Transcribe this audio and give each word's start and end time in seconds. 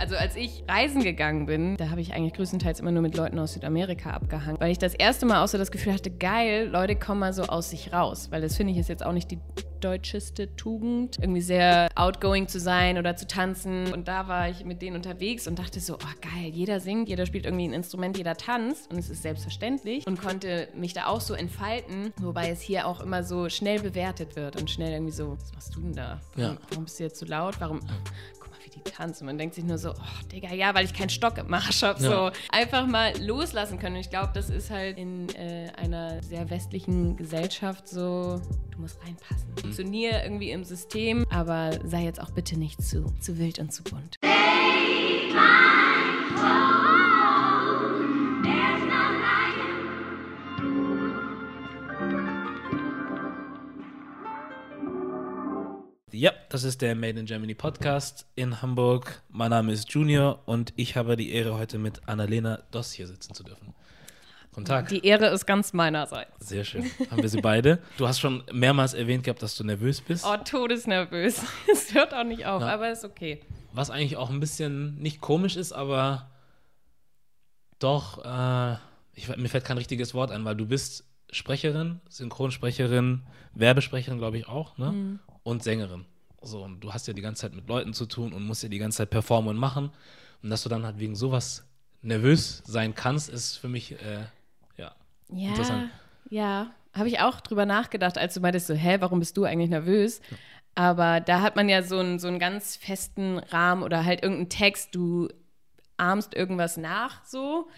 Also 0.00 0.16
als 0.16 0.34
ich 0.34 0.64
reisen 0.66 1.02
gegangen 1.02 1.44
bin, 1.44 1.76
da 1.76 1.90
habe 1.90 2.00
ich 2.00 2.14
eigentlich 2.14 2.32
größtenteils 2.32 2.80
immer 2.80 2.90
nur 2.90 3.02
mit 3.02 3.14
Leuten 3.18 3.38
aus 3.38 3.52
Südamerika 3.52 4.12
abgehangen, 4.12 4.58
weil 4.58 4.72
ich 4.72 4.78
das 4.78 4.94
erste 4.94 5.26
Mal 5.26 5.44
auch 5.44 5.48
so 5.48 5.58
das 5.58 5.70
Gefühl 5.70 5.92
hatte, 5.92 6.10
geil, 6.10 6.68
Leute 6.72 6.96
kommen 6.96 7.20
mal 7.20 7.34
so 7.34 7.42
aus 7.42 7.68
sich 7.68 7.92
raus, 7.92 8.28
weil 8.30 8.40
das 8.40 8.56
finde 8.56 8.72
ich 8.72 8.78
ist 8.78 8.88
jetzt 8.88 9.04
auch 9.04 9.12
nicht 9.12 9.30
die 9.30 9.38
deutscheste 9.80 10.56
Tugend, 10.56 11.18
irgendwie 11.20 11.40
sehr 11.42 11.88
outgoing 11.96 12.48
zu 12.48 12.60
sein 12.60 12.96
oder 12.98 13.16
zu 13.16 13.26
tanzen. 13.26 13.92
Und 13.92 14.08
da 14.08 14.26
war 14.28 14.48
ich 14.48 14.64
mit 14.64 14.80
denen 14.82 14.96
unterwegs 14.96 15.46
und 15.46 15.58
dachte 15.58 15.80
so, 15.80 15.94
oh 15.96 16.18
geil, 16.22 16.50
jeder 16.50 16.80
singt, 16.80 17.08
jeder 17.10 17.26
spielt 17.26 17.44
irgendwie 17.44 17.64
ein 17.68 17.72
Instrument, 17.72 18.16
jeder 18.16 18.36
tanzt 18.36 18.90
und 18.90 18.98
es 18.98 19.10
ist 19.10 19.22
selbstverständlich 19.22 20.06
und 20.06 20.20
konnte 20.20 20.68
mich 20.74 20.92
da 20.94 21.06
auch 21.06 21.20
so 21.20 21.34
entfalten, 21.34 22.12
wobei 22.20 22.50
es 22.50 22.60
hier 22.62 22.86
auch 22.86 23.00
immer 23.00 23.22
so 23.22 23.48
schnell 23.50 23.80
bewertet 23.80 24.36
wird 24.36 24.58
und 24.60 24.70
schnell 24.70 24.92
irgendwie 24.92 25.12
so, 25.12 25.36
was 25.38 25.52
machst 25.54 25.74
du 25.76 25.80
denn 25.80 25.92
da? 25.94 26.20
Warum, 26.36 26.54
Ja. 26.54 26.60
warum 26.70 26.84
bist 26.84 26.98
du 27.00 27.04
jetzt 27.04 27.18
so 27.18 27.26
laut? 27.26 27.56
Warum? 27.60 27.80
Wie 28.72 28.78
die 28.78 28.90
tanzen. 28.90 29.26
Man 29.26 29.38
denkt 29.38 29.54
sich 29.54 29.64
nur 29.64 29.78
so, 29.78 29.90
oh 29.90 30.28
Digga, 30.32 30.52
ja, 30.52 30.74
weil 30.74 30.84
ich 30.84 30.94
keinen 30.94 31.10
Stock 31.10 31.38
im 31.38 31.48
Marsch 31.48 31.82
habe. 31.82 32.02
Ja. 32.02 32.10
So 32.10 32.30
einfach 32.50 32.86
mal 32.86 33.12
loslassen 33.20 33.78
können. 33.78 33.96
Und 33.96 34.00
ich 34.00 34.10
glaube, 34.10 34.30
das 34.34 34.50
ist 34.50 34.70
halt 34.70 34.98
in 34.98 35.28
äh, 35.30 35.70
einer 35.76 36.22
sehr 36.22 36.50
westlichen 36.50 37.16
Gesellschaft 37.16 37.88
so, 37.88 38.40
du 38.70 38.80
musst 38.80 39.02
reinpassen. 39.02 39.48
Funktionier 39.60 40.22
irgendwie 40.22 40.50
im 40.50 40.64
System, 40.64 41.26
aber 41.30 41.70
sei 41.84 42.04
jetzt 42.04 42.20
auch 42.20 42.30
bitte 42.30 42.58
nicht 42.58 42.82
zu, 42.82 43.06
zu 43.20 43.38
wild 43.38 43.58
und 43.58 43.72
zu 43.72 43.82
bunt. 43.82 44.18
Ja, 56.20 56.32
das 56.50 56.64
ist 56.64 56.82
der 56.82 56.94
Made 56.94 57.18
in 57.18 57.24
Germany 57.24 57.54
Podcast 57.54 58.26
in 58.34 58.60
Hamburg. 58.60 59.22
Mein 59.30 59.48
Name 59.48 59.72
ist 59.72 59.90
Junior 59.90 60.42
und 60.44 60.74
ich 60.76 60.94
habe 60.94 61.16
die 61.16 61.32
Ehre, 61.32 61.54
heute 61.56 61.78
mit 61.78 62.06
Annalena 62.06 62.60
Doss 62.72 62.92
hier 62.92 63.06
sitzen 63.06 63.32
zu 63.32 63.42
dürfen. 63.42 63.72
Guten 64.52 64.66
Tag. 64.66 64.88
Die 64.88 65.02
Ehre 65.02 65.28
ist 65.28 65.46
ganz 65.46 65.72
meinerseits. 65.72 66.46
Sehr 66.46 66.64
schön. 66.64 66.84
Haben 67.10 67.22
wir 67.22 67.28
sie 67.30 67.40
beide. 67.40 67.78
Du 67.96 68.06
hast 68.06 68.20
schon 68.20 68.44
mehrmals 68.52 68.92
erwähnt 68.92 69.24
gehabt, 69.24 69.42
dass 69.42 69.56
du 69.56 69.64
nervös 69.64 70.02
bist. 70.02 70.26
Oh, 70.26 70.36
todesnervös. 70.36 71.42
Es 71.72 71.94
hört 71.94 72.12
auch 72.12 72.24
nicht 72.24 72.44
auf, 72.44 72.60
Ja. 72.60 72.68
aber 72.68 72.90
ist 72.92 73.06
okay. 73.06 73.40
Was 73.72 73.88
eigentlich 73.88 74.18
auch 74.18 74.28
ein 74.28 74.40
bisschen 74.40 74.96
nicht 74.98 75.22
komisch 75.22 75.56
ist, 75.56 75.72
aber 75.72 76.30
doch, 77.78 78.22
äh, 78.22 78.76
ich, 79.14 79.34
mir 79.38 79.48
fällt 79.48 79.64
kein 79.64 79.78
richtiges 79.78 80.12
Wort 80.12 80.32
ein, 80.32 80.44
weil 80.44 80.54
du 80.54 80.66
bist 80.66 81.06
Sprecherin, 81.30 82.02
Synchronsprecherin, 82.10 83.22
Werbesprecherin, 83.54 84.18
glaube 84.18 84.36
ich 84.36 84.48
auch, 84.48 84.76
ne? 84.76 85.18
Und 85.42 85.62
Sängerin. 85.62 86.04
So, 86.42 86.62
und 86.64 86.80
du 86.80 86.92
hast 86.92 87.06
ja 87.06 87.12
die 87.12 87.20
ganze 87.22 87.42
Zeit 87.42 87.54
mit 87.54 87.68
Leuten 87.68 87.92
zu 87.92 88.06
tun 88.06 88.32
und 88.32 88.44
musst 88.46 88.62
ja 88.62 88.68
die 88.68 88.78
ganze 88.78 88.98
Zeit 88.98 89.10
performen 89.10 89.50
und 89.50 89.56
machen. 89.56 89.90
Und 90.42 90.50
dass 90.50 90.62
du 90.62 90.68
dann 90.68 90.84
halt 90.86 90.98
wegen 90.98 91.14
sowas 91.14 91.64
nervös 92.02 92.62
sein 92.66 92.94
kannst, 92.94 93.28
ist 93.28 93.56
für 93.56 93.68
mich, 93.68 93.92
äh, 93.92 94.24
ja, 94.78 94.94
Ja, 95.28 95.48
Interessant. 95.48 95.84
ja, 96.30 96.70
habe 96.94 97.08
ich 97.08 97.20
auch 97.20 97.40
drüber 97.40 97.66
nachgedacht, 97.66 98.16
als 98.16 98.34
du 98.34 98.40
meintest 98.40 98.66
so, 98.68 98.74
hä, 98.74 98.96
warum 99.00 99.18
bist 99.18 99.36
du 99.36 99.44
eigentlich 99.44 99.70
nervös? 99.70 100.20
Aber 100.74 101.20
da 101.20 101.42
hat 101.42 101.56
man 101.56 101.68
ja 101.68 101.82
so 101.82 101.98
einen, 101.98 102.18
so 102.18 102.28
einen 102.28 102.38
ganz 102.38 102.76
festen 102.76 103.38
Rahmen 103.38 103.82
oder 103.82 104.04
halt 104.04 104.22
irgendeinen 104.22 104.48
Text, 104.48 104.94
du 104.94 105.28
ahmst 105.98 106.34
irgendwas 106.34 106.78
nach 106.78 107.22
so 107.26 107.68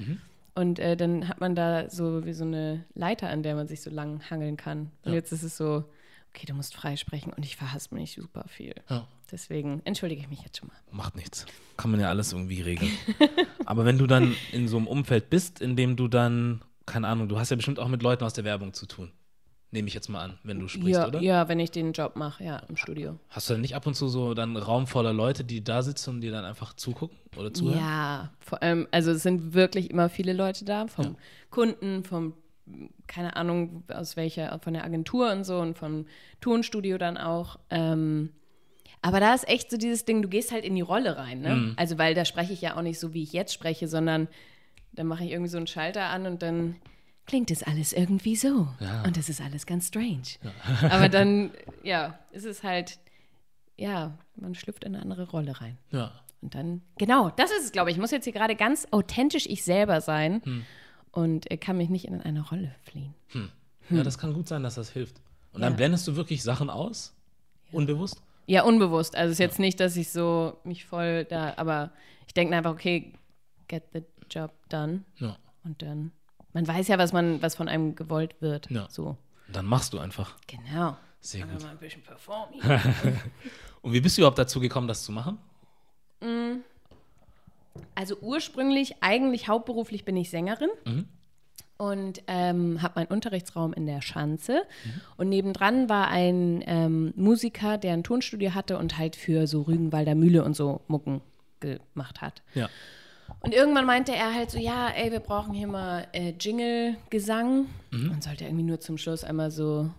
und 0.54 0.78
äh, 0.78 0.96
dann 0.96 1.28
hat 1.28 1.40
man 1.40 1.54
da 1.54 1.90
so 1.90 2.24
wie 2.24 2.32
so 2.34 2.44
eine 2.44 2.84
Leiter, 2.94 3.28
an 3.28 3.42
der 3.42 3.54
man 3.56 3.66
sich 3.68 3.82
so 3.82 3.90
lang 3.90 4.20
hangeln 4.30 4.56
kann. 4.56 4.92
Und 5.04 5.12
Ja. 5.12 5.14
jetzt 5.14 5.32
ist 5.32 5.42
es 5.42 5.56
so, 5.56 5.84
okay, 6.34 6.46
du 6.46 6.54
musst 6.54 6.74
frei 6.74 6.96
sprechen 6.96 7.32
und 7.32 7.44
ich 7.44 7.56
verhasse 7.56 7.94
mich 7.94 8.12
super 8.14 8.44
viel. 8.48 8.74
ja. 8.88 9.06
Deswegen 9.30 9.80
entschuldige 9.84 10.20
ich 10.20 10.28
mich 10.28 10.42
jetzt 10.42 10.58
schon 10.58 10.68
mal. 10.68 10.76
Macht 10.90 11.16
nichts. 11.16 11.46
Kann 11.78 11.90
man 11.90 11.98
ja 12.00 12.10
alles 12.10 12.32
irgendwie 12.34 12.60
regeln. 12.60 12.90
Aber 13.64 13.86
wenn 13.86 13.96
du 13.96 14.06
dann 14.06 14.36
in 14.52 14.68
so 14.68 14.76
einem 14.76 14.86
Umfeld 14.86 15.30
bist, 15.30 15.62
in 15.62 15.74
dem 15.74 15.96
du 15.96 16.06
dann, 16.06 16.60
keine 16.84 17.08
Ahnung, 17.08 17.28
du 17.30 17.38
hast 17.38 17.48
ja 17.48 17.56
bestimmt 17.56 17.78
auch 17.78 17.88
mit 17.88 18.02
Leuten 18.02 18.24
aus 18.24 18.34
der 18.34 18.44
Werbung 18.44 18.74
zu 18.74 18.84
tun. 18.84 19.10
Nehme 19.70 19.88
ich 19.88 19.94
jetzt 19.94 20.08
mal 20.10 20.22
an, 20.22 20.38
wenn 20.42 20.58
du 20.60 20.68
sprichst, 20.68 20.90
Ja, 21.00 21.06
oder? 21.08 21.22
ja, 21.22 21.48
wenn 21.48 21.58
ich 21.60 21.70
den 21.70 21.94
Job 21.94 22.14
mache, 22.14 22.44
ja, 22.44 22.58
im 22.68 22.76
Studio. 22.76 23.18
Hast 23.30 23.48
du 23.48 23.54
dann 23.54 23.62
nicht 23.62 23.74
ab 23.74 23.86
und 23.86 23.94
zu 23.94 24.06
so 24.08 24.34
dann 24.34 24.50
einen 24.50 24.58
Raum 24.62 24.86
voller 24.86 25.14
Leute, 25.14 25.44
die 25.44 25.64
da 25.64 25.80
sitzen 25.80 26.10
und 26.10 26.20
dir 26.20 26.30
dann 26.30 26.44
einfach 26.44 26.74
zugucken 26.74 27.16
oder 27.38 27.54
zuhören? 27.54 27.78
Ja, 27.78 28.32
vor 28.40 28.62
allem, 28.62 28.86
also 28.90 29.12
es 29.12 29.22
sind 29.22 29.54
wirklich 29.54 29.88
immer 29.88 30.10
viele 30.10 30.34
Leute 30.34 30.66
da, 30.66 30.88
vom 30.88 31.04
Ja. 31.06 31.14
Kunden, 31.48 32.04
vom, 32.04 32.34
keine 33.06 33.36
Ahnung, 33.36 33.84
aus 33.92 34.16
welcher, 34.16 34.58
von 34.60 34.74
der 34.74 34.84
Agentur 34.84 35.30
und 35.32 35.44
so 35.44 35.58
und 35.58 35.76
vom 35.76 36.06
Tonstudio 36.40 36.98
dann 36.98 37.16
auch. 37.16 37.58
Ähm, 37.70 38.30
aber 39.02 39.18
da 39.18 39.34
ist 39.34 39.48
echt 39.48 39.70
so 39.70 39.76
dieses 39.76 40.04
Ding, 40.04 40.22
du 40.22 40.28
gehst 40.28 40.52
halt 40.52 40.64
in 40.64 40.76
die 40.76 40.80
Rolle 40.80 41.16
rein, 41.16 41.40
ne? 41.40 41.56
Mhm. 41.56 41.72
Also, 41.76 41.98
weil 41.98 42.14
da 42.14 42.24
spreche 42.24 42.52
ich 42.52 42.60
ja 42.60 42.76
auch 42.76 42.82
nicht 42.82 43.00
so, 43.00 43.12
wie 43.12 43.22
ich 43.24 43.32
jetzt 43.32 43.52
spreche, 43.52 43.88
sondern 43.88 44.28
dann 44.92 45.06
mache 45.06 45.24
ich 45.24 45.32
irgendwie 45.32 45.50
so 45.50 45.56
einen 45.56 45.66
Schalter 45.66 46.04
an 46.04 46.26
und 46.26 46.42
dann 46.42 46.76
klingt 47.26 47.50
es 47.50 47.62
alles 47.62 47.92
irgendwie 47.92 48.36
so. 48.36 48.68
Ja. 48.78 49.02
Und 49.04 49.16
das 49.16 49.28
ist 49.28 49.40
alles 49.40 49.66
ganz 49.66 49.88
strange. 49.88 50.22
Aber 50.90 51.08
dann, 51.08 51.50
ja, 51.82 52.18
ist 52.30 52.44
es 52.44 52.62
halt, 52.62 52.98
ja, 53.76 54.16
man 54.36 54.54
schlüpft 54.54 54.84
in 54.84 54.94
eine 54.94 55.02
andere 55.02 55.28
Rolle 55.30 55.60
rein. 55.60 55.78
Ja. 55.90 56.12
Und 56.40 56.54
dann, 56.54 56.82
genau, 56.98 57.30
das 57.30 57.50
ist 57.50 57.64
es, 57.64 57.72
glaube 57.72 57.90
ich. 57.90 57.96
Ich 57.96 58.00
muss 58.00 58.10
jetzt 58.10 58.24
hier 58.24 58.32
gerade 58.32 58.56
ganz 58.56 58.86
authentisch 58.90 59.46
ich 59.46 59.64
selber 59.64 60.00
sein 60.00 60.42
Hm. 60.44 60.64
Und 61.12 61.50
äh, 61.50 61.56
kann 61.56 61.76
mich 61.76 61.88
nicht 61.88 62.06
in 62.06 62.20
eine 62.20 62.40
Rolle 62.40 62.74
fliehen. 62.82 63.14
Ja, 63.90 64.02
das 64.02 64.18
kann 64.18 64.32
gut 64.34 64.48
sein, 64.48 64.62
dass 64.62 64.74
das 64.76 64.90
hilft. 64.90 65.20
Und 65.52 65.60
dann 65.60 65.72
Ja. 65.72 65.76
blendest 65.76 66.06
du 66.08 66.16
wirklich 66.16 66.42
Sachen 66.42 66.70
aus? 66.70 67.14
Unbewusst? 67.72 68.22
Ja, 68.46 68.64
unbewusst. 68.64 69.14
Also 69.16 69.28
es 69.28 69.34
ist 69.34 69.38
jetzt 69.38 69.58
nicht, 69.58 69.78
dass 69.80 69.96
ich 69.96 70.10
so 70.10 70.58
mich 70.64 70.84
voll 70.84 71.24
da, 71.24 71.54
aber 71.56 71.90
ich 72.26 72.34
denke 72.34 72.56
einfach, 72.56 72.72
okay, 72.72 73.12
get 73.68 73.84
the 73.92 74.02
job 74.30 74.50
done. 74.68 75.02
Ja. 75.18 75.36
Und 75.64 75.80
dann, 75.82 76.12
man 76.52 76.66
weiß 76.66 76.88
ja, 76.88 76.98
was 76.98 77.12
man, 77.12 77.40
was 77.42 77.54
von 77.54 77.68
einem 77.68 77.94
gewollt 77.94 78.40
wird. 78.40 78.68
Ja. 78.70 78.88
So. 78.90 79.16
Und 79.46 79.56
dann 79.56 79.66
machst 79.66 79.92
du 79.92 79.98
einfach. 79.98 80.36
Genau. 80.46 80.96
Sehr 81.20 81.46
Dann 81.46 81.54
gut. 81.54 81.62
mal 81.62 81.70
ein 81.70 81.78
bisschen 81.78 82.02
performen. 82.02 82.58
Und 83.82 83.92
wie 83.92 84.00
bist 84.00 84.16
du 84.16 84.22
überhaupt 84.22 84.38
dazu 84.38 84.58
gekommen, 84.60 84.88
das 84.88 85.04
zu 85.04 85.12
machen? 85.12 85.38
Also 88.02 88.16
ursprünglich, 88.20 88.96
eigentlich 89.00 89.46
hauptberuflich 89.46 90.04
bin 90.04 90.16
ich 90.16 90.28
Sängerin 90.28 90.70
Mhm. 90.84 91.04
und 91.76 92.20
ähm, 92.26 92.82
habe 92.82 92.94
meinen 92.96 93.06
Unterrichtsraum 93.06 93.72
in 93.72 93.86
der 93.86 94.02
Schanze. 94.02 94.64
Mhm. 94.84 95.00
Und 95.18 95.28
nebendran 95.28 95.88
war 95.88 96.08
ein 96.08 96.64
ähm, 96.66 97.12
Musiker, 97.14 97.78
der 97.78 97.92
ein 97.92 98.02
Tonstudio 98.02 98.54
hatte 98.54 98.76
und 98.76 98.98
halt 98.98 99.14
für 99.14 99.46
so 99.46 99.62
Rügenwalder 99.62 100.16
Mühle 100.16 100.42
und 100.42 100.56
so 100.56 100.80
Mucken 100.88 101.20
gemacht 101.60 102.20
hat. 102.20 102.42
Ja. 102.54 102.68
Und 103.38 103.54
irgendwann 103.54 103.86
meinte 103.86 104.12
er 104.12 104.34
halt 104.34 104.50
so, 104.50 104.58
ja, 104.58 104.88
ey, 104.88 105.12
wir 105.12 105.20
brauchen 105.20 105.54
hier 105.54 105.68
mal 105.68 106.08
äh, 106.12 106.32
Jingle-Gesang. 106.40 107.66
Mhm. 107.92 108.10
Und 108.10 108.24
sollte 108.24 108.46
irgendwie 108.46 108.64
nur 108.64 108.80
zum 108.80 108.98
Schluss 108.98 109.22
einmal 109.22 109.52
so, 109.52 109.90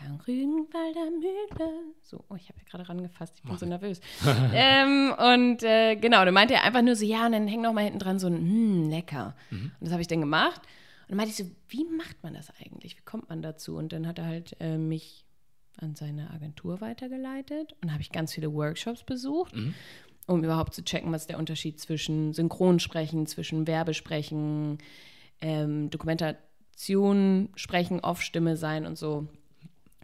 kein 0.00 0.14
Rügenwalder 0.26 1.10
Mühle. 1.10 1.70
So, 2.00 2.24
oh, 2.28 2.34
ich 2.36 2.48
habe 2.48 2.58
ja 2.58 2.64
gerade 2.68 2.88
rangefasst, 2.88 3.34
ich 3.36 3.42
bin 3.42 3.56
so 3.58 3.66
nervös. 3.66 4.00
ähm, 4.54 5.12
und 5.12 5.62
äh, 5.62 5.96
genau, 5.96 6.24
dann 6.24 6.34
meinte 6.34 6.54
er 6.54 6.64
einfach 6.64 6.82
nur 6.82 6.96
so, 6.96 7.04
ja, 7.04 7.26
und 7.26 7.32
dann 7.32 7.46
hängt 7.46 7.62
noch 7.62 7.72
mal 7.72 7.84
hinten 7.84 7.98
dran 7.98 8.18
so 8.18 8.26
ein, 8.26 8.36
hm, 8.36 8.90
lecker. 8.90 9.34
Und 9.50 9.72
das 9.80 9.92
habe 9.92 10.02
ich 10.02 10.08
dann 10.08 10.20
gemacht. 10.20 10.62
Und 11.02 11.10
dann 11.10 11.16
meinte 11.16 11.30
ich 11.30 11.36
so, 11.36 11.50
wie 11.68 11.84
macht 11.84 12.22
man 12.22 12.34
das 12.34 12.48
eigentlich? 12.60 12.96
Wie 12.96 13.02
kommt 13.04 13.28
man 13.28 13.42
dazu? 13.42 13.76
Und 13.76 13.92
dann 13.92 14.06
hat 14.06 14.18
er 14.18 14.26
halt 14.26 14.56
äh, 14.60 14.78
mich 14.78 15.24
an 15.76 15.94
seine 15.94 16.30
Agentur 16.30 16.80
weitergeleitet 16.80 17.74
und 17.82 17.92
habe 17.92 18.02
ich 18.02 18.12
ganz 18.12 18.34
viele 18.34 18.52
Workshops 18.52 19.02
besucht, 19.02 19.54
um 20.26 20.44
überhaupt 20.44 20.74
zu 20.74 20.84
checken, 20.84 21.10
was 21.10 21.26
der 21.26 21.38
Unterschied 21.38 21.80
zwischen 21.80 22.34
Synchronsprechen, 22.34 23.26
zwischen 23.26 23.66
Werbesprechen, 23.66 24.78
ähm, 25.40 25.88
Dokumentation 25.88 27.48
sprechen, 27.54 28.00
Off-Stimme 28.00 28.56
sein 28.56 28.84
und 28.84 28.98
so. 28.98 29.28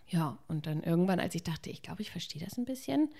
Ja, 0.08 0.38
und 0.48 0.66
dann 0.66 0.82
irgendwann, 0.82 1.20
als 1.20 1.34
ich 1.34 1.42
dachte, 1.42 1.70
ich 1.70 1.82
glaube, 1.82 2.02
ich 2.02 2.10
verstehe 2.10 2.42
das 2.44 2.56
ein 2.58 2.64
bisschen, 2.64 3.10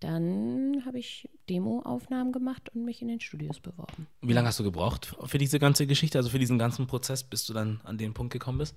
dann 0.00 0.82
habe 0.84 0.98
ich 0.98 1.28
Demo-Aufnahmen 1.48 2.32
gemacht 2.32 2.70
und 2.74 2.84
mich 2.84 3.02
in 3.02 3.08
den 3.08 3.20
Studios 3.20 3.60
beworben. 3.60 4.08
Wie 4.20 4.32
lange 4.32 4.48
hast 4.48 4.58
du 4.58 4.64
gebraucht 4.64 5.14
für 5.24 5.38
diese 5.38 5.58
ganze 5.58 5.86
Geschichte, 5.86 6.18
also 6.18 6.30
für 6.30 6.38
diesen 6.38 6.58
ganzen 6.58 6.86
Prozess, 6.86 7.22
bis 7.22 7.46
du 7.46 7.52
dann 7.52 7.80
an 7.84 7.98
den 7.98 8.14
Punkt 8.14 8.32
gekommen 8.32 8.58
bist? 8.58 8.74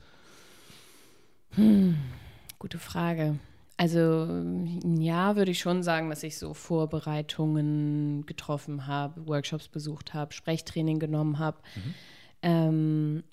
Gute 2.60 2.78
Frage. 2.78 3.40
Also 3.78 4.00
ein 4.00 5.02
Jahr 5.02 5.36
würde 5.36 5.52
ich 5.52 5.60
schon 5.60 5.84
sagen, 5.84 6.10
dass 6.10 6.24
ich 6.24 6.38
so 6.38 6.54
Vorbereitungen 6.54 8.26
getroffen 8.26 8.88
habe, 8.88 9.28
Workshops 9.28 9.68
besucht 9.68 10.14
habe, 10.14 10.34
Sprechtraining 10.34 11.00
genommen 11.00 11.40
habe. 11.40 11.58
Ähm, 12.42 13.24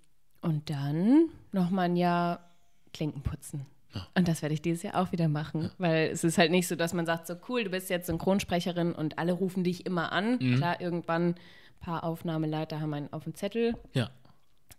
und 0.40 0.70
dann 0.70 1.28
noch 1.52 1.70
mal 1.70 1.82
ein 1.82 1.96
Jahr 1.96 2.50
Klinken 2.92 3.22
putzen. 3.22 3.66
Und 4.14 4.28
das 4.28 4.40
werde 4.42 4.54
ich 4.54 4.62
dieses 4.62 4.82
Jahr 4.82 4.96
auch 5.00 5.12
wieder 5.12 5.28
machen, 5.28 5.70
weil 5.78 6.08
es 6.10 6.24
ist 6.24 6.38
halt 6.38 6.50
nicht 6.50 6.66
so, 6.68 6.76
dass 6.76 6.94
man 6.94 7.04
sagt, 7.06 7.26
so 7.26 7.34
cool, 7.48 7.64
du 7.64 7.70
bist 7.70 7.90
jetzt 7.90 8.06
Synchronsprecherin 8.06 8.92
und 8.92 9.18
alle 9.18 9.32
rufen 9.32 9.64
dich 9.64 9.84
immer 9.86 10.12
an. 10.12 10.38
Klar, 10.38 10.80
irgendwann 10.80 11.28
ein 11.30 11.34
paar 11.80 12.04
Aufnahmeleiter 12.04 12.80
haben 12.80 12.94
einen 12.94 13.12
auf 13.12 13.24
dem 13.24 13.34
Zettel, 13.34 13.74
Ja. 13.92 14.10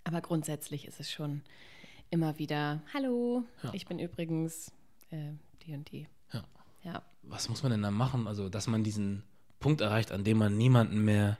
aber 0.04 0.22
grundsätzlich 0.22 0.88
ist 0.88 1.00
es 1.00 1.12
schon 1.12 1.42
immer 2.10 2.40
wieder, 2.40 2.82
hallo, 2.94 3.44
Ja. 3.64 3.70
ich 3.74 3.86
bin 3.86 4.00
übrigens 4.00 4.72
äh, 5.12 5.32
die 5.66 5.74
und 5.74 5.92
die. 5.92 6.08
Ja. 6.32 6.44
Ja. 6.84 7.02
Was 7.24 7.50
muss 7.50 7.62
man 7.64 7.72
denn 7.72 7.82
da 7.84 7.92
machen? 7.92 8.28
Also, 8.28 8.50
dass 8.50 8.68
man 8.68 8.84
diesen 8.84 9.24
Punkt 9.60 9.82
erreicht, 9.82 10.12
an 10.12 10.24
dem 10.24 10.38
man 10.40 10.58
niemanden 10.58 11.06
mehr, 11.06 11.38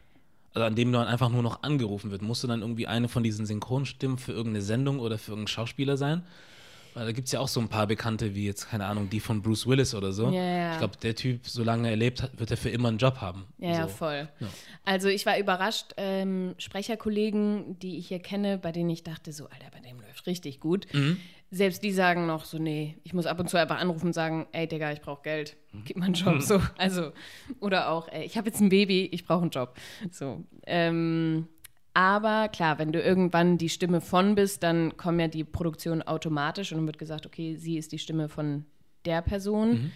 also 0.54 0.66
an 0.66 0.76
dem 0.76 0.92
dann 0.92 1.08
einfach 1.08 1.30
nur 1.30 1.42
noch 1.44 1.64
angerufen 1.64 2.12
wird. 2.12 2.22
Musst 2.22 2.44
du 2.44 2.48
dann 2.48 2.62
irgendwie 2.62 2.88
eine 2.88 3.10
von 3.10 3.24
diesen 3.24 3.46
Synchronstimmen 3.46 4.18
für 4.20 4.32
irgendeine 4.32 4.62
Sendung 4.62 5.00
oder 5.00 5.18
für 5.18 5.32
irgendeinen 5.32 5.48
Schauspieler 5.48 5.98
sein? 5.98 6.24
Da 6.94 7.12
gibt 7.12 7.28
es 7.28 7.32
ja 7.32 7.40
auch 7.40 7.48
so 7.48 7.60
ein 7.60 7.68
paar 7.68 7.88
Bekannte, 7.88 8.36
wie 8.36 8.46
jetzt, 8.46 8.70
keine 8.70 8.86
Ahnung, 8.86 9.10
die 9.10 9.20
von 9.20 9.42
Bruce 9.42 9.66
Willis 9.66 9.96
oder 9.96 10.12
so. 10.12 10.30
Ja, 10.30 10.44
ja. 10.44 10.72
Ich 10.74 10.78
glaube, 10.78 10.98
der 10.98 11.16
Typ, 11.16 11.48
solange 11.48 11.90
er 11.90 11.96
lebt, 11.96 12.30
wird 12.38 12.52
er 12.52 12.58
für 12.58 12.70
immer 12.70 12.90
einen 12.90 12.98
Job 12.98 13.18
haben. 13.22 13.46
Ja, 13.58 13.70
ja, 13.70 13.82
so. 13.84 13.90
voll. 13.90 14.30
Ja. 14.40 14.48
Also 14.86 15.08
ich 15.08 15.26
war 15.26 15.38
überrascht, 15.38 15.94
ähm, 15.98 16.56
Sprecherkollegen, 16.58 17.80
die 17.80 17.98
ich 17.98 18.08
hier 18.08 18.20
kenne, 18.20 18.58
bei 18.58 18.72
denen 18.72 18.90
ich 18.90 19.04
dachte, 19.04 19.32
so, 19.32 19.46
Alter, 19.46 19.72
bei 19.72 19.80
dem 19.80 20.00
läuft 20.00 20.28
richtig 20.28 20.60
gut. 20.60 20.86
Mhm. 20.94 21.18
Selbst 21.52 21.84
die 21.84 21.92
sagen 21.92 22.26
noch 22.26 22.46
so, 22.46 22.58
nee, 22.58 22.98
ich 23.04 23.14
muss 23.14 23.28
ab 23.28 23.40
und 23.40 23.50
zu 23.50 23.58
einfach 23.58 23.78
anrufen 23.78 24.08
und 24.08 24.14
sagen, 24.14 24.48
ey 24.54 24.68
Digga, 24.68 24.92
ich 24.92 25.02
brauche 25.02 25.22
Geld, 25.22 25.56
gib 25.86 25.98
mal 25.98 26.06
einen 26.06 26.16
Job. 26.16 26.42
So, 26.42 26.60
also, 26.78 27.12
oder 27.60 27.90
auch, 27.90 28.08
ey, 28.08 28.26
ich 28.26 28.38
habe 28.38 28.50
jetzt 28.50 28.60
ein 28.60 28.70
Baby, 28.70 29.10
ich 29.12 29.26
brauche 29.26 29.44
einen 29.44 29.52
Job. 29.52 29.76
So. 30.12 30.44
Ähm, 30.66 31.48
aber 31.94 32.50
klar, 32.50 32.80
wenn 32.80 32.92
du 32.92 33.02
irgendwann 33.02 33.58
die 33.58 33.70
Stimme 33.70 34.02
von 34.02 34.36
bist, 34.36 34.64
dann 34.64 34.98
kommen 34.98 35.20
ja 35.20 35.28
die 35.28 35.44
Produktionen 35.44 36.02
automatisch 36.02 36.72
und 36.72 36.80
dann 36.80 36.88
wird 36.88 36.98
gesagt, 36.98 37.26
okay, 37.26 37.56
sie 37.56 37.78
ist 37.78 37.92
die 37.92 38.00
Stimme 38.00 38.30
von 38.30 38.66
der 39.06 39.22
Person. 39.22 39.92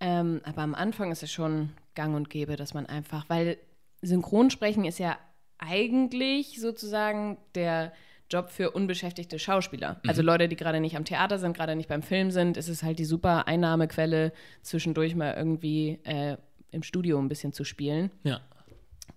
Ähm, 0.00 0.40
aber 0.44 0.62
am 0.62 0.74
Anfang 0.74 1.10
ist 1.10 1.22
es 1.22 1.32
schon 1.32 1.70
gang 1.94 2.14
und 2.14 2.30
gäbe, 2.30 2.56
dass 2.56 2.74
man 2.74 2.86
einfach, 2.86 3.28
weil 3.28 3.56
Synchronsprechen 4.02 4.84
ist 4.84 4.98
ja 4.98 5.18
eigentlich 5.58 6.60
sozusagen 6.60 7.38
der 7.54 7.92
Job 8.30 8.50
für 8.50 8.70
unbeschäftigte 8.72 9.38
Schauspieler. 9.38 10.00
Also 10.06 10.22
Leute, 10.22 10.48
die 10.48 10.56
gerade 10.56 10.80
nicht 10.80 10.96
am 10.96 11.04
Theater 11.04 11.38
sind, 11.38 11.56
gerade 11.56 11.74
nicht 11.74 11.88
beim 11.88 12.02
Film 12.02 12.30
sind, 12.30 12.56
ist 12.56 12.68
es 12.68 12.82
halt 12.82 12.98
die 12.98 13.06
super 13.06 13.48
Einnahmequelle, 13.48 14.32
zwischendurch 14.62 15.16
mal 15.16 15.34
irgendwie 15.34 15.98
äh, 16.04 16.36
im 16.70 16.82
Studio 16.82 17.18
ein 17.18 17.28
bisschen 17.28 17.52
zu 17.52 17.64
spielen. 17.64 18.10
Ja. 18.22 18.40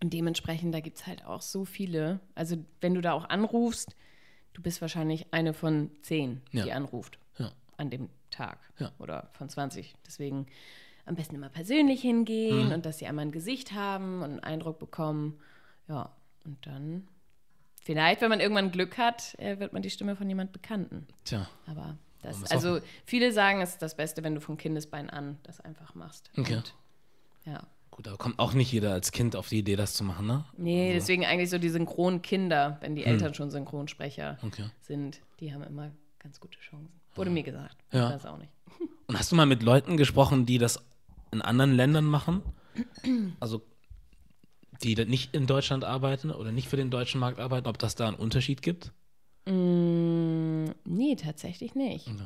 Und 0.01 0.13
dementsprechend, 0.13 0.73
da 0.73 0.79
gibt 0.79 0.97
es 0.97 1.07
halt 1.07 1.25
auch 1.25 1.41
so 1.41 1.63
viele. 1.65 2.19
Also, 2.35 2.57
wenn 2.81 2.93
du 2.95 3.01
da 3.01 3.13
auch 3.13 3.29
anrufst, 3.29 3.95
du 4.53 4.61
bist 4.61 4.81
wahrscheinlich 4.81 5.33
eine 5.33 5.53
von 5.53 5.91
zehn, 6.01 6.41
die 6.51 6.57
Ja. 6.57 6.75
anruft 6.75 7.19
Ja. 7.37 7.51
an 7.77 7.89
dem 7.89 8.09
Tag. 8.31 8.59
Ja. 8.79 8.91
Oder 8.99 9.29
von 9.33 9.47
20. 9.49 9.95
Deswegen 10.05 10.47
am 11.05 11.15
besten 11.15 11.35
immer 11.35 11.49
persönlich 11.49 12.01
hingehen 12.01 12.71
und 12.73 12.85
dass 12.85 12.97
sie 12.99 13.05
einmal 13.07 13.25
ein 13.25 13.31
Gesicht 13.31 13.73
haben 13.73 14.17
und 14.21 14.31
einen 14.31 14.39
Eindruck 14.39 14.79
bekommen. 14.79 15.39
Ja, 15.87 16.11
und 16.45 16.65
dann, 16.65 17.07
vielleicht, 17.81 18.21
wenn 18.21 18.29
man 18.29 18.39
irgendwann 18.39 18.71
Glück 18.71 18.97
hat, 18.97 19.35
äh, 19.39 19.59
wird 19.59 19.73
man 19.73 19.81
die 19.81 19.89
Stimme 19.89 20.15
von 20.15 20.27
jemand 20.29 20.51
Bekannten. 20.51 21.07
Tja. 21.25 21.47
Aber 21.67 21.97
das, 22.21 22.49
also 22.51 22.79
viele 23.05 23.31
sagen, 23.31 23.61
es 23.61 23.71
ist 23.71 23.81
das 23.81 23.95
Beste, 23.97 24.23
wenn 24.23 24.35
du 24.35 24.41
von 24.41 24.57
Kindesbein 24.57 25.09
an 25.09 25.37
das 25.43 25.59
einfach 25.59 25.93
machst. 25.95 26.29
Okay. 26.37 26.55
Und, 26.57 26.75
ja. 27.45 27.61
Gut, 27.91 28.07
aber 28.07 28.17
kommt 28.17 28.39
auch 28.39 28.53
nicht 28.53 28.71
jeder 28.71 28.93
als 28.93 29.11
Kind 29.11 29.35
auf 29.35 29.49
die 29.49 29.59
Idee, 29.59 29.75
das 29.75 29.93
zu 29.93 30.03
machen, 30.05 30.25
ne? 30.25 30.45
Nee, 30.57 30.93
deswegen 30.93 31.25
eigentlich 31.25 31.49
so 31.49 31.57
die 31.57 31.69
Synchronkinder, 31.69 32.77
wenn 32.79 32.95
die 32.95 33.03
Eltern 33.03 33.33
schon 33.33 33.51
Synchronsprecher 33.51 34.37
Okay. 34.41 34.69
sind, 34.79 35.21
die 35.41 35.53
haben 35.53 35.61
immer 35.63 35.91
ganz 36.19 36.39
gute 36.39 36.57
Chancen. 36.59 36.99
Wurde 37.15 37.29
mir 37.29 37.43
gesagt. 37.43 37.75
Ja. 37.91 38.07
Ich 38.07 38.15
weiß 38.15 38.25
auch 38.27 38.37
nicht. 38.37 38.51
Und 39.07 39.19
hast 39.19 39.31
du 39.31 39.35
mal 39.35 39.45
mit 39.45 39.61
Leuten 39.61 39.97
gesprochen, 39.97 40.45
die 40.45 40.57
das 40.57 40.79
in 41.31 41.41
anderen 41.41 41.73
Ländern 41.73 42.05
machen? 42.05 42.41
Also, 43.41 43.61
die 44.81 44.95
nicht 45.05 45.35
in 45.35 45.45
Deutschland 45.45 45.83
arbeiten 45.83 46.31
oder 46.31 46.53
nicht 46.53 46.69
für 46.69 46.77
den 46.77 46.89
deutschen 46.89 47.19
Markt 47.19 47.39
arbeiten, 47.39 47.67
ob 47.67 47.77
das 47.77 47.95
da 47.95 48.07
einen 48.07 48.15
Unterschied 48.15 48.61
gibt? 48.61 48.93
Mm, 49.45 50.67
nee, 50.85 51.15
tatsächlich 51.15 51.75
nicht. 51.75 52.07
Okay. 52.07 52.23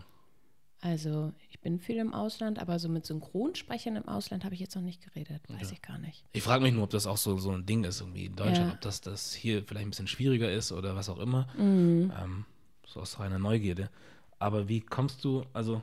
Also, 0.85 1.33
ich 1.49 1.59
bin 1.61 1.79
viel 1.79 1.97
im 1.97 2.13
Ausland, 2.13 2.59
aber 2.59 2.77
so 2.77 2.89
mit 2.89 3.07
Synchronsprechern 3.07 3.95
im 3.95 4.07
Ausland 4.07 4.45
habe 4.45 4.53
ich 4.53 4.61
jetzt 4.61 4.75
noch 4.75 4.83
nicht 4.83 5.01
geredet. 5.03 5.41
Weiß 5.47 5.71
ich 5.71 5.81
gar 5.81 5.97
nicht. 5.97 6.23
Ich 6.31 6.43
frage 6.43 6.61
mich 6.61 6.75
nur, 6.75 6.83
ob 6.83 6.91
das 6.91 7.07
auch 7.07 7.17
so, 7.17 7.39
so 7.39 7.49
ein 7.49 7.65
Ding 7.65 7.83
ist 7.85 8.01
irgendwie 8.01 8.25
in 8.25 8.35
Deutschland, 8.35 8.67
Ja. 8.69 8.73
ob 8.75 8.81
das, 8.81 9.01
das 9.01 9.33
hier 9.33 9.63
vielleicht 9.63 9.87
ein 9.87 9.89
bisschen 9.89 10.05
schwieriger 10.05 10.51
ist 10.51 10.71
oder 10.71 10.95
was 10.95 11.09
auch 11.09 11.17
immer. 11.17 11.47
Mhm. 11.57 12.13
Ähm, 12.21 12.45
so 12.85 12.99
aus 12.99 13.19
reiner 13.19 13.39
Neugierde. 13.39 13.89
Aber 14.37 14.67
wie 14.69 14.79
kommst 14.79 15.23
du, 15.23 15.43
also 15.53 15.81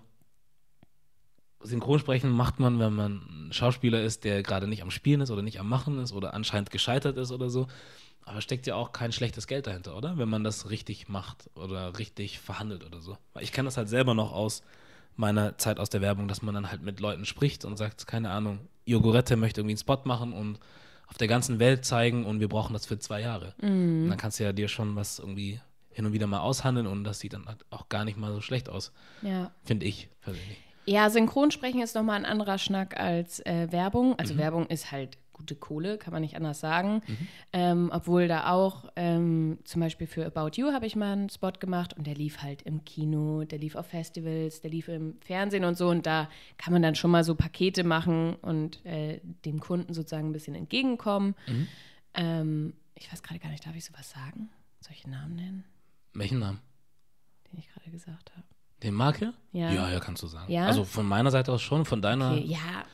Synchronsprechen 1.65 2.31
macht 2.31 2.61
man, 2.61 2.79
wenn 2.79 2.93
man 2.95 3.49
ein 3.49 3.53
Schauspieler 3.53 4.01
ist, 4.05 4.23
der 4.23 4.45
gerade 4.45 4.69
nicht 4.69 4.83
am 4.85 4.93
Spielen 4.93 5.21
ist 5.21 5.33
oder 5.33 5.43
nicht 5.43 5.59
am 5.59 5.69
Machen 5.69 5.99
ist 5.99 6.13
oder 6.13 6.33
anscheinend 6.33 6.71
gescheitert 6.71 7.17
ist 7.17 7.33
oder 7.33 7.51
so. 7.51 7.67
Aber 8.25 8.41
steckt 8.41 8.69
ja 8.69 8.77
auch 8.77 8.93
kein 8.93 9.11
schlechtes 9.11 9.49
Geld 9.49 9.67
dahinter, 9.67 9.97
oder? 9.97 10.17
Wenn 10.17 10.29
man 10.29 10.45
das 10.45 10.71
richtig 10.71 11.09
macht 11.09 11.51
oder 11.57 11.99
richtig 11.99 12.39
verhandelt 12.39 12.85
oder 12.85 13.01
so. 13.01 13.19
Weil 13.33 13.43
ich 13.43 13.51
kenne 13.51 13.67
das 13.67 13.77
halt 13.77 13.89
selber 13.89 14.15
noch 14.15 14.31
aus 14.31 14.63
meiner 15.17 15.59
Zeit 15.59 15.79
aus 15.79 15.91
der 15.91 16.01
Werbung, 16.01 16.29
dass 16.29 16.43
man 16.43 16.55
dann 16.55 16.71
halt 16.71 16.83
mit 16.83 17.01
Leuten 17.01 17.25
spricht 17.25 17.65
und 17.65 17.77
sagt, 17.77 18.07
keine 18.07 18.31
Ahnung, 18.31 18.61
Jogurette 18.87 19.37
möchte 19.37 19.61
irgendwie 19.61 19.73
einen 19.73 19.79
Spot 19.79 20.01
machen 20.05 20.33
und 20.33 20.59
auf 21.07 21.19
der 21.19 21.29
ganzen 21.29 21.59
Welt 21.59 21.85
zeigen 21.85 22.25
und 22.25 22.41
wir 22.41 22.49
brauchen 22.49 22.73
das 22.73 22.87
für 22.87 22.99
zwei 22.99 23.21
Jahre. 23.21 23.55
Und 23.61 24.09
dann 24.09 24.17
kannst 24.19 24.41
du 24.41 24.45
ja 24.45 24.53
dir 24.53 24.69
schon 24.69 24.97
was 24.97 25.19
irgendwie 25.19 25.61
hin 25.91 26.07
und 26.07 26.13
wieder 26.15 26.27
mal 26.27 26.41
aushandeln 26.41 26.87
und 26.87 27.05
das 27.05 27.19
sieht 27.21 27.35
dann 27.35 27.47
halt 27.47 27.59
auch 27.71 27.89
gar 27.91 28.05
nicht 28.07 28.17
mal 28.17 28.33
so 28.33 28.41
schlecht 28.41 28.71
aus, 28.71 28.93
Ja. 29.21 29.51
finde 29.65 29.85
ich 29.87 30.09
persönlich. 30.23 30.57
Ja, 30.87 31.11
Synchronsprechen 31.11 31.81
ist 31.83 31.95
nochmal 31.95 32.17
ein 32.17 32.25
anderer 32.25 32.59
Schnack 32.59 32.99
als 32.99 33.39
äh, 33.41 33.69
Werbung. 33.71 34.09
Mhm. 34.11 34.15
Also 34.19 34.37
Werbung 34.39 34.67
ist 34.67 34.91
halt 34.91 35.19
gute 35.43 35.57
Kohle, 35.57 35.99
kann 35.99 36.13
man 36.13 36.23
nicht 36.23 36.37
anders 36.37 36.61
sagen. 36.61 37.03
Ähm, 37.53 37.91
obwohl 37.93 38.29
da 38.29 38.51
auch, 38.51 38.87
ähm, 38.97 39.59
zum 39.65 39.81
Beispiel 39.81 40.07
für 40.07 40.25
About 40.25 40.53
You 40.55 40.73
habe 40.73 40.87
ich 40.87 40.97
mal 40.97 41.13
einen 41.13 41.29
Spot 41.31 41.53
gemacht 41.53 41.95
und 41.95 42.07
der 42.07 42.15
lief 42.15 42.43
halt 42.43 42.63
im 42.63 42.85
Kino, 42.85 43.45
der 43.45 43.59
lief 43.59 43.75
auf 43.75 43.87
Festivals, 43.87 44.61
der 44.61 44.71
lief 44.71 44.89
im 44.89 45.17
Fernsehen 45.21 45.65
und 45.65 45.77
so. 45.77 45.89
Und 45.89 46.07
da 46.07 46.29
kann 46.59 46.73
man 46.73 46.83
dann 46.83 46.95
schon 46.95 47.11
mal 47.11 47.25
so 47.25 47.35
Pakete 47.35 47.85
machen 47.85 48.37
und 48.37 48.85
äh, 48.87 49.21
dem 49.45 49.61
Kunden 49.61 49.93
sozusagen 49.95 50.29
ein 50.29 50.33
bisschen 50.33 50.55
entgegenkommen. 50.55 51.35
Ähm, 52.15 52.75
ich 52.95 53.13
weiß 53.13 53.23
gerade 53.23 53.41
gar 53.41 53.51
nicht, 53.51 53.67
darf 53.67 53.77
ich 53.77 53.85
sowas 53.85 54.11
sagen? 54.11 54.51
Einen 55.05 55.15
Namen 55.15 55.37
nennen, 55.37 55.65
Welchen 56.13 56.39
Namen? 56.39 56.61
den 57.51 57.59
ich 57.59 57.69
gerade 57.69 57.91
gesagt 57.91 58.31
habe? 58.37 58.47
Den 58.83 58.95
Marke? 58.95 59.33
Ja. 59.53 59.71
ja, 59.71 59.91
ja, 59.91 60.01
kannst 60.01 60.23
du 60.23 60.27
sagen. 60.27 60.53
Ja? 60.53 60.67
Also 60.67 60.85
von 60.85 61.07
meiner 61.07 61.31
Seite 61.31 61.53
aus 61.53 61.63
schon, 61.63 61.85
von 61.85 62.03
deiner 62.03 62.33
Okay, 62.33 62.45
ja, 62.47 62.85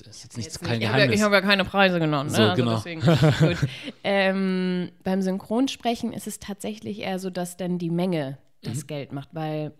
ist, 0.00 0.06
ist 0.08 0.22
jetzt 0.24 0.36
nichts, 0.36 0.54
Jetzt 0.54 0.64
kein 0.64 0.78
nicht. 0.78 0.82
Ich 0.82 0.88
habe 0.88 0.98
ja, 1.00 1.06
Geheimnis. 1.06 1.22
hab 1.24 1.32
ja 1.32 1.40
keine 1.40 1.64
Preise 1.64 1.98
genommen. 2.00 2.30
Ne? 2.30 2.36
So, 2.36 2.42
also 2.42 2.62
genau. 2.62 2.76
Deswegen, 2.76 3.02
ähm, 4.04 4.90
beim 5.02 5.22
Synchronsprechen 5.22 6.12
ist 6.12 6.26
es 6.26 6.38
tatsächlich 6.38 7.00
eher 7.00 7.18
so, 7.18 7.30
dass 7.30 7.56
dann 7.56 7.78
die 7.78 7.90
Menge 7.90 8.38
das 8.62 8.82
Mhm. 8.82 8.86
Geld 8.86 9.12
macht, 9.12 9.28
weil 9.32 9.72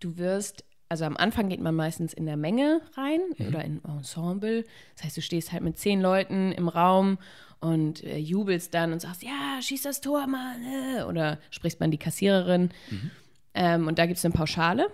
du 0.00 0.16
wirst, 0.16 0.64
also 0.88 1.04
am 1.04 1.16
Anfang 1.16 1.48
geht 1.48 1.60
man 1.60 1.74
meistens 1.74 2.12
in 2.12 2.26
der 2.26 2.36
Menge 2.36 2.80
rein 2.96 3.20
Mhm. 3.38 3.46
oder 3.48 3.64
in 3.64 3.80
Ensemble. 3.84 4.64
Das 4.96 5.04
heißt, 5.04 5.16
du 5.16 5.22
stehst 5.22 5.52
halt 5.52 5.62
mit 5.62 5.78
zehn 5.78 6.00
Leuten 6.00 6.52
im 6.52 6.68
Raum 6.68 7.18
und 7.60 8.02
äh, 8.04 8.16
jubelst 8.16 8.72
dann 8.74 8.92
und 8.92 9.00
sagst, 9.00 9.22
ja, 9.22 9.60
schieß 9.60 9.82
das 9.82 10.00
Tor 10.00 10.26
mal. 10.26 10.56
Äh. 10.98 11.02
Oder 11.02 11.38
sprichst 11.50 11.80
man 11.80 11.90
die 11.90 11.98
Kassiererin. 11.98 12.70
Mhm. 12.90 13.10
Ähm, 13.54 13.86
und 13.88 13.98
da 13.98 14.06
gibt 14.06 14.18
es 14.18 14.24
eine 14.24 14.32
Pauschale. 14.32 14.88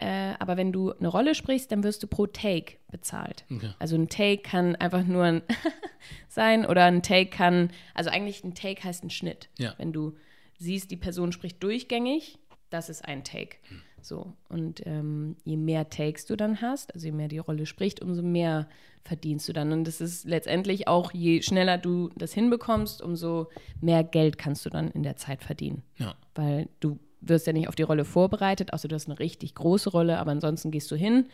Äh, 0.00 0.34
aber 0.38 0.56
wenn 0.56 0.72
du 0.72 0.92
eine 0.92 1.08
Rolle 1.08 1.34
sprichst, 1.34 1.70
dann 1.70 1.84
wirst 1.84 2.02
du 2.02 2.06
pro 2.06 2.26
Take 2.26 2.76
bezahlt. 2.90 3.44
Okay. 3.54 3.70
Also 3.78 3.96
ein 3.96 4.08
Take 4.08 4.38
kann 4.42 4.74
einfach 4.76 5.04
nur 5.04 5.24
ein 5.24 5.42
sein 6.28 6.64
oder 6.64 6.84
ein 6.86 7.02
Take 7.02 7.30
kann, 7.30 7.70
also 7.94 8.08
eigentlich 8.10 8.42
ein 8.42 8.54
Take 8.54 8.82
heißt 8.82 9.04
ein 9.04 9.10
Schnitt. 9.10 9.48
Ja. 9.58 9.74
Wenn 9.76 9.92
du 9.92 10.16
siehst, 10.58 10.90
die 10.90 10.96
Person 10.96 11.32
spricht 11.32 11.62
durchgängig, 11.62 12.38
das 12.70 12.88
ist 12.88 13.04
ein 13.06 13.24
Take. 13.24 13.56
So. 14.00 14.32
Und 14.48 14.86
ähm, 14.86 15.36
je 15.44 15.56
mehr 15.58 15.90
Takes 15.90 16.24
du 16.24 16.36
dann 16.36 16.62
hast, 16.62 16.94
also 16.94 17.06
je 17.06 17.12
mehr 17.12 17.28
die 17.28 17.38
Rolle 17.38 17.66
spricht, 17.66 18.00
umso 18.00 18.22
mehr 18.22 18.68
verdienst 19.04 19.48
du 19.48 19.52
dann. 19.52 19.72
Und 19.72 19.84
das 19.84 20.00
ist 20.00 20.24
letztendlich 20.24 20.88
auch, 20.88 21.12
je 21.12 21.42
schneller 21.42 21.76
du 21.78 22.10
das 22.16 22.32
hinbekommst, 22.32 23.02
umso 23.02 23.48
mehr 23.80 24.04
Geld 24.04 24.38
kannst 24.38 24.64
du 24.64 24.70
dann 24.70 24.90
in 24.90 25.02
der 25.02 25.16
Zeit 25.16 25.42
verdienen 25.42 25.82
Ja. 25.98 26.14
weil 26.34 26.68
du 26.80 26.98
wirst 27.20 27.46
ja 27.46 27.52
nicht 27.52 27.68
auf 27.68 27.74
die 27.74 27.82
Rolle 27.82 28.04
vorbereitet, 28.04 28.72
außer 28.72 28.88
du 28.88 28.94
hast 28.94 29.08
eine 29.08 29.18
richtig 29.18 29.54
große 29.54 29.90
Rolle, 29.90 30.18
aber 30.18 30.30
ansonsten 30.30 30.70
gehst 30.70 30.90
du 30.90 30.96
hin, 30.96 31.26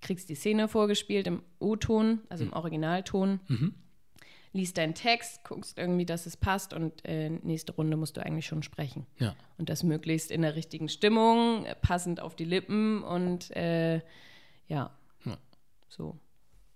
kriegst 0.00 0.28
die 0.28 0.34
Szene 0.34 0.68
vorgespielt 0.68 1.26
im 1.26 1.42
O-Ton, 1.58 2.20
also 2.28 2.44
im 2.44 2.52
Originalton, 2.52 3.40
liest 4.52 4.76
deinen 4.76 4.94
Text, 4.94 5.44
guckst 5.44 5.78
irgendwie, 5.78 6.04
dass 6.04 6.26
es 6.26 6.36
passt 6.36 6.74
und 6.74 7.04
äh, 7.06 7.30
nächste 7.30 7.72
Runde 7.72 7.96
musst 7.96 8.16
du 8.16 8.20
eigentlich 8.24 8.46
schon 8.46 8.62
sprechen. 8.62 9.06
Ja. 9.18 9.34
Und 9.56 9.68
das 9.70 9.82
möglichst 9.82 10.30
in 10.30 10.42
der 10.42 10.54
richtigen 10.56 10.88
Stimmung, 10.90 11.64
passend 11.80 12.20
auf 12.20 12.36
die 12.36 12.44
Lippen 12.44 13.02
und 13.02 13.50
äh, 13.56 13.96
ja, 14.68 14.90
Ja. 15.24 15.38
so. 15.88 16.18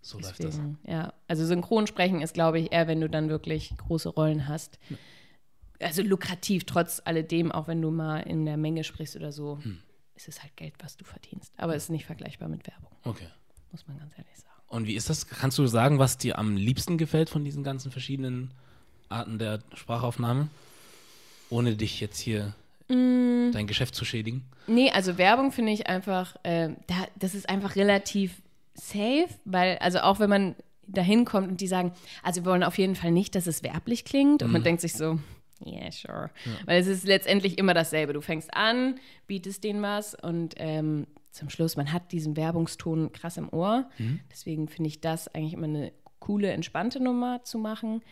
So 0.00 0.18
läuft 0.20 0.38
das. 0.44 0.54
Deswegen, 0.54 0.78
ja. 0.86 1.12
Also 1.26 1.44
Synchronsprechen 1.44 2.22
ist, 2.22 2.32
glaube 2.34 2.60
ich, 2.60 2.72
eher, 2.72 2.86
wenn 2.86 3.00
du 3.00 3.08
dann 3.10 3.28
wirklich 3.28 3.74
große 3.76 4.08
Rollen 4.08 4.46
hast. 4.46 4.78
Also 5.80 6.02
lukrativ, 6.02 6.64
trotz 6.64 7.02
alledem, 7.04 7.52
auch 7.52 7.68
wenn 7.68 7.82
du 7.82 7.90
mal 7.90 8.20
in 8.20 8.44
der 8.46 8.56
Menge 8.56 8.84
sprichst 8.84 9.16
oder 9.16 9.32
so, 9.32 9.58
Hm. 9.62 9.78
ist 10.14 10.28
es 10.28 10.42
halt 10.42 10.56
Geld, 10.56 10.74
was 10.82 10.96
du 10.96 11.04
verdienst. 11.04 11.52
Aber 11.56 11.74
es 11.76 11.84
ist 11.84 11.90
nicht 11.90 12.06
vergleichbar 12.06 12.48
mit 12.48 12.66
Werbung, 12.66 12.90
Okay. 13.04 13.26
muss 13.72 13.86
man 13.86 13.98
ganz 13.98 14.12
ehrlich 14.16 14.36
sagen. 14.36 14.46
Und 14.68 14.86
wie 14.86 14.94
ist 14.94 15.10
das? 15.10 15.26
Kannst 15.28 15.58
du 15.58 15.66
sagen, 15.66 15.98
was 15.98 16.18
dir 16.18 16.38
am 16.38 16.56
liebsten 16.56 16.98
gefällt 16.98 17.30
von 17.30 17.44
diesen 17.44 17.62
ganzen 17.62 17.92
verschiedenen 17.92 18.50
Arten 19.08 19.38
der 19.38 19.60
Sprachaufnahme? 19.74 20.48
Ohne 21.50 21.76
dich 21.76 22.00
jetzt 22.00 22.18
hier 22.18 22.54
Mm. 22.88 23.50
dein 23.52 23.66
Geschäft 23.66 23.94
zu 23.96 24.04
schädigen? 24.04 24.44
Nee, 24.68 24.90
also 24.90 25.18
Werbung 25.18 25.50
finde 25.52 25.72
ich 25.72 25.88
einfach, 25.88 26.36
äh, 26.44 26.70
da, 26.86 26.94
das 27.16 27.34
ist 27.34 27.48
einfach 27.48 27.74
relativ 27.76 28.40
safe, 28.74 29.28
weil, 29.44 29.78
also 29.78 30.00
auch 30.00 30.18
wenn 30.20 30.30
man 30.30 30.54
dahin 30.86 31.24
kommt 31.24 31.48
und 31.48 31.60
die 31.60 31.66
sagen, 31.66 31.92
also 32.22 32.44
wir 32.44 32.50
wollen 32.52 32.62
auf 32.62 32.78
jeden 32.78 32.94
Fall 32.94 33.10
nicht, 33.10 33.34
dass 33.34 33.46
es 33.48 33.62
werblich 33.64 34.04
klingt. 34.04 34.42
Und 34.44 34.52
man 34.52 34.62
denkt 34.62 34.80
sich 34.80 34.92
so, 34.94 35.18
yeah, 35.64 35.90
sure. 35.90 36.30
Weil 36.66 36.80
es 36.80 36.86
ist 36.86 37.06
letztendlich 37.06 37.58
immer 37.58 37.74
dasselbe. 37.74 38.12
Du 38.12 38.20
fängst 38.20 38.54
an, 38.54 38.98
bietest 39.26 39.64
denen 39.64 39.82
was 39.82 40.14
und 40.14 40.54
ähm, 40.58 41.06
zum 41.36 41.50
Schluss, 41.50 41.76
man 41.76 41.92
hat 41.92 42.12
diesen 42.12 42.36
Werbungston 42.36 43.12
krass 43.12 43.36
im 43.36 43.52
Ohr. 43.52 43.88
Deswegen 44.30 44.68
finde 44.68 44.88
ich 44.88 45.00
das 45.00 45.28
eigentlich 45.28 45.52
immer 45.52 45.66
eine 45.66 45.92
coole, 46.18 46.50
entspannte 46.50 47.00
Nummer 47.02 47.44
zu 47.44 47.58
machen. 47.58 48.02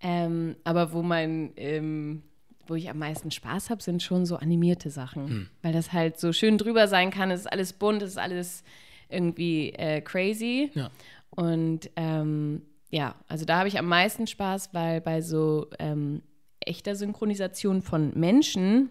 Ähm, 0.00 0.56
aber 0.64 0.92
wo 0.92 1.02
mein, 1.02 1.52
ähm, 1.56 2.22
wo 2.66 2.74
ich 2.74 2.88
am 2.88 2.98
meisten 2.98 3.30
Spaß 3.30 3.70
habe, 3.70 3.82
sind 3.82 4.02
schon 4.02 4.24
so 4.26 4.36
animierte 4.36 4.90
Sachen. 4.90 5.28
Weil 5.62 5.72
das 5.72 5.92
halt 5.92 6.18
so 6.18 6.32
schön 6.32 6.58
drüber 6.58 6.88
sein 6.88 7.10
kann. 7.10 7.30
Es 7.30 7.40
ist 7.40 7.52
alles 7.52 7.72
bunt, 7.74 8.02
es 8.02 8.12
ist 8.12 8.18
alles 8.18 8.64
irgendwie 9.08 9.70
äh, 9.74 10.00
crazy. 10.00 10.70
Ja. 10.74 10.90
Und 11.30 11.90
ähm, 11.96 12.62
ja, 12.90 13.14
also 13.28 13.44
da 13.44 13.58
habe 13.58 13.68
ich 13.68 13.78
am 13.78 13.86
meisten 13.86 14.26
Spaß, 14.26 14.70
weil 14.72 15.00
bei 15.00 15.20
so 15.20 15.68
ähm, 15.78 16.22
echter 16.68 16.96
Synchronisation 16.96 17.82
von 17.82 18.12
Menschen 18.18 18.90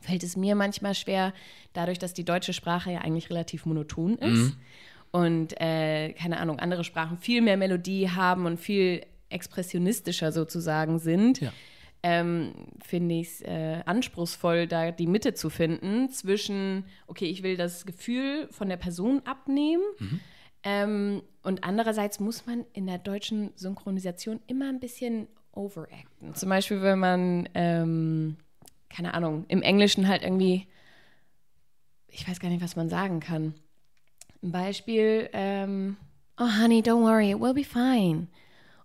fällt 0.00 0.22
es 0.22 0.36
mir 0.36 0.54
manchmal 0.54 0.94
schwer, 0.94 1.32
dadurch, 1.72 1.98
dass 1.98 2.14
die 2.14 2.24
deutsche 2.24 2.52
Sprache 2.52 2.92
ja 2.92 3.00
eigentlich 3.00 3.30
relativ 3.30 3.66
monoton 3.66 4.16
ist 4.16 4.56
und 5.10 5.60
äh, 5.60 6.12
keine 6.12 6.38
Ahnung, 6.38 6.58
andere 6.58 6.84
Sprachen 6.84 7.18
viel 7.18 7.40
mehr 7.40 7.56
Melodie 7.56 8.10
haben 8.10 8.46
und 8.46 8.58
viel 8.58 9.04
expressionistischer 9.28 10.32
sozusagen 10.32 10.98
sind. 10.98 11.40
Ja. 11.40 11.52
Ähm, 12.02 12.52
finde 12.84 13.16
ich 13.16 13.28
es 13.28 13.40
äh, 13.40 13.82
anspruchsvoll, 13.84 14.68
da 14.68 14.92
die 14.92 15.08
Mitte 15.08 15.34
zu 15.34 15.50
finden 15.50 16.10
zwischen, 16.10 16.84
okay, 17.06 17.24
ich 17.24 17.42
will 17.42 17.56
das 17.56 17.84
Gefühl 17.84 18.46
von 18.52 18.68
der 18.68 18.76
Person 18.76 19.22
abnehmen 19.24 19.82
ähm, 20.62 21.22
und 21.42 21.62
andererseits 21.62 22.18
muss 22.18 22.44
man 22.44 22.64
in 22.72 22.86
der 22.86 22.98
deutschen 22.98 23.52
Synchronisation 23.54 24.40
immer 24.48 24.68
ein 24.68 24.80
bisschen 24.80 25.28
overacten. 25.56 26.34
Zum 26.34 26.48
Beispiel, 26.48 26.82
wenn 26.82 26.98
man, 26.98 27.48
ähm, 27.54 28.36
keine 28.88 29.14
Ahnung, 29.14 29.44
im 29.48 29.62
Englischen 29.62 30.08
halt 30.08 30.22
irgendwie, 30.22 30.66
ich 32.08 32.28
weiß 32.28 32.40
gar 32.40 32.48
nicht, 32.48 32.62
was 32.62 32.76
man 32.76 32.88
sagen 32.88 33.20
kann. 33.20 33.54
Ein 34.42 34.52
Beispiel, 34.52 35.28
ähm, 35.32 35.96
oh 36.38 36.48
honey, 36.62 36.80
don't 36.80 37.02
worry, 37.02 37.32
it 37.32 37.40
will 37.40 37.54
be 37.54 37.64
fine. 37.64 38.28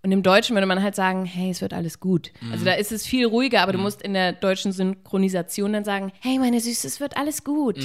Und 0.03 0.11
im 0.11 0.23
Deutschen 0.23 0.55
würde 0.55 0.65
man 0.65 0.81
halt 0.81 0.95
sagen, 0.95 1.25
hey, 1.25 1.51
es 1.51 1.61
wird 1.61 1.73
alles 1.73 1.99
gut. 1.99 2.31
Also 2.51 2.65
da 2.65 2.73
ist 2.73 2.91
es 2.91 3.05
viel 3.05 3.27
ruhiger, 3.27 3.61
aber 3.61 3.71
du 3.71 3.77
musst 3.77 4.01
in 4.01 4.13
der 4.13 4.33
deutschen 4.33 4.71
Synchronisation 4.71 5.73
dann 5.73 5.83
sagen, 5.83 6.11
hey, 6.21 6.39
meine 6.39 6.59
Süße, 6.59 6.87
es 6.87 6.99
wird 6.99 7.17
alles 7.17 7.43
gut. 7.43 7.77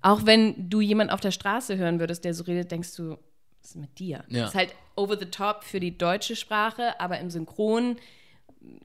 Auch 0.00 0.24
wenn 0.24 0.70
du 0.70 0.80
jemand 0.80 1.10
auf 1.10 1.20
der 1.20 1.32
Straße 1.32 1.76
hören 1.76 1.98
würdest, 1.98 2.24
der 2.24 2.32
so 2.32 2.44
redet, 2.44 2.70
denkst 2.70 2.94
du, 2.94 3.18
was 3.60 3.70
ist 3.70 3.76
mit 3.76 3.98
dir? 3.98 4.22
Ja. 4.28 4.42
Das 4.42 4.50
ist 4.50 4.54
halt 4.54 4.74
over 4.94 5.18
the 5.18 5.24
top 5.24 5.64
für 5.64 5.80
die 5.80 5.98
deutsche 5.98 6.36
Sprache, 6.36 7.00
aber 7.00 7.18
im 7.18 7.28
Synchron 7.28 7.96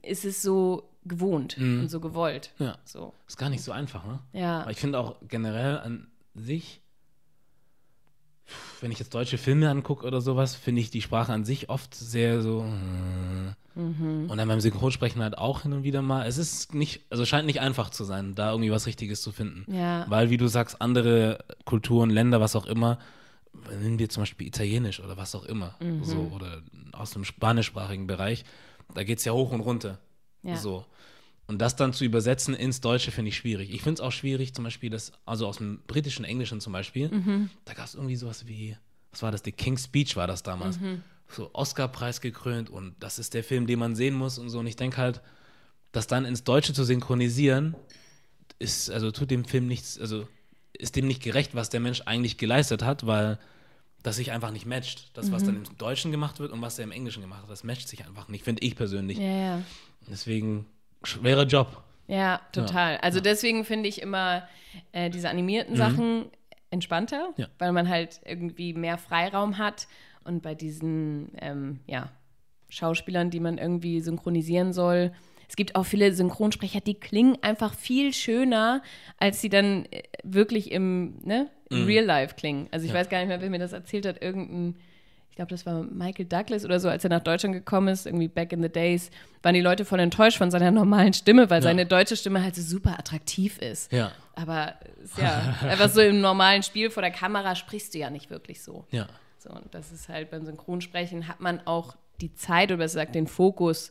ist 0.02 0.24
es 0.24 0.42
so 0.42 0.88
gewohnt 1.04 1.56
und 1.58 1.88
so 1.88 2.00
gewollt. 2.00 2.52
Ja. 2.58 2.76
So. 2.84 3.14
Ist 3.26 3.38
gar 3.38 3.48
nicht 3.50 3.62
so 3.62 3.72
einfach, 3.72 4.04
ne? 4.04 4.18
Ja. 4.32 4.62
Aber 4.62 4.70
ich 4.70 4.78
finde 4.78 4.98
auch 4.98 5.16
generell 5.28 5.78
an 5.78 6.08
sich, 6.34 6.80
wenn 8.80 8.90
ich 8.90 8.98
jetzt 8.98 9.14
deutsche 9.14 9.38
Filme 9.38 9.70
angucke 9.70 10.06
oder 10.06 10.20
sowas, 10.20 10.54
finde 10.54 10.80
ich 10.80 10.90
die 10.90 11.02
Sprache 11.02 11.32
an 11.32 11.44
sich 11.44 11.68
oft 11.68 11.94
sehr 11.94 12.42
so. 12.42 12.62
Mhm. 13.74 14.28
Und 14.28 14.36
dann 14.36 14.48
beim 14.48 14.60
Synchronsprechen 14.60 15.22
halt 15.22 15.38
auch 15.38 15.62
hin 15.62 15.72
und 15.72 15.84
wieder 15.84 16.02
mal. 16.02 16.26
Es 16.26 16.36
ist 16.38 16.74
nicht, 16.74 17.02
also 17.10 17.24
scheint 17.24 17.46
nicht 17.46 17.60
einfach 17.60 17.90
zu 17.90 18.04
sein, 18.04 18.34
da 18.34 18.50
irgendwie 18.50 18.70
was 18.72 18.86
Richtiges 18.86 19.22
zu 19.22 19.32
finden. 19.32 19.72
Ja. 19.72 20.04
Weil, 20.08 20.30
wie 20.30 20.36
du 20.36 20.48
sagst, 20.48 20.82
andere 20.82 21.44
Kulturen, 21.64 22.10
Länder, 22.10 22.40
was 22.40 22.56
auch 22.56 22.66
immer, 22.66 22.98
nehmen 23.80 23.98
wir 23.98 24.08
zum 24.08 24.22
Beispiel 24.22 24.46
Italienisch 24.48 25.00
oder 25.00 25.16
was 25.16 25.34
auch 25.34 25.44
immer, 25.44 25.76
Mhm. 25.80 26.04
so, 26.04 26.30
oder 26.34 26.62
aus 26.92 27.12
dem 27.12 27.24
spanischsprachigen 27.24 28.06
Bereich, 28.06 28.44
da 28.94 29.04
geht 29.04 29.18
es 29.18 29.24
ja 29.24 29.32
hoch 29.32 29.52
und 29.52 29.60
runter. 29.60 29.98
Ja. 30.42 30.56
So. 30.56 30.84
Und 31.46 31.58
das 31.58 31.74
dann 31.76 31.92
zu 31.92 32.04
übersetzen 32.04 32.54
ins 32.54 32.80
Deutsche 32.80 33.10
finde 33.10 33.30
ich 33.30 33.36
schwierig. 33.36 33.70
Ich 33.74 33.82
finde 33.82 33.94
es 33.94 34.00
auch 34.00 34.12
schwierig, 34.12 34.54
zum 34.54 34.64
Beispiel, 34.64 34.88
das, 34.90 35.12
also 35.26 35.46
aus 35.48 35.56
dem 35.58 35.80
britischen 35.86 36.24
Englischen 36.24 36.60
zum 36.60 36.72
Beispiel, 36.72 37.08
Mhm. 37.08 37.50
da 37.64 37.74
gab 37.74 37.86
es 37.86 37.94
irgendwie 37.94 38.16
sowas 38.16 38.46
wie, 38.46 38.76
was 39.10 39.22
war 39.22 39.32
das, 39.32 39.42
The 39.44 39.52
King's 39.52 39.84
Speech 39.84 40.16
war 40.16 40.26
das 40.28 40.42
damals. 40.44 40.78
Mhm. 40.78 41.02
So 41.28 41.50
Oscar-Preis 41.52 42.20
gekrönt 42.20 42.70
und 42.70 42.94
das 43.00 43.18
ist 43.18 43.34
der 43.34 43.42
Film, 43.44 43.66
den 43.66 43.78
man 43.78 43.96
sehen 43.96 44.14
muss 44.14 44.38
und 44.38 44.48
so. 44.48 44.60
Und 44.60 44.66
ich 44.68 44.76
denke 44.76 44.96
halt, 44.98 45.20
das 45.92 46.06
dann 46.06 46.24
ins 46.24 46.44
Deutsche 46.44 46.72
zu 46.72 46.84
synchronisieren, 46.84 47.74
ist, 48.60 48.90
also 48.90 49.10
tut 49.10 49.30
dem 49.30 49.44
Film 49.44 49.66
nichts, 49.66 49.98
also 49.98 50.28
ist 50.72 50.94
dem 50.96 51.06
nicht 51.06 51.22
gerecht, 51.22 51.54
was 51.54 51.68
der 51.70 51.80
Mensch 51.80 52.02
eigentlich 52.06 52.36
geleistet 52.38 52.82
hat, 52.84 53.06
weil 53.06 53.38
das 54.02 54.16
sich 54.16 54.32
einfach 54.32 54.50
nicht 54.50 54.66
matcht. 54.66 55.10
Das, 55.16 55.30
was 55.32 55.44
dann 55.44 55.56
Mhm. 55.58 55.64
im 55.70 55.78
Deutschen 55.78 56.10
gemacht 56.10 56.40
wird 56.40 56.52
und 56.52 56.62
was 56.62 56.78
er 56.78 56.84
im 56.84 56.92
Englischen 56.92 57.20
gemacht 57.20 57.42
hat, 57.42 57.50
das 57.50 57.64
matcht 57.64 57.88
sich 57.88 58.06
einfach 58.06 58.28
nicht, 58.28 58.44
finde 58.44 58.62
ich 58.62 58.76
persönlich. 58.76 59.18
Ja, 59.18 59.24
ja. 59.26 59.62
Deswegen 60.08 60.66
schwerer 61.02 61.44
Job. 61.44 61.82
Ja, 62.08 62.40
total. 62.52 62.96
Also 62.98 63.20
deswegen 63.20 63.64
finde 63.64 63.88
ich 63.88 64.02
immer 64.02 64.42
äh, 64.92 65.10
diese 65.10 65.28
animierten 65.30 65.76
Sachen 65.76 66.26
entspannter, 66.70 67.30
Ja. 67.36 67.46
weil 67.58 67.72
man 67.72 67.88
halt 67.88 68.20
irgendwie 68.24 68.72
mehr 68.74 68.98
Freiraum 68.98 69.58
hat. 69.58 69.86
Und 70.24 70.42
bei 70.42 70.54
diesen 70.54 71.30
ähm, 71.40 71.80
ja, 71.86 72.10
Schauspielern, 72.68 73.30
die 73.30 73.40
man 73.40 73.58
irgendwie 73.58 74.00
synchronisieren 74.00 74.72
soll, 74.72 75.12
es 75.50 75.56
gibt 75.56 75.74
auch 75.74 75.82
viele 75.84 76.12
Synchronsprecher, 76.14 76.80
die 76.80 76.94
klingen 76.94 77.36
einfach 77.42 77.74
viel 77.74 78.12
schöner, 78.14 78.82
als 79.18 79.40
sie 79.40 79.48
dann 79.48 79.84
äh, 79.90 80.04
wirklich 80.22 80.70
im, 80.70 81.16
ne, 81.24 81.50
im 81.68 81.84
Real 81.86 82.04
Life 82.04 82.36
klingen. 82.36 82.68
Also 82.70 82.86
ich 82.86 82.92
Ja. 82.92 82.98
weiß 82.98 83.08
gar 83.08 83.18
nicht 83.18 83.26
mehr, 83.28 83.40
wer 83.40 83.50
mir 83.50 83.58
das 83.58 83.72
erzählt 83.72 84.06
hat, 84.06 84.22
irgendein 84.22 84.76
ich 85.28 85.36
glaube, 85.36 85.50
das 85.50 85.64
war 85.64 85.82
Michael 85.84 86.26
Douglas 86.26 86.64
oder 86.64 86.80
so, 86.80 86.88
als 86.88 87.02
er 87.04 87.10
nach 87.10 87.20
Deutschland 87.22 87.54
gekommen 87.54 87.88
ist, 87.88 88.04
irgendwie 88.04 88.26
back 88.28 88.52
in 88.52 88.62
the 88.62 88.68
days, 88.68 89.10
waren 89.42 89.54
die 89.54 89.60
Leute 89.60 89.84
voll 89.84 89.98
enttäuscht 90.00 90.36
von 90.38 90.50
seiner 90.50 90.70
normalen 90.82 91.12
Stimme, 91.14 91.48
weil 91.50 91.58
Ja. 91.58 91.62
seine 91.62 91.86
deutsche 91.86 92.16
Stimme 92.16 92.42
halt 92.42 92.54
so 92.56 92.62
super 92.62 92.98
attraktiv 92.98 93.58
ist. 93.58 93.90
Ja, 93.92 94.12
Aber 94.34 94.74
ja 95.16 95.54
einfach 95.62 95.88
so 95.88 96.00
im 96.00 96.20
normalen 96.20 96.62
Spiel 96.62 96.90
vor 96.90 97.02
der 97.02 97.12
Kamera 97.12 97.54
sprichst 97.56 97.94
du 97.94 97.98
ja 97.98 98.10
nicht 98.10 98.30
wirklich 98.30 98.62
so. 98.62 98.84
ja. 98.92 99.08
So, 99.38 99.48
und 99.50 99.74
das 99.74 99.90
ist 99.90 100.08
halt 100.10 100.30
beim 100.30 100.44
Synchronsprechen 100.44 101.26
hat 101.26 101.40
man 101.40 101.66
auch 101.66 101.96
die 102.20 102.34
Zeit 102.34 102.68
oder 102.70 102.76
besser 102.78 103.00
gesagt 103.00 103.14
den 103.14 103.26
Fokus 103.26 103.90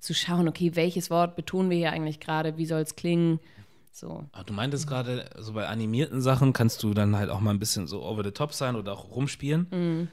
zu 0.00 0.14
schauen, 0.14 0.48
okay, 0.48 0.74
welches 0.74 1.10
Wort 1.10 1.36
betonen 1.36 1.70
wir 1.70 1.76
hier 1.76 1.92
eigentlich 1.92 2.20
gerade, 2.20 2.56
wie 2.56 2.66
soll 2.66 2.80
es 2.80 2.96
klingen? 2.96 3.40
So. 3.92 4.24
Aber 4.32 4.44
du 4.44 4.52
meintest 4.52 4.86
gerade, 4.86 5.28
so 5.38 5.52
bei 5.52 5.66
animierten 5.66 6.22
Sachen 6.22 6.52
kannst 6.52 6.82
du 6.82 6.94
dann 6.94 7.16
halt 7.16 7.30
auch 7.30 7.40
mal 7.40 7.50
ein 7.50 7.58
bisschen 7.58 7.86
so 7.86 8.02
over 8.04 8.24
the 8.24 8.30
top 8.30 8.54
sein 8.54 8.76
oder 8.76 8.92
auch 8.92 9.10
rumspielen. 9.10 9.66
Mhm. 9.70 10.08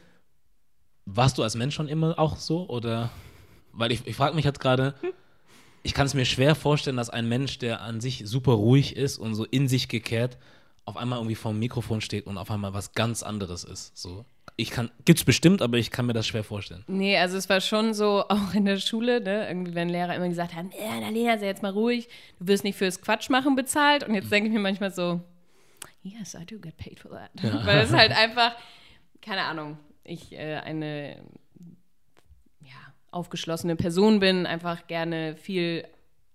Warst 1.05 1.37
du 1.37 1.43
als 1.43 1.55
Mensch 1.55 1.75
schon 1.75 1.87
immer 1.87 2.19
auch 2.19 2.37
so? 2.37 2.67
Oder, 2.67 3.11
weil 3.71 3.91
ich, 3.91 4.05
ich 4.05 4.15
frage 4.15 4.35
mich 4.35 4.45
jetzt 4.45 4.59
gerade, 4.59 4.95
ich 5.83 5.93
kann 5.93 6.05
es 6.05 6.13
mir 6.13 6.25
schwer 6.25 6.53
vorstellen, 6.55 6.97
dass 6.97 7.09
ein 7.09 7.29
Mensch, 7.29 7.59
der 7.59 7.81
an 7.81 8.01
sich 8.01 8.23
super 8.25 8.53
ruhig 8.53 8.97
ist 8.97 9.17
und 9.17 9.35
so 9.35 9.45
in 9.45 9.69
sich 9.69 9.87
gekehrt, 9.87 10.37
auf 10.83 10.97
einmal 10.97 11.19
irgendwie 11.19 11.35
vorm 11.35 11.59
Mikrofon 11.59 12.01
steht 12.01 12.27
und 12.27 12.37
auf 12.37 12.51
einmal 12.51 12.73
was 12.73 12.93
ganz 12.93 13.23
anderes 13.23 13.63
ist. 13.63 13.95
So. 13.97 14.25
Ich 14.59 14.71
kann, 14.71 14.89
gibt's 15.05 15.23
bestimmt, 15.23 15.61
aber 15.61 15.77
ich 15.77 15.91
kann 15.91 16.07
mir 16.07 16.13
das 16.13 16.25
schwer 16.25 16.43
vorstellen. 16.43 16.83
Nee, 16.87 17.15
also 17.17 17.37
es 17.37 17.47
war 17.47 17.61
schon 17.61 17.93
so, 17.93 18.25
auch 18.29 18.53
in 18.55 18.65
der 18.65 18.77
Schule, 18.77 19.21
ne, 19.21 19.47
irgendwie, 19.47 19.75
wenn 19.75 19.87
Lehrer 19.87 20.15
immer 20.15 20.27
gesagt 20.27 20.55
haben, 20.55 20.71
ja, 20.77 20.97
Annalena, 20.97 21.37
sei 21.37 21.45
jetzt 21.45 21.61
mal 21.61 21.71
ruhig, 21.71 22.09
du 22.39 22.47
wirst 22.47 22.63
nicht 22.63 22.75
fürs 22.75 22.99
Quatschmachen 23.01 23.55
bezahlt. 23.55 24.03
Und 24.03 24.15
jetzt 24.15 24.31
denke 24.31 24.47
ich 24.49 24.53
mir 24.53 24.59
manchmal 24.59 24.91
so, 24.91 25.21
yes, 26.01 26.33
I 26.33 26.43
do 26.45 26.57
get 26.59 26.75
paid 26.77 26.99
for 26.99 27.11
that. 27.11 27.29
Weil 27.65 27.79
es 27.81 27.93
halt 27.93 28.11
einfach, 28.17 28.55
keine 29.21 29.43
Ahnung, 29.43 29.77
ich 30.03 30.31
äh, 30.33 30.55
eine 30.55 31.17
ja, 32.61 32.73
aufgeschlossene 33.11 33.75
Person 33.75 34.19
bin, 34.19 34.47
einfach 34.47 34.87
gerne 34.87 35.35
viel 35.35 35.85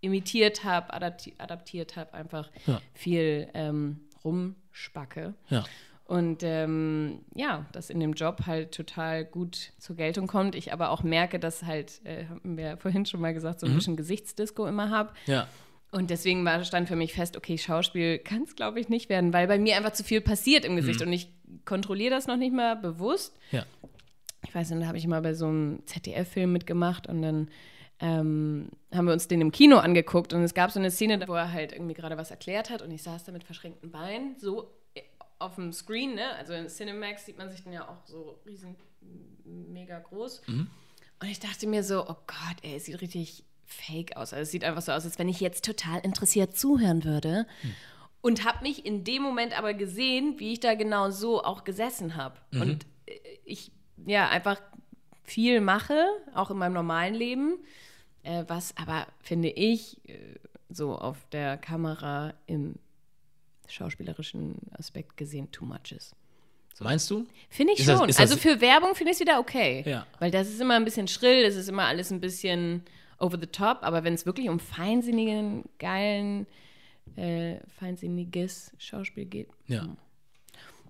imitiert 0.01 0.63
habe, 0.65 0.93
adapti 0.93 1.35
adaptiert 1.39 1.97
habe, 1.97 2.15
einfach 2.15 2.51
Ja. 2.67 2.81
viel 2.95 3.49
ähm, 3.55 4.01
rumspacke. 4.25 5.35
Ja. 5.49 5.65
Und 6.13 6.43
ähm, 6.43 7.21
ja, 7.35 7.65
das 7.73 7.89
in 7.89 7.99
dem 7.99 8.13
Job 8.13 8.43
halt 8.45 8.75
total 8.75 9.25
gut 9.25 9.73
zur 9.79 9.97
Geltung 9.97 10.27
kommt. 10.27 10.55
Ich 10.55 10.71
aber 10.71 10.91
auch 10.91 11.03
merke, 11.03 11.39
dass 11.39 11.63
halt, 11.63 12.05
äh, 12.05 12.27
haben 12.27 12.59
wir 12.59 12.65
ja 12.67 12.77
vorhin 12.77 13.07
schon 13.07 13.23
mal 13.23 13.33
gesagt, 13.33 13.61
so 13.61 13.67
ein 13.67 13.75
bisschen 13.75 13.97
Gesichtsdisco 13.97 14.67
immer 14.67 14.91
habe. 14.91 15.15
Ja. 15.25 15.49
Und 15.91 16.11
deswegen 16.11 16.45
war, 16.45 16.63
stand 16.65 16.87
für 16.87 16.97
mich 16.97 17.15
fest, 17.15 17.35
okay, 17.35 17.57
Schauspiel 17.57 18.19
kann 18.19 18.43
es, 18.43 18.57
glaube 18.57 18.79
ich, 18.79 18.91
nicht 18.91 19.09
werden, 19.09 19.33
weil 19.33 19.47
bei 19.47 19.59
mir 19.59 19.75
einfach 19.75 19.95
zu 19.95 20.05
viel 20.05 20.21
passiert 20.21 20.67
im 20.67 20.77
Gesicht 20.77 21.01
und 21.01 21.11
ich 21.15 21.31
kontrolliere 21.65 22.11
das 22.11 22.27
noch 22.27 22.37
nicht 22.37 22.53
mal 22.53 22.77
bewusst. 22.77 23.35
Ja. 23.51 23.65
Ich 24.45 24.55
weiß 24.55 24.69
nicht, 24.69 24.83
da 24.83 24.89
habe 24.89 24.99
ich 24.99 25.07
mal 25.07 25.23
bei 25.23 25.33
so 25.33 25.47
einem 25.47 25.81
ZDF-Film 25.87 26.53
mitgemacht 26.53 27.07
und 27.07 27.23
dann 27.23 27.49
ähm, 28.01 28.69
haben 28.95 29.07
wir 29.07 29.15
uns 29.15 29.29
den 29.29 29.41
im 29.41 29.51
Kino 29.51 29.79
angeguckt 29.79 30.35
und 30.35 30.43
es 30.43 30.53
gab 30.53 30.73
so 30.73 30.79
eine 30.79 30.91
Szene, 30.91 31.27
wo 31.27 31.33
er 31.33 31.53
halt 31.53 31.73
irgendwie 31.73 31.95
gerade 31.95 32.19
was 32.19 32.31
erklärt 32.31 32.69
hat 32.69 32.83
und 32.83 32.91
ich 32.91 33.03
saß 33.03 33.25
da 33.25 33.33
mit 33.33 33.45
verschränkten 33.45 33.91
Beinen, 33.91 34.37
so 34.39 34.75
auf 35.43 35.57
dem 35.57 35.73
Screen, 35.73 36.15
ne? 36.15 36.35
Also 36.37 36.53
in 36.53 36.69
Cinemax 36.69 37.27
sieht 37.27 37.39
man 37.39 37.51
sich 37.51 37.63
dann 37.63 37.73
ja 37.73 37.89
auch 37.89 38.05
so 38.07 38.41
riesen, 38.47 38.77
mega 39.45 39.99
groß. 39.99 40.43
Und 41.21 41.29
ich 41.29 41.41
dachte 41.41 41.67
mir 41.67 41.85
so, 41.85 42.03
oh 42.03 42.17
Gott, 42.27 42.57
ey, 42.63 42.77
es 42.77 42.87
sieht 42.87 43.01
richtig 43.01 43.45
fake 43.65 44.17
aus. 44.17 44.33
Also 44.33 44.43
es 44.43 44.51
sieht 44.51 44.65
einfach 44.65 44.83
so 44.83 44.93
aus, 44.93 45.05
als 45.05 45.19
wenn 45.19 45.29
ich 45.29 45.41
jetzt 45.41 45.65
total 45.65 46.01
interessiert 46.01 46.57
zuhören 46.57 47.05
würde. 47.05 47.47
Und 48.21 48.45
habe 48.45 48.63
mich 48.63 48.87
in 48.87 49.05
dem 49.05 49.23
Moment 49.23 49.57
aber 49.59 49.75
gesehen, 49.75 50.39
wie 50.39 50.53
ich 50.53 50.61
da 50.61 50.75
genau 50.75 51.11
so 51.11 51.43
auch 51.43 51.65
gesessen 51.65 52.17
habe. 52.17 52.37
Und 52.53 52.87
äh, 53.07 53.19
ich, 53.45 53.73
ja, 54.07 54.29
einfach 54.29 54.61
viel 55.25 55.61
mache, 55.61 56.05
auch 56.35 56.51
in 56.51 56.59
meinem 56.59 56.75
normalen 56.75 57.15
Leben, 57.15 57.59
äh, 58.23 58.45
was 58.47 58.77
aber, 58.77 59.07
finde 59.21 59.49
ich, 59.49 60.09
äh, 60.09 60.39
so 60.69 60.97
auf 60.97 61.17
der 61.31 61.57
Kamera 61.59 62.35
im 62.47 62.77
schauspielerischen 63.69 64.57
Aspekt 64.73 65.17
gesehen 65.17 65.51
too 65.51 65.65
much 65.65 65.93
ist. 65.97 66.15
Meinst 66.81 67.09
du? 67.11 67.27
Finde 67.49 67.75
ich 67.75 67.81
Ist 67.81 67.89
das- 67.89 67.99
schon. 67.99 68.09
das- 68.09 68.19
also 68.19 68.37
für 68.37 68.61
Werbung 68.61 68.95
finde 68.97 69.13
ich 69.13 69.17
es 69.17 69.21
wieder 69.21 69.39
okay. 69.39 69.85
Ja. 69.87 70.05
Weil 70.19 70.31
das 70.33 70.49
ist 70.49 70.61
immer 70.61 70.75
ein 70.75 70.85
bisschen 70.85 71.07
schrill, 71.07 71.45
es 71.45 71.55
ist 71.55 71.69
immer 71.69 71.85
alles 71.85 72.11
ein 72.11 72.21
bisschen 72.21 72.83
over 73.21 73.39
the 73.41 73.47
top, 73.47 73.79
aber 73.83 74.03
wenn 74.03 74.15
es 74.15 74.27
wirklich 74.27 74.49
um 74.49 74.59
feinsinnigen, 74.59 75.65
geilen, 75.79 76.47
äh, 77.17 77.59
feinsinniges 77.79 78.73
Schauspiel 78.79 79.27
geht, 79.27 79.49
Ja. 79.69 79.87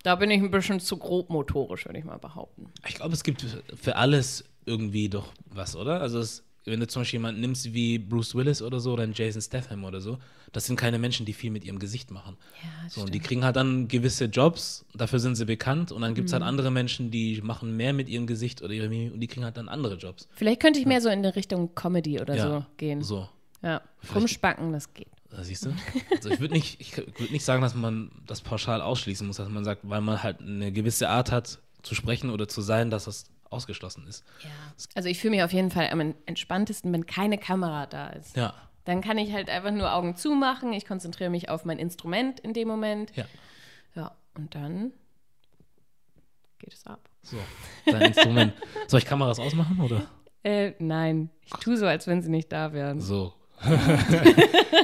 da 0.02 0.14
bin 0.16 0.30
ich 0.30 0.40
ein 0.40 0.50
bisschen 0.50 0.80
zu 0.80 0.96
grobmotorisch, 0.96 1.84
würde 1.84 1.98
ich 1.98 2.04
mal 2.06 2.18
behaupten. 2.18 2.72
Ich 2.88 2.94
glaube, 2.94 3.12
es 3.12 3.22
gibt 3.22 3.44
für 3.74 3.96
alles 3.96 4.44
irgendwie 4.64 5.08
doch 5.10 5.32
was, 5.46 5.76
oder? 5.76 6.00
Also 6.00 6.20
es, 6.20 6.42
wenn 6.64 6.78
du 6.80 6.86
zum 6.86 7.02
Beispiel 7.02 7.18
jemanden 7.18 7.40
nimmst 7.40 7.72
wie 7.74 7.98
Bruce 7.98 8.34
Willis 8.34 8.62
oder 8.62 8.78
so 8.80 8.92
oder 8.92 9.06
Jason 9.08 9.42
Statham 9.42 9.84
oder 9.84 10.00
so, 10.00 10.18
das 10.52 10.66
sind 10.66 10.76
keine 10.76 10.98
Menschen, 10.98 11.26
die 11.26 11.32
viel 11.32 11.50
mit 11.50 11.64
ihrem 11.64 11.78
Gesicht 11.78 12.10
machen. 12.10 12.36
Ja, 12.62 12.68
das 12.84 12.94
So, 12.94 13.00
und 13.02 13.12
die 13.14 13.20
kriegen 13.20 13.44
halt 13.44 13.56
dann 13.56 13.88
gewisse 13.88 14.26
Jobs, 14.26 14.84
dafür 14.94 15.18
sind 15.18 15.34
sie 15.36 15.44
bekannt. 15.46 15.90
Und 15.92 16.02
dann 16.02 16.14
gibt 16.14 16.26
es 16.28 16.32
Mhm. 16.32 16.36
halt 16.36 16.44
andere 16.44 16.70
Menschen, 16.70 17.10
die 17.10 17.40
machen 17.42 17.76
mehr 17.76 17.92
mit 17.92 18.08
ihrem 18.08 18.26
Gesicht 18.26 18.62
oder 18.62 18.72
ihrer 18.72 18.88
Mimik 18.88 19.14
und 19.14 19.20
die 19.20 19.26
kriegen 19.26 19.44
halt 19.44 19.56
dann 19.56 19.68
andere 19.68 19.96
Jobs. 19.96 20.28
Vielleicht 20.34 20.60
könnte 20.60 20.78
ich 20.78 20.86
mehr 20.86 21.00
so 21.00 21.08
in 21.08 21.22
die 21.22 21.28
Richtung 21.30 21.74
Comedy 21.74 22.20
oder 22.20 22.34
Ja, 22.36 22.42
so 22.48 22.66
gehen. 22.76 23.02
So, 23.02 23.28
Ja, 23.62 23.80
Vielleicht- 24.00 24.16
rumspacken, 24.16 24.72
das 24.72 24.92
geht. 24.94 25.08
da 25.30 25.42
siehst 25.42 25.64
du. 25.66 25.74
Also 26.10 26.28
ich 26.30 26.40
würde 26.40 26.54
nicht, 26.54 26.80
ich 26.80 26.96
würd 26.96 27.30
nicht 27.32 27.44
sagen, 27.44 27.62
dass 27.62 27.74
man 27.74 28.10
das 28.26 28.40
pauschal 28.40 28.82
ausschließen 28.82 29.26
muss, 29.26 29.36
dass 29.38 29.48
man 29.48 29.64
sagt, 29.64 29.80
weil 29.88 30.00
man 30.00 30.22
halt 30.22 30.40
eine 30.40 30.70
gewisse 30.72 31.08
Art 31.08 31.30
hat 31.32 31.58
zu 31.82 31.94
sprechen 31.94 32.30
oder 32.30 32.46
zu 32.46 32.60
sein, 32.60 32.90
dass 32.90 33.04
das 33.06 33.24
ausgeschlossen 33.52 34.06
ist. 34.06 34.24
Ja. 34.42 34.48
Also 34.94 35.08
ich 35.08 35.18
fühle 35.20 35.32
mich 35.32 35.42
auf 35.42 35.52
jeden 35.52 35.70
Fall 35.70 35.88
am 35.90 36.14
entspanntesten, 36.26 36.92
wenn 36.92 37.06
keine 37.06 37.38
Kamera 37.38 37.86
da 37.86 38.08
ist. 38.10 38.36
Ja, 38.36 38.54
Dann 38.84 39.00
kann 39.00 39.18
ich 39.18 39.32
halt 39.32 39.48
einfach 39.50 39.70
nur 39.70 39.92
Augen 39.92 40.16
zumachen, 40.16 40.72
ich 40.72 40.86
konzentriere 40.86 41.30
mich 41.30 41.48
auf 41.48 41.64
mein 41.64 41.78
Instrument 41.78 42.40
in 42.40 42.52
dem 42.54 42.68
Moment. 42.68 43.12
ja. 43.16 43.24
Ja, 43.94 44.16
und 44.34 44.54
dann 44.54 44.92
geht 46.58 46.72
es 46.72 46.86
ab. 46.86 47.08
So, 47.22 47.36
dein 47.84 48.00
Instrument. 48.02 48.54
Soll 48.88 48.98
ich 49.00 49.04
Kameras 49.06 49.38
ausmachen 49.38 49.78
oder? 49.80 50.06
Äh, 50.44 50.72
nein, 50.78 51.28
ich 51.44 51.52
tue 51.52 51.76
so, 51.76 51.86
als 51.86 52.06
wenn 52.06 52.22
sie 52.22 52.30
nicht 52.30 52.50
da 52.52 52.72
wären. 52.72 53.00
So. 53.00 53.34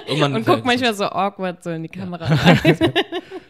Und 0.09 0.45
guck 0.47 0.65
manchmal 0.65 0.95
so 0.95 1.05
awkward 1.07 1.63
so 1.65 1.71
in 1.71 1.83
die 1.83 1.89
Kamera 1.89 2.29
man- 2.35 2.93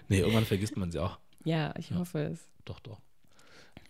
Nee, 0.09 0.21
irgendwann 0.21 0.45
vergisst 0.47 0.77
man 0.77 0.91
sie 0.91 0.99
auch. 1.01 1.19
ja, 1.45 1.75
ich 1.77 1.93
hoffe 1.93 2.21
es. 2.33 2.49
Doch, 2.65 2.81
doch. 2.81 2.99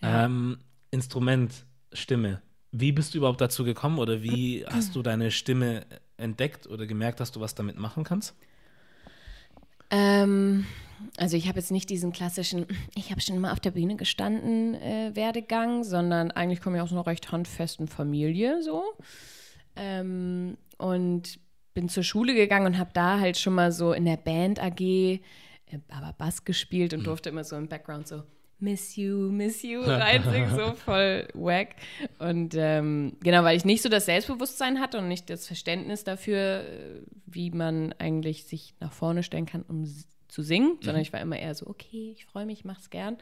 Ja. 0.02 0.24
Ähm, 0.24 0.58
Instrument, 0.90 1.66
Stimme. 1.92 2.42
Wie 2.70 2.92
bist 2.92 3.14
du 3.14 3.18
überhaupt 3.18 3.40
dazu 3.40 3.64
gekommen 3.64 3.98
oder 3.98 4.22
wie 4.22 4.64
hast 4.70 4.94
du 4.94 5.02
deine 5.02 5.30
Stimme 5.30 5.86
entdeckt 6.16 6.66
oder 6.66 6.86
gemerkt, 6.86 7.20
dass 7.20 7.32
du 7.32 7.40
was 7.40 7.54
damit 7.54 7.78
machen 7.78 8.04
kannst? 8.04 8.34
Ähm, 9.90 10.66
also 11.16 11.36
ich 11.36 11.48
habe 11.48 11.58
jetzt 11.58 11.70
nicht 11.70 11.88
diesen 11.88 12.12
klassischen, 12.12 12.66
ich 12.94 13.10
habe 13.10 13.20
schon 13.20 13.36
immer 13.36 13.52
auf 13.52 13.60
der 13.60 13.70
Bühne 13.70 13.96
gestanden, 13.96 14.74
äh, 14.74 15.12
Werdegang, 15.14 15.84
sondern 15.84 16.30
eigentlich 16.30 16.60
komme 16.60 16.76
ich 16.76 16.82
aus 16.82 16.92
einer 16.92 17.06
recht 17.06 17.32
handfesten 17.32 17.88
Familie 17.88 18.62
so. 18.62 18.82
Ähm, 19.76 20.58
und 20.76 21.38
bin 21.74 21.88
zur 21.88 22.02
Schule 22.02 22.34
gegangen 22.34 22.66
und 22.66 22.78
habe 22.78 22.90
da 22.92 23.20
halt 23.20 23.38
schon 23.38 23.54
mal 23.54 23.72
so 23.72 23.92
in 23.92 24.04
der 24.04 24.16
Band 24.16 24.60
AG, 24.60 24.80
äh, 24.80 25.20
aber 25.88 26.12
Bass 26.18 26.44
gespielt 26.44 26.92
und 26.92 27.04
durfte 27.06 27.30
immer 27.30 27.44
so 27.44 27.56
im 27.56 27.68
Background 27.68 28.08
so 28.08 28.22
Miss 28.60 28.96
you, 28.96 29.30
miss 29.30 29.62
you 29.62 29.80
reinsingen, 29.86 30.50
so 30.50 30.72
voll 30.72 31.28
wack. 31.34 31.76
Und 32.18 32.54
ähm, 32.56 33.16
genau, 33.20 33.44
weil 33.44 33.56
ich 33.56 33.64
nicht 33.64 33.82
so 33.82 33.88
das 33.88 34.06
Selbstbewusstsein 34.06 34.80
hatte 34.80 34.98
und 34.98 35.08
nicht 35.08 35.30
das 35.30 35.46
Verständnis 35.46 36.04
dafür, 36.04 36.64
äh, 36.64 37.02
wie 37.26 37.50
man 37.50 37.94
eigentlich 37.98 38.44
sich 38.44 38.74
nach 38.80 38.92
vorne 38.92 39.22
stellen 39.22 39.46
kann, 39.46 39.62
um 39.62 39.84
zu 40.28 40.42
singen, 40.42 40.76
sondern 40.82 41.02
ich 41.02 41.12
war 41.12 41.20
immer 41.20 41.38
eher 41.38 41.54
so, 41.54 41.66
okay, 41.66 42.12
ich 42.16 42.26
freue 42.26 42.46
mich, 42.46 42.64
mach's 42.64 42.90
gern. 42.90 43.16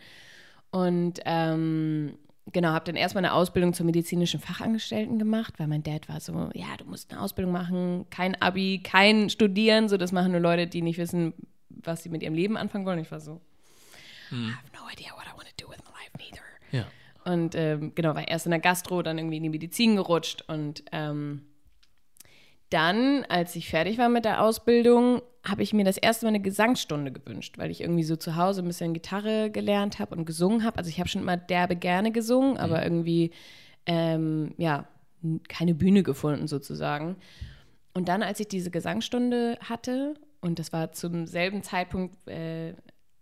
Und 0.70 1.20
ähm, 1.24 2.18
genau, 2.52 2.68
habe 2.70 2.84
dann 2.84 2.96
erstmal 2.96 3.24
eine 3.24 3.34
Ausbildung 3.34 3.74
zur 3.74 3.86
medizinischen 3.86 4.40
Fachangestellten 4.40 5.18
gemacht, 5.18 5.54
weil 5.58 5.68
mein 5.68 5.82
Dad 5.82 6.08
war 6.08 6.20
so, 6.20 6.50
ja, 6.54 6.76
du 6.78 6.84
musst 6.84 7.12
eine 7.12 7.20
Ausbildung 7.20 7.52
machen, 7.52 8.06
kein 8.10 8.40
Abi, 8.40 8.80
kein 8.82 9.30
Studieren, 9.30 9.88
so 9.88 9.96
das 9.96 10.12
machen 10.12 10.32
nur 10.32 10.40
Leute, 10.40 10.66
die 10.66 10.82
nicht 10.82 10.98
wissen, 10.98 11.34
was 11.68 12.02
sie 12.02 12.08
mit 12.08 12.22
ihrem 12.22 12.34
Leben 12.34 12.56
anfangen 12.56 12.86
wollen. 12.86 12.98
Ich 12.98 13.10
war 13.10 13.20
so, 13.20 13.40
I 14.32 14.52
have 14.52 14.70
no 14.72 14.88
idea 14.92 15.12
what 15.12 15.26
I 15.26 15.36
want 15.36 15.48
to 15.48 15.64
do 15.64 15.68
with 15.70 15.78
my 15.84 15.92
life 15.92 16.12
neither. 16.18 16.42
Ja. 16.72 16.86
Und 17.24 17.54
ähm, 17.56 17.92
genau, 17.94 18.14
war 18.14 18.26
erst 18.26 18.46
in 18.46 18.50
der 18.50 18.60
Gastro, 18.60 19.02
dann 19.02 19.18
irgendwie 19.18 19.38
in 19.38 19.42
die 19.42 19.48
Medizin 19.48 19.96
gerutscht. 19.96 20.44
Und 20.46 20.84
ähm, 20.92 21.42
dann, 22.70 23.24
als 23.28 23.56
ich 23.56 23.68
fertig 23.68 23.98
war 23.98 24.08
mit 24.08 24.24
der 24.24 24.42
Ausbildung, 24.42 25.22
habe 25.44 25.62
ich 25.62 25.72
mir 25.72 25.84
das 25.84 25.96
erste 25.96 26.26
Mal 26.26 26.30
eine 26.30 26.40
Gesangsstunde 26.40 27.12
gewünscht, 27.12 27.58
weil 27.58 27.70
ich 27.70 27.80
irgendwie 27.80 28.02
so 28.02 28.16
zu 28.16 28.36
Hause 28.36 28.62
ein 28.62 28.66
bisschen 28.66 28.94
Gitarre 28.94 29.50
gelernt 29.50 29.98
habe 29.98 30.16
und 30.16 30.24
gesungen 30.24 30.64
habe. 30.64 30.78
Also 30.78 30.90
ich 30.90 30.98
habe 30.98 31.08
schon 31.08 31.22
immer 31.22 31.36
derbe 31.36 31.76
gerne 31.76 32.10
gesungen, 32.10 32.56
aber 32.58 32.82
irgendwie, 32.82 33.30
ähm, 33.86 34.54
ja, 34.56 34.88
keine 35.48 35.74
Bühne 35.74 36.02
gefunden 36.02 36.46
sozusagen. 36.48 37.16
Und 37.94 38.08
dann, 38.08 38.22
als 38.22 38.40
ich 38.40 38.48
diese 38.48 38.70
Gesangsstunde 38.70 39.58
hatte, 39.60 40.14
und 40.40 40.58
das 40.58 40.72
war 40.72 40.92
zum 40.92 41.26
selben 41.26 41.62
Zeitpunkt, 41.62 42.28
äh, 42.28 42.74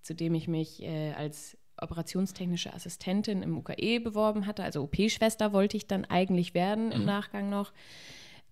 zu 0.05 0.15
dem 0.15 0.35
ich 0.35 0.47
mich 0.47 0.83
äh, 0.83 1.13
als 1.13 1.57
operationstechnische 1.81 2.73
Assistentin 2.73 3.43
im 3.43 3.59
UKE 3.59 3.99
beworben 4.01 4.47
hatte, 4.47 4.63
also 4.63 4.83
OP-Schwester 4.83 5.53
wollte 5.53 5.77
ich 5.77 5.87
dann 5.87 6.05
eigentlich 6.05 6.55
werden 6.55 6.93
im 6.93 7.05
Nachgang 7.05 7.49
noch. 7.51 7.73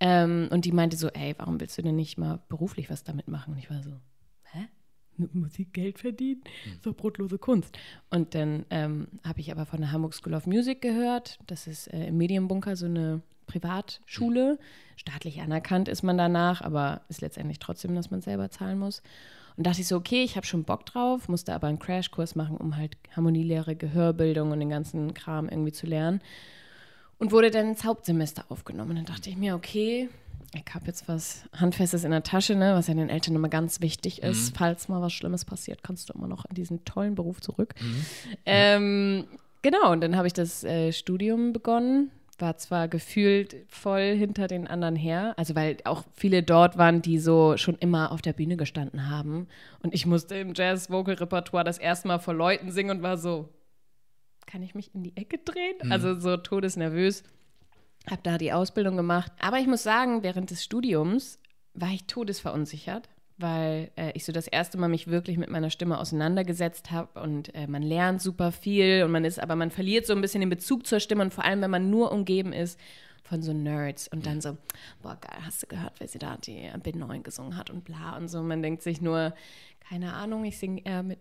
Ähm, 0.00 0.48
und 0.50 0.64
die 0.64 0.72
meinte 0.72 0.96
so, 0.96 1.08
ey, 1.08 1.34
warum 1.38 1.60
willst 1.60 1.78
du 1.78 1.82
denn 1.82 1.94
nicht 1.94 2.18
mal 2.18 2.40
beruflich 2.48 2.90
was 2.90 3.04
damit 3.04 3.28
machen? 3.28 3.52
Und 3.52 3.58
ich 3.58 3.70
war 3.70 3.82
so, 3.82 3.92
hä? 4.50 4.66
Mit 5.16 5.34
Musik 5.34 5.74
Geld 5.74 5.98
verdienen? 5.98 6.42
So 6.82 6.94
brotlose 6.94 7.38
Kunst. 7.38 7.78
Und 8.10 8.34
dann 8.34 8.64
ähm, 8.70 9.06
habe 9.22 9.40
ich 9.40 9.52
aber 9.52 9.66
von 9.66 9.80
der 9.80 9.92
Hamburg 9.92 10.14
School 10.14 10.34
of 10.34 10.46
Music 10.46 10.80
gehört. 10.80 11.38
Das 11.46 11.66
ist 11.66 11.86
äh, 11.88 12.06
im 12.08 12.16
Medienbunker 12.16 12.74
so 12.74 12.86
eine 12.86 13.22
Privatschule. 13.46 14.58
Staatlich 14.96 15.40
anerkannt 15.42 15.88
ist 15.88 16.02
man 16.02 16.16
danach, 16.16 16.62
aber 16.62 17.02
ist 17.08 17.20
letztendlich 17.20 17.58
trotzdem, 17.58 17.94
dass 17.94 18.10
man 18.10 18.22
selber 18.22 18.50
zahlen 18.50 18.78
muss. 18.78 19.02
Und 19.56 19.66
dachte 19.66 19.80
ich 19.80 19.88
so, 19.88 19.96
okay, 19.96 20.22
ich 20.22 20.36
habe 20.36 20.46
schon 20.46 20.64
Bock 20.64 20.86
drauf, 20.86 21.28
musste 21.28 21.54
aber 21.54 21.66
einen 21.66 21.78
Crashkurs 21.78 22.34
machen, 22.34 22.56
um 22.56 22.76
halt 22.76 22.96
Harmonielehre, 23.14 23.76
Gehörbildung 23.76 24.50
und 24.50 24.60
den 24.60 24.70
ganzen 24.70 25.14
Kram 25.14 25.48
irgendwie 25.48 25.72
zu 25.72 25.86
lernen. 25.86 26.20
Und 27.18 27.32
wurde 27.32 27.50
dann 27.50 27.68
ins 27.68 27.84
Hauptsemester 27.84 28.46
aufgenommen. 28.48 28.90
Und 28.90 28.96
dann 28.96 29.04
dachte 29.04 29.30
ich 29.30 29.36
mir, 29.36 29.54
okay, 29.54 30.08
ich 30.54 30.74
habe 30.74 30.86
jetzt 30.86 31.06
was 31.08 31.44
Handfestes 31.54 32.04
in 32.04 32.10
der 32.10 32.22
Tasche, 32.22 32.54
ne, 32.54 32.74
was 32.74 32.88
ja 32.88 32.94
den 32.94 33.08
Eltern 33.08 33.34
immer 33.34 33.48
ganz 33.48 33.80
wichtig 33.80 34.22
ist. 34.22 34.56
Falls 34.56 34.88
mal 34.88 35.00
was 35.00 35.12
Schlimmes 35.12 35.44
passiert, 35.44 35.82
kannst 35.82 36.08
du 36.08 36.14
immer 36.14 36.26
noch 36.26 36.44
in 36.46 36.54
diesen 36.54 36.84
tollen 36.84 37.14
Beruf 37.14 37.40
zurück. 37.40 37.74
Ähm, 38.44 39.24
genau, 39.62 39.92
und 39.92 40.00
dann 40.02 40.16
habe 40.16 40.26
ich 40.26 40.32
das 40.32 40.64
äh, 40.64 40.92
Studium 40.92 41.52
begonnen. 41.52 42.10
War 42.42 42.56
zwar 42.56 42.88
gefühlt 42.88 43.54
voll 43.68 44.16
hinter 44.16 44.48
den 44.48 44.66
anderen 44.66 44.96
her, 44.96 45.32
also 45.36 45.54
weil 45.54 45.76
auch 45.84 46.02
viele 46.12 46.42
dort 46.42 46.76
waren, 46.76 47.00
die 47.00 47.20
so 47.20 47.56
schon 47.56 47.76
immer 47.76 48.10
auf 48.10 48.20
der 48.20 48.32
Bühne 48.32 48.56
gestanden 48.56 49.08
haben. 49.08 49.46
Und 49.80 49.94
ich 49.94 50.06
musste 50.06 50.34
im 50.34 50.52
Jazz-Vocal-Repertoire 50.52 51.62
das 51.62 51.78
erste 51.78 52.08
Mal 52.08 52.18
vor 52.18 52.34
Leuten 52.34 52.72
singen 52.72 52.98
und 52.98 53.02
war 53.04 53.16
so, 53.16 53.48
kann 54.44 54.60
ich 54.60 54.74
mich 54.74 54.92
in 54.92 55.04
die 55.04 55.16
Ecke 55.16 55.38
drehen? 55.38 55.92
Also 55.92 56.18
so 56.18 56.36
todesnervös. 56.36 57.22
Habe 58.10 58.22
da 58.24 58.38
die 58.38 58.52
Ausbildung 58.52 58.96
gemacht. 58.96 59.30
Aber 59.38 59.58
ich 59.58 59.68
muss 59.68 59.84
sagen, 59.84 60.24
während 60.24 60.50
des 60.50 60.64
Studiums 60.64 61.38
war 61.74 61.90
ich 61.90 62.08
todesverunsichert, 62.08 63.08
weil 63.42 63.90
äh, 63.96 64.12
ich 64.14 64.24
so 64.24 64.32
das 64.32 64.46
erste 64.46 64.78
Mal 64.78 64.88
mich 64.88 65.08
wirklich 65.08 65.36
mit 65.36 65.50
meiner 65.50 65.68
Stimme 65.68 65.98
auseinandergesetzt 65.98 66.90
habe 66.90 67.20
und 67.20 67.54
äh, 67.54 67.66
man 67.66 67.82
lernt 67.82 68.22
super 68.22 68.52
viel 68.52 69.02
und 69.04 69.10
man 69.10 69.24
ist, 69.24 69.40
aber 69.40 69.56
man 69.56 69.70
verliert 69.70 70.06
so 70.06 70.14
ein 70.14 70.20
bisschen 70.20 70.40
den 70.40 70.48
Bezug 70.48 70.86
zur 70.86 71.00
Stimme 71.00 71.22
und 71.22 71.34
vor 71.34 71.44
allem, 71.44 71.60
wenn 71.60 71.70
man 71.70 71.90
nur 71.90 72.12
umgeben 72.12 72.52
ist 72.52 72.78
von 73.22 73.42
so 73.42 73.52
Nerds 73.52 74.08
und 74.08 74.26
dann 74.26 74.40
so, 74.40 74.56
boah, 75.02 75.18
geil, 75.20 75.38
hast 75.44 75.62
du 75.62 75.66
gehört, 75.66 75.94
wer 75.98 76.08
sie 76.08 76.18
da 76.18 76.36
die 76.38 76.70
Bin 76.82 76.98
9 76.98 77.22
gesungen 77.22 77.56
hat 77.56 77.70
und 77.70 77.84
bla 77.84 78.16
und 78.16 78.28
so. 78.28 78.42
Man 78.42 78.62
denkt 78.62 78.82
sich 78.82 79.00
nur, 79.00 79.34
keine 79.80 80.14
Ahnung, 80.14 80.44
ich 80.44 80.58
singe 80.58 80.84
eher 80.84 81.02
mit, 81.02 81.18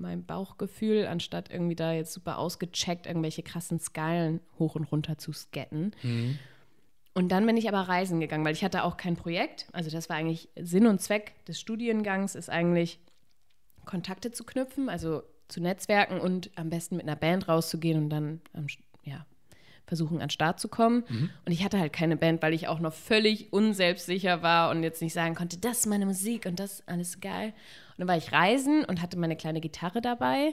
meinem 0.00 0.24
Bauchgefühl, 0.24 1.06
anstatt 1.06 1.50
irgendwie 1.50 1.74
da 1.74 1.92
jetzt 1.92 2.12
super 2.12 2.38
ausgecheckt 2.38 3.06
irgendwelche 3.06 3.42
krassen 3.42 3.80
Skalen 3.80 4.40
hoch 4.58 4.74
und 4.74 4.84
runter 4.84 5.18
zu 5.18 5.32
scatten. 5.32 5.92
Und 7.18 7.30
dann 7.30 7.44
bin 7.46 7.56
ich 7.56 7.66
aber 7.66 7.80
reisen 7.80 8.20
gegangen, 8.20 8.44
weil 8.44 8.54
ich 8.54 8.62
hatte 8.62 8.84
auch 8.84 8.96
kein 8.96 9.16
Projekt. 9.16 9.66
Also 9.72 9.90
das 9.90 10.08
war 10.08 10.14
eigentlich 10.14 10.50
Sinn 10.54 10.86
und 10.86 11.00
Zweck 11.00 11.44
des 11.46 11.58
Studiengangs, 11.58 12.36
ist 12.36 12.48
eigentlich 12.48 13.00
Kontakte 13.84 14.30
zu 14.30 14.44
knüpfen, 14.44 14.88
also 14.88 15.24
zu 15.48 15.60
Netzwerken 15.60 16.20
und 16.20 16.52
am 16.54 16.70
besten 16.70 16.94
mit 16.94 17.08
einer 17.08 17.16
Band 17.16 17.48
rauszugehen 17.48 18.04
und 18.04 18.10
dann 18.10 18.40
am, 18.52 18.68
ja, 19.02 19.26
versuchen, 19.84 20.18
an 20.18 20.26
den 20.26 20.30
Start 20.30 20.60
zu 20.60 20.68
kommen. 20.68 21.02
Und 21.44 21.50
ich 21.50 21.64
hatte 21.64 21.80
halt 21.80 21.92
keine 21.92 22.16
Band, 22.16 22.40
weil 22.40 22.54
ich 22.54 22.68
auch 22.68 22.78
noch 22.78 22.92
völlig 22.92 23.52
unselbstsicher 23.52 24.42
war 24.42 24.70
und 24.70 24.84
jetzt 24.84 25.02
nicht 25.02 25.12
sagen 25.12 25.34
konnte, 25.34 25.58
das 25.58 25.80
ist 25.80 25.86
meine 25.86 26.06
Musik 26.06 26.46
und 26.46 26.60
das 26.60 26.74
ist 26.74 26.88
alles 26.88 27.18
geil. 27.18 27.48
Und 27.48 27.98
dann 27.98 28.06
war 28.06 28.16
ich 28.16 28.30
reisen 28.30 28.84
und 28.84 29.02
hatte 29.02 29.18
meine 29.18 29.34
kleine 29.34 29.60
Gitarre 29.60 30.00
dabei. 30.00 30.52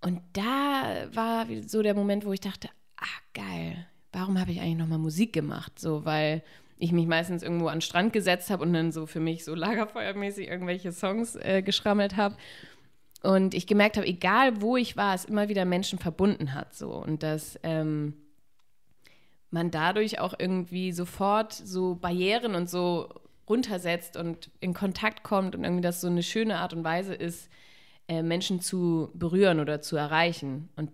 Und 0.00 0.22
da 0.32 1.08
war 1.12 1.46
so 1.66 1.82
der 1.82 1.92
Moment, 1.92 2.24
wo 2.24 2.32
ich 2.32 2.40
dachte, 2.40 2.70
ah, 2.96 3.20
geil, 3.34 3.86
warum 4.16 4.40
habe 4.40 4.50
ich 4.50 4.60
eigentlich 4.60 4.78
nochmal 4.78 4.98
Musik 4.98 5.34
gemacht? 5.34 5.78
So, 5.78 6.06
weil 6.06 6.42
ich 6.78 6.90
mich 6.90 7.06
meistens 7.06 7.42
irgendwo 7.42 7.68
an 7.68 7.76
den 7.76 7.82
Strand 7.82 8.14
gesetzt 8.14 8.48
habe 8.48 8.62
und 8.62 8.72
dann 8.72 8.90
so 8.90 9.04
für 9.04 9.20
mich 9.20 9.44
so 9.44 9.54
lagerfeuermäßig 9.54 10.48
irgendwelche 10.48 10.90
Songs 10.90 11.36
äh, 11.36 11.62
geschrammelt 11.62 12.16
habe. 12.16 12.36
Und 13.22 13.52
ich 13.52 13.66
gemerkt 13.66 13.98
habe, 13.98 14.06
egal 14.06 14.62
wo 14.62 14.76
ich 14.78 14.96
war, 14.96 15.14
es 15.14 15.26
immer 15.26 15.48
wieder 15.48 15.66
Menschen 15.66 15.98
verbunden 15.98 16.54
hat. 16.54 16.74
So. 16.74 16.92
Und 16.92 17.22
dass 17.22 17.60
ähm, 17.62 18.14
man 19.50 19.70
dadurch 19.70 20.18
auch 20.18 20.34
irgendwie 20.38 20.92
sofort 20.92 21.52
so 21.52 21.96
Barrieren 21.96 22.54
und 22.54 22.70
so 22.70 23.08
runtersetzt 23.48 24.16
und 24.16 24.50
in 24.60 24.72
Kontakt 24.72 25.24
kommt 25.24 25.54
und 25.54 25.64
irgendwie 25.64 25.82
das 25.82 26.00
so 26.00 26.08
eine 26.08 26.22
schöne 26.22 26.58
Art 26.58 26.72
und 26.72 26.84
Weise 26.84 27.14
ist, 27.14 27.50
äh, 28.08 28.22
Menschen 28.22 28.60
zu 28.60 29.10
berühren 29.12 29.60
oder 29.60 29.82
zu 29.82 29.96
erreichen. 29.96 30.70
Und 30.74 30.90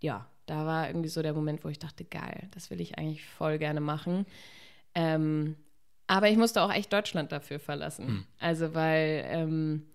ja, 0.00 0.29
da 0.50 0.66
war 0.66 0.88
irgendwie 0.88 1.08
so 1.08 1.22
der 1.22 1.32
Moment, 1.32 1.64
wo 1.64 1.68
ich 1.68 1.78
dachte, 1.78 2.04
geil, 2.04 2.48
das 2.50 2.70
will 2.70 2.80
ich 2.80 2.98
eigentlich 2.98 3.24
voll 3.24 3.56
gerne 3.58 3.80
machen. 3.80 4.26
Ähm, 4.96 5.54
aber 6.08 6.28
ich 6.28 6.36
musste 6.36 6.60
auch 6.62 6.72
echt 6.72 6.92
Deutschland 6.92 7.30
dafür 7.30 7.60
verlassen. 7.60 8.06
Hm. 8.08 8.24
Also, 8.40 8.74
weil 8.74 9.24
ähm, 9.28 9.86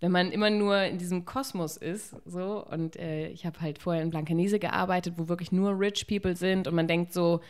wenn 0.00 0.10
man 0.10 0.32
immer 0.32 0.48
nur 0.48 0.78
in 0.84 0.96
diesem 0.96 1.26
Kosmos 1.26 1.76
ist, 1.76 2.16
so, 2.24 2.66
und 2.66 2.96
äh, 2.96 3.28
ich 3.28 3.44
habe 3.44 3.60
halt 3.60 3.78
vorher 3.78 4.02
in 4.02 4.08
Blankenese 4.08 4.58
gearbeitet, 4.58 5.14
wo 5.18 5.28
wirklich 5.28 5.52
nur 5.52 5.78
Rich 5.78 6.06
People 6.06 6.36
sind 6.36 6.66
und 6.66 6.74
man 6.74 6.88
denkt 6.88 7.12
so, 7.12 7.42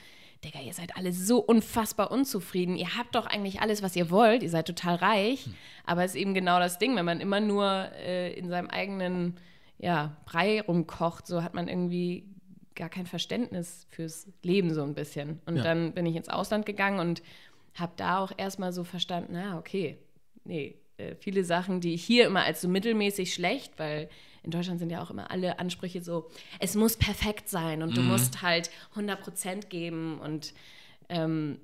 Digga, 0.45 0.59
ihr 0.59 0.75
seid 0.75 0.97
alle 0.97 1.13
so 1.13 1.39
unfassbar 1.39 2.11
unzufrieden. 2.11 2.75
Ihr 2.75 2.97
habt 2.97 3.15
doch 3.15 3.27
eigentlich 3.27 3.61
alles, 3.61 3.85
was 3.85 3.95
ihr 3.95 4.11
wollt. 4.11 4.43
Ihr 4.43 4.51
seid 4.51 4.67
total 4.67 4.97
reich. 4.97 5.47
Hm. 5.47 5.55
Aber 5.87 6.03
es 6.03 6.17
ist 6.17 6.21
eben 6.21 6.35
genau 6.35 6.59
das 6.59 6.81
Ding, 6.81 6.97
wenn 6.97 7.05
man 7.05 7.21
immer 7.21 7.39
nur 7.39 7.89
äh, 8.05 8.33
in 8.33 8.49
seinem 8.49 8.67
eigenen 8.67 9.37
ja, 9.83 10.17
Brei 10.25 10.61
rumkocht, 10.61 11.27
so 11.27 11.43
hat 11.43 11.55
man 11.55 11.69
irgendwie 11.69 12.32
gar 12.75 12.89
kein 12.89 13.07
Verständnis 13.07 13.87
fürs 13.91 14.27
Leben 14.43 14.73
so 14.75 14.83
ein 14.83 14.95
bisschen. 14.95 15.41
Und 15.47 15.57
ja. 15.57 15.63
dann 15.63 15.93
bin 15.93 16.07
ich 16.07 16.17
ins 16.17 16.29
Ausland 16.29 16.67
gegangen 16.67 17.01
und 17.01 17.23
habe 17.75 17.93
da 17.97 18.19
auch 18.19 18.33
erstmal 18.37 18.73
so 18.73 18.85
verstanden, 18.85 19.33
na, 19.35 19.59
okay, 19.59 19.99
nee, 20.45 20.77
äh, 20.99 21.15
viele 21.17 21.45
Sachen, 21.45 21.81
die 21.81 21.95
ich 21.95 22.05
hier 22.05 22.27
immer 22.27 22.45
als 22.45 22.61
so 22.61 22.69
mittelmäßig 22.69 23.33
schlecht, 23.33 23.79
weil 23.79 24.09
in 24.43 24.51
Deutschland 24.51 24.79
sind 24.79 24.91
ja 24.91 25.03
auch 25.03 25.11
immer 25.11 25.31
alle 25.31 25.59
Ansprüche 25.59 26.03
so, 26.03 26.29
es 26.59 26.75
muss 26.75 26.97
perfekt 26.97 27.49
sein 27.49 27.83
und 27.83 27.91
mhm. 27.91 27.95
du 27.95 28.03
musst 28.03 28.43
halt 28.43 28.71
100% 28.95 29.69
geben 29.69 30.19
und 30.19 30.53
ähm, 31.09 31.61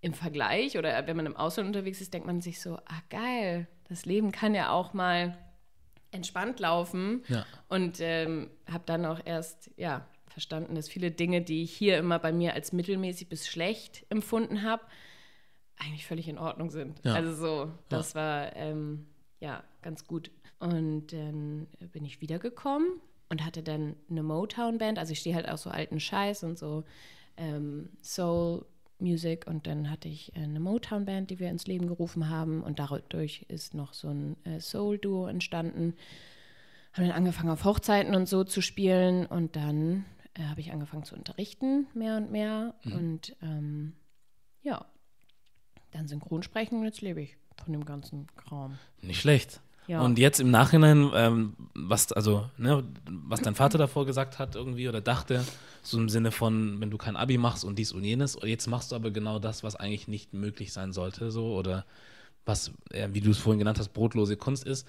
im 0.00 0.14
Vergleich 0.14 0.78
oder 0.78 1.06
wenn 1.06 1.16
man 1.16 1.26
im 1.26 1.36
Ausland 1.36 1.68
unterwegs 1.68 2.00
ist, 2.00 2.14
denkt 2.14 2.26
man 2.26 2.40
sich 2.40 2.60
so, 2.60 2.76
ah 2.76 3.02
geil, 3.10 3.66
das 3.88 4.04
Leben 4.04 4.30
kann 4.30 4.54
ja 4.54 4.70
auch 4.70 4.92
mal 4.92 5.36
entspannt 6.10 6.60
laufen 6.60 7.22
ja. 7.28 7.44
und 7.68 7.98
ähm, 8.00 8.50
habe 8.70 8.84
dann 8.86 9.04
auch 9.04 9.20
erst, 9.24 9.70
ja, 9.76 10.06
verstanden, 10.38 10.76
dass 10.76 10.88
viele 10.88 11.10
Dinge, 11.10 11.42
die 11.42 11.64
ich 11.64 11.72
hier 11.72 11.98
immer 11.98 12.20
bei 12.20 12.32
mir 12.32 12.54
als 12.54 12.72
mittelmäßig 12.72 13.28
bis 13.28 13.48
schlecht 13.48 14.06
empfunden 14.08 14.62
habe, 14.62 14.84
eigentlich 15.78 16.06
völlig 16.06 16.28
in 16.28 16.38
Ordnung 16.38 16.70
sind. 16.70 17.00
Ja. 17.04 17.14
Also 17.14 17.34
so, 17.34 17.72
das 17.88 18.12
ja. 18.12 18.20
war 18.20 18.56
ähm, 18.56 19.06
ja 19.40 19.64
ganz 19.82 20.06
gut. 20.06 20.30
Und 20.60 21.08
dann 21.08 21.66
bin 21.92 22.04
ich 22.04 22.20
wiedergekommen 22.20 22.86
und 23.28 23.44
hatte 23.44 23.64
dann 23.64 23.96
eine 24.08 24.22
Motown-Band. 24.22 25.00
Also 25.00 25.10
ich 25.10 25.18
stehe 25.18 25.34
halt 25.34 25.48
auch 25.48 25.58
so 25.58 25.70
alten 25.70 25.98
Scheiß 25.98 26.44
und 26.44 26.56
so 26.56 26.84
ähm, 27.36 27.90
Soul. 28.00 28.64
Music 29.00 29.46
und 29.46 29.68
dann 29.68 29.92
hatte 29.92 30.08
ich 30.08 30.32
eine 30.34 30.58
Motown-Band, 30.58 31.30
die 31.30 31.38
wir 31.38 31.50
ins 31.50 31.68
Leben 31.68 31.86
gerufen 31.86 32.28
haben 32.28 32.64
und 32.64 32.80
dadurch 32.80 33.46
ist 33.46 33.72
noch 33.72 33.94
so 33.94 34.08
ein 34.08 34.36
äh, 34.44 34.58
Soul-Duo 34.58 35.28
entstanden. 35.28 35.94
Haben 36.94 37.06
dann 37.06 37.16
angefangen 37.16 37.50
auf 37.50 37.64
Hochzeiten 37.64 38.16
und 38.16 38.28
so 38.28 38.42
zu 38.42 38.60
spielen 38.60 39.24
und 39.24 39.54
dann 39.54 40.04
äh, 40.38 40.44
habe 40.44 40.60
ich 40.60 40.72
angefangen 40.72 41.04
zu 41.04 41.14
unterrichten, 41.14 41.86
mehr 41.94 42.16
und 42.16 42.30
mehr. 42.30 42.74
Mhm. 42.84 42.92
Und 42.92 43.36
ähm, 43.42 43.92
ja, 44.62 44.84
dann 45.90 46.08
Synchronsprechen 46.08 46.78
und 46.78 46.84
jetzt 46.84 47.00
lebe 47.00 47.20
ich 47.22 47.36
von 47.62 47.72
dem 47.72 47.84
ganzen 47.84 48.26
Kram. 48.36 48.78
Nicht 49.02 49.20
schlecht. 49.20 49.60
Ja. 49.88 50.02
Und 50.02 50.18
jetzt 50.18 50.38
im 50.38 50.50
Nachhinein, 50.50 51.10
ähm, 51.14 51.54
was, 51.74 52.12
also, 52.12 52.50
ne, 52.58 52.84
was 53.06 53.40
dein 53.40 53.54
Vater 53.54 53.78
davor 53.78 54.04
gesagt 54.04 54.38
hat 54.38 54.54
irgendwie 54.54 54.86
oder 54.86 55.00
dachte, 55.00 55.42
so 55.82 55.98
im 55.98 56.10
Sinne 56.10 56.30
von, 56.30 56.78
wenn 56.78 56.90
du 56.90 56.98
kein 56.98 57.16
Abi 57.16 57.38
machst 57.38 57.64
und 57.64 57.78
dies 57.78 57.92
und 57.92 58.04
jenes, 58.04 58.38
jetzt 58.44 58.66
machst 58.66 58.92
du 58.92 58.96
aber 58.96 59.10
genau 59.10 59.38
das, 59.38 59.64
was 59.64 59.76
eigentlich 59.76 60.06
nicht 60.06 60.34
möglich 60.34 60.74
sein 60.74 60.92
sollte, 60.92 61.30
so, 61.30 61.54
oder 61.54 61.86
was, 62.44 62.72
äh, 62.90 63.08
wie 63.12 63.22
du 63.22 63.30
es 63.30 63.38
vorhin 63.38 63.58
genannt 63.58 63.78
hast, 63.78 63.94
brotlose 63.94 64.36
Kunst 64.36 64.66
ist. 64.66 64.86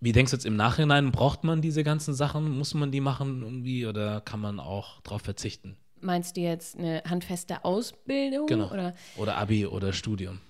Wie 0.00 0.12
denkst 0.12 0.30
du 0.30 0.36
jetzt 0.36 0.46
im 0.46 0.56
Nachhinein, 0.56 1.12
braucht 1.12 1.44
man 1.44 1.60
diese 1.60 1.84
ganzen 1.84 2.14
Sachen? 2.14 2.56
Muss 2.56 2.72
man 2.72 2.90
die 2.90 3.00
machen 3.00 3.42
irgendwie 3.42 3.86
oder 3.86 4.22
kann 4.22 4.40
man 4.40 4.58
auch 4.58 5.00
darauf 5.02 5.20
verzichten? 5.20 5.76
Meinst 6.00 6.38
du 6.38 6.40
jetzt 6.40 6.78
eine 6.78 7.02
handfeste 7.06 7.64
Ausbildung? 7.64 8.46
Genau. 8.46 8.70
Oder, 8.70 8.94
oder 9.16 9.36
Abi 9.36 9.66
oder 9.66 9.92
Studium? 9.92 10.40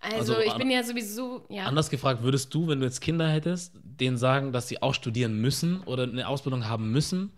Also, 0.00 0.34
also 0.34 0.48
ich 0.48 0.54
bin 0.54 0.70
ja 0.70 0.82
sowieso, 0.84 1.44
ja. 1.48 1.64
Anders 1.64 1.90
gefragt, 1.90 2.22
würdest 2.22 2.54
du, 2.54 2.68
wenn 2.68 2.78
du 2.78 2.86
jetzt 2.86 3.00
Kinder 3.00 3.28
hättest, 3.28 3.74
denen 3.82 4.16
sagen, 4.16 4.52
dass 4.52 4.68
sie 4.68 4.80
auch 4.80 4.94
studieren 4.94 5.40
müssen 5.40 5.82
oder 5.82 6.04
eine 6.04 6.28
Ausbildung 6.28 6.68
haben 6.68 6.90
müssen? 6.92 7.32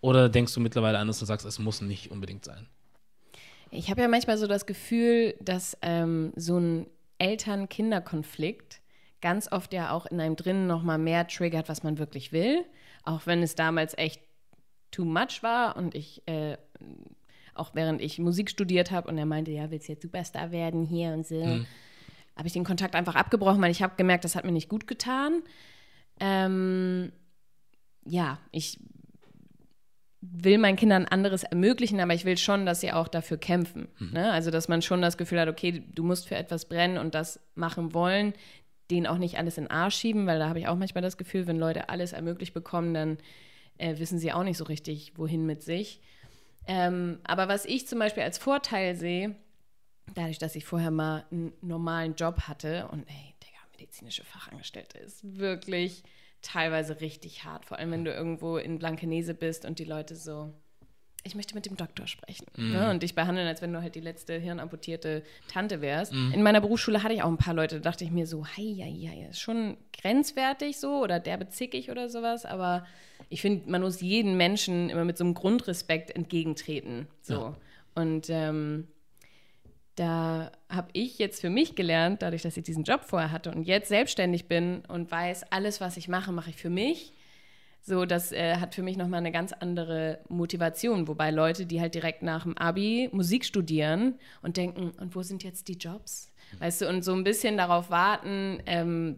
Oder 0.00 0.28
denkst 0.28 0.54
du 0.54 0.60
mittlerweile 0.60 0.98
anders 0.98 1.20
und 1.20 1.26
sagst, 1.26 1.44
es 1.44 1.58
muss 1.58 1.82
nicht 1.82 2.10
unbedingt 2.10 2.44
sein? 2.44 2.66
Ich 3.70 3.90
habe 3.90 4.00
ja 4.00 4.08
manchmal 4.08 4.38
so 4.38 4.46
das 4.46 4.64
Gefühl, 4.66 5.34
dass 5.40 5.76
ähm, 5.82 6.32
so 6.36 6.58
ein 6.58 6.86
Eltern-Kinder-Konflikt 7.18 8.79
ganz 9.20 9.50
oft 9.50 9.72
ja 9.72 9.92
auch 9.92 10.06
in 10.06 10.20
einem 10.20 10.36
drinnen 10.36 10.66
noch 10.66 10.82
mal 10.82 10.98
mehr 10.98 11.26
triggert, 11.26 11.68
was 11.68 11.82
man 11.82 11.98
wirklich 11.98 12.32
will. 12.32 12.64
Auch 13.04 13.26
wenn 13.26 13.42
es 13.42 13.54
damals 13.54 13.96
echt 13.96 14.20
too 14.90 15.04
much 15.04 15.42
war 15.42 15.76
und 15.76 15.94
ich, 15.94 16.22
äh, 16.26 16.56
auch 17.54 17.74
während 17.74 18.00
ich 18.00 18.18
Musik 18.18 18.50
studiert 18.50 18.90
habe 18.90 19.08
und 19.08 19.18
er 19.18 19.26
meinte, 19.26 19.50
ja, 19.50 19.70
willst 19.70 19.88
du 19.88 19.92
jetzt 19.92 20.02
Superstar 20.02 20.50
werden 20.50 20.84
hier 20.84 21.12
und 21.12 21.26
so, 21.26 21.44
mhm. 21.44 21.66
habe 22.36 22.46
ich 22.46 22.52
den 22.52 22.64
Kontakt 22.64 22.94
einfach 22.94 23.14
abgebrochen, 23.14 23.62
weil 23.62 23.70
ich 23.70 23.82
habe 23.82 23.96
gemerkt, 23.96 24.24
das 24.24 24.34
hat 24.34 24.44
mir 24.44 24.52
nicht 24.52 24.68
gut 24.68 24.86
getan. 24.86 25.42
Ähm, 26.18 27.12
ja, 28.04 28.38
ich 28.50 28.78
will 30.22 30.58
meinen 30.58 30.76
Kindern 30.76 31.06
anderes 31.06 31.44
ermöglichen, 31.44 31.98
aber 32.00 32.12
ich 32.12 32.24
will 32.24 32.36
schon, 32.36 32.66
dass 32.66 32.80
sie 32.80 32.92
auch 32.92 33.08
dafür 33.08 33.38
kämpfen. 33.38 33.88
Mhm. 33.98 34.12
Ne? 34.12 34.32
Also, 34.32 34.50
dass 34.50 34.68
man 34.68 34.82
schon 34.82 35.00
das 35.00 35.16
Gefühl 35.16 35.40
hat, 35.40 35.48
okay, 35.48 35.82
du 35.94 36.02
musst 36.02 36.28
für 36.28 36.36
etwas 36.36 36.66
brennen 36.66 36.98
und 36.98 37.14
das 37.14 37.40
machen 37.54 37.94
wollen, 37.94 38.34
denen 38.90 39.06
auch 39.06 39.18
nicht 39.18 39.38
alles 39.38 39.58
in 39.58 39.64
den 39.64 39.70
Arsch 39.70 39.96
schieben, 39.96 40.26
weil 40.26 40.38
da 40.38 40.48
habe 40.48 40.58
ich 40.58 40.68
auch 40.68 40.76
manchmal 40.76 41.02
das 41.02 41.16
Gefühl, 41.16 41.46
wenn 41.46 41.58
Leute 41.58 41.88
alles 41.88 42.12
ermöglicht 42.12 42.54
bekommen, 42.54 42.94
dann 42.94 43.18
äh, 43.78 43.98
wissen 43.98 44.18
sie 44.18 44.32
auch 44.32 44.42
nicht 44.42 44.58
so 44.58 44.64
richtig, 44.64 45.12
wohin 45.16 45.46
mit 45.46 45.62
sich. 45.62 46.00
Ähm, 46.66 47.18
aber 47.24 47.48
was 47.48 47.64
ich 47.64 47.86
zum 47.86 47.98
Beispiel 47.98 48.22
als 48.22 48.38
Vorteil 48.38 48.96
sehe, 48.96 49.34
dadurch, 50.14 50.38
dass 50.38 50.56
ich 50.56 50.64
vorher 50.64 50.90
mal 50.90 51.24
einen 51.30 51.52
normalen 51.62 52.14
Job 52.14 52.42
hatte 52.42 52.88
und 52.88 53.08
ey, 53.08 53.34
Digga, 53.42 53.58
medizinische 53.72 54.24
Fachangestellte 54.24 54.98
ist 54.98 55.38
wirklich 55.38 56.02
teilweise 56.42 57.00
richtig 57.00 57.44
hart, 57.44 57.66
vor 57.66 57.78
allem 57.78 57.90
wenn 57.90 58.04
du 58.04 58.12
irgendwo 58.12 58.56
in 58.56 58.78
Blankenese 58.78 59.34
bist 59.34 59.64
und 59.64 59.78
die 59.78 59.84
Leute 59.84 60.16
so, 60.16 60.52
ich 61.22 61.34
möchte 61.34 61.54
mit 61.54 61.66
dem 61.66 61.76
Doktor 61.76 62.06
sprechen. 62.06 62.46
Mhm. 62.56 62.72
Ne? 62.72 62.90
Und 62.90 63.02
dich 63.02 63.14
behandeln, 63.14 63.46
als 63.46 63.60
wenn 63.60 63.72
du 63.72 63.82
halt 63.82 63.94
die 63.94 64.00
letzte 64.00 64.38
hirnamputierte 64.38 65.22
Tante 65.48 65.80
wärst. 65.80 66.12
Mhm. 66.12 66.32
In 66.32 66.42
meiner 66.42 66.60
Berufsschule 66.60 67.02
hatte 67.02 67.14
ich 67.14 67.22
auch 67.22 67.28
ein 67.28 67.36
paar 67.36 67.54
Leute, 67.54 67.76
da 67.76 67.90
dachte 67.90 68.04
ich 68.04 68.10
mir 68.10 68.26
so, 68.26 68.46
hei, 68.46 68.76
hei, 68.78 69.08
hei, 69.08 69.26
ist 69.30 69.40
schon 69.40 69.76
grenzwertig 70.00 70.78
so 70.78 71.02
oder 71.02 71.20
derbe 71.20 71.48
zickig 71.48 71.90
oder 71.90 72.08
sowas, 72.08 72.46
aber 72.46 72.86
ich 73.28 73.42
finde, 73.42 73.70
man 73.70 73.82
muss 73.82 74.00
jedem 74.00 74.36
Menschen 74.36 74.88
immer 74.88 75.04
mit 75.04 75.18
so 75.18 75.24
einem 75.24 75.34
Grundrespekt 75.34 76.10
entgegentreten. 76.10 77.06
So. 77.20 77.34
Ja. 77.34 77.56
Und 77.94 78.30
ähm, 78.30 78.88
da 79.96 80.50
habe 80.70 80.88
ich 80.94 81.18
jetzt 81.18 81.42
für 81.42 81.50
mich 81.50 81.74
gelernt, 81.74 82.22
dadurch, 82.22 82.42
dass 82.42 82.56
ich 82.56 82.64
diesen 82.64 82.84
Job 82.84 83.02
vorher 83.04 83.30
hatte 83.30 83.50
und 83.50 83.64
jetzt 83.64 83.88
selbstständig 83.88 84.48
bin 84.48 84.82
und 84.88 85.10
weiß, 85.10 85.52
alles, 85.52 85.80
was 85.80 85.98
ich 85.98 86.08
mache, 86.08 86.32
mache 86.32 86.50
ich 86.50 86.56
für 86.56 86.70
mich 86.70 87.12
so, 87.82 88.04
das 88.04 88.32
äh, 88.32 88.56
hat 88.56 88.74
für 88.74 88.82
mich 88.82 88.96
nochmal 88.96 89.18
eine 89.18 89.32
ganz 89.32 89.52
andere 89.52 90.20
Motivation. 90.28 91.08
Wobei 91.08 91.30
Leute, 91.30 91.66
die 91.66 91.80
halt 91.80 91.94
direkt 91.94 92.22
nach 92.22 92.42
dem 92.42 92.56
Abi 92.56 93.08
Musik 93.12 93.44
studieren 93.44 94.14
und 94.42 94.56
denken, 94.56 94.92
und 94.98 95.14
wo 95.14 95.22
sind 95.22 95.42
jetzt 95.42 95.68
die 95.68 95.78
Jobs? 95.78 96.30
Weißt 96.58 96.82
du, 96.82 96.88
und 96.88 97.02
so 97.02 97.14
ein 97.14 97.24
bisschen 97.24 97.56
darauf 97.56 97.90
warten, 97.90 98.60
ähm, 98.66 99.16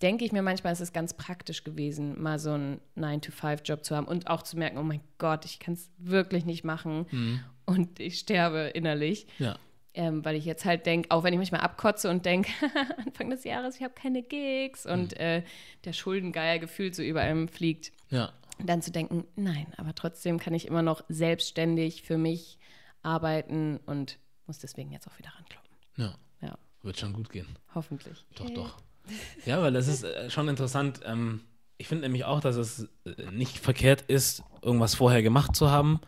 denke 0.00 0.24
ich 0.24 0.32
mir 0.32 0.42
manchmal, 0.42 0.72
ist 0.72 0.80
es 0.80 0.92
ganz 0.92 1.14
praktisch 1.14 1.62
gewesen, 1.62 2.20
mal 2.20 2.38
so 2.38 2.52
einen 2.52 2.80
9-to-5-Job 2.96 3.84
zu 3.84 3.94
haben 3.94 4.06
und 4.06 4.28
auch 4.28 4.42
zu 4.42 4.58
merken, 4.58 4.78
oh 4.78 4.82
mein 4.82 5.00
Gott, 5.18 5.44
ich 5.44 5.58
kann 5.58 5.74
es 5.74 5.90
wirklich 5.98 6.46
nicht 6.46 6.64
machen 6.64 7.06
mhm. 7.10 7.40
und 7.66 8.00
ich 8.00 8.18
sterbe 8.18 8.70
innerlich. 8.74 9.26
Ja. 9.38 9.58
Ähm, 9.92 10.24
weil 10.24 10.36
ich 10.36 10.44
jetzt 10.44 10.64
halt 10.64 10.86
denke, 10.86 11.10
auch 11.10 11.24
wenn 11.24 11.32
ich 11.32 11.38
mich 11.40 11.50
mal 11.50 11.58
abkotze 11.58 12.08
und 12.08 12.24
denke, 12.24 12.50
Anfang 13.04 13.28
des 13.28 13.42
Jahres, 13.42 13.76
ich 13.76 13.82
habe 13.82 13.92
keine 13.92 14.22
Gigs 14.22 14.86
und 14.86 15.12
mhm. 15.12 15.20
äh, 15.20 15.42
der 15.84 15.92
Schuldengeier 15.92 16.60
gefühlt 16.60 16.94
so 16.94 17.02
über 17.02 17.20
einem 17.20 17.48
fliegt. 17.48 17.92
Ja. 18.10 18.32
Dann 18.58 18.82
zu 18.82 18.90
denken, 18.90 19.24
nein, 19.36 19.66
aber 19.78 19.94
trotzdem 19.94 20.38
kann 20.38 20.52
ich 20.54 20.66
immer 20.66 20.82
noch 20.82 21.02
selbstständig 21.08 22.02
für 22.02 22.18
mich 22.18 22.58
arbeiten 23.02 23.78
und 23.86 24.18
muss 24.46 24.58
deswegen 24.58 24.92
jetzt 24.92 25.06
auch 25.08 25.18
wieder 25.18 25.30
rankloppen. 25.30 25.70
Ja. 25.96 26.14
ja. 26.42 26.58
Wird 26.82 26.98
schon 26.98 27.12
gut 27.14 27.30
gehen. 27.30 27.46
Hoffentlich. 27.74 28.24
Doch, 28.34 28.44
okay. 28.44 28.54
doch. 28.54 28.76
Ja, 29.46 29.60
weil 29.62 29.72
das 29.72 29.88
ist 29.88 30.04
äh, 30.04 30.28
schon 30.30 30.46
interessant. 30.48 31.00
Ähm, 31.04 31.40
Ich 31.78 31.88
finde 31.88 32.02
nämlich 32.04 32.24
auch, 32.26 32.40
dass 32.40 32.56
es 32.56 32.86
äh, 33.04 33.30
nicht 33.32 33.58
verkehrt 33.58 34.02
ist, 34.02 34.42
irgendwas 34.62 34.94
vorher 34.94 35.22
gemacht 35.22 35.56
zu 35.56 35.70
haben. 35.70 36.00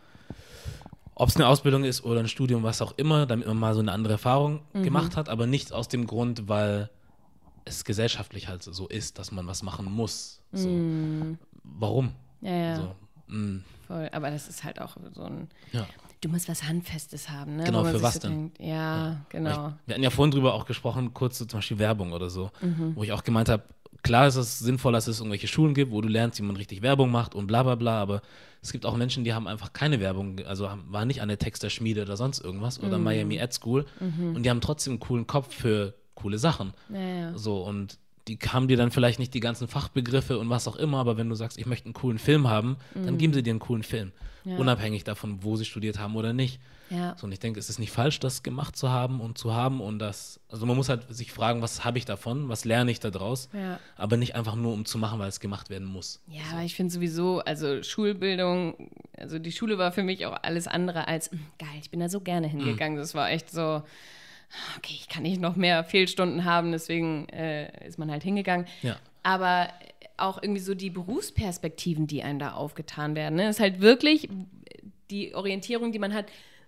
Ob 1.14 1.28
es 1.30 1.36
eine 1.36 1.46
Ausbildung 1.48 1.84
ist 1.84 2.04
oder 2.04 2.20
ein 2.20 2.28
Studium, 2.28 2.62
was 2.62 2.82
auch 2.82 2.92
immer, 2.98 3.26
damit 3.26 3.46
man 3.46 3.56
mal 3.56 3.74
so 3.74 3.80
eine 3.80 3.92
andere 3.92 4.12
Erfahrung 4.14 4.62
Mhm. 4.74 4.82
gemacht 4.82 5.16
hat, 5.16 5.28
aber 5.30 5.46
nicht 5.46 5.72
aus 5.72 5.88
dem 5.88 6.06
Grund, 6.06 6.48
weil 6.48 6.90
es 7.64 7.84
gesellschaftlich 7.84 8.48
halt 8.48 8.62
so 8.62 8.88
ist, 8.88 9.18
dass 9.18 9.32
man 9.32 9.46
was 9.46 9.62
machen 9.62 9.86
muss. 9.90 10.42
So. 10.52 10.68
Warum? 11.64 12.12
Mhm. 12.40 12.46
Ja, 12.48 12.52
ja, 12.56 12.76
So, 12.76 12.94
mm, 13.34 13.64
voll. 13.86 14.08
Aber 14.12 14.30
das 14.30 14.48
ist 14.48 14.64
halt 14.64 14.80
auch 14.80 14.96
so 15.14 15.22
ein. 15.22 15.48
ja. 15.72 15.86
Du 16.20 16.28
musst 16.28 16.48
was 16.48 16.62
Handfestes 16.62 17.30
haben, 17.30 17.56
ne? 17.56 17.64
Genau, 17.64 17.82
für 17.82 18.00
was 18.00 18.14
so 18.14 18.20
denn? 18.20 18.30
Denkt, 18.30 18.60
ja, 18.60 19.24
genau. 19.28 19.50
Ich, 19.50 19.56
wir 19.86 19.94
hatten 19.94 20.04
ja 20.04 20.10
vorhin 20.10 20.30
drüber 20.30 20.54
auch 20.54 20.66
gesprochen, 20.66 21.12
kurz 21.14 21.36
so 21.38 21.46
zum 21.46 21.58
Beispiel 21.58 21.80
Werbung 21.80 22.12
oder 22.12 22.30
so, 22.30 22.52
Mhm. 22.60 22.94
wo 22.94 23.02
ich 23.02 23.10
auch 23.10 23.24
gemeint 23.24 23.48
habe, 23.48 23.64
klar 24.04 24.28
ist 24.28 24.36
es 24.36 24.60
sinnvoll, 24.60 24.92
dass 24.92 25.08
es 25.08 25.18
irgendwelche 25.18 25.48
Schulen 25.48 25.74
gibt, 25.74 25.90
wo 25.90 26.00
du 26.00 26.06
lernst, 26.08 26.38
wie 26.38 26.44
man 26.44 26.54
richtig 26.54 26.80
Werbung 26.80 27.10
macht 27.10 27.34
und 27.34 27.48
bla 27.48 27.64
bla 27.64 27.74
bla, 27.74 28.00
aber 28.00 28.22
es 28.60 28.70
gibt 28.70 28.86
auch 28.86 28.96
Menschen, 28.96 29.24
die 29.24 29.34
haben 29.34 29.48
einfach 29.48 29.72
keine 29.72 29.98
Werbung, 29.98 30.38
also 30.46 30.70
haben, 30.70 30.84
waren 30.92 31.08
nicht 31.08 31.22
an 31.22 31.28
der 31.28 31.40
Texterschmiede 31.40 32.02
oder 32.02 32.16
sonst 32.16 32.38
irgendwas 32.38 32.78
oder 32.80 32.98
Mhm. 32.98 33.04
Miami 33.04 33.40
Ad 33.40 33.52
School 33.52 33.84
und 33.98 34.44
die 34.44 34.50
haben 34.50 34.60
trotzdem 34.60 34.92
einen 34.92 35.00
coolen 35.00 35.26
Kopf 35.26 35.52
für 35.52 35.94
coole 36.14 36.38
Sachen. 36.38 36.72
Ja, 36.88 37.00
ja. 37.00 37.36
So 37.38 37.64
und 37.64 37.98
die 38.28 38.38
haben 38.48 38.68
dir 38.68 38.76
dann 38.76 38.90
vielleicht 38.90 39.18
nicht 39.18 39.34
die 39.34 39.40
ganzen 39.40 39.66
Fachbegriffe 39.68 40.38
und 40.38 40.48
was 40.50 40.68
auch 40.68 40.76
immer, 40.76 40.98
aber 40.98 41.16
wenn 41.16 41.28
du 41.28 41.34
sagst, 41.34 41.58
ich 41.58 41.66
möchte 41.66 41.86
einen 41.86 41.94
coolen 41.94 42.18
Film 42.18 42.48
haben, 42.48 42.76
dann 42.94 43.18
geben 43.18 43.32
sie 43.34 43.42
dir 43.42 43.50
einen 43.50 43.58
coolen 43.58 43.82
Film. 43.82 44.12
Mhm. 44.44 44.50
Ja. 44.52 44.56
Unabhängig 44.58 45.04
davon, 45.04 45.42
wo 45.44 45.56
sie 45.56 45.64
studiert 45.64 45.98
haben 46.00 46.16
oder 46.16 46.32
nicht. 46.32 46.60
ja. 46.90 47.14
So, 47.16 47.26
und 47.26 47.32
ich 47.32 47.38
denke, 47.38 47.60
es 47.60 47.70
ist 47.70 47.78
nicht 47.78 47.92
falsch, 47.92 48.18
das 48.20 48.42
gemacht 48.42 48.76
zu 48.76 48.90
haben 48.90 49.20
und 49.20 49.38
zu 49.38 49.54
haben 49.54 49.80
und 49.80 49.98
das, 50.00 50.40
also 50.48 50.66
man 50.66 50.76
muss 50.76 50.88
halt 50.88 51.06
sich 51.14 51.30
fragen, 51.32 51.62
was 51.62 51.84
habe 51.84 51.96
ich 51.98 52.04
davon, 52.04 52.48
was 52.48 52.64
lerne 52.64 52.90
ich 52.90 52.98
da 53.00 53.10
draus, 53.10 53.48
Ja. 53.52 53.78
aber 53.96 54.16
nicht 54.16 54.34
einfach 54.34 54.56
nur, 54.56 54.72
um 54.72 54.84
zu 54.84 54.98
machen, 54.98 55.18
weil 55.20 55.28
es 55.28 55.38
gemacht 55.40 55.70
werden 55.70 55.86
muss. 55.86 56.20
Ja, 56.28 56.42
aber 56.52 56.62
ich 56.62 56.74
finde 56.74 56.92
sowieso, 56.92 57.40
also 57.40 57.82
Schulbildung, 57.84 58.90
also 59.16 59.38
die 59.38 59.52
Schule 59.52 59.78
war 59.78 59.92
für 59.92 60.02
mich 60.02 60.26
auch 60.26 60.36
alles 60.42 60.66
andere 60.66 61.06
als, 61.08 61.30
"Mm, 61.32 61.36
geil, 61.58 61.68
ich 61.80 61.90
bin 61.90 62.00
da 62.00 62.08
so 62.08 62.20
gerne 62.20 62.46
hingegangen. 62.48 62.98
Das 62.98 63.14
war 63.14 63.30
echt 63.30 63.50
so, 63.50 63.82
okay, 64.76 64.94
ich 64.94 65.08
kann 65.08 65.22
nicht 65.22 65.40
noch 65.40 65.56
mehr 65.56 65.84
Fehlstunden 65.84 66.44
haben, 66.44 66.72
deswegen 66.72 67.28
äh, 67.28 67.86
ist 67.86 67.98
man 67.98 68.10
halt 68.10 68.22
hingegangen. 68.22 68.66
Ja. 68.82 68.98
Aber 69.22 69.68
auch 70.16 70.42
irgendwie 70.42 70.60
so 70.60 70.74
die 70.74 70.90
Berufsperspektiven, 70.90 72.06
die 72.06 72.22
einem 72.22 72.38
da 72.38 72.52
aufgetan 72.52 73.14
werden. 73.14 73.36
Ne? 73.36 73.48
ist 73.48 73.60
halt 73.60 73.80
wirklich 73.80 74.28
die 75.10 75.34
Orientierung, 75.34 75.92
die 75.92 75.98
man 75.98 76.14
hat. 76.14 76.26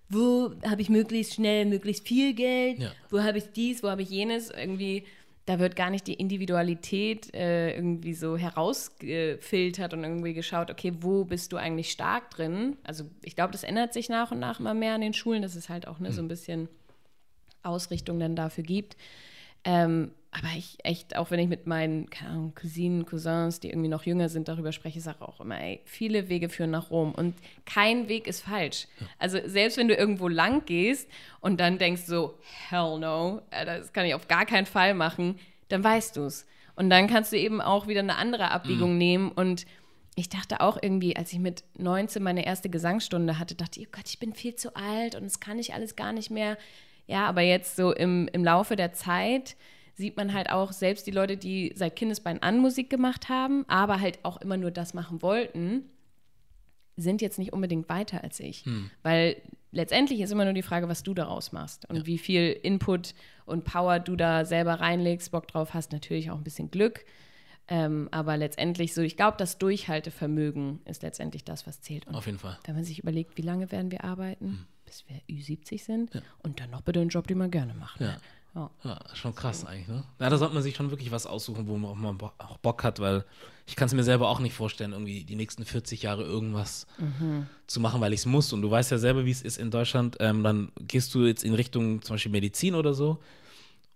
Wo 0.09 0.53
habe 0.69 0.83
ich 0.83 0.91
möglichst 0.91 1.35
schnell, 1.35 1.65
möglichst 1.65 2.07
viel 2.07 2.35
Geld? 2.35 2.79
Ja. 2.79 2.93
Wo 3.11 3.23
habe 3.23 3.39
ich 3.39 3.45
dies? 3.53 3.83
Wo 3.83 3.89
habe 3.89 4.03
ich 4.03 4.11
jenes? 4.11 4.51
Irgendwie, 4.51 5.05
da 5.47 5.59
wird 5.59 5.77
gar 5.77 5.89
nicht 5.89 6.07
die 6.07 6.15
Individualität 6.15 7.35
äh, 7.35 7.75
irgendwie 7.75 8.13
so 8.13 8.37
herausgefiltert 8.37 9.95
und 9.95 10.05
irgendwie 10.05 10.35
geschaut, 10.35 10.71
okay, 10.71 10.93
wo 11.01 11.25
bist 11.25 11.53
du 11.53 11.57
eigentlich 11.57 11.91
stark 11.91 12.31
drin? 12.31 12.77
Also 12.85 13.05
ich 13.23 13.35
glaube, 13.35 13.53
das 13.53 13.63
ändert 13.63 13.95
sich 13.95 14.11
nach 14.11 14.31
und 14.31 14.41
nach 14.41 14.61
immer 14.61 14.75
mehr 14.75 14.95
an 14.95 15.01
den 15.01 15.15
Schulen, 15.15 15.41
dass 15.41 15.55
es 15.55 15.71
halt 15.71 15.89
auch 15.89 15.99
ne, 15.99 16.13
so 16.13 16.21
ein 16.21 16.29
bisschen 16.29 16.69
Ausrichtung 17.65 18.19
dann 18.19 18.37
dafür 18.37 18.65
gibt. 18.65 18.97
Ähm, 19.65 20.11
aber 20.31 20.49
ich 20.57 20.79
echt, 20.83 21.17
auch 21.17 21.31
wenn 21.31 21.39
ich 21.39 21.49
mit 21.49 21.67
meinen 21.67 22.11
keine 22.11 22.31
Ahnung, 22.31 22.55
Cousinen, 22.57 23.07
Cousins, 23.07 23.61
die 23.61 23.69
irgendwie 23.69 23.89
noch 23.89 24.05
jünger 24.05 24.29
sind, 24.29 24.49
darüber 24.49 24.73
spreche, 24.73 25.01
sage 25.01 25.23
auch 25.23 25.41
immer, 25.41 25.61
ey, 25.61 25.81
viele 25.85 26.29
Wege 26.29 26.49
führen 26.49 26.73
nach 26.73 26.91
Rom 26.91 27.13
und 27.15 27.37
kein 27.67 28.09
Weg 28.09 28.27
ist 28.27 28.43
falsch. 28.43 28.89
Also 29.19 29.39
selbst 29.47 29.79
wenn 29.79 29.87
du 29.87 29.95
irgendwo 29.95 30.27
lang 30.27 30.65
gehst 30.67 31.09
und 31.41 31.61
dann 31.61 31.79
denkst 31.79 32.03
so, 32.03 32.37
hell 32.69 32.99
no, 32.99 33.43
das 33.51 33.93
kann 33.93 34.07
ich 34.07 34.15
auf 34.15 34.27
gar 34.27 34.45
keinen 34.45 34.67
Fall 34.67 34.95
machen, 34.95 35.39
dann 35.69 35.85
weißt 35.85 36.17
du 36.17 36.23
es. 36.23 36.47
Und 36.75 36.91
dann 36.91 37.07
kannst 37.07 37.33
du 37.33 37.39
eben 37.39 37.61
auch 37.61 37.87
wieder 37.87 38.01
eine 38.01 38.17
andere 38.17 38.51
Abbiegung 38.51 38.99
nehmen 38.99 39.31
und 39.31 39.67
ich 40.17 40.29
dachte 40.29 40.61
auch 40.61 40.79
irgendwie, 40.81 41.17
als 41.17 41.33
ich 41.33 41.39
mit 41.39 41.65
19 41.77 42.23
meine 42.23 42.47
erste 42.47 42.69
Gesangsstunde 42.69 43.39
hatte, 43.39 43.55
dachte 43.55 43.81
ich, 43.81 43.89
oh 43.89 43.91
Gott, 43.93 44.09
ich 44.09 44.19
bin 44.19 44.33
viel 44.33 44.55
zu 44.55 44.75
alt 44.77 45.15
und 45.15 45.25
das 45.25 45.41
kann 45.41 45.59
ich 45.59 45.75
alles 45.75 45.97
gar 45.97 46.13
nicht 46.13 46.31
mehr. 46.31 46.57
Ja, 47.07 47.27
aber 47.27 47.43
jetzt 47.43 47.77
so 47.77 47.93
im, 47.93 48.29
im 48.33 48.45
Laufe 48.45 48.77
der 48.77 48.93
Zeit 48.93 49.57
sieht 49.95 50.17
man 50.17 50.33
halt 50.35 50.51
auch 50.51 50.73
selbst 50.73 51.07
die 51.07 51.11
Leute, 51.13 51.37
die 51.37 51.73
seit 51.77 51.97
Kindesbein 51.97 52.43
an 52.43 52.59
Musik 52.59 52.91
gemacht 52.91 53.29
haben, 53.29 53.65
aber 53.69 54.01
halt 54.01 54.19
auch 54.25 54.41
immer 54.41 54.57
nur 54.57 54.71
das 54.71 54.93
machen 54.95 55.23
wollten, 55.23 55.85
sind 56.97 57.23
jetzt 57.23 57.39
nicht 57.39 57.53
unbedingt 57.53 57.89
weiter 57.89 58.23
als 58.25 58.41
ich. 58.41 58.65
Weil 59.03 59.37
letztendlich 59.73 60.21
ist 60.21 60.31
immer 60.33 60.45
nur 60.45 60.55
die 60.55 60.63
Frage, 60.63 60.89
was 60.89 61.03
du 61.03 61.15
daraus 61.15 61.53
machst 61.53 61.89
und 61.91 62.07
wie 62.07 62.19
viel 62.19 62.53
Input 62.63 63.15
und 63.47 63.65
Power 63.65 63.99
du 64.01 64.17
da 64.17 64.45
selber 64.45 64.75
reinlegst, 64.81 65.31
Bock 65.31 65.47
drauf 65.49 65.75
hast, 65.75 65.93
natürlich 65.93 66.31
auch 66.31 66.37
ein 66.37 66.45
bisschen 66.45 66.71
Glück. 66.71 67.05
Ähm, 67.67 68.09
aber 68.11 68.37
letztendlich 68.37 68.93
so, 68.95 69.01
ich 69.01 69.17
glaube, 69.17 69.37
das 69.39 69.59
Durchhaltevermögen 69.59 70.81
ist 70.85 71.03
letztendlich 71.03 71.45
das, 71.45 71.67
was 71.67 71.81
zählt. 71.81 72.07
Und 72.07 72.15
Auf 72.15 72.27
jeden 72.27 72.39
Fall. 72.39 72.59
wenn 72.67 72.75
man 72.75 72.85
sich 72.85 72.99
überlegt, 72.99 73.39
wie 73.39 73.43
lange 73.43 73.71
werden 73.73 73.91
wir 73.91 74.05
arbeiten, 74.05 74.47
Hm. 74.47 74.67
Bis 74.95 75.05
wir 75.09 75.37
Ü70 75.37 75.85
sind 75.85 76.11
und 76.43 76.61
dann 76.61 76.71
noch 76.71 76.83
bitte 76.83 77.01
einen 77.01 77.11
Job, 77.11 77.27
den 77.27 77.39
man 77.39 77.51
gerne 77.51 77.75
macht. 77.75 78.01
Ja. 78.01 78.07
Ne? 78.07 78.17
Ja. 78.55 78.71
Ja, 78.85 79.01
schon 79.15 79.35
krass 79.35 79.65
eigentlich, 79.65 79.89
ne? 79.89 80.05
Ja, 80.21 80.31
da 80.31 80.39
sollte 80.39 80.55
man 80.55 80.63
sich 80.63 80.77
schon 80.77 80.91
wirklich 80.91 81.11
was 81.11 81.27
aussuchen, 81.27 81.67
wo 81.67 81.77
man 81.77 81.91
auch 81.91 81.97
mal 81.97 82.13
Bo 82.13 82.31
auch 82.39 82.57
Bock 82.59 82.85
hat, 82.85 83.01
weil 83.01 83.25
ich 83.67 83.75
kann 83.75 83.87
es 83.87 83.95
mir 83.95 84.05
selber 84.05 84.29
auch 84.29 84.39
nicht 84.39 84.55
vorstellen, 84.55 84.93
irgendwie 84.93 85.25
die 85.25 85.35
nächsten 85.35 85.65
40 85.65 86.03
Jahre 86.03 86.23
irgendwas 86.23 86.87
zu 87.67 87.81
machen, 87.81 88.01
weil 88.01 88.13
ich 88.13 88.21
es 88.21 88.27
muss. 88.27 88.53
Und 88.53 88.63
du 88.63 88.71
weißt 88.71 88.93
ja 88.93 88.99
selber, 88.99 89.25
wie 89.25 89.33
es 89.33 89.43
ist 89.43 89.59
in 89.59 89.73
Deutschland. 89.73 90.19
Ähm, 90.21 90.45
dann 90.45 90.71
gehst 90.79 91.13
du 91.17 91.25
jetzt 91.27 91.43
in 91.43 91.55
Richtung 91.55 92.03
zum 92.03 92.15
Beispiel 92.15 92.31
Medizin 92.31 92.77
oder 92.77 92.95
so. 92.95 93.19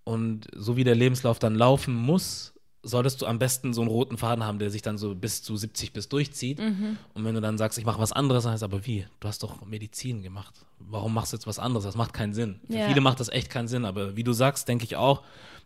Und 0.03 0.49
so 0.57 0.77
wie 0.77 0.83
der 0.83 0.97
Lebenslauf 0.97 1.39
dann 1.39 1.55
laufen 1.55 1.95
muss, 1.95 2.53
solltest 2.83 3.21
du 3.21 3.27
am 3.27 3.39
besten 3.39 3.73
so 3.75 3.81
einen 3.81 3.91
roten 3.91 4.17
Faden 4.17 4.45
haben, 4.45 4.59
der 4.59 4.71
sich 4.71 4.83
dann 4.83 4.99
so 4.99 5.15
bis 5.15 5.43
zu 5.43 5.57
70 5.57 5.93
bis 5.93 6.09
durchzieht. 6.09 6.61
Und 6.61 7.25
wenn 7.25 7.35
du 7.35 7.41
dann 7.41 7.59
sagst, 7.59 7.77
ich 7.79 7.85
mache 7.85 8.01
was 8.01 8.13
anderes, 8.13 8.45
dann 8.45 8.53
heißt 8.53 8.63
aber 8.63 8.87
wie? 8.87 9.05
Du 9.21 9.29
hast 9.29 9.43
doch 9.43 9.65
Medizin 9.67 10.23
gemacht. 10.23 10.55
Warum 10.79 11.13
machst 11.13 11.33
du 11.33 11.37
jetzt 11.37 11.47
was 11.47 11.59
anderes? 11.59 11.85
Das 11.85 11.97
macht 11.97 12.13
keinen 12.13 12.35
Sinn. 12.35 12.61
Für 12.69 12.77
Ja. 12.79 12.87
viele 12.89 13.01
macht 13.01 13.19
das 13.21 13.29
echt 13.31 13.51
keinen 13.51 13.67
Sinn, 13.69 13.85
aber 13.85 14.17
wie 14.17 14.23
du 14.25 14.33
sagst, 14.33 14.69
denke 14.69 14.85
ich 14.85 14.95
auch, 14.95 15.23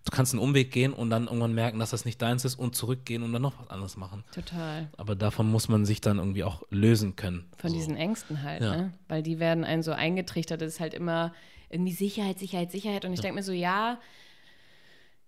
du 0.06 0.10
kannst 0.10 0.32
einen 0.32 0.40
Umweg 0.42 0.72
gehen 0.72 0.92
und 0.94 1.10
dann 1.10 1.24
irgendwann 1.26 1.54
merken, 1.54 1.78
dass 1.78 1.90
das 1.90 2.04
nicht 2.06 2.20
deins 2.22 2.44
ist 2.46 2.54
und 2.58 2.74
zurückgehen 2.74 3.22
und 3.22 3.32
dann 3.32 3.42
noch 3.42 3.60
was 3.60 3.68
anderes 3.70 3.96
machen. 3.98 4.24
Total. 4.34 4.88
Aber 4.96 5.14
davon 5.14 5.50
muss 5.50 5.68
man 5.68 5.84
sich 5.84 6.00
dann 6.00 6.16
irgendwie 6.18 6.44
auch 6.44 6.62
lösen 6.70 7.14
können. 7.14 7.44
Von 7.58 7.70
so. 7.70 7.76
diesen 7.76 7.94
Ängsten 7.96 8.42
halt, 8.42 8.62
Ja. 8.62 8.74
ne? 8.76 8.92
Weil 9.08 9.22
die 9.22 9.38
werden 9.38 9.64
einen 9.64 9.82
so 9.82 9.92
eingetrichtert, 9.92 10.62
das 10.62 10.74
ist 10.74 10.80
halt 10.80 10.94
immer 10.94 11.34
irgendwie 11.68 11.92
Sicherheit, 11.92 12.38
Sicherheit, 12.38 12.72
Sicherheit. 12.72 13.04
Und 13.04 13.12
ich 13.12 13.20
denke 13.20 13.34
mir 13.36 13.42
so, 13.42 13.52
ja, 13.52 13.98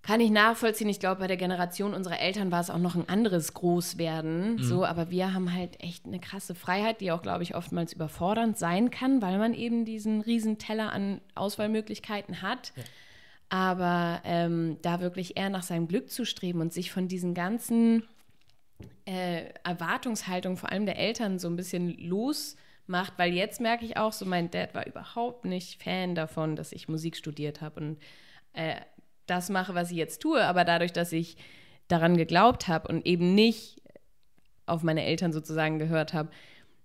kann 0.05 0.21
ich 0.21 0.31
nachvollziehen. 0.31 0.89
Ich 0.91 1.01
glaube, 1.01 1.21
bei 1.21 1.27
der 1.27 1.39
Generation 1.39 1.95
unserer 1.95 2.21
Eltern 2.21 2.53
war 2.53 2.61
es 2.61 2.69
auch 2.69 2.79
noch 2.79 2.95
ein 2.95 3.09
anderes 3.09 3.55
Großwerden. 3.55 4.59
So, 4.63 4.85
aber 4.85 5.11
wir 5.11 5.33
haben 5.33 5.53
halt 5.53 5.83
echt 5.83 6.05
eine 6.05 6.21
krasse 6.21 6.55
Freiheit, 6.55 7.01
die 7.01 7.11
auch, 7.11 7.23
glaube 7.23 7.43
ich, 7.43 7.55
oftmals 7.55 7.95
überfordernd 7.95 8.59
sein 8.59 8.91
kann, 8.91 9.23
weil 9.23 9.39
man 9.39 9.55
eben 9.55 9.87
diesen 9.87 10.21
riesen 10.21 10.59
Teller 10.59 10.93
an 10.93 11.23
Auswahlmöglichkeiten 11.35 12.43
hat. 12.43 12.75
Aber 13.49 14.21
ähm, 14.25 14.77
da 14.83 15.01
wirklich 15.01 15.39
eher 15.39 15.49
nach 15.49 15.63
seinem 15.63 15.89
Glück 15.89 16.11
zu 16.11 16.27
streben 16.27 16.61
und 16.61 16.73
sich 16.73 16.93
von 16.93 17.09
diesen 17.09 17.33
ganzen 17.33 18.03
äh, 19.07 19.45
Erwartungshaltung 19.65 20.59
vor 20.59 20.71
allem 20.71 20.85
der 20.85 20.99
Eltern 20.99 21.39
so 21.39 21.49
ein 21.49 21.57
bisschen 21.57 21.97
losmacht, 21.99 23.15
weil 23.17 23.33
jetzt 23.33 23.61
merke 23.61 23.87
ich 23.87 23.97
auch 23.97 24.13
so, 24.13 24.27
mein 24.27 24.51
Dad 24.51 24.75
war 24.75 24.87
überhaupt 24.87 25.47
nicht 25.47 25.83
Fan 25.83 26.15
davon, 26.15 26.57
dass 26.57 26.73
ich 26.73 26.89
Musik 26.89 27.17
studiert 27.17 27.63
habe 27.63 27.81
und 27.81 27.99
äh, 28.53 28.77
das 29.27 29.51
mache, 29.51 29.75
was 29.75 29.91
ich 29.91 29.97
jetzt 29.97 30.21
tue, 30.21 30.43
aber 30.43 30.65
dadurch, 30.65 30.93
dass 30.93 31.13
ich 31.13 31.37
daran 31.89 32.17
geglaubt 32.17 32.69
habe 32.69 32.89
und 32.89 33.07
eben 33.07 33.35
nicht 33.35 33.83
auf 34.67 34.83
meine 34.83 35.05
Eltern 35.05 35.33
sozusagen 35.33 35.79
gehört 35.79 36.15
habe, 36.15 36.31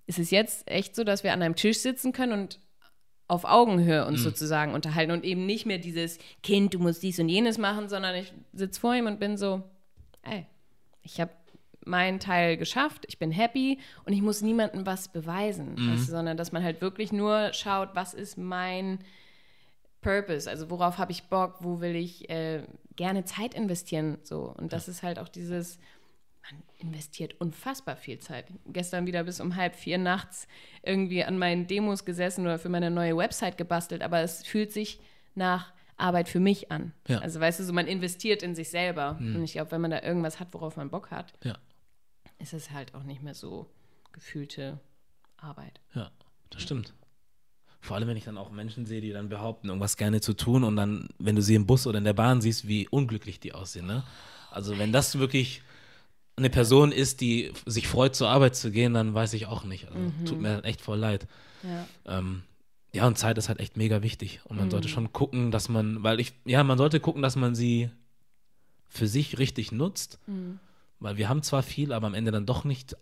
ist 0.07 0.19
es 0.19 0.31
jetzt 0.31 0.69
echt 0.69 0.95
so, 0.95 1.03
dass 1.03 1.23
wir 1.23 1.33
an 1.33 1.41
einem 1.41 1.55
Tisch 1.55 1.79
sitzen 1.79 2.11
können 2.11 2.33
und 2.33 2.59
auf 3.27 3.45
Augenhöhe 3.45 4.05
uns 4.07 4.23
sozusagen 4.23 4.73
unterhalten 4.73 5.11
und 5.11 5.23
eben 5.23 5.45
nicht 5.45 5.67
mehr 5.67 5.77
dieses 5.77 6.17
Kind, 6.41 6.73
du 6.73 6.79
musst 6.79 7.03
dies 7.03 7.19
und 7.19 7.29
jenes 7.29 7.59
machen, 7.59 7.87
sondern 7.87 8.15
ich 8.15 8.33
sitze 8.53 8.79
vor 8.81 8.95
ihm 8.95 9.05
und 9.05 9.19
bin 9.19 9.37
so, 9.37 9.61
ey, 10.23 10.47
ich 11.03 11.21
habe 11.21 11.31
meinen 11.85 12.19
Teil 12.19 12.57
geschafft, 12.57 13.05
ich 13.07 13.19
bin 13.19 13.31
happy 13.31 13.79
und 14.05 14.13
ich 14.13 14.21
muss 14.23 14.41
niemandem 14.41 14.85
was 14.87 15.09
beweisen, 15.09 15.75
weißt 15.91 16.07
du, 16.07 16.11
sondern 16.11 16.37
dass 16.37 16.51
man 16.51 16.63
halt 16.63 16.81
wirklich 16.81 17.11
nur 17.11 17.53
schaut, 17.53 17.89
was 17.93 18.15
ist 18.15 18.37
mein 18.37 18.99
Purpose, 20.01 20.49
also 20.49 20.69
worauf 20.69 20.97
habe 20.97 21.11
ich 21.11 21.23
Bock, 21.23 21.55
wo 21.59 21.81
will 21.81 21.95
ich 21.95 22.29
äh, 22.29 22.63
gerne 22.95 23.25
Zeit 23.25 23.53
investieren, 23.53 24.17
so 24.23 24.53
und 24.57 24.71
das 24.73 24.87
ist 24.87 25.03
halt 25.03 25.19
auch 25.19 25.27
dieses, 25.27 25.77
man 26.49 26.61
investiert 26.77 27.35
unfassbar 27.39 27.97
viel 27.97 28.19
Zeit. 28.19 28.45
Gestern 28.67 29.05
wieder 29.05 29.23
bis 29.23 29.39
um 29.41 29.55
halb 29.55 29.75
vier 29.75 29.97
nachts 29.97 30.47
irgendwie 30.83 31.23
an 31.23 31.37
meinen 31.37 31.67
Demos 31.67 32.05
gesessen 32.05 32.45
oder 32.45 32.59
für 32.59 32.69
meine 32.69 32.89
neue 32.89 33.15
Website 33.17 33.57
gebastelt, 33.57 34.01
aber 34.01 34.21
es 34.21 34.45
fühlt 34.45 34.71
sich 34.71 34.99
nach 35.35 35.73
Arbeit 35.97 36.29
für 36.29 36.39
mich 36.39 36.71
an. 36.71 36.93
Ja. 37.07 37.19
Also 37.19 37.41
weißt 37.41 37.59
du, 37.59 37.65
so 37.65 37.73
man 37.73 37.85
investiert 37.85 38.41
in 38.41 38.55
sich 38.55 38.69
selber. 38.69 39.17
Und 39.19 39.43
ich 39.43 39.51
glaube, 39.51 39.71
wenn 39.71 39.81
man 39.81 39.91
da 39.91 40.01
irgendwas 40.01 40.39
hat, 40.39 40.47
worauf 40.53 40.77
man 40.77 40.89
Bock 40.89 41.11
hat, 41.11 41.33
Ja, 41.43 41.57
ist 42.37 42.53
es 42.53 42.71
halt 42.71 42.95
auch 42.95 43.03
nicht 43.03 43.21
mehr 43.21 43.33
so 43.33 43.69
gefühlte 44.13 44.79
Arbeit. 45.35 45.81
ja, 45.93 46.09
das 46.51 46.61
stimmt. 46.61 46.93
Vor 47.81 47.95
allem, 47.95 48.07
wenn 48.09 48.17
ich 48.17 48.25
dann 48.25 48.37
auch 48.37 48.51
Menschen 48.51 48.85
sehe, 48.85 48.99
die 49.01 49.11
dann 49.11 49.29
behaupten, 49.29 49.67
irgendwas 49.69 49.95
gerne 49.97 50.19
zu 50.21 50.33
tun 50.33 50.63
und 50.63 50.75
dann, 50.75 51.07
wenn 51.17 51.35
du 51.35 51.41
sie 51.41 51.55
im 51.55 51.65
Bus 51.65 51.87
oder 51.87 51.97
in 51.97 52.03
der 52.03 52.13
Bahn 52.13 52.41
siehst, 52.41 52.67
wie 52.67 52.87
unglücklich 52.89 53.39
die 53.39 53.53
aussehen, 53.53 53.85
ne? 53.85 54.03
Also 54.51 54.77
wenn 54.77 54.91
das 54.91 55.17
wirklich 55.19 55.61
eine 56.35 56.49
Person 56.49 56.91
ist, 56.91 57.21
die 57.21 57.51
sich 57.65 57.87
freut, 57.87 58.15
zur 58.15 58.29
Arbeit 58.29 58.55
zu 58.55 58.71
gehen, 58.71 58.93
dann 58.93 59.13
weiß 59.13 59.33
ich 59.33 59.45
auch 59.45 59.63
nicht. 59.63 59.87
Also, 59.87 59.99
Mhm. 59.99 60.25
Tut 60.25 60.39
mir 60.41 60.63
echt 60.63 60.81
voll 60.81 60.97
leid. 60.97 61.27
Ja. 61.63 61.87
Ähm, 62.05 62.43
ja, 62.93 63.05
und 63.07 63.17
Zeit 63.17 63.37
ist 63.37 63.49
halt 63.49 63.59
echt 63.59 63.77
mega 63.77 64.01
wichtig. 64.01 64.39
Und 64.45 64.57
man 64.57 64.67
Mhm. 64.67 64.71
sollte 64.71 64.89
schon 64.89 65.13
gucken, 65.13 65.51
dass 65.51 65.69
man, 65.69 66.01
weil 66.03 66.19
ich, 66.19 66.33
ja, 66.45 66.63
man 66.63 66.77
sollte 66.77 66.99
gucken, 66.99 67.21
dass 67.21 67.35
man 67.35 67.55
sie 67.55 67.89
für 68.87 69.07
sich 69.07 69.37
richtig 69.37 69.71
nutzt. 69.71 70.19
Mhm. 70.27 70.59
Weil 70.99 71.17
wir 71.17 71.29
haben 71.29 71.43
zwar 71.43 71.61
viel, 71.63 71.93
aber 71.93 72.07
am 72.07 72.13
Ende 72.13 72.31
dann 72.31 72.45
doch 72.45 72.63
nicht 72.65 72.95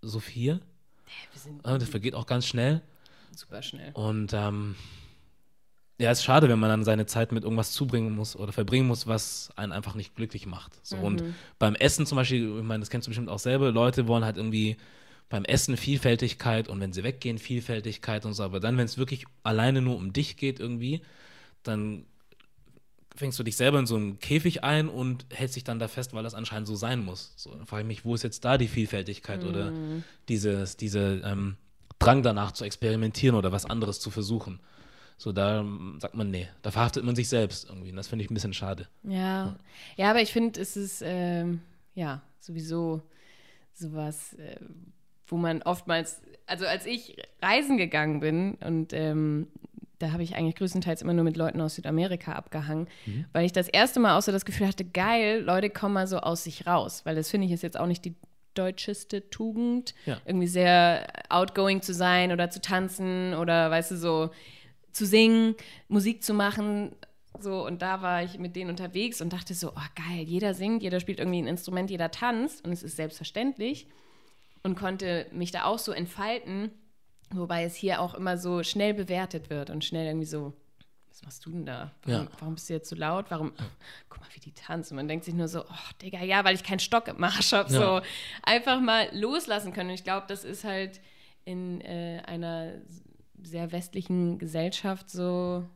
so 0.00 0.20
viel. 0.20 0.60
Äh, 1.64 1.78
Das 1.78 1.88
vergeht 1.88 2.14
auch 2.14 2.26
ganz 2.26 2.46
schnell. 2.46 2.82
Super 3.34 3.62
schnell. 3.62 3.92
Und 3.94 4.32
ähm, 4.32 4.74
ja, 5.98 6.10
ist 6.10 6.24
schade, 6.24 6.48
wenn 6.48 6.58
man 6.58 6.70
dann 6.70 6.84
seine 6.84 7.06
Zeit 7.06 7.32
mit 7.32 7.44
irgendwas 7.44 7.72
zubringen 7.72 8.14
muss 8.14 8.34
oder 8.34 8.52
verbringen 8.52 8.88
muss, 8.88 9.06
was 9.06 9.50
einen 9.56 9.72
einfach 9.72 9.94
nicht 9.94 10.16
glücklich 10.16 10.46
macht. 10.46 10.84
So, 10.84 10.96
Mhm. 10.96 11.04
Und 11.04 11.24
beim 11.58 11.74
Essen 11.74 12.06
zum 12.06 12.16
Beispiel, 12.16 12.58
ich 12.58 12.64
meine, 12.64 12.80
das 12.80 12.90
kennst 12.90 13.06
du 13.06 13.10
bestimmt 13.10 13.28
auch 13.28 13.38
selber, 13.38 13.70
Leute 13.70 14.08
wollen 14.08 14.24
halt 14.24 14.36
irgendwie 14.36 14.76
beim 15.28 15.44
Essen 15.44 15.76
Vielfältigkeit 15.76 16.68
und 16.68 16.80
wenn 16.80 16.92
sie 16.92 17.04
weggehen, 17.04 17.38
Vielfältigkeit 17.38 18.26
und 18.26 18.34
so. 18.34 18.42
Aber 18.42 18.60
dann, 18.60 18.76
wenn 18.76 18.84
es 18.84 18.98
wirklich 18.98 19.24
alleine 19.44 19.80
nur 19.80 19.96
um 19.96 20.12
dich 20.12 20.36
geht 20.36 20.60
irgendwie, 20.60 21.02
dann 21.62 22.04
fängst 23.14 23.38
du 23.38 23.42
dich 23.42 23.56
selber 23.56 23.78
in 23.78 23.86
so 23.86 23.96
einen 23.96 24.18
Käfig 24.18 24.64
ein 24.64 24.88
und 24.88 25.26
hältst 25.30 25.56
dich 25.56 25.64
dann 25.64 25.78
da 25.78 25.88
fest, 25.88 26.14
weil 26.14 26.22
das 26.22 26.34
anscheinend 26.34 26.66
so 26.66 26.74
sein 26.74 27.04
muss. 27.04 27.32
So, 27.36 27.50
dann 27.54 27.66
frage 27.66 27.82
ich 27.82 27.86
mich, 27.88 28.04
wo 28.04 28.14
ist 28.14 28.24
jetzt 28.24 28.44
da 28.44 28.58
die 28.58 28.68
Vielfältigkeit 28.68 29.44
oder 29.44 29.70
Mhm. 29.70 30.02
dieses, 30.28 30.76
diese 30.76 31.20
ähm, 31.24 31.56
Drang 32.04 32.22
danach 32.22 32.52
zu 32.52 32.64
experimentieren 32.64 33.36
oder 33.36 33.52
was 33.52 33.64
anderes 33.66 34.00
zu 34.00 34.10
versuchen. 34.10 34.60
So, 35.18 35.32
da 35.32 35.64
sagt 35.98 36.14
man, 36.14 36.30
nee, 36.30 36.48
da 36.62 36.70
verhaftet 36.70 37.04
man 37.04 37.14
sich 37.14 37.28
selbst 37.28 37.68
irgendwie. 37.68 37.90
Und 37.90 37.96
das 37.96 38.08
finde 38.08 38.24
ich 38.24 38.30
ein 38.30 38.34
bisschen 38.34 38.54
schade. 38.54 38.88
Ja. 39.04 39.54
Ja, 39.96 40.10
aber 40.10 40.20
ich 40.20 40.32
finde, 40.32 40.60
es 40.60 40.76
ist 40.76 41.02
ähm, 41.04 41.60
ja 41.94 42.22
sowieso 42.40 43.02
sowas, 43.72 44.34
äh, 44.34 44.56
wo 45.26 45.36
man 45.36 45.62
oftmals, 45.62 46.20
also 46.46 46.66
als 46.66 46.86
ich 46.86 47.16
reisen 47.40 47.76
gegangen 47.78 48.20
bin 48.20 48.54
und 48.56 48.92
ähm, 48.92 49.46
da 49.98 50.10
habe 50.10 50.24
ich 50.24 50.34
eigentlich 50.34 50.56
größtenteils 50.56 51.00
immer 51.02 51.12
nur 51.14 51.22
mit 51.24 51.36
Leuten 51.36 51.60
aus 51.60 51.76
Südamerika 51.76 52.32
abgehangen, 52.32 52.88
Mhm. 53.06 53.24
weil 53.32 53.44
ich 53.46 53.52
das 53.52 53.68
erste 53.68 54.00
Mal 54.00 54.18
auch 54.18 54.22
so 54.22 54.32
das 54.32 54.44
Gefühl 54.44 54.66
hatte, 54.66 54.84
geil, 54.84 55.42
Leute 55.44 55.70
kommen 55.70 55.94
mal 55.94 56.08
so 56.08 56.18
aus 56.18 56.42
sich 56.44 56.66
raus, 56.66 57.02
weil 57.04 57.14
das 57.14 57.30
finde 57.30 57.46
ich 57.46 57.52
ist 57.52 57.62
jetzt 57.62 57.78
auch 57.78 57.86
nicht 57.86 58.04
die 58.04 58.14
deutscheste 58.54 59.28
Tugend, 59.30 59.94
Ja. 60.06 60.20
irgendwie 60.24 60.46
sehr 60.46 61.06
outgoing 61.28 61.82
zu 61.82 61.94
sein 61.94 62.32
oder 62.32 62.50
zu 62.50 62.60
tanzen 62.60 63.34
oder 63.34 63.70
weißt 63.70 63.92
du 63.92 63.96
so 63.96 64.30
zu 64.92 65.06
singen, 65.06 65.54
Musik 65.88 66.22
zu 66.22 66.34
machen, 66.34 66.94
so 67.40 67.64
und 67.66 67.80
da 67.82 68.02
war 68.02 68.22
ich 68.22 68.38
mit 68.38 68.54
denen 68.56 68.70
unterwegs 68.70 69.20
und 69.22 69.32
dachte 69.32 69.54
so, 69.54 69.70
oh 69.70 69.88
geil, 69.96 70.24
jeder 70.24 70.52
singt, 70.54 70.82
jeder 70.82 71.00
spielt 71.00 71.18
irgendwie 71.18 71.40
ein 71.40 71.46
Instrument, 71.46 71.90
jeder 71.90 72.10
tanzt 72.10 72.64
und 72.64 72.72
es 72.72 72.82
ist 72.82 72.96
selbstverständlich 72.96 73.86
und 74.62 74.76
konnte 74.76 75.26
mich 75.32 75.50
da 75.50 75.64
auch 75.64 75.78
so 75.78 75.92
entfalten, 75.92 76.70
wobei 77.30 77.64
es 77.64 77.74
hier 77.74 78.00
auch 78.00 78.14
immer 78.14 78.36
so 78.36 78.62
schnell 78.62 78.92
bewertet 78.94 79.48
wird 79.48 79.70
und 79.70 79.84
schnell 79.84 80.06
irgendwie 80.06 80.26
so, 80.26 80.52
was 81.22 81.26
machst 81.26 81.46
du 81.46 81.50
denn 81.52 81.64
da? 81.66 81.92
Warum, 82.04 82.24
Ja. 82.26 82.30
warum 82.40 82.54
bist 82.54 82.68
du 82.68 82.74
jetzt 82.74 82.88
so 82.88 82.96
laut? 82.96 83.26
Warum, 83.30 83.52
guck 84.08 84.20
mal, 84.20 84.28
wie 84.34 84.40
die 84.40 84.52
tanzen. 84.52 84.94
Und 84.94 84.96
man 84.96 85.08
denkt 85.08 85.24
sich 85.24 85.34
nur 85.34 85.48
so, 85.48 85.64
oh 85.64 85.90
Digga, 86.02 86.22
ja, 86.22 86.44
weil 86.44 86.54
ich 86.54 86.64
keinen 86.64 86.80
Stock 86.80 87.06
im 87.08 87.18
Marsch 87.20 87.52
habe, 87.52 87.72
Ja. 87.72 87.78
so 88.00 88.06
einfach 88.42 88.80
mal 88.80 89.08
loslassen 89.16 89.72
können. 89.72 89.90
Und 89.90 89.94
ich 89.94 90.04
glaube, 90.04 90.26
das 90.28 90.44
ist 90.44 90.64
halt 90.64 91.00
in 91.44 91.80
äh, 91.80 92.22
einer 92.26 92.74
sehr 93.42 93.72
westlichen 93.72 94.38
Gesellschaft 94.38 95.10
so, 95.10 95.68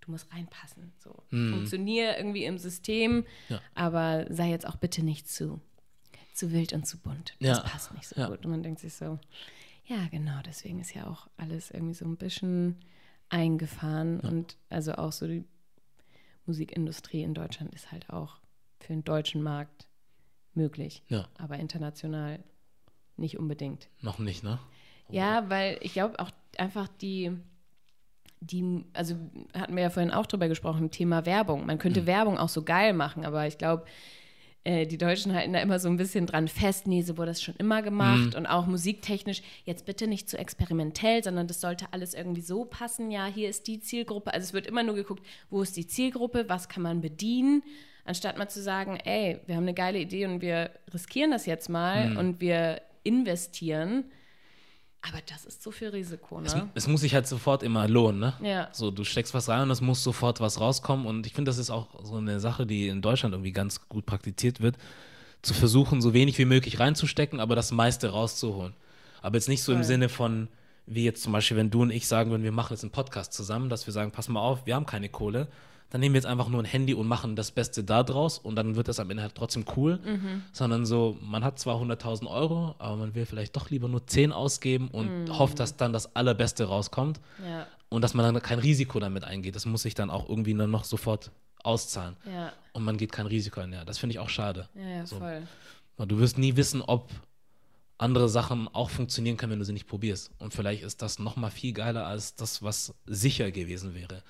du 0.00 0.10
musst 0.10 0.32
reinpassen. 0.32 0.92
So. 0.98 1.14
Funktionier 1.30 2.16
irgendwie 2.16 2.44
im 2.44 2.58
System, 2.58 3.16
Mhm. 3.16 3.24
Ja. 3.48 3.60
aber 3.74 4.26
sei 4.30 4.48
jetzt 4.50 4.66
auch 4.66 4.76
bitte 4.76 5.02
nicht 5.04 5.28
zu, 5.28 5.60
zu 6.34 6.52
wild 6.52 6.72
und 6.72 6.86
zu 6.86 6.98
bunt. 6.98 7.34
Das 7.40 7.58
Ja. 7.58 7.64
passt 7.64 7.92
nicht 7.94 8.06
so 8.08 8.20
Ja. 8.20 8.28
gut. 8.28 8.44
Und 8.44 8.50
man 8.50 8.62
denkt 8.62 8.80
sich 8.80 8.94
so, 8.94 9.18
ja, 9.86 10.06
genau, 10.10 10.40
deswegen 10.44 10.80
ist 10.80 10.94
ja 10.94 11.06
auch 11.06 11.28
alles 11.36 11.70
irgendwie 11.70 11.94
so 11.94 12.04
ein 12.04 12.16
bisschen 12.16 12.76
eingefahren. 13.28 14.20
Und 14.20 14.56
also 14.68 14.94
auch 14.94 15.12
so 15.12 15.26
die 15.26 15.44
Musikindustrie 16.46 17.22
in 17.22 17.34
Deutschland 17.34 17.74
ist 17.74 17.90
halt 17.92 18.10
auch 18.10 18.38
für 18.80 18.92
den 18.92 19.04
deutschen 19.04 19.42
Markt 19.42 19.88
möglich, 20.54 21.02
Ja, 21.08 21.28
aber 21.38 21.56
international 21.58 22.42
nicht 23.16 23.38
unbedingt. 23.38 23.88
noch 24.00 24.18
nicht, 24.18 24.42
ne? 24.44 24.58
Ja, 25.08 25.48
weil 25.48 25.78
ich 25.82 25.92
glaube 25.92 26.18
auch 26.18 26.30
einfach 26.58 26.88
die, 27.00 27.32
die, 28.40 28.84
also 28.92 29.16
hatten 29.54 29.76
wir 29.76 29.82
ja 29.84 29.90
vorhin 29.90 30.12
auch 30.12 30.26
drüber 30.26 30.48
gesprochen, 30.48 30.90
Thema 30.90 31.26
Werbung. 31.26 31.64
Man 31.66 31.78
könnte 31.78 32.06
Werbung 32.06 32.38
auch 32.38 32.48
so 32.48 32.62
geil 32.64 32.92
machen, 32.92 33.24
aber 33.24 33.46
ich 33.46 33.58
glaube, 33.58 33.84
äh, 34.66 34.84
die 34.84 34.98
Deutschen 34.98 35.32
halten 35.32 35.52
da 35.52 35.60
immer 35.60 35.78
so 35.78 35.88
ein 35.88 35.96
bisschen 35.96 36.26
dran 36.26 36.48
fest, 36.48 36.88
nee, 36.88 37.00
so 37.02 37.16
wurde 37.16 37.30
das 37.30 37.40
schon 37.40 37.54
immer 37.56 37.82
gemacht 37.82 38.34
und 38.34 38.46
auch 38.46 38.66
musiktechnisch, 38.66 39.40
jetzt 39.64 39.86
bitte 39.86 40.08
nicht 40.08 40.28
zu 40.28 40.36
experimentell, 40.38 41.22
sondern 41.22 41.46
das 41.46 41.60
sollte 41.60 41.86
alles 41.92 42.14
irgendwie 42.14 42.40
so 42.40 42.64
passen, 42.64 43.12
ja, 43.12 43.26
hier 43.26 43.48
ist 43.48 43.68
die 43.68 43.78
Zielgruppe. 43.78 44.34
Also 44.34 44.44
es 44.46 44.52
wird 44.52 44.66
immer 44.66 44.82
nur 44.82 44.96
geguckt, 44.96 45.24
wo 45.50 45.62
ist 45.62 45.76
die 45.76 45.86
Zielgruppe, 45.86 46.48
was 46.48 46.68
kann 46.68 46.82
man 46.82 47.00
bedienen, 47.00 47.62
anstatt 48.04 48.38
mal 48.38 48.48
zu 48.48 48.60
sagen, 48.60 48.98
ey, 49.04 49.38
wir 49.46 49.54
haben 49.54 49.62
eine 49.62 49.74
geile 49.74 50.00
Idee 50.00 50.26
und 50.26 50.40
wir 50.40 50.70
riskieren 50.92 51.30
das 51.30 51.46
jetzt 51.46 51.68
mal 51.68 52.16
und 52.16 52.40
wir 52.40 52.82
investieren. 53.04 54.04
Aber 55.08 55.20
das 55.26 55.44
ist 55.44 55.62
so 55.62 55.70
viel 55.70 55.88
Risiko, 55.88 56.40
Es, 56.44 56.54
ne? 56.54 56.68
es 56.74 56.88
muss 56.88 57.00
sich 57.02 57.14
halt 57.14 57.26
sofort 57.26 57.62
immer 57.62 57.86
lohnen, 57.86 58.18
ne? 58.18 58.34
Ja. 58.42 58.68
So, 58.72 58.90
du 58.90 59.04
steckst 59.04 59.34
was 59.34 59.48
rein 59.48 59.62
und 59.62 59.70
es 59.70 59.80
muss 59.80 60.02
sofort 60.02 60.40
was 60.40 60.60
rauskommen. 60.60 61.06
Und 61.06 61.26
ich 61.26 61.32
finde, 61.34 61.48
das 61.50 61.58
ist 61.58 61.70
auch 61.70 61.88
so 62.02 62.16
eine 62.16 62.40
Sache, 62.40 62.66
die 62.66 62.88
in 62.88 63.02
Deutschland 63.02 63.34
irgendwie 63.34 63.52
ganz 63.52 63.88
gut 63.88 64.06
praktiziert 64.06 64.60
wird, 64.60 64.76
zu 65.42 65.54
versuchen, 65.54 66.00
so 66.02 66.12
wenig 66.12 66.38
wie 66.38 66.44
möglich 66.44 66.80
reinzustecken, 66.80 67.40
aber 67.40 67.54
das 67.54 67.70
meiste 67.72 68.08
rauszuholen. 68.08 68.74
Aber 69.22 69.36
jetzt 69.36 69.48
nicht 69.48 69.62
so 69.62 69.72
im 69.72 69.78
Voll. 69.78 69.84
Sinne 69.84 70.08
von, 70.08 70.48
wie 70.86 71.04
jetzt 71.04 71.22
zum 71.22 71.32
Beispiel, 71.32 71.56
wenn 71.56 71.70
du 71.70 71.82
und 71.82 71.90
ich 71.90 72.06
sagen 72.06 72.30
würden, 72.30 72.42
wir 72.42 72.52
machen 72.52 72.72
jetzt 72.72 72.82
einen 72.82 72.92
Podcast 72.92 73.32
zusammen, 73.32 73.68
dass 73.68 73.86
wir 73.86 73.92
sagen, 73.92 74.10
pass 74.10 74.28
mal 74.28 74.40
auf, 74.40 74.66
wir 74.66 74.74
haben 74.74 74.86
keine 74.86 75.08
Kohle, 75.08 75.48
dann 75.90 76.00
nehmen 76.00 76.14
wir 76.14 76.18
jetzt 76.18 76.26
einfach 76.26 76.48
nur 76.48 76.60
ein 76.62 76.66
Handy 76.66 76.94
und 76.94 77.06
machen 77.06 77.36
das 77.36 77.50
Beste 77.52 77.84
da 77.84 78.02
draus 78.02 78.38
und 78.38 78.56
dann 78.56 78.74
wird 78.76 78.88
das 78.88 78.98
am 79.00 79.08
Ende 79.10 79.22
halt 79.22 79.34
trotzdem 79.34 79.64
cool. 79.76 80.00
Sondern 80.52 80.84
so, 80.84 81.16
man 81.22 81.44
hat 81.44 81.58
zwar 81.58 81.80
100.000 81.80 82.26
Euro, 82.28 82.74
aber 82.78 82.96
man 82.96 83.14
will 83.14 83.24
vielleicht 83.26 83.54
doch 83.56 83.70
lieber 83.70 83.88
nur 83.88 84.06
10 84.06 84.32
ausgeben 84.32 84.88
und 84.88 85.30
hofft, 85.38 85.60
dass 85.60 85.76
dann 85.76 85.92
das 85.92 86.14
Allerbeste 86.16 86.64
rauskommt 86.64 87.20
Ja, 87.46 87.66
und 87.88 88.02
dass 88.02 88.14
man 88.14 88.32
dann 88.34 88.42
kein 88.42 88.58
Risiko 88.58 88.98
damit 88.98 89.24
eingeht. 89.24 89.54
Das 89.54 89.64
muss 89.66 89.82
sich 89.82 89.94
dann 89.94 90.10
auch 90.10 90.28
irgendwie 90.28 90.54
dann 90.54 90.70
noch 90.70 90.84
sofort 90.84 91.30
auszahlen. 91.62 92.16
ja, 92.26 92.52
Und 92.72 92.84
man 92.84 92.96
geht 92.96 93.12
kein 93.12 93.26
Risiko 93.26 93.60
ein. 93.60 93.72
Ja, 93.72 93.84
das 93.84 93.98
finde 93.98 94.12
ich 94.14 94.18
auch 94.18 94.28
schade. 94.28 94.68
ja, 94.74 94.88
ja 94.88 95.06
So. 95.06 95.18
voll. 95.18 95.42
Du 96.06 96.18
wirst 96.18 96.36
nie 96.36 96.56
wissen, 96.56 96.82
ob 96.82 97.10
andere 97.98 98.28
Sachen 98.28 98.68
auch 98.68 98.90
funktionieren 98.90 99.36
können, 99.36 99.52
wenn 99.52 99.58
du 99.58 99.64
sie 99.64 99.72
nicht 99.72 99.86
probierst. 99.86 100.30
Und 100.38 100.52
vielleicht 100.52 100.82
ist 100.82 101.00
das 101.02 101.18
noch 101.18 101.36
mal 101.36 101.50
viel 101.50 101.72
geiler 101.72 102.06
als 102.06 102.34
das, 102.36 102.62
was 102.62 102.94
sicher 103.06 103.50
gewesen 103.50 103.94
wäre. 103.94 104.22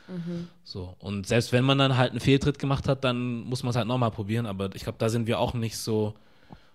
So. 0.62 0.94
Und 0.98 1.26
selbst 1.26 1.52
wenn 1.52 1.64
man 1.64 1.78
dann 1.78 1.96
halt 1.96 2.12
einen 2.12 2.20
Fehltritt 2.20 2.58
gemacht 2.58 2.86
hat, 2.88 3.04
dann 3.04 3.40
muss 3.40 3.62
man 3.62 3.70
es 3.70 3.76
halt 3.76 3.88
noch 3.88 3.98
mal 3.98 4.10
probieren. 4.10 4.46
Aber 4.46 4.74
ich 4.74 4.84
glaube, 4.84 4.98
da 4.98 5.08
sind 5.08 5.26
wir 5.26 5.40
auch 5.40 5.54
nicht 5.54 5.76
so 5.78 6.14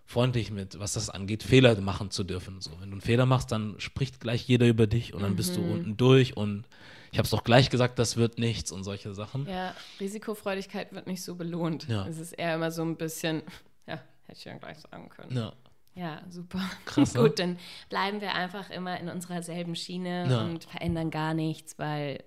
freundlich 0.06 0.52
mit, 0.52 0.78
was 0.80 0.94
das 0.94 1.10
angeht, 1.10 1.44
Fehler 1.44 1.80
machen 1.80 2.12
zu 2.12 2.26
dürfen. 2.26 2.60
So, 2.60 2.72
wenn 2.82 2.90
du 2.90 2.96
einen 2.96 3.02
Fehler 3.02 3.26
machst, 3.26 3.52
dann 3.52 3.76
spricht 3.80 4.20
gleich 4.20 4.46
jeder 4.48 4.68
über 4.68 4.86
dich 4.86 5.14
und 5.14 5.22
dann 5.22 5.38
bist 5.38 5.56
du 5.56 5.62
unten 5.62 5.96
durch 5.96 6.36
und 6.36 6.66
ich 7.14 7.18
habe 7.18 7.26
es 7.26 7.32
doch 7.32 7.44
gleich 7.44 7.70
gesagt, 7.70 8.00
das 8.00 8.18
wird 8.18 8.38
nichts 8.38 8.72
und 8.72 8.84
solche 8.84 9.14
Sachen. 9.14 9.48
Ja, 9.48 9.74
Risikofreudigkeit 10.00 10.94
wird 10.94 11.08
nicht 11.08 11.24
so 11.24 11.36
belohnt. 11.36 11.88
Ja. 11.88 12.06
Es 12.08 12.18
ist 12.18 12.34
eher 12.34 12.56
immer 12.56 12.72
so 12.72 12.84
ein 12.84 12.96
bisschen, 12.98 13.42
ja, 13.88 14.02
hätte 14.26 14.38
ich 14.38 14.46
ja 14.46 14.58
gleich 14.58 14.80
sagen 14.80 15.10
können. 15.10 15.36
Ja. 15.36 15.54
Ja, 15.96 16.22
super. 16.30 16.62
Krass, 16.86 17.14
ne? 17.16 17.22
Gut, 17.22 17.40
dann 17.40 17.58
bleiben 17.90 18.22
wir 18.22 18.34
einfach 18.34 18.70
immer 18.70 19.00
in 19.00 19.10
unserer 19.10 19.44
selben 19.44 19.76
Schiene 19.76 20.28
Ja. 20.30 20.46
und 20.46 20.64
verändern 20.66 21.12
gar 21.12 21.34
nichts, 21.34 21.78
weil, 21.80 22.24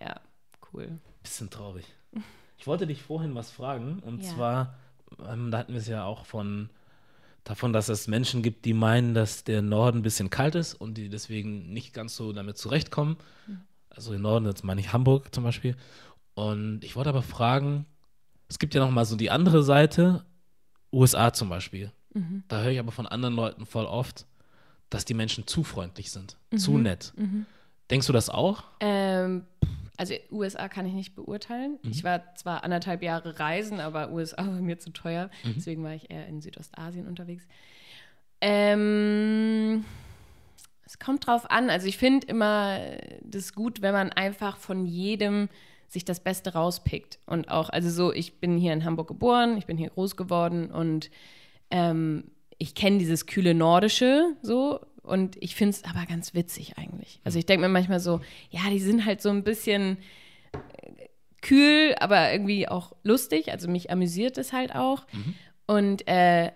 ja, 0.00 0.20
cool. 0.72 0.98
Bisschen 1.22 1.50
traurig. 1.50 1.84
Ich 2.56 2.66
wollte 2.66 2.86
dich 2.86 3.02
vorhin 3.02 3.34
was 3.34 3.50
fragen 3.50 4.00
und 4.00 4.22
Ja. 4.24 4.30
zwar, 4.34 4.74
ähm, 5.28 5.50
da 5.50 5.58
hatten 5.58 5.72
wir 5.72 5.80
es 5.80 5.88
ja 5.88 6.04
auch 6.04 6.24
von 6.26 6.70
davon, 7.44 7.72
dass 7.72 7.88
es 7.88 8.06
Menschen 8.06 8.42
gibt, 8.42 8.64
die 8.64 8.74
meinen, 8.74 9.14
dass 9.14 9.44
der 9.44 9.62
Norden 9.62 9.98
ein 10.00 10.02
bisschen 10.02 10.30
kalt 10.30 10.54
ist 10.54 10.74
und 10.74 10.94
die 10.98 11.08
deswegen 11.08 11.72
nicht 11.72 11.94
ganz 11.94 12.14
so 12.16 12.32
damit 12.32 12.58
zurechtkommen. 12.58 13.16
Also 13.88 14.12
im 14.12 14.22
Norden, 14.22 14.46
jetzt 14.46 14.62
meine 14.62 14.80
ich 14.80 14.92
Hamburg 14.92 15.34
zum 15.34 15.42
Beispiel. 15.44 15.76
Und 16.34 16.84
ich 16.84 16.96
wollte 16.96 17.08
aber 17.10 17.22
fragen, 17.22 17.86
es 18.48 18.58
gibt 18.58 18.74
ja 18.74 18.80
noch 18.80 18.90
mal 18.90 19.04
so 19.04 19.16
die 19.16 19.30
andere 19.30 19.62
Seite, 19.62 20.24
USA 20.92 21.32
zum 21.32 21.48
Beispiel. 21.48 21.90
Da 22.48 22.62
höre 22.62 22.72
ich 22.72 22.78
aber 22.78 22.92
von 22.92 23.06
anderen 23.06 23.34
Leuten 23.34 23.66
voll 23.66 23.86
oft, 23.86 24.26
dass 24.88 25.04
die 25.04 25.14
Menschen 25.14 25.46
zu 25.46 25.62
freundlich 25.62 26.10
sind, 26.10 26.36
zu 26.56 26.78
nett. 26.78 27.12
Denkst 27.90 28.06
du 28.06 28.12
das 28.12 28.30
auch? 28.30 28.64
Ähm, 28.80 29.44
also 29.96 30.14
USA 30.30 30.68
kann 30.68 30.86
ich 30.86 30.94
nicht 30.94 31.14
beurteilen. 31.14 31.78
Mhm. 31.82 31.90
Ich 31.90 32.04
war 32.04 32.34
zwar 32.36 32.64
anderthalb 32.64 33.02
Jahre 33.02 33.38
reisen, 33.38 33.80
aber 33.80 34.10
USA 34.12 34.38
war 34.46 34.60
mir 34.60 34.78
zu 34.78 34.90
teuer. 34.90 35.30
Mhm. 35.44 35.54
Deswegen 35.56 35.84
war 35.84 35.94
ich 35.94 36.10
eher 36.10 36.26
in 36.26 36.40
Südostasien 36.40 37.06
unterwegs. 37.06 37.46
Ähm, 38.40 39.84
es 40.86 40.98
kommt 40.98 41.26
drauf 41.26 41.50
an. 41.50 41.68
Also 41.68 41.86
ich 41.86 41.98
finde 41.98 42.26
immer 42.28 42.80
das 43.22 43.52
gut, 43.52 43.82
wenn 43.82 43.92
man 43.92 44.10
einfach 44.10 44.56
von 44.56 44.86
jedem 44.86 45.50
sich 45.86 46.04
das 46.04 46.20
Beste 46.20 46.54
rauspickt. 46.54 47.18
Und 47.26 47.50
auch, 47.50 47.68
also 47.68 47.90
so, 47.90 48.12
ich 48.12 48.40
bin 48.40 48.56
hier 48.56 48.72
in 48.72 48.84
Hamburg 48.84 49.08
geboren, 49.08 49.58
ich 49.58 49.66
bin 49.66 49.76
hier 49.76 49.90
groß 49.90 50.16
geworden 50.16 50.70
und 50.70 51.10
Ähm, 51.70 52.30
ich 52.58 52.74
kenne 52.74 52.98
dieses 52.98 53.26
kühle 53.26 53.54
Nordische 53.54 54.34
so 54.42 54.80
und 55.02 55.36
ich 55.42 55.54
finde 55.54 55.70
es 55.76 55.84
aber 55.84 56.04
ganz 56.06 56.34
witzig 56.34 56.76
eigentlich. 56.76 57.20
Also 57.24 57.38
ich 57.38 57.46
denke 57.46 57.62
mir 57.66 57.72
manchmal 57.72 58.00
so, 58.00 58.20
ja, 58.50 58.60
die 58.70 58.78
sind 58.80 59.04
halt 59.06 59.22
so 59.22 59.30
ein 59.30 59.44
bisschen 59.44 59.96
äh, 60.52 61.06
kühl, 61.40 61.94
aber 61.98 62.32
irgendwie 62.32 62.68
auch 62.68 62.92
lustig. 63.02 63.50
Also 63.50 63.68
mich 63.68 63.90
amüsiert 63.90 64.36
es 64.38 64.52
halt 64.52 64.74
auch. 64.74 65.06
Mhm. 65.12 65.34
Und 65.66 66.08
äh, 66.08 66.52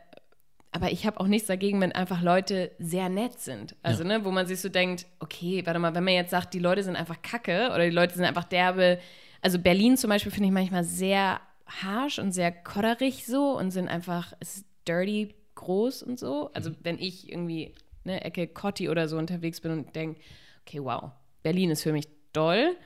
aber 0.72 0.90
ich 0.90 1.06
habe 1.06 1.20
auch 1.20 1.28
nichts 1.28 1.46
dagegen, 1.46 1.80
wenn 1.80 1.92
einfach 1.92 2.20
Leute 2.20 2.72
sehr 2.80 3.08
nett 3.08 3.38
sind. 3.38 3.76
Also, 3.84 4.02
Ja. 4.02 4.08
ne, 4.18 4.24
wo 4.24 4.32
man 4.32 4.46
sich 4.48 4.60
so 4.60 4.68
denkt, 4.68 5.06
okay, 5.20 5.62
warte 5.64 5.78
mal, 5.78 5.94
wenn 5.94 6.02
man 6.02 6.14
jetzt 6.14 6.32
sagt, 6.32 6.52
die 6.52 6.58
Leute 6.58 6.82
sind 6.82 6.96
einfach 6.96 7.22
kacke 7.22 7.68
oder 7.68 7.84
die 7.84 7.94
Leute 7.94 8.14
sind 8.16 8.24
einfach 8.24 8.42
derbe. 8.42 8.98
Also 9.40 9.60
Berlin 9.60 9.96
zum 9.96 10.10
Beispiel 10.10 10.32
finde 10.32 10.48
ich 10.48 10.52
manchmal 10.52 10.82
sehr 10.82 11.40
harsh 11.66 12.18
und 12.18 12.32
sehr 12.32 12.50
kodderig 12.50 13.24
so 13.24 13.56
und 13.56 13.70
sind 13.70 13.86
einfach, 13.88 14.32
es 14.40 14.64
dirty 14.86 15.34
groß 15.54 16.02
und 16.02 16.18
so. 16.18 16.50
Also 16.52 16.70
wenn 16.82 16.98
ich 16.98 17.30
irgendwie 17.30 17.74
ne, 18.04 18.24
Ecke 18.24 18.46
Cotti 18.46 18.88
oder 18.88 19.08
so 19.08 19.16
unterwegs 19.18 19.60
bin 19.60 19.72
und 19.72 19.96
denke, 19.96 20.20
okay, 20.66 20.82
wow, 20.82 21.10
Berlin 21.42 21.70
ist 21.70 21.82
für 21.82 21.92
mich 21.92 22.08
doll. 22.32 22.76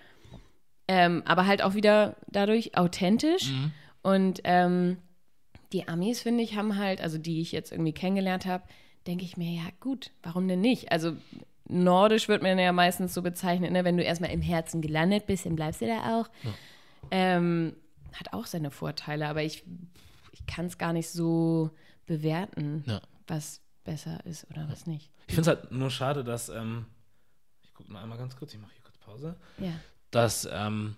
Ähm, 0.86 1.22
aber 1.26 1.46
halt 1.46 1.62
auch 1.62 1.74
wieder 1.74 2.16
dadurch 2.28 2.76
authentisch. 2.76 3.52
Und 4.02 4.40
ähm, 4.44 4.98
die 5.72 5.86
Amis, 5.86 6.22
finde 6.22 6.42
ich, 6.42 6.56
haben 6.56 6.76
halt, 6.76 7.00
also 7.00 7.18
die 7.18 7.40
ich 7.40 7.52
jetzt 7.52 7.72
irgendwie 7.72 7.92
kennengelernt 7.92 8.46
habe, 8.46 8.64
denke 9.06 9.24
ich 9.24 9.36
mir, 9.36 9.50
ja 9.50 9.68
gut, 9.80 10.12
warum 10.22 10.48
denn 10.48 10.60
nicht? 10.60 10.90
Also 10.90 11.16
nordisch 11.68 12.28
wird 12.28 12.42
man 12.42 12.58
ja 12.58 12.72
meistens 12.72 13.12
so 13.12 13.22
bezeichnet, 13.22 13.72
ne? 13.72 13.84
wenn 13.84 13.96
du 13.96 14.02
erstmal 14.02 14.30
im 14.30 14.40
Herzen 14.40 14.80
gelandet 14.80 15.26
bist, 15.26 15.44
dann 15.44 15.56
bleibst 15.56 15.82
du 15.82 15.86
da 15.86 16.20
auch. 16.20 16.30
Ähm, 17.10 17.74
hat 18.14 18.32
auch 18.32 18.46
seine 18.46 18.70
Vorteile, 18.70 19.28
aber 19.28 19.42
ich, 19.42 19.64
ich 20.32 20.46
kann 20.46 20.66
es 20.66 20.78
gar 20.78 20.94
nicht 20.94 21.10
so 21.10 21.70
bewerten, 22.08 22.82
Ja. 22.86 23.00
was 23.28 23.60
besser 23.84 24.18
ist 24.26 24.46
oder 24.50 24.68
was 24.68 24.86
nicht. 24.86 25.10
Ich 25.28 25.34
finde 25.36 25.50
es 25.52 25.56
halt 25.56 25.70
nur 25.70 25.90
schade, 25.90 26.24
dass, 26.24 26.48
ähm, 26.48 26.86
ich 27.62 27.72
gucke 27.74 27.92
mal 27.92 28.02
einmal 28.02 28.18
ganz 28.18 28.36
kurz, 28.36 28.52
ich 28.52 28.60
mache 28.60 28.72
hier 28.72 28.82
kurz 28.82 28.98
Pause, 28.98 29.36
Ja. 29.58 29.72
dass, 30.10 30.48
ähm, 30.50 30.96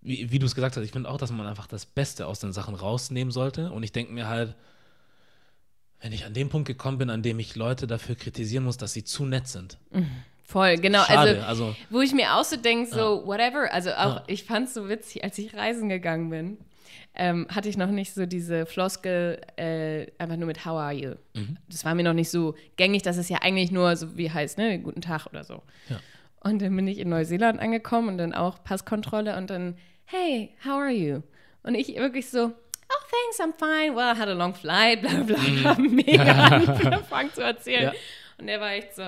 wie, 0.00 0.30
wie 0.30 0.38
du 0.40 0.46
es 0.46 0.54
gesagt 0.54 0.76
hast, 0.76 0.84
ich 0.84 0.90
finde 0.92 1.08
auch, 1.08 1.16
dass 1.18 1.30
man 1.30 1.46
einfach 1.46 1.66
das 1.68 1.86
Beste 1.86 2.26
aus 2.26 2.40
den 2.40 2.52
Sachen 2.52 2.74
rausnehmen 2.74 3.30
sollte. 3.32 3.70
Und 3.72 3.82
ich 3.82 3.92
denke 3.92 4.12
mir 4.12 4.26
halt, 4.28 4.54
wenn 6.00 6.12
ich 6.12 6.24
an 6.24 6.34
dem 6.34 6.48
Punkt 6.48 6.66
gekommen 6.68 6.98
bin, 6.98 7.10
an 7.10 7.22
dem 7.22 7.38
ich 7.38 7.56
Leute 7.56 7.86
dafür 7.86 8.14
kritisieren 8.14 8.64
muss, 8.64 8.76
dass 8.76 8.92
sie 8.92 9.02
zu 9.04 9.24
nett 9.24 9.48
sind. 9.48 9.78
Voll, 10.44 10.76
genau. 10.76 11.02
Schade, 11.04 11.44
Also, 11.46 11.64
also, 11.66 11.76
wo 11.90 12.00
ich 12.02 12.12
mir 12.12 12.36
auch 12.36 12.44
so 12.44 12.56
denke, 12.56 12.88
so, 12.90 13.26
whatever. 13.26 13.72
Also 13.72 13.90
auch, 13.94 14.22
ich 14.28 14.44
fand 14.44 14.68
es 14.68 14.74
so 14.74 14.88
witzig, 14.88 15.24
als 15.24 15.38
ich 15.38 15.54
reisen 15.54 15.88
gegangen 15.88 16.30
bin, 16.30 16.58
ähm, 17.14 17.46
hatte 17.50 17.68
ich 17.68 17.76
noch 17.76 17.90
nicht 17.90 18.14
so 18.14 18.26
diese 18.26 18.66
Floskel, 18.66 19.40
äh, 19.56 20.06
einfach 20.18 20.36
nur 20.36 20.46
mit 20.46 20.64
How 20.64 20.78
are 20.78 20.92
you? 20.92 21.14
Mhm. 21.34 21.58
Das 21.68 21.84
war 21.84 21.94
mir 21.94 22.02
noch 22.02 22.12
nicht 22.12 22.30
so 22.30 22.54
gängig, 22.76 23.02
dass 23.02 23.16
es 23.16 23.28
ja 23.28 23.38
eigentlich 23.42 23.70
nur 23.70 23.96
so 23.96 24.16
wie 24.16 24.30
heißt, 24.30 24.58
ne, 24.58 24.78
guten 24.78 25.00
Tag 25.00 25.26
oder 25.26 25.44
so. 25.44 25.62
Ja. 25.88 26.00
Und 26.40 26.62
dann 26.62 26.76
bin 26.76 26.86
ich 26.86 26.98
in 26.98 27.08
Neuseeland 27.08 27.60
angekommen 27.60 28.08
und 28.08 28.18
dann 28.18 28.32
auch 28.32 28.62
Passkontrolle 28.62 29.36
und 29.36 29.50
dann, 29.50 29.76
hey, 30.04 30.54
how 30.64 30.74
are 30.74 30.90
you? 30.90 31.22
Und 31.62 31.74
ich 31.74 31.96
wirklich 31.96 32.30
so, 32.30 32.46
oh, 32.46 33.06
thanks, 33.10 33.40
I'm 33.40 33.52
fine. 33.58 33.96
Well, 33.96 34.14
I 34.14 34.18
had 34.18 34.28
a 34.28 34.32
long 34.32 34.54
flight, 34.54 35.02
bla 35.02 35.22
bla 35.22 35.36
bla, 35.36 35.74
mega 35.78 36.22
angefangen 36.22 37.32
zu 37.32 37.42
erzählen. 37.42 37.84
Ja. 37.84 37.92
Und 38.38 38.46
der 38.46 38.60
war 38.60 38.72
echt 38.72 38.94
so, 38.94 39.02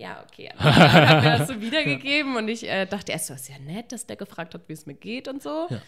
ja, 0.00 0.24
okay. 0.26 0.50
Und 0.58 0.64
dann 0.64 1.08
hat 1.08 1.22
mir 1.22 1.38
das 1.38 1.48
so 1.48 1.60
wiedergegeben 1.60 2.36
und 2.36 2.48
ich 2.48 2.68
äh, 2.68 2.86
dachte 2.86 3.12
erst 3.12 3.26
so, 3.26 3.34
ist 3.34 3.48
ja 3.48 3.58
nett, 3.58 3.92
dass 3.92 4.06
der 4.06 4.16
gefragt 4.16 4.54
hat, 4.54 4.62
wie 4.68 4.72
es 4.72 4.86
mir 4.86 4.94
geht 4.94 5.28
und 5.28 5.42
so. 5.42 5.66
Ja. 5.68 5.80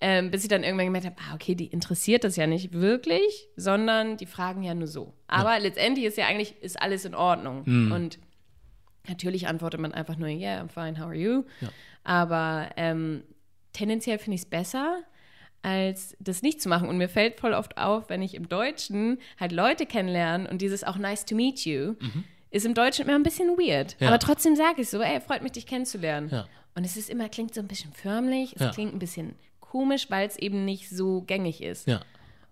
Ähm, 0.00 0.30
bis 0.30 0.42
ich 0.42 0.48
dann 0.50 0.62
irgendwann 0.62 0.84
gemerkt 0.86 1.06
habe, 1.06 1.16
ah, 1.26 1.34
okay, 1.34 1.54
die 1.54 1.68
interessiert 1.68 2.22
das 2.24 2.36
ja 2.36 2.46
nicht 2.46 2.72
wirklich, 2.74 3.48
sondern 3.56 4.18
die 4.18 4.26
fragen 4.26 4.62
ja 4.62 4.74
nur 4.74 4.88
so. 4.88 5.14
Aber 5.26 5.58
letztendlich 5.58 6.04
ist 6.04 6.18
ja 6.18 6.26
eigentlich, 6.26 6.54
ist 6.60 6.80
alles 6.80 7.06
in 7.06 7.14
Ordnung. 7.14 7.62
Und 7.92 8.18
natürlich 9.08 9.48
antwortet 9.48 9.80
man 9.80 9.92
einfach 9.92 10.16
nur, 10.16 10.28
yeah, 10.28 10.60
I'm 10.62 10.68
fine, 10.68 10.98
how 10.98 11.06
are 11.06 11.14
you? 11.14 11.44
Ja. 11.62 11.68
Aber 12.04 12.68
ähm, 12.76 13.22
tendenziell 13.72 14.18
finde 14.18 14.34
ich 14.34 14.42
es 14.42 14.46
besser, 14.46 14.98
als 15.62 16.14
das 16.20 16.42
nicht 16.42 16.60
zu 16.60 16.68
machen. 16.68 16.88
Und 16.88 16.98
mir 16.98 17.08
fällt 17.08 17.40
voll 17.40 17.54
oft 17.54 17.78
auf, 17.78 18.08
wenn 18.10 18.20
ich 18.22 18.34
im 18.34 18.48
Deutschen 18.48 19.18
halt 19.40 19.52
Leute 19.52 19.86
kennenlerne 19.86 20.48
und 20.50 20.60
dieses 20.60 20.84
auch 20.84 20.98
nice 20.98 21.24
to 21.24 21.34
meet 21.34 21.64
you, 21.64 21.94
ist 22.50 22.66
im 22.66 22.74
Deutschen 22.74 23.06
immer 23.06 23.14
ein 23.18 23.22
bisschen 23.22 23.48
weird. 23.56 23.96
Mhm. 23.98 24.04
Ja. 24.04 24.08
Aber 24.08 24.18
trotzdem 24.18 24.56
sage 24.56 24.82
ich 24.82 24.90
so, 24.90 25.00
ey, 25.00 25.20
freut 25.20 25.42
mich, 25.42 25.52
dich 25.52 25.66
kennenzulernen. 25.66 26.28
Ja. 26.30 26.46
Und 26.74 26.84
es 26.84 26.96
ist 26.98 27.08
immer, 27.08 27.28
klingt 27.30 27.54
so 27.54 27.60
ein 27.60 27.66
bisschen 27.68 27.92
förmlich, 27.94 28.54
es 28.56 28.60
Ja. 28.62 28.70
klingt 28.70 28.92
ein 28.94 28.98
bisschen 28.98 29.34
komisch, 29.70 30.10
weil 30.10 30.26
es 30.26 30.36
eben 30.36 30.64
nicht 30.64 30.88
so 30.88 31.22
gängig 31.22 31.62
ist. 31.62 31.86
ja. 31.86 32.00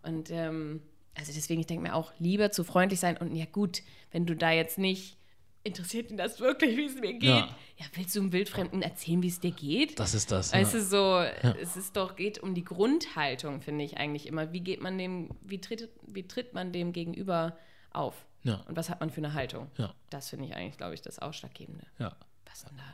Und 0.03 0.31
ähm, 0.31 0.83
also 1.15 1.33
deswegen, 1.33 1.61
ich 1.61 1.67
denke 1.67 1.83
mir 1.83 1.95
auch, 1.95 2.13
lieber 2.19 2.51
zu 2.51 2.65
freundlich 2.65 3.01
sein 3.01 3.17
und 3.17 3.35
ja 3.35 3.47
gut, 3.47 3.83
wenn 4.11 4.27
du 4.27 4.37
da 4.37 4.51
jetzt 4.51 4.79
nicht 4.79 5.17
interessiert 5.65 6.11
ihn 6.11 6.19
das 6.19 6.41
wirklich, 6.41 6.77
wie 6.77 6.85
es 6.85 6.95
mir 6.97 7.15
geht. 7.15 7.23
Ja. 7.23 7.57
Ja. 7.79 7.87
willst 7.95 8.15
du 8.15 8.21
einem 8.21 8.33
Wildfremden 8.33 8.83
erzählen, 8.83 9.23
wie 9.23 9.29
es 9.29 9.41
dir 9.41 9.51
geht? 9.51 9.99
Das 9.99 10.15
ist 10.15 10.31
das. 10.31 10.53
Weißt 10.53 10.75
ja. 10.75 10.79
du, 10.79 10.85
so, 10.85 11.53
es 11.59 11.77
ist 11.77 11.97
doch, 11.97 12.17
geht 12.17 12.39
um 12.39 12.55
die 12.55 12.65
Grundhaltung, 12.65 13.63
finde 13.63 13.85
ich 13.85 13.97
eigentlich 13.97 14.27
immer. 14.27 14.53
Wie 14.53 14.61
geht 14.61 14.83
man 14.83 14.99
dem, 14.99 15.31
wie 15.41 15.61
tritt, 15.61 15.89
wie 16.07 16.29
tritt 16.29 16.53
man 16.53 16.73
dem 16.73 16.93
gegenüber 16.93 17.57
auf? 17.91 18.27
Ja. 18.43 18.57
Und 18.69 18.77
was 18.77 18.91
hat 18.91 19.01
man 19.01 19.11
für 19.11 19.23
eine 19.23 19.33
Haltung? 19.33 19.71
Ja. 19.79 19.95
Das 20.11 20.29
finde 20.29 20.45
ich 20.47 20.55
eigentlich, 20.55 20.77
glaube 20.77 20.95
ich, 20.95 21.01
das 21.01 21.19
Ausschlaggebende. 21.19 21.87
ja. 21.99 22.15
Was 22.47 22.63
dann 22.63 22.77
da 22.77 22.85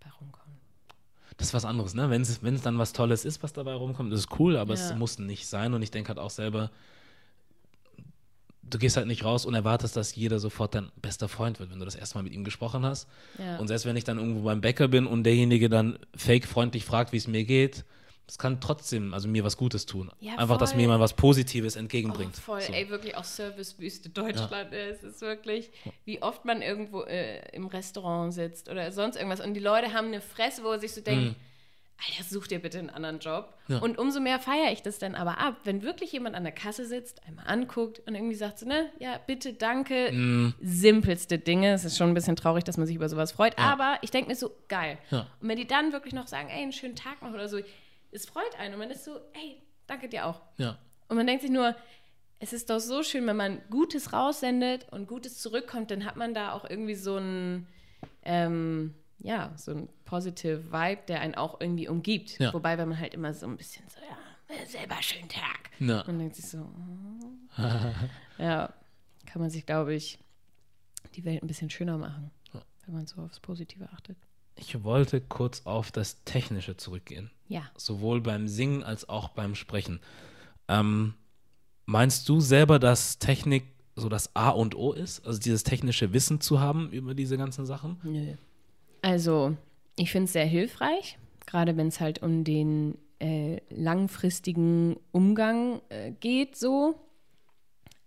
bei 0.00 0.10
rumkommt. 0.18 0.45
Das 1.36 1.48
ist 1.48 1.54
was 1.54 1.64
anderes, 1.66 1.94
ne? 1.94 2.08
Wenn 2.08 2.22
es 2.22 2.40
es 2.42 2.62
dann 2.62 2.78
was 2.78 2.92
Tolles 2.92 3.24
ist, 3.24 3.42
was 3.42 3.52
dabei 3.52 3.74
rumkommt, 3.74 4.12
ist 4.12 4.20
es 4.20 4.38
cool, 4.38 4.56
aber 4.56 4.72
es 4.74 4.90
Ja. 4.90 4.96
muss 4.96 5.18
nicht 5.18 5.46
sein. 5.46 5.74
Und 5.74 5.82
ich 5.82 5.90
denke 5.90 6.08
halt 6.08 6.18
auch 6.18 6.30
selber, 6.30 6.70
du 8.62 8.78
gehst 8.78 8.96
halt 8.96 9.06
nicht 9.06 9.24
raus 9.24 9.44
und 9.46 9.54
erwartest, 9.54 9.96
dass 9.96 10.14
jeder 10.14 10.38
sofort 10.38 10.74
dein 10.74 10.90
bester 11.00 11.28
Freund 11.28 11.60
wird, 11.60 11.70
wenn 11.70 11.78
du 11.78 11.84
das 11.84 11.94
erste 11.94 12.16
Mal 12.18 12.22
mit 12.22 12.32
ihm 12.32 12.42
gesprochen 12.44 12.84
hast. 12.84 13.06
Ja. 13.38 13.58
Und 13.58 13.68
selbst 13.68 13.84
wenn 13.84 13.96
ich 13.96 14.04
dann 14.04 14.18
irgendwo 14.18 14.42
beim 14.42 14.60
Bäcker 14.60 14.88
bin 14.88 15.06
und 15.06 15.24
derjenige 15.24 15.68
dann 15.68 15.98
fake 16.16 16.46
freundlich 16.46 16.84
fragt, 16.84 17.12
wie 17.12 17.18
es 17.18 17.28
mir 17.28 17.44
geht, 17.44 17.84
das 18.26 18.38
kann 18.38 18.60
trotzdem 18.60 19.14
also 19.14 19.28
mir 19.28 19.44
was 19.44 19.56
Gutes 19.56 19.86
tun. 19.86 20.10
Ja, 20.20 20.34
Einfach, 20.36 20.56
dass 20.58 20.70
voll. 20.70 20.76
mir 20.78 20.82
jemand 20.82 21.00
was 21.00 21.14
Positives 21.14 21.76
Oh, 21.76 21.78
entgegenbringt. 21.80 22.36
voll, 22.36 22.60
So. 22.60 22.72
ey, 22.72 22.88
wirklich 22.90 23.16
auch 23.16 23.24
Servicewüste 23.24 24.08
Deutschland. 24.08 24.72
ey, 24.72 24.90
Es 24.90 25.02
ist 25.04 25.20
wirklich, 25.20 25.70
wie 26.04 26.20
oft 26.22 26.44
man 26.44 26.60
irgendwo 26.62 27.02
äh, 27.02 27.48
im 27.54 27.66
Restaurant 27.66 28.34
sitzt 28.34 28.68
oder 28.68 28.90
sonst 28.92 29.16
irgendwas 29.16 29.40
und 29.40 29.54
die 29.54 29.60
Leute 29.60 29.92
haben 29.92 30.08
eine 30.08 30.20
Fresse, 30.20 30.64
wo 30.64 30.72
sie 30.74 30.80
sich 30.80 30.94
so 30.94 31.00
denken, 31.00 31.36
Alter, 32.10 32.24
such 32.24 32.46
dir 32.48 32.58
bitte 32.58 32.78
einen 32.78 32.90
anderen 32.90 33.20
Job. 33.20 33.54
Mhm. 33.68 33.74
Ja. 33.76 33.80
Und 33.80 33.96
umso 33.96 34.20
mehr 34.20 34.38
feiere 34.38 34.70
ich 34.70 34.82
das 34.82 34.98
dann 34.98 35.14
aber 35.14 35.38
ab, 35.38 35.56
wenn 35.64 35.80
wirklich 35.82 36.12
jemand 36.12 36.34
an 36.36 36.42
der 36.42 36.52
Kasse 36.52 36.84
sitzt, 36.84 37.22
einmal 37.26 37.46
anguckt 37.46 38.02
und 38.06 38.14
irgendwie 38.14 38.34
sagt 38.34 38.58
so, 38.58 38.66
ne, 38.66 38.90
ja, 38.98 39.18
bitte, 39.26 39.54
danke. 39.54 40.12
Mhm. 40.12 40.52
Simpelste 40.60 41.38
Dinge. 41.38 41.72
Es 41.72 41.84
ist 41.86 41.96
schon 41.96 42.08
ein 42.08 42.14
bisschen 42.14 42.36
traurig, 42.36 42.64
dass 42.64 42.76
man 42.76 42.86
sich 42.86 42.96
über 42.96 43.08
sowas 43.08 43.32
freut, 43.32 43.56
aber 43.58 43.96
ich 44.02 44.10
denke 44.10 44.28
mir 44.28 44.36
so, 44.36 44.50
geil. 44.68 44.98
Ja. 45.10 45.20
Und 45.40 45.48
wenn 45.48 45.56
die 45.56 45.66
dann 45.66 45.92
wirklich 45.92 46.12
noch 46.12 46.26
sagen, 46.26 46.48
ey, 46.50 46.62
einen 46.62 46.72
schönen 46.72 46.96
Tag 46.96 47.22
noch 47.22 47.32
oder 47.32 47.48
so, 47.48 47.60
es 48.12 48.26
freut 48.26 48.58
einen 48.58 48.74
und 48.74 48.80
man 48.80 48.90
ist 48.90 49.04
so, 49.04 49.16
ey, 49.34 49.62
danke 49.86 50.08
dir 50.08 50.26
auch. 50.26 50.40
Ja. 50.58 50.78
Und 51.08 51.16
man 51.16 51.26
denkt 51.26 51.42
sich 51.42 51.50
nur, 51.50 51.74
es 52.38 52.52
ist 52.52 52.68
doch 52.70 52.80
so 52.80 53.02
schön, 53.02 53.26
wenn 53.26 53.36
man 53.36 53.60
Gutes 53.70 54.12
raussendet 54.12 54.92
und 54.92 55.06
Gutes 55.08 55.38
zurückkommt, 55.38 55.90
dann 55.90 56.04
hat 56.04 56.16
man 56.16 56.34
da 56.34 56.52
auch 56.52 56.68
irgendwie 56.68 56.94
so 56.94 57.16
ein, 57.16 57.66
ähm, 58.22 58.94
ja, 59.18 59.52
so 59.56 59.72
ein 59.72 59.88
positive 60.04 60.70
Vibe, 60.72 61.02
der 61.08 61.20
einen 61.20 61.34
auch 61.34 61.60
irgendwie 61.60 61.88
umgibt. 61.88 62.38
Ja. 62.38 62.52
Wobei, 62.52 62.76
wenn 62.76 62.88
man 62.88 62.98
halt 63.00 63.14
immer 63.14 63.32
so 63.32 63.46
ein 63.46 63.56
bisschen 63.56 63.84
so, 63.88 64.00
ja, 64.00 64.66
selber 64.66 64.96
schönen 65.00 65.28
Tag. 65.28 65.70
Ja. 65.78 66.02
Und 66.02 66.18
denkt 66.18 66.36
sich 66.36 66.46
so, 66.46 66.58
oh. 66.58 67.62
ja, 68.38 68.72
kann 69.24 69.40
man 69.40 69.50
sich, 69.50 69.64
glaube 69.64 69.94
ich, 69.94 70.18
die 71.14 71.24
Welt 71.24 71.42
ein 71.42 71.46
bisschen 71.46 71.70
schöner 71.70 71.96
machen, 71.96 72.30
Ja. 72.52 72.62
wenn 72.84 72.94
man 72.94 73.06
so 73.06 73.22
aufs 73.22 73.40
Positive 73.40 73.88
achtet. 73.92 74.18
Ich 74.56 74.84
wollte 74.84 75.20
kurz 75.20 75.62
auf 75.64 75.90
das 75.92 76.22
Technische 76.24 76.76
zurückgehen. 76.76 77.30
Ja. 77.48 77.62
sowohl 77.76 78.20
beim 78.20 78.48
Singen 78.48 78.82
als 78.82 79.08
auch 79.08 79.28
beim 79.28 79.54
Sprechen. 79.54 80.00
Ähm, 80.68 81.14
meinst 81.84 82.28
du 82.28 82.40
selber, 82.40 82.78
dass 82.78 83.18
Technik 83.18 83.64
so 83.94 84.08
das 84.08 84.34
A 84.34 84.50
und 84.50 84.74
O 84.74 84.92
ist? 84.92 85.24
Also 85.26 85.38
dieses 85.38 85.62
technische 85.62 86.12
Wissen 86.12 86.40
zu 86.40 86.60
haben 86.60 86.90
über 86.90 87.14
diese 87.14 87.38
ganzen 87.38 87.66
Sachen? 87.66 87.98
Nö. 88.02 88.34
Also, 89.02 89.56
ich 89.96 90.10
finde 90.10 90.26
es 90.26 90.32
sehr 90.32 90.46
hilfreich, 90.46 91.18
gerade 91.46 91.76
wenn 91.76 91.88
es 91.88 92.00
halt 92.00 92.22
um 92.22 92.44
den 92.44 92.98
äh, 93.20 93.60
langfristigen 93.70 94.96
Umgang 95.12 95.80
äh, 95.88 96.12
geht, 96.12 96.56
so. 96.56 97.00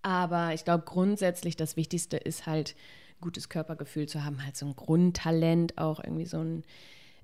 Aber 0.02 0.54
ich 0.54 0.66
glaube, 0.66 0.84
grundsätzlich 0.86 1.56
das 1.56 1.76
Wichtigste 1.76 2.18
ist 2.18 2.46
halt, 2.46 2.76
gutes 3.22 3.50
Körpergefühl 3.50 4.08
zu 4.08 4.24
haben, 4.24 4.44
halt 4.44 4.56
so 4.56 4.66
ein 4.66 4.76
Grundtalent, 4.76 5.78
auch 5.78 6.02
irgendwie 6.04 6.26
so 6.26 6.40
ein, 6.40 6.64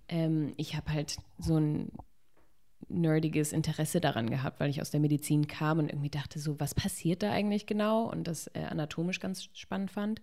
ähm, 0.09 0.53
ich 0.57 0.75
habe 0.75 0.91
halt 0.93 1.17
so 1.37 1.57
ein 1.57 1.91
nerdiges 2.87 3.51
Interesse 3.51 3.99
daran 3.99 4.29
gehabt, 4.29 4.59
weil 4.59 4.69
ich 4.69 4.81
aus 4.81 4.91
der 4.91 4.99
Medizin 4.99 5.47
kam 5.47 5.79
und 5.79 5.89
irgendwie 5.89 6.09
dachte 6.09 6.39
so, 6.39 6.59
was 6.59 6.75
passiert 6.75 7.23
da 7.23 7.31
eigentlich 7.31 7.65
genau 7.65 8.09
und 8.09 8.27
das 8.27 8.47
äh, 8.47 8.59
anatomisch 8.59 9.19
ganz 9.19 9.49
spannend 9.53 9.91
fand. 9.91 10.21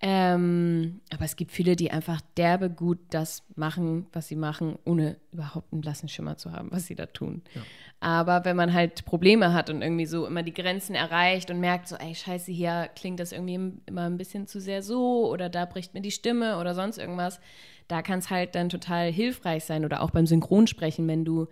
Ähm, 0.00 1.00
aber 1.10 1.24
es 1.24 1.36
gibt 1.36 1.52
viele, 1.52 1.74
die 1.74 1.90
einfach 1.90 2.20
derbe 2.36 2.68
gut 2.68 2.98
das 3.10 3.42
machen, 3.54 4.06
was 4.12 4.28
sie 4.28 4.36
machen, 4.36 4.78
ohne 4.84 5.16
überhaupt 5.32 5.72
einen 5.72 5.80
blassen 5.80 6.10
Schimmer 6.10 6.36
zu 6.36 6.52
haben, 6.52 6.70
was 6.70 6.86
sie 6.86 6.94
da 6.94 7.06
tun. 7.06 7.42
Ja. 7.54 7.62
Aber 8.00 8.44
wenn 8.44 8.56
man 8.56 8.74
halt 8.74 9.06
Probleme 9.06 9.54
hat 9.54 9.70
und 9.70 9.80
irgendwie 9.80 10.04
so 10.04 10.26
immer 10.26 10.42
die 10.42 10.52
Grenzen 10.52 10.94
erreicht 10.94 11.50
und 11.50 11.60
merkt 11.60 11.88
so, 11.88 11.96
ey, 11.96 12.14
scheiße, 12.14 12.52
hier 12.52 12.90
klingt 12.94 13.20
das 13.20 13.32
irgendwie 13.32 13.80
immer 13.86 14.02
ein 14.02 14.18
bisschen 14.18 14.46
zu 14.46 14.60
sehr 14.60 14.82
so 14.82 15.30
oder 15.32 15.48
da 15.48 15.64
bricht 15.64 15.94
mir 15.94 16.02
die 16.02 16.10
Stimme 16.10 16.58
oder 16.58 16.74
sonst 16.74 16.98
irgendwas, 16.98 17.40
da 17.88 18.02
kann 18.02 18.18
es 18.18 18.30
halt 18.30 18.54
dann 18.54 18.68
total 18.68 19.12
hilfreich 19.12 19.64
sein 19.64 19.84
oder 19.84 20.02
auch 20.02 20.10
beim 20.10 20.26
Synchronsprechen, 20.26 21.06
wenn 21.08 21.24
du 21.24 21.46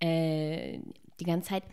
äh, 0.00 0.78
die 1.20 1.24
ganze 1.24 1.50
Zeit 1.50 1.64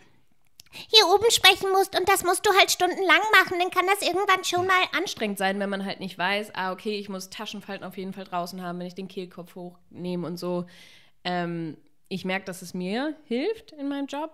hier 0.72 1.06
oben 1.14 1.30
sprechen 1.30 1.70
musst 1.72 2.00
und 2.00 2.08
das 2.08 2.24
musst 2.24 2.46
du 2.46 2.52
halt 2.58 2.72
stundenlang 2.72 3.22
machen, 3.40 3.60
dann 3.60 3.72
kann 3.72 3.86
das 3.88 4.08
irgendwann 4.08 4.44
schon 4.44 4.66
mal 4.66 4.84
anstrengend 4.98 5.38
sein, 5.38 5.60
wenn 5.60 5.70
man 5.70 5.86
halt 5.86 6.00
nicht 6.00 6.18
weiß, 6.18 6.52
ah, 6.56 6.72
okay, 6.72 6.98
ich 6.98 7.10
muss 7.10 7.30
Taschenfalten 7.30 7.86
auf 7.86 7.98
jeden 7.98 8.14
Fall 8.14 8.24
draußen 8.24 8.62
haben, 8.62 8.80
wenn 8.80 8.88
ich 8.88 8.96
den 8.96 9.10
Kehlkopf 9.10 9.56
hochnehme 9.56 10.26
und 10.26 10.38
so. 10.38 10.66
Ähm, 11.24 11.78
ich 12.08 12.26
merke, 12.26 12.46
dass 12.46 12.62
es 12.62 12.74
mir 12.74 13.16
hilft 13.26 13.74
in 13.74 13.90
meinem 13.90 14.08
Job, 14.08 14.34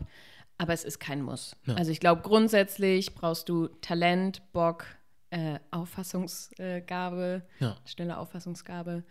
aber 0.57 0.73
es 0.73 0.83
ist 0.83 0.99
kein 0.99 1.21
Muss. 1.21 1.55
Ja. 1.65 1.75
Also 1.75 1.91
ich 1.91 1.99
glaube, 1.99 2.21
grundsätzlich 2.21 3.15
brauchst 3.15 3.49
du 3.49 3.67
Talent, 3.81 4.41
Bock, 4.51 4.85
äh, 5.31 5.59
Auffassungsgabe, 5.71 7.41
ja. 7.59 7.75
schnelle 7.85 8.17
Auffassungsgabe 8.17 9.03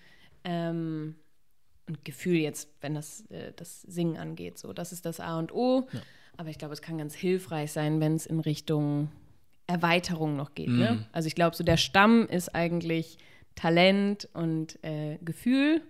ähm, 0.46 1.16
und 1.88 2.04
Gefühl 2.04 2.36
jetzt, 2.36 2.70
wenn 2.80 2.94
das 2.94 3.22
äh, 3.30 3.52
das 3.54 3.82
Singen 3.82 4.16
angeht. 4.16 4.58
So, 4.58 4.72
das 4.72 4.92
ist 4.92 5.04
das 5.04 5.20
A 5.20 5.38
und 5.38 5.52
O. 5.52 5.86
Ja. 5.92 6.00
Aber 6.38 6.48
ich 6.48 6.58
glaube, 6.58 6.74
es 6.74 6.82
kann 6.82 6.98
ganz 6.98 7.14
hilfreich 7.14 7.72
sein, 7.72 8.00
wenn 8.00 8.14
es 8.14 8.26
in 8.26 8.40
Richtung 8.40 9.10
Erweiterung 9.66 10.36
noch 10.36 10.54
geht. 10.54 10.68
Ne? 10.68 10.74
Mhm. 10.74 10.80
Ne? 10.98 11.06
Also 11.12 11.26
ich 11.26 11.34
glaube, 11.34 11.56
so 11.56 11.64
der 11.64 11.76
Stamm 11.76 12.26
ist 12.26 12.54
eigentlich 12.54 13.18
Talent 13.54 14.28
und 14.32 14.82
äh, 14.84 15.18
Gefühl. 15.24 15.82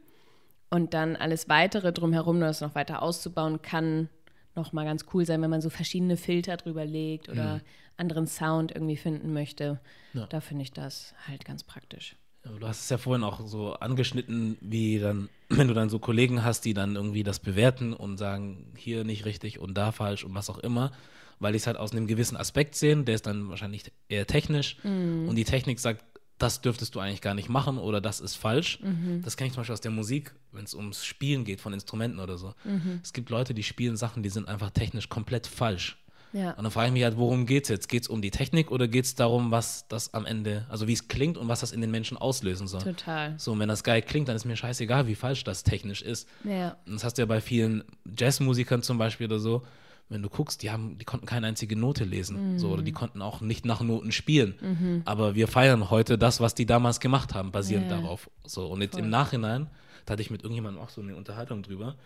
Und 0.68 0.94
dann 0.94 1.16
alles 1.16 1.48
weitere 1.48 1.92
drumherum, 1.92 2.40
das 2.40 2.61
noch 2.61 2.74
weiter 2.74 3.02
auszubauen, 3.02 3.62
kann 3.62 4.09
noch 4.54 4.72
mal 4.72 4.84
ganz 4.84 5.04
cool 5.12 5.24
sein, 5.24 5.40
wenn 5.42 5.50
man 5.50 5.61
so 5.61 5.70
verschiedene 5.70 6.16
Filter 6.16 6.57
drüber 6.57 6.84
legt 6.84 7.28
oder 7.28 7.57
mhm. 7.57 7.61
anderen 7.96 8.26
Sound 8.26 8.72
irgendwie 8.72 8.96
finden 8.96 9.32
möchte. 9.32 9.80
Ja. 10.12 10.26
Da 10.26 10.40
finde 10.40 10.62
ich 10.62 10.72
das 10.72 11.14
halt 11.28 11.44
ganz 11.44 11.62
praktisch. 11.62 12.16
Du 12.59 12.66
hast 12.66 12.80
es 12.80 12.88
ja 12.88 12.99
vorhin 12.99 13.24
auch 13.24 13.47
so 13.47 13.74
angeschnitten, 13.74 14.57
wie 14.61 14.99
dann, 14.99 15.28
wenn 15.49 15.68
du 15.68 15.74
dann 15.74 15.88
so 15.88 15.99
Kollegen 15.99 16.44
hast, 16.44 16.64
die 16.64 16.74
dann 16.74 16.97
irgendwie 16.97 17.22
das 17.22 17.38
bewerten 17.38 17.92
und 17.92 18.16
sagen, 18.16 18.72
hier 18.76 19.05
nicht 19.05 19.24
richtig 19.24 19.59
und 19.59 19.74
da 19.74 19.92
falsch 19.92 20.24
und 20.24 20.34
was 20.34 20.51
auch 20.51 20.59
immer, 20.59 20.92
weil 21.38 21.53
die 21.53 21.59
es 21.59 21.66
halt 21.66 21.76
aus 21.76 21.92
einem 21.92 22.07
gewissen 22.07 22.36
Aspekt 22.36 22.74
sehen, 22.74 23.05
der 23.05 23.14
ist 23.14 23.26
dann 23.26 23.49
wahrscheinlich 23.49 23.92
eher 24.09 24.26
technisch 24.26 24.76
mhm. 24.82 25.28
und 25.28 25.36
die 25.36 25.44
Technik 25.44 25.80
sagt, 25.80 26.05
das 26.38 26.61
dürftest 26.61 26.94
du 26.94 27.01
eigentlich 27.01 27.22
gar 27.22 27.34
nicht 27.34 27.49
machen 27.49 27.78
oder 27.78 28.01
das 28.01 28.20
ist 28.20 28.36
falsch. 28.36 28.80
Mhm. 28.82 29.22
Das 29.22 29.36
kenne 29.36 29.49
ich 29.49 29.55
zum 29.55 29.62
Beispiel 29.62 29.72
aus 29.72 29.80
der 29.80 29.90
Musik, 29.90 30.34
wenn 30.53 30.64
es 30.64 30.74
ums 30.74 31.05
Spielen 31.05 31.44
geht 31.44 31.61
von 31.61 31.72
Instrumenten 31.72 32.20
oder 32.20 32.36
so. 32.36 32.55
Mhm. 32.64 33.01
Es 33.03 33.12
gibt 33.12 33.30
Leute, 33.30 33.55
die 33.55 33.62
spielen 33.62 33.97
Sachen, 33.97 34.22
die 34.22 34.28
sind 34.28 34.49
einfach 34.49 34.70
technisch 34.70 35.09
komplett 35.09 35.47
falsch. 35.47 35.97
Ja. 36.37 36.51
Und 36.51 36.64
dann 36.64 36.70
frage 36.70 36.89
ich 36.89 36.93
mich 36.93 37.03
halt, 37.03 37.16
worum 37.16 37.47
geht 37.47 37.64
es 37.64 37.70
jetzt? 37.70 37.89
Geht 37.89 38.03
es 38.03 38.09
um 38.09 38.20
die 38.20 38.30
Technik 38.30 38.70
oder 38.70 38.89
geht 38.89 39.07
es 39.07 39.14
darum, 39.14 39.51
was 39.51 39.89
das 39.89 40.12
am 40.12 40.26
Ende, 40.26 40.66
also 40.68 40.87
wie 40.87 40.93
es 40.93 41.09
klingt 41.09 41.39
und 41.39 41.49
was 41.49 41.61
das 41.61 41.72
in 41.72 41.80
den 41.80 41.91
Menschen 41.91 42.18
auslösen 42.18 42.66
soll? 42.66 42.82
Total. 42.82 43.34
So, 43.39 43.53
und 43.53 43.59
wenn 43.61 43.68
das 43.68 43.82
geil 43.82 44.03
klingt, 44.03 44.28
dann 44.28 44.37
ist 44.37 44.45
mir 44.45 44.57
scheißegal, 44.57 45.07
wie 45.07 45.14
falsch 45.14 45.45
das 45.45 45.62
technisch 45.62 46.03
ist. 46.03 46.28
Ja. 46.45 46.76
Und 46.87 46.97
das 46.97 47.05
hast 47.05 47.14
du 47.16 47.22
ja 47.22 47.26
bei 47.26 47.41
vielen 47.41 47.84
Jazzmusikern 48.18 48.82
zum 48.82 48.99
Beispiel 48.99 49.26
oder 49.26 49.39
so. 49.39 49.62
Wenn 50.11 50.22
du 50.22 50.28
guckst, 50.28 50.62
die 50.62 50.70
haben, 50.70 50.99
die 50.99 51.05
konnten 51.07 51.26
keine 51.26 51.47
einzige 51.47 51.74
Note 51.74 52.05
lesen. 52.05 52.53
Mhm. 52.53 52.59
So, 52.59 52.68
oder 52.68 52.82
die 52.82 52.93
konnten 52.93 53.22
auch 53.22 53.41
nicht 53.41 53.64
nach 53.64 53.80
Noten 53.80 54.12
spielen. 54.12 54.55
Mhm. 54.61 55.03
Aber 55.07 55.34
wir 55.34 55.49
feiern 55.49 55.91
heute 55.91 56.18
das, 56.18 56.41
was 56.41 56.55
die 56.55 56.66
damals 56.66 57.01
gemacht 57.01 57.34
haben, 57.34 57.51
basierend 57.51 57.91
ja. 57.91 57.97
darauf. 57.97 58.30
So, 58.45 58.66
und 58.66 58.82
jetzt 58.82 58.93
Voll. 58.93 59.05
im 59.05 59.11
Nachhinein, 59.11 59.68
da 60.05 60.12
hatte 60.12 60.22
ich 60.22 60.30
mit 60.30 60.43
irgendjemandem 60.43 60.82
auch 60.82 60.91
so 60.91 61.01
eine 61.01 61.16
Unterhaltung 61.16 61.62
drüber. 61.62 61.97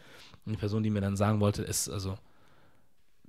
Eine 0.46 0.56
Person, 0.56 0.84
die 0.84 0.88
mir 0.88 1.02
dann 1.02 1.16
sagen 1.16 1.40
wollte, 1.40 1.62
ist, 1.62 1.90
also, 1.90 2.16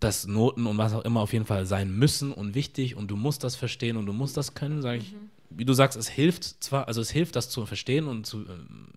dass 0.01 0.25
Noten 0.27 0.65
und 0.65 0.77
was 0.77 0.93
auch 0.93 1.05
immer 1.05 1.21
auf 1.21 1.31
jeden 1.31 1.45
Fall 1.45 1.65
sein 1.65 1.95
müssen 1.95 2.33
und 2.33 2.55
wichtig 2.55 2.95
und 2.95 3.09
du 3.09 3.15
musst 3.15 3.43
das 3.43 3.55
verstehen 3.55 3.97
und 3.97 4.07
du 4.07 4.13
musst 4.13 4.35
das 4.35 4.55
können, 4.55 4.81
sage 4.81 4.97
ich. 4.97 5.13
Mhm. 5.13 5.29
Wie 5.51 5.65
du 5.65 5.73
sagst, 5.73 5.97
es 5.97 6.09
hilft 6.09 6.63
zwar, 6.63 6.87
also 6.87 7.01
es 7.01 7.11
hilft, 7.11 7.35
das 7.35 7.49
zu 7.49 7.65
verstehen 7.65 8.07
und 8.07 8.25
zu, 8.25 8.39
ähm, 8.39 8.87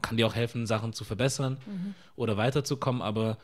kann 0.00 0.16
dir 0.16 0.26
auch 0.26 0.34
helfen, 0.34 0.66
Sachen 0.66 0.92
zu 0.92 1.04
verbessern 1.04 1.58
mhm. 1.66 1.94
oder 2.14 2.36
weiterzukommen, 2.36 3.02
aber 3.02 3.36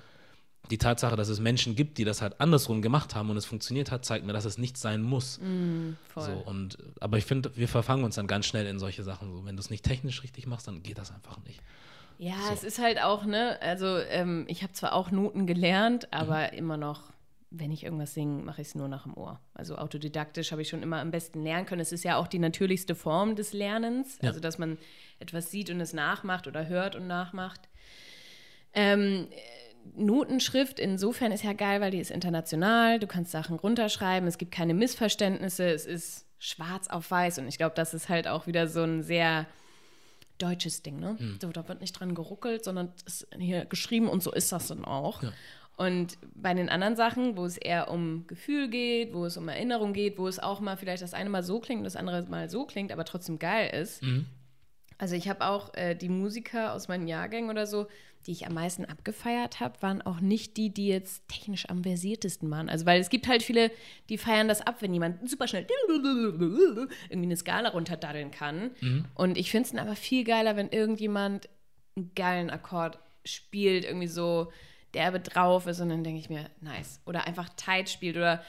die 0.71 0.79
Tatsache, 0.79 1.17
dass 1.17 1.29
es 1.29 1.41
Menschen 1.41 1.75
gibt, 1.75 1.99
die 1.99 2.05
das 2.05 2.23
halt 2.23 2.41
andersrum 2.41 2.81
gemacht 2.81 3.15
haben 3.15 3.31
und 3.31 3.37
es 3.37 3.47
funktioniert 3.47 3.91
hat, 3.91 4.05
zeigt 4.05 4.25
mir, 4.25 4.33
dass 4.33 4.45
es 4.45 4.59
nicht 4.59 4.77
sein 4.77 5.03
muss. 5.03 5.41
Mm, 5.41 5.93
so, 6.15 6.31
und, 6.31 6.79
aber 7.01 7.17
ich 7.17 7.25
finde, 7.25 7.57
wir 7.57 7.69
verfangen 7.69 8.05
uns 8.05 8.17
dann 8.17 8.27
ganz 8.27 8.47
schnell 8.47 8.67
in 8.67 8.79
solche 8.79 9.03
Sachen. 9.03 9.33
So, 9.33 9.45
wenn 9.47 9.57
du 9.57 9.61
es 9.61 9.71
nicht 9.71 9.85
technisch 9.85 10.23
richtig 10.23 10.47
machst, 10.47 10.69
dann 10.69 10.83
geht 10.83 10.99
das 10.99 11.11
einfach 11.11 11.39
nicht. 11.45 11.61
Ja, 12.19 12.35
so. 12.49 12.53
es 12.53 12.65
ist 12.65 12.79
halt 12.81 13.01
auch, 13.01 13.25
ne, 13.25 13.59
also 13.63 13.99
ähm, 13.99 14.45
ich 14.49 14.63
habe 14.63 14.73
zwar 14.73 14.93
auch 14.93 15.11
Noten 15.11 15.47
gelernt, 15.47 16.13
aber 16.13 16.49
mhm. 16.53 16.59
immer 16.59 16.77
noch, 16.77 17.13
wenn 17.51 17.71
ich 17.71 17.85
irgendwas 17.85 18.13
singe, 18.13 18.43
mache 18.43 18.61
ich 18.61 18.69
es 18.69 18.75
nur 18.75 18.89
nach 18.89 19.05
dem 19.05 19.17
Ohr. 19.17 19.41
Also 19.55 19.77
autodidaktisch 19.77 20.51
habe 20.53 20.61
ich 20.61 20.69
schon 20.69 20.83
immer 20.83 21.01
am 21.01 21.13
besten 21.13 21.43
lernen 21.43 21.65
können. 21.65 21.81
Es 21.81 21.93
ist 21.93 22.05
ja 22.05 22.17
auch 22.17 22.27
die 22.27 22.41
natürlichste 22.41 22.95
Form 22.95 23.37
des 23.37 23.53
Lernens, 23.53 24.19
ja. 24.21 24.29
also 24.29 24.41
dass 24.41 24.59
man 24.59 24.79
etwas 25.21 25.51
sieht 25.51 25.71
und 25.71 25.81
es 25.81 25.93
nachmacht 25.93 26.47
oder 26.49 26.67
hört 26.67 26.97
und 26.97 27.07
nachmacht. 27.07 27.69
Ähm, 28.75 29.29
Notenschrift 29.95 30.81
insofern 30.81 31.33
ist 31.33 31.45
ja 31.45 31.53
geil, 31.53 31.81
weil 31.81 31.93
die 31.93 32.01
ist 32.01 32.11
international. 32.11 32.99
Du 32.99 33.07
kannst 33.07 33.31
Sachen 33.31 33.57
runterschreiben, 33.57 34.29
es 34.29 34.39
gibt 34.39 34.53
keine 34.53 34.75
Missverständnisse, 34.75 35.71
es 35.71 35.87
ist 35.87 36.27
schwarz 36.39 36.89
auf 36.89 37.11
weiß 37.11 37.39
und 37.39 37.49
ich 37.49 37.59
glaube, 37.59 37.75
das 37.75 37.95
ist 37.95 38.09
halt 38.09 38.29
auch 38.29 38.47
wieder 38.47 38.67
so 38.69 38.83
ein 38.83 39.03
sehr 39.03 39.47
deutsches 40.39 40.83
Ding, 40.83 40.99
ne? 40.99 41.17
Mhm. 41.19 41.39
So, 41.41 41.51
da 41.51 41.67
wird 41.69 41.81
nicht 41.81 41.93
dran 41.93 42.15
geruckelt, 42.15 42.65
sondern 42.65 42.93
ist 43.07 43.27
hier 43.39 43.65
geschrieben 43.65 44.09
und 44.09 44.23
so 44.23 44.33
ist 44.33 44.53
das 44.53 44.69
dann 44.69 44.85
auch. 44.85 45.23
Ja. 45.23 45.33
Und 45.77 46.19
bei 46.35 46.55
den 46.55 46.69
anderen 46.69 46.97
Sachen, 46.97 47.37
wo 47.37 47.45
es 47.45 47.57
eher 47.57 47.89
um 47.89 48.27
Gefühl 48.27 48.69
geht, 48.69 49.15
wo 49.15 49.27
es 49.27 49.37
um 49.37 49.49
Erinnerung 49.49 49.93
geht, 49.93 50.19
wo 50.19 50.27
es 50.27 50.41
auch 50.41 50.59
mal 50.59 50.77
vielleicht 50.77 51.03
das 51.03 51.15
eine 51.15 51.31
mal 51.31 51.45
so 51.45 51.61
klingt 51.61 51.79
und 51.79 51.85
das 51.85 51.95
andere 51.95 52.23
mal 52.25 52.51
so 52.51 52.67
klingt, 52.67 52.91
aber 52.91 53.05
trotzdem 53.05 53.39
geil 53.39 53.71
ist. 53.81 54.03
Mhm. 54.03 54.27
Also 54.99 55.15
ich 55.15 55.29
habe 55.29 55.47
auch 55.47 55.73
äh, 55.75 55.95
die 55.95 56.09
Musiker 56.09 56.73
aus 56.73 56.89
meinen 56.89 57.07
Jahrgängen 57.07 57.49
oder 57.49 57.67
so, 57.67 57.87
die 58.27 58.33
ich 58.33 58.47
am 58.47 58.55
meisten 58.55 58.85
abgefeiert 58.85 59.61
habe, 59.61 59.81
waren 59.81 60.03
auch 60.03 60.21
nicht 60.21 60.57
die, 60.57 60.71
die 60.71 60.89
jetzt 60.89 61.29
technisch 61.29 61.69
am 61.69 61.83
versiertesten 61.83 62.51
waren. 62.51 62.69
Also, 62.69 62.87
weil 62.87 63.01
es 63.01 63.11
gibt 63.11 63.29
halt 63.29 63.43
viele, 63.43 63.71
die 64.09 64.19
feiern 64.19 64.49
das 64.49 64.61
ab, 64.61 64.77
wenn 64.81 64.93
jemand 64.93 65.29
super 65.29 65.49
schnell 65.49 65.67
irgendwie 65.89 67.27
eine 67.27 67.37
Skala 67.37 67.71
runterdaddeln 67.71 68.31
kann. 68.31 68.71
Mhm. 68.81 69.05
Und 69.15 69.39
ich 69.39 69.51
finde 69.51 69.67
es 69.67 69.73
dann 69.73 69.87
aber 69.87 69.97
viel 69.97 70.25
geiler, 70.25 70.57
wenn 70.57 70.69
irgendjemand 70.69 71.49
einen 71.97 72.13
geilen 72.15 72.51
Akkord 72.51 72.99
spielt, 73.25 73.85
irgendwie 73.85 74.07
so 74.09 74.53
derbe 74.95 75.21
drauf 75.21 75.67
ist 75.67 75.81
und 75.81 75.91
dann 75.91 76.05
denke 76.05 76.21
ich 76.21 76.31
mir, 76.31 76.51
nice. 76.61 77.01
Oder 77.05 77.27
einfach 77.27 77.49
tight 77.57 77.91
spielt 77.91 78.17
oder 78.17 78.43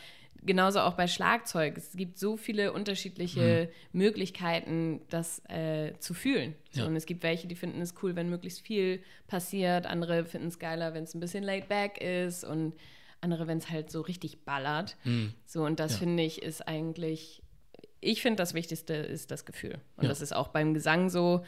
genauso 0.44 0.82
auch 0.82 0.94
bei 0.94 1.08
Schlagzeug. 1.08 1.78
Es 1.78 1.96
gibt 1.96 2.18
so 2.18 2.38
viele 2.38 2.74
unterschiedliche 2.74 3.70
mhm. 3.94 4.00
Möglichkeiten, 4.00 5.02
das 5.10 5.42
äh, 5.50 5.94
zu 6.00 6.14
fühlen. 6.14 6.56
Ja. 6.74 6.86
Und 6.86 6.96
es 6.96 7.06
gibt 7.06 7.24
welche, 7.24 7.48
die 7.48 7.56
finden 7.56 7.82
es 7.82 7.94
cool, 8.02 8.16
wenn 8.16 8.30
möglichst 8.30 8.62
viel 8.62 9.02
passiert. 9.28 9.86
Andere 9.86 10.26
finden 10.26 10.48
es 10.48 10.60
geiler, 10.60 10.94
wenn 10.94 11.04
es 11.04 11.14
ein 11.14 11.20
bisschen 11.20 11.44
laid 11.44 11.68
back 11.68 12.00
ist. 12.02 12.44
Und 12.44 12.74
andere, 13.22 13.48
wenn 13.48 13.58
es 13.58 13.70
halt 13.70 13.92
so 13.92 14.02
richtig 14.02 14.46
ballert. 14.46 14.96
Mhm. 15.04 15.34
So, 15.46 15.64
und 15.64 15.80
das 15.80 15.94
ja. 15.94 16.00
finde 16.00 16.24
ich 16.24 16.42
ist 16.42 16.68
eigentlich, 16.68 17.42
ich 18.02 18.22
finde, 18.22 18.38
das 18.38 18.54
Wichtigste 18.54 18.94
ist 18.94 19.32
das 19.32 19.46
Gefühl. 19.46 19.80
Und 19.98 20.04
ja. 20.04 20.10
das 20.10 20.22
ist 20.22 20.36
auch 20.36 20.50
beim 20.50 20.74
Gesang 20.74 21.10
so. 21.10 21.44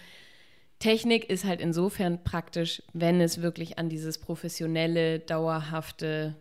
Technik 0.80 1.30
ist 1.30 1.46
halt 1.46 1.62
insofern 1.62 2.24
praktisch, 2.24 2.82
wenn 2.94 3.22
es 3.22 3.42
wirklich 3.42 3.78
an 3.78 3.88
dieses 3.88 4.18
professionelle, 4.18 5.20
dauerhafte 5.20 6.36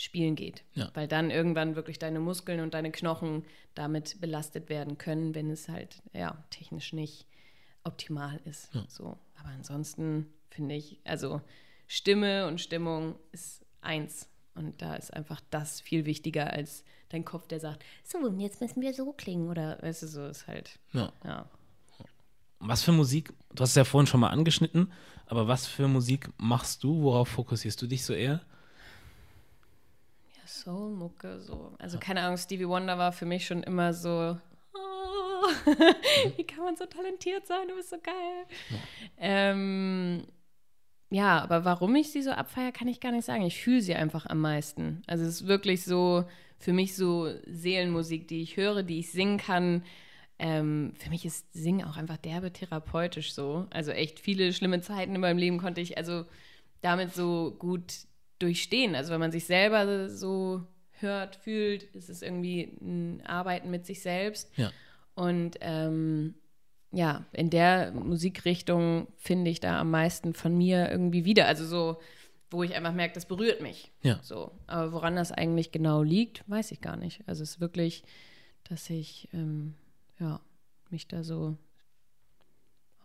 Spielen 0.00 0.34
geht. 0.34 0.64
Ja. 0.72 0.90
Weil 0.94 1.06
dann 1.06 1.30
irgendwann 1.30 1.76
wirklich 1.76 1.98
deine 1.98 2.20
Muskeln 2.20 2.60
und 2.60 2.72
deine 2.72 2.90
Knochen 2.90 3.44
damit 3.74 4.18
belastet 4.18 4.70
werden 4.70 4.96
können, 4.96 5.34
wenn 5.34 5.50
es 5.50 5.68
halt 5.68 6.02
ja 6.14 6.42
technisch 6.48 6.94
nicht 6.94 7.26
optimal 7.84 8.40
ist. 8.46 8.74
Ja. 8.74 8.86
So. 8.88 9.18
Aber 9.38 9.50
ansonsten 9.50 10.32
finde 10.48 10.74
ich, 10.74 11.00
also 11.04 11.42
Stimme 11.86 12.46
und 12.46 12.62
Stimmung 12.62 13.16
ist 13.32 13.62
eins. 13.82 14.26
Und 14.54 14.80
da 14.80 14.94
ist 14.94 15.12
einfach 15.12 15.42
das 15.50 15.82
viel 15.82 16.06
wichtiger 16.06 16.50
als 16.50 16.82
dein 17.10 17.26
Kopf, 17.26 17.46
der 17.46 17.60
sagt, 17.60 17.84
so, 18.02 18.18
und 18.18 18.40
jetzt 18.40 18.62
müssen 18.62 18.80
wir 18.80 18.94
so 18.94 19.12
klingen. 19.12 19.50
Oder 19.50 19.82
weißt 19.82 20.04
du, 20.04 20.08
so 20.08 20.26
ist 20.26 20.46
halt. 20.46 20.78
Ja. 20.94 21.12
ja. 21.24 21.46
Was 22.58 22.82
für 22.82 22.92
Musik, 22.92 23.34
du 23.54 23.62
hast 23.62 23.70
es 23.70 23.76
ja 23.76 23.84
vorhin 23.84 24.06
schon 24.06 24.20
mal 24.20 24.30
angeschnitten, 24.30 24.92
aber 25.26 25.46
was 25.46 25.66
für 25.66 25.88
Musik 25.88 26.30
machst 26.38 26.84
du? 26.84 27.02
Worauf 27.02 27.28
fokussierst 27.28 27.82
du 27.82 27.86
dich 27.86 28.02
so 28.02 28.14
eher? 28.14 28.40
Soul-Mucke, 30.50 31.40
so. 31.40 31.74
Also 31.78 31.98
keine 31.98 32.22
Ahnung, 32.22 32.36
Stevie 32.36 32.68
Wonder 32.68 32.98
war 32.98 33.12
für 33.12 33.26
mich 33.26 33.46
schon 33.46 33.62
immer 33.62 33.92
so, 33.92 34.36
oh, 34.74 35.46
wie 36.36 36.44
kann 36.44 36.64
man 36.64 36.76
so 36.76 36.86
talentiert 36.86 37.46
sein, 37.46 37.68
du 37.68 37.76
bist 37.76 37.90
so 37.90 37.96
geil. 38.02 38.46
Ja. 38.68 38.78
Ähm, 39.18 40.26
ja, 41.10 41.40
aber 41.42 41.64
warum 41.64 41.94
ich 41.96 42.12
sie 42.12 42.22
so 42.22 42.30
abfeiere, 42.30 42.72
kann 42.72 42.88
ich 42.88 43.00
gar 43.00 43.12
nicht 43.12 43.24
sagen. 43.24 43.42
Ich 43.42 43.60
fühle 43.62 43.80
sie 43.80 43.94
einfach 43.94 44.26
am 44.26 44.40
meisten. 44.40 45.02
Also 45.06 45.24
es 45.24 45.40
ist 45.42 45.46
wirklich 45.48 45.84
so 45.84 46.24
für 46.58 46.72
mich 46.72 46.94
so 46.94 47.32
Seelenmusik, 47.46 48.28
die 48.28 48.42
ich 48.42 48.56
höre, 48.56 48.82
die 48.82 49.00
ich 49.00 49.10
singen 49.10 49.38
kann. 49.38 49.82
ähm, 50.38 50.94
für 50.98 51.10
mich 51.10 51.26
ist 51.26 51.52
Singen 51.52 51.86
auch 51.86 51.96
einfach 51.96 52.16
derbe 52.16 52.52
therapeutisch 52.52 53.34
so. 53.34 53.66
Also 53.70 53.90
echt 53.92 54.20
viele 54.20 54.52
schlimme 54.52 54.80
Zeiten 54.80 55.14
in 55.14 55.20
meinem 55.20 55.38
Leben 55.38 55.58
konnte 55.58 55.80
ich 55.80 55.98
also 55.98 56.24
damit 56.80 57.14
so 57.14 57.54
gut 57.58 58.06
durchstehen. 58.40 58.94
Also 58.94 59.12
wenn 59.12 59.20
man 59.20 59.32
sich 59.32 59.46
selber 59.46 60.08
so 60.08 60.66
hört, 60.92 61.36
fühlt, 61.36 61.84
ist 61.94 62.10
es 62.10 62.22
irgendwie 62.22 62.76
ein 62.80 63.22
Arbeiten 63.24 63.70
mit 63.70 63.86
sich 63.86 64.02
selbst. 64.02 64.50
Ja. 64.56 64.70
Und 65.14 65.56
ähm, 65.60 66.34
ja, 66.92 67.24
in 67.32 67.50
der 67.50 67.92
Musikrichtung 67.92 69.06
finde 69.16 69.50
ich 69.50 69.60
da 69.60 69.80
am 69.80 69.90
meisten 69.90 70.34
von 70.34 70.56
mir 70.56 70.90
irgendwie 70.90 71.24
wieder. 71.24 71.46
Also 71.46 71.64
so, 71.64 72.00
wo 72.50 72.62
ich 72.62 72.74
einfach 72.74 72.92
merke, 72.92 73.14
das 73.14 73.26
berührt 73.26 73.60
mich. 73.62 73.92
Ja. 74.02 74.18
So. 74.22 74.52
Aber 74.66 74.92
woran 74.92 75.16
das 75.16 75.30
eigentlich 75.32 75.70
genau 75.72 76.02
liegt, 76.02 76.48
weiß 76.48 76.72
ich 76.72 76.80
gar 76.80 76.96
nicht. 76.96 77.22
Also 77.26 77.42
es 77.42 77.50
ist 77.52 77.60
wirklich, 77.60 78.02
dass 78.64 78.90
ich 78.90 79.28
ähm, 79.32 79.74
ja, 80.18 80.40
mich 80.90 81.06
da 81.06 81.22
so 81.22 81.56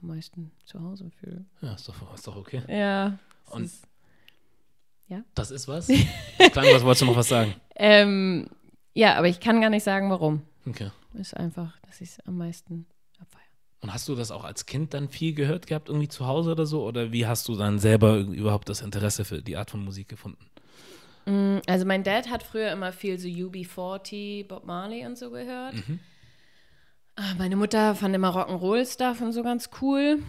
am 0.01 0.07
meisten 0.07 0.51
zu 0.65 0.81
Hause 0.81 1.11
fühle. 1.11 1.45
Ja, 1.61 1.75
ist 1.75 1.87
doch, 1.87 2.13
ist 2.13 2.27
doch 2.27 2.35
okay. 2.35 2.63
Ja. 2.67 3.19
Und- 3.51 3.65
ist, 3.65 3.87
Das 5.35 5.51
ist 5.51 5.67
was? 5.67 5.87
Klang, 6.51 6.65
was 6.73 6.83
wolltest 6.83 7.01
du 7.01 7.05
noch 7.05 7.15
was 7.15 7.27
sagen? 7.29 7.53
ähm, 7.75 8.47
ja, 8.93 9.15
aber 9.15 9.27
ich 9.27 9.39
kann 9.39 9.61
gar 9.61 9.69
nicht 9.69 9.83
sagen, 9.83 10.09
warum. 10.09 10.41
Okay. 10.67 10.89
Ist 11.13 11.35
einfach, 11.35 11.77
dass 11.81 12.01
ich 12.01 12.09
es 12.11 12.19
am 12.25 12.37
meisten 12.37 12.85
abfeiere. 13.19 13.43
Und 13.81 13.93
hast 13.93 14.07
du 14.07 14.15
das 14.15 14.31
auch 14.31 14.43
als 14.43 14.65
Kind 14.65 14.93
dann 14.93 15.09
viel 15.09 15.33
gehört 15.33 15.67
gehabt, 15.67 15.89
irgendwie 15.89 16.07
zu 16.07 16.25
Hause 16.25 16.51
oder 16.51 16.65
so? 16.65 16.83
Oder 16.85 17.11
wie 17.11 17.27
hast 17.27 17.47
du 17.47 17.55
dann 17.55 17.77
selber 17.79 18.17
überhaupt 18.17 18.67
das 18.69 18.81
Interesse 18.81 19.25
für 19.25 19.41
die 19.41 19.57
Art 19.57 19.69
von 19.71 19.83
Musik 19.83 20.07
gefunden? 20.09 20.49
Mm, 21.25 21.57
Also 21.67 21.85
mein 21.85 22.03
Dad 22.03 22.29
hat 22.29 22.41
früher 22.43 22.71
immer 22.71 22.91
viel 22.91 23.19
so 23.19 23.27
UB40, 23.27 24.47
Bob 24.47 24.65
Marley 24.65 25.05
und 25.05 25.17
so 25.17 25.29
gehört. 25.31 25.75
Ah, 27.15 27.33
Meine 27.37 27.55
Mutter 27.55 27.95
fand 27.95 28.15
immer 28.15 28.29
Rock'n'Roll-Stuff 28.35 29.21
und 29.21 29.31
so 29.33 29.43
ganz 29.43 29.69
cool. 29.81 30.19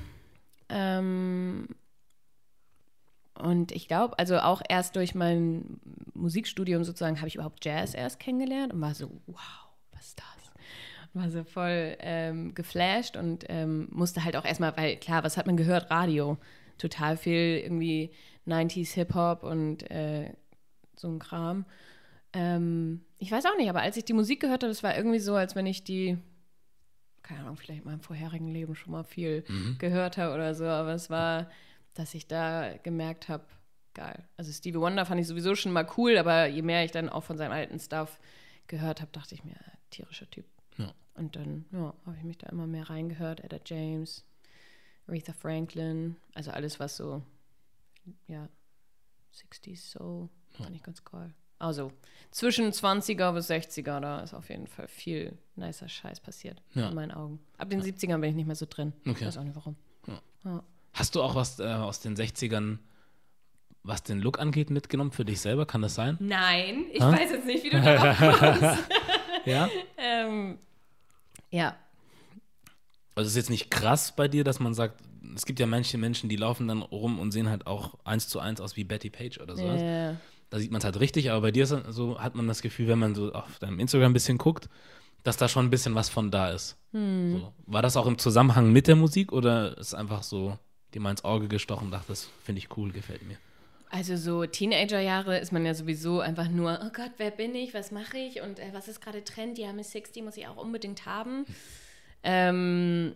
Ähm, 0.68 1.68
und 3.39 3.72
ich 3.72 3.89
glaube, 3.89 4.18
also 4.18 4.39
auch 4.39 4.62
erst 4.68 4.97
durch 4.97 5.14
mein 5.14 5.80
Musikstudium 6.14 6.84
sozusagen 6.84 7.18
habe 7.18 7.28
ich 7.28 7.34
überhaupt 7.34 7.64
Jazz 7.64 7.95
erst 7.95 8.20
kennengelernt 8.20 8.72
und 8.72 8.80
war 8.80 8.95
so, 8.95 9.11
wow, 9.26 9.39
was 9.93 10.09
ist 10.09 10.18
das? 10.18 10.53
Und 11.14 11.22
war 11.22 11.30
so 11.30 11.45
voll 11.45 11.97
ähm, 12.01 12.55
geflasht 12.55 13.16
und 13.16 13.45
ähm, 13.49 13.89
musste 13.91 14.24
halt 14.24 14.37
auch 14.37 14.45
erstmal, 14.45 14.76
weil 14.76 14.97
klar, 14.97 15.24
was 15.24 15.37
hat 15.37 15.47
man 15.47 15.57
gehört? 15.57 15.91
Radio. 15.91 16.39
Total 16.78 17.16
viel 17.16 17.61
irgendwie 17.64 18.11
90s 18.47 18.93
Hip-Hop 18.95 19.43
und 19.43 19.91
äh, 19.91 20.32
so 20.95 21.09
ein 21.09 21.18
Kram. 21.18 21.64
Ähm, 22.32 23.03
ich 23.18 23.32
weiß 23.32 23.47
auch 23.47 23.57
nicht, 23.57 23.70
aber 23.70 23.80
als 23.80 23.97
ich 23.97 24.05
die 24.05 24.12
Musik 24.12 24.41
gehört 24.41 24.62
habe, 24.62 24.70
das 24.70 24.82
war 24.82 24.97
irgendwie 24.97 25.18
so, 25.18 25.34
als 25.34 25.55
wenn 25.57 25.66
ich 25.66 25.84
die, 25.84 26.18
keine 27.22 27.41
Ahnung, 27.41 27.57
vielleicht 27.57 27.80
in 27.80 27.87
meinem 27.87 28.01
vorherigen 28.01 28.49
Leben 28.49 28.74
schon 28.74 28.93
mal 28.93 29.05
viel 29.05 29.45
gehört 29.78 30.18
habe 30.18 30.34
oder 30.34 30.55
so, 30.55 30.64
aber 30.64 30.93
es 30.93 31.09
war, 31.09 31.49
dass 31.99 32.14
ich 32.14 32.26
da 32.26 32.76
gemerkt 32.82 33.28
habe, 33.28 33.44
geil. 33.94 34.28
Also 34.36 34.53
Stevie 34.53 34.78
Wonder 34.78 35.05
fand 35.07 35.20
ich 35.20 35.26
sowieso 35.26 35.55
schon 35.55 35.72
mal 35.72 35.88
cool, 35.97 36.18
aber 36.18 36.47
je 36.47 36.62
mehr 36.62 36.84
ich 36.84 36.92
dann 36.92 37.09
auch 37.09 37.24
von 37.24 37.36
seinem 37.38 37.53
alten 37.53 37.78
Stuff 37.80 38.18
gehört 38.66 39.01
habe, 39.01 39.11
dachte 39.12 39.34
ich 39.34 39.44
mir, 39.44 39.57
tierischer 39.90 40.28
Typ. 40.30 40.47
Ja. 40.76 40.92
Und 41.14 41.36
dann 41.36 41.64
ja, 41.72 41.94
habe 42.05 42.16
ich 42.18 42.24
mich 42.24 42.38
da 42.38 42.49
immer 42.51 42.66
mehr 42.66 42.88
reingehört. 42.90 43.40
Etta 43.40 43.59
James, 43.64 44.24
Aretha 45.07 45.32
Franklin, 45.32 46.16
also 46.34 46.51
alles, 46.51 46.78
was 46.78 46.97
so, 46.97 47.22
ja, 48.28 48.49
60s 49.34 49.90
Soul, 49.92 50.28
fand 50.53 50.74
ich 50.76 50.82
ganz 50.82 51.05
geil. 51.05 51.32
Also 51.59 51.90
zwischen 52.30 52.66
20er 52.70 53.32
bis 53.32 53.49
60er, 53.51 54.01
da 54.01 54.20
ist 54.20 54.34
auf 54.34 54.51
jeden 54.51 54.66
Fall 54.66 54.88
viel 54.88 55.38
nicer 55.55 55.88
Scheiß 55.88 56.20
passiert 56.20 56.62
Ja. 56.74 56.90
in 56.90 56.94
meinen 56.94 57.12
Augen. 57.12 57.40
Ab 57.57 57.70
den 57.70 57.80
70ern 57.80 58.20
bin 58.20 58.30
ich 58.30 58.36
nicht 58.36 58.47
mehr 58.47 58.57
so 58.57 58.66
drin. 58.68 58.92
Okay. 59.01 59.12
Ich 59.12 59.26
weiß 59.26 59.38
auch 59.38 59.44
nicht 59.44 59.57
warum. 59.57 59.76
Ja. 60.44 60.62
Hast 60.97 61.14
du 61.14 61.22
auch 61.22 61.34
was 61.34 61.61
äh, 61.61 61.64
aus 61.64 62.01
den 62.01 62.16
60ern, 62.16 62.78
was 63.82 64.03
den 64.03 64.18
Look 64.20 64.38
angeht, 64.40 64.70
mitgenommen 64.70 65.12
für 65.12 65.24
dich 65.24 65.40
selber? 65.40 65.64
Kann 65.66 65.82
das 65.82 65.94
sein? 65.94 66.16
Nein, 66.20 66.86
ich 66.92 67.01
Hä? 67.03 67.12
weiß 67.12 67.30
jetzt 67.30 67.47
nicht, 67.47 67.62
wie 67.64 67.70
du 67.70 67.80
darauf 67.80 68.38
kommst. 68.38 68.84
Ja. 69.44 69.68
ähm, 69.97 70.59
ja, 71.53 71.76
Also 73.14 73.26
es 73.28 73.32
ist 73.34 73.36
jetzt 73.36 73.51
nicht 73.51 73.70
krass 73.70 74.16
bei 74.16 74.26
dir, 74.26 74.42
dass 74.42 74.59
man 74.59 74.74
sagt, 74.74 75.01
es 75.36 75.47
gibt 75.47 75.61
ja 75.61 75.66
manche 75.66 75.99
Menschen, 75.99 76.28
die 76.28 76.34
laufen 76.34 76.66
dann 76.66 76.82
rum 76.82 77.20
und 77.20 77.30
sehen 77.30 77.49
halt 77.49 77.68
auch 77.68 77.94
eins 78.05 78.28
zu 78.28 78.40
eins 78.40 78.61
aus 78.61 78.74
wie 78.76 78.82
Betty 78.82 79.09
Page 79.09 79.38
oder 79.40 79.57
sowas. 79.57 79.80
äh, 79.80 80.14
Da 80.51 80.59
sieht 80.59 80.72
man 80.72 80.80
es 80.80 80.84
halt 80.84 80.99
richtig, 80.99 81.30
aber 81.30 81.42
bei 81.42 81.51
dir 81.53 81.64
so, 81.66 82.18
hat 82.18 82.34
man 82.34 82.49
das 82.49 82.61
Gefühl, 82.61 82.88
wenn 82.88 82.99
man 82.99 83.14
so 83.14 83.32
auf 83.34 83.61
deinem 83.61 83.78
Instagram 83.78 84.11
ein 84.11 84.14
bisschen 84.14 84.36
guckt, 84.38 84.68
dass 85.22 85.36
da 85.36 85.47
schon 85.47 85.66
ein 85.66 85.70
bisschen 85.70 85.94
was 85.94 86.09
von 86.09 86.32
da 86.32 86.51
ist. 86.51 86.76
So. 86.92 87.53
War 87.66 87.82
das 87.82 87.97
auch 87.97 88.07
im 88.07 88.18
Zusammenhang 88.18 88.72
mit 88.72 88.88
der 88.88 88.97
Musik 88.97 89.30
oder 89.32 89.78
ist 89.78 89.94
einfach 89.94 90.24
so 90.24 90.59
dir 90.97 91.01
mal 91.01 91.11
ins 91.11 91.24
Auge 91.24 91.47
gestochen 91.47 91.90
dachte, 91.90 92.09
das 92.09 92.30
finde 92.42 92.61
ich 92.61 92.76
cool, 92.76 92.90
gefällt 92.90 93.26
mir? 93.26 93.36
Also 93.88 94.16
so 94.16 94.44
Teenagerjahre 94.44 95.38
ist 95.38 95.53
man 95.53 95.64
ja 95.64 95.72
sowieso 95.74 96.18
einfach 96.20 96.49
nur, 96.49 96.80
oh 96.82 96.90
Gott, 96.92 97.12
wer 97.18 97.30
bin 97.30 97.55
ich, 97.55 97.72
was 97.72 97.92
mache 97.92 98.18
ich 98.18 98.40
und 98.40 98.59
äh, 98.59 98.70
was 98.72 98.88
ist 98.88 99.01
gerade 99.01 99.22
Trend? 99.22 99.59
Ja, 99.59 99.72
Miss 99.72 99.92
60 99.92 100.24
muss 100.24 100.36
ich 100.36 100.49
auch 100.49 100.57
unbedingt 100.57 101.07
haben. 101.07 101.47
Ähm, 102.24 103.14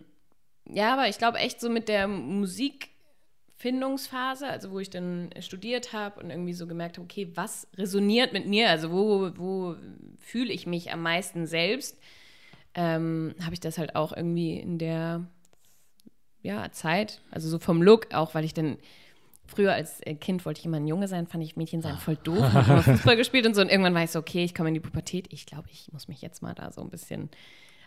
ja, 0.65 0.93
aber 0.93 1.09
ich 1.09 1.17
glaube 1.17 1.39
echt 1.39 1.59
so 1.59 1.69
mit 1.69 1.89
der 1.89 2.07
Musikfindungsphase, 2.07 4.47
also 4.47 4.71
wo 4.71 4.79
ich 4.79 4.89
dann 4.89 5.31
studiert 5.39 5.91
habe 5.91 6.21
und 6.21 6.29
irgendwie 6.29 6.53
so 6.53 6.67
gemerkt 6.67 6.97
habe, 6.97 7.05
okay, 7.05 7.29
was 7.35 7.67
resoniert 7.75 8.31
mit 8.31 8.47
mir? 8.47 8.69
Also 8.69 8.91
wo, 8.91 9.31
wo 9.35 9.75
fühle 10.19 10.53
ich 10.53 10.65
mich 10.67 10.93
am 10.93 11.01
meisten 11.01 11.47
selbst? 11.47 11.99
Ähm, 12.73 13.35
habe 13.43 13.53
ich 13.53 13.59
das 13.59 13.77
halt 13.77 13.97
auch 13.97 14.15
irgendwie 14.15 14.57
in 14.57 14.77
der 14.77 15.27
ja, 16.43 16.71
Zeit, 16.71 17.21
also 17.31 17.49
so 17.49 17.59
vom 17.59 17.81
Look, 17.81 18.13
auch 18.13 18.33
weil 18.35 18.43
ich 18.45 18.53
dann 18.53 18.77
früher 19.45 19.73
als 19.73 19.99
äh, 20.05 20.15
Kind 20.15 20.45
wollte 20.45 20.59
ich 20.59 20.65
immer 20.65 20.77
ein 20.77 20.87
Junge 20.87 21.07
sein, 21.07 21.27
fand 21.27 21.43
ich 21.43 21.57
Mädchen 21.57 21.81
sein 21.81 21.97
voll 21.97 22.15
doof, 22.23 22.53
hab 22.53 22.67
immer 22.67 22.83
Fußball 22.83 23.15
gespielt 23.17 23.45
und 23.45 23.53
so 23.53 23.61
und 23.61 23.69
irgendwann 23.69 23.93
war 23.93 24.03
ich 24.03 24.11
so, 24.11 24.19
okay, 24.19 24.43
ich 24.43 24.55
komme 24.55 24.69
in 24.69 24.73
die 24.75 24.79
Pubertät, 24.79 25.27
ich 25.31 25.45
glaube, 25.45 25.67
ich 25.71 25.91
muss 25.91 26.07
mich 26.07 26.21
jetzt 26.21 26.41
mal 26.41 26.53
da 26.53 26.71
so 26.71 26.81
ein 26.81 26.89
bisschen, 26.89 27.29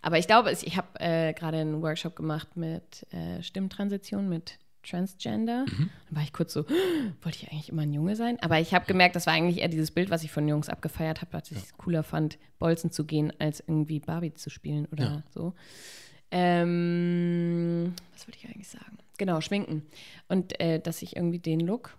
aber 0.02 0.18
ich 0.18 0.26
glaube, 0.26 0.52
ich 0.52 0.76
habe 0.76 0.88
äh, 1.00 1.32
gerade 1.32 1.56
einen 1.58 1.80
Workshop 1.82 2.14
gemacht 2.16 2.56
mit 2.56 3.06
äh, 3.12 3.42
Stimmtransition, 3.42 4.28
mit 4.28 4.58
Transgender. 4.86 5.64
Dann 5.66 5.90
war 6.10 6.22
ich 6.22 6.34
kurz 6.34 6.52
so, 6.52 6.66
wollte 7.22 7.38
ich 7.38 7.50
eigentlich 7.50 7.70
immer 7.70 7.82
ein 7.82 7.92
Junge 7.94 8.14
sein? 8.16 8.36
Aber 8.42 8.60
ich 8.60 8.74
habe 8.74 8.84
gemerkt, 8.84 9.16
das 9.16 9.26
war 9.26 9.32
eigentlich 9.32 9.62
eher 9.62 9.68
dieses 9.68 9.90
Bild, 9.90 10.10
was 10.10 10.22
ich 10.22 10.30
von 10.30 10.46
Jungs 10.46 10.68
abgefeiert 10.68 11.22
habe, 11.22 11.30
dass 11.32 11.50
ich 11.50 11.56
es 11.56 11.72
cooler 11.78 12.02
fand, 12.02 12.36
Bolzen 12.58 12.90
zu 12.90 13.06
gehen, 13.06 13.32
als 13.38 13.60
irgendwie 13.60 13.98
Barbie 14.00 14.34
zu 14.34 14.50
spielen 14.50 14.86
oder 14.92 15.04
Ja. 15.04 15.22
so. 15.30 15.54
Ähm, 16.34 17.94
was 18.12 18.26
wollte 18.26 18.38
ich 18.38 18.46
eigentlich 18.46 18.68
sagen? 18.68 18.98
Genau, 19.18 19.40
schminken. 19.40 19.82
Und 20.28 20.58
äh, 20.60 20.80
dass 20.80 21.02
ich 21.02 21.16
irgendwie 21.16 21.38
den 21.38 21.60
Look 21.60 21.96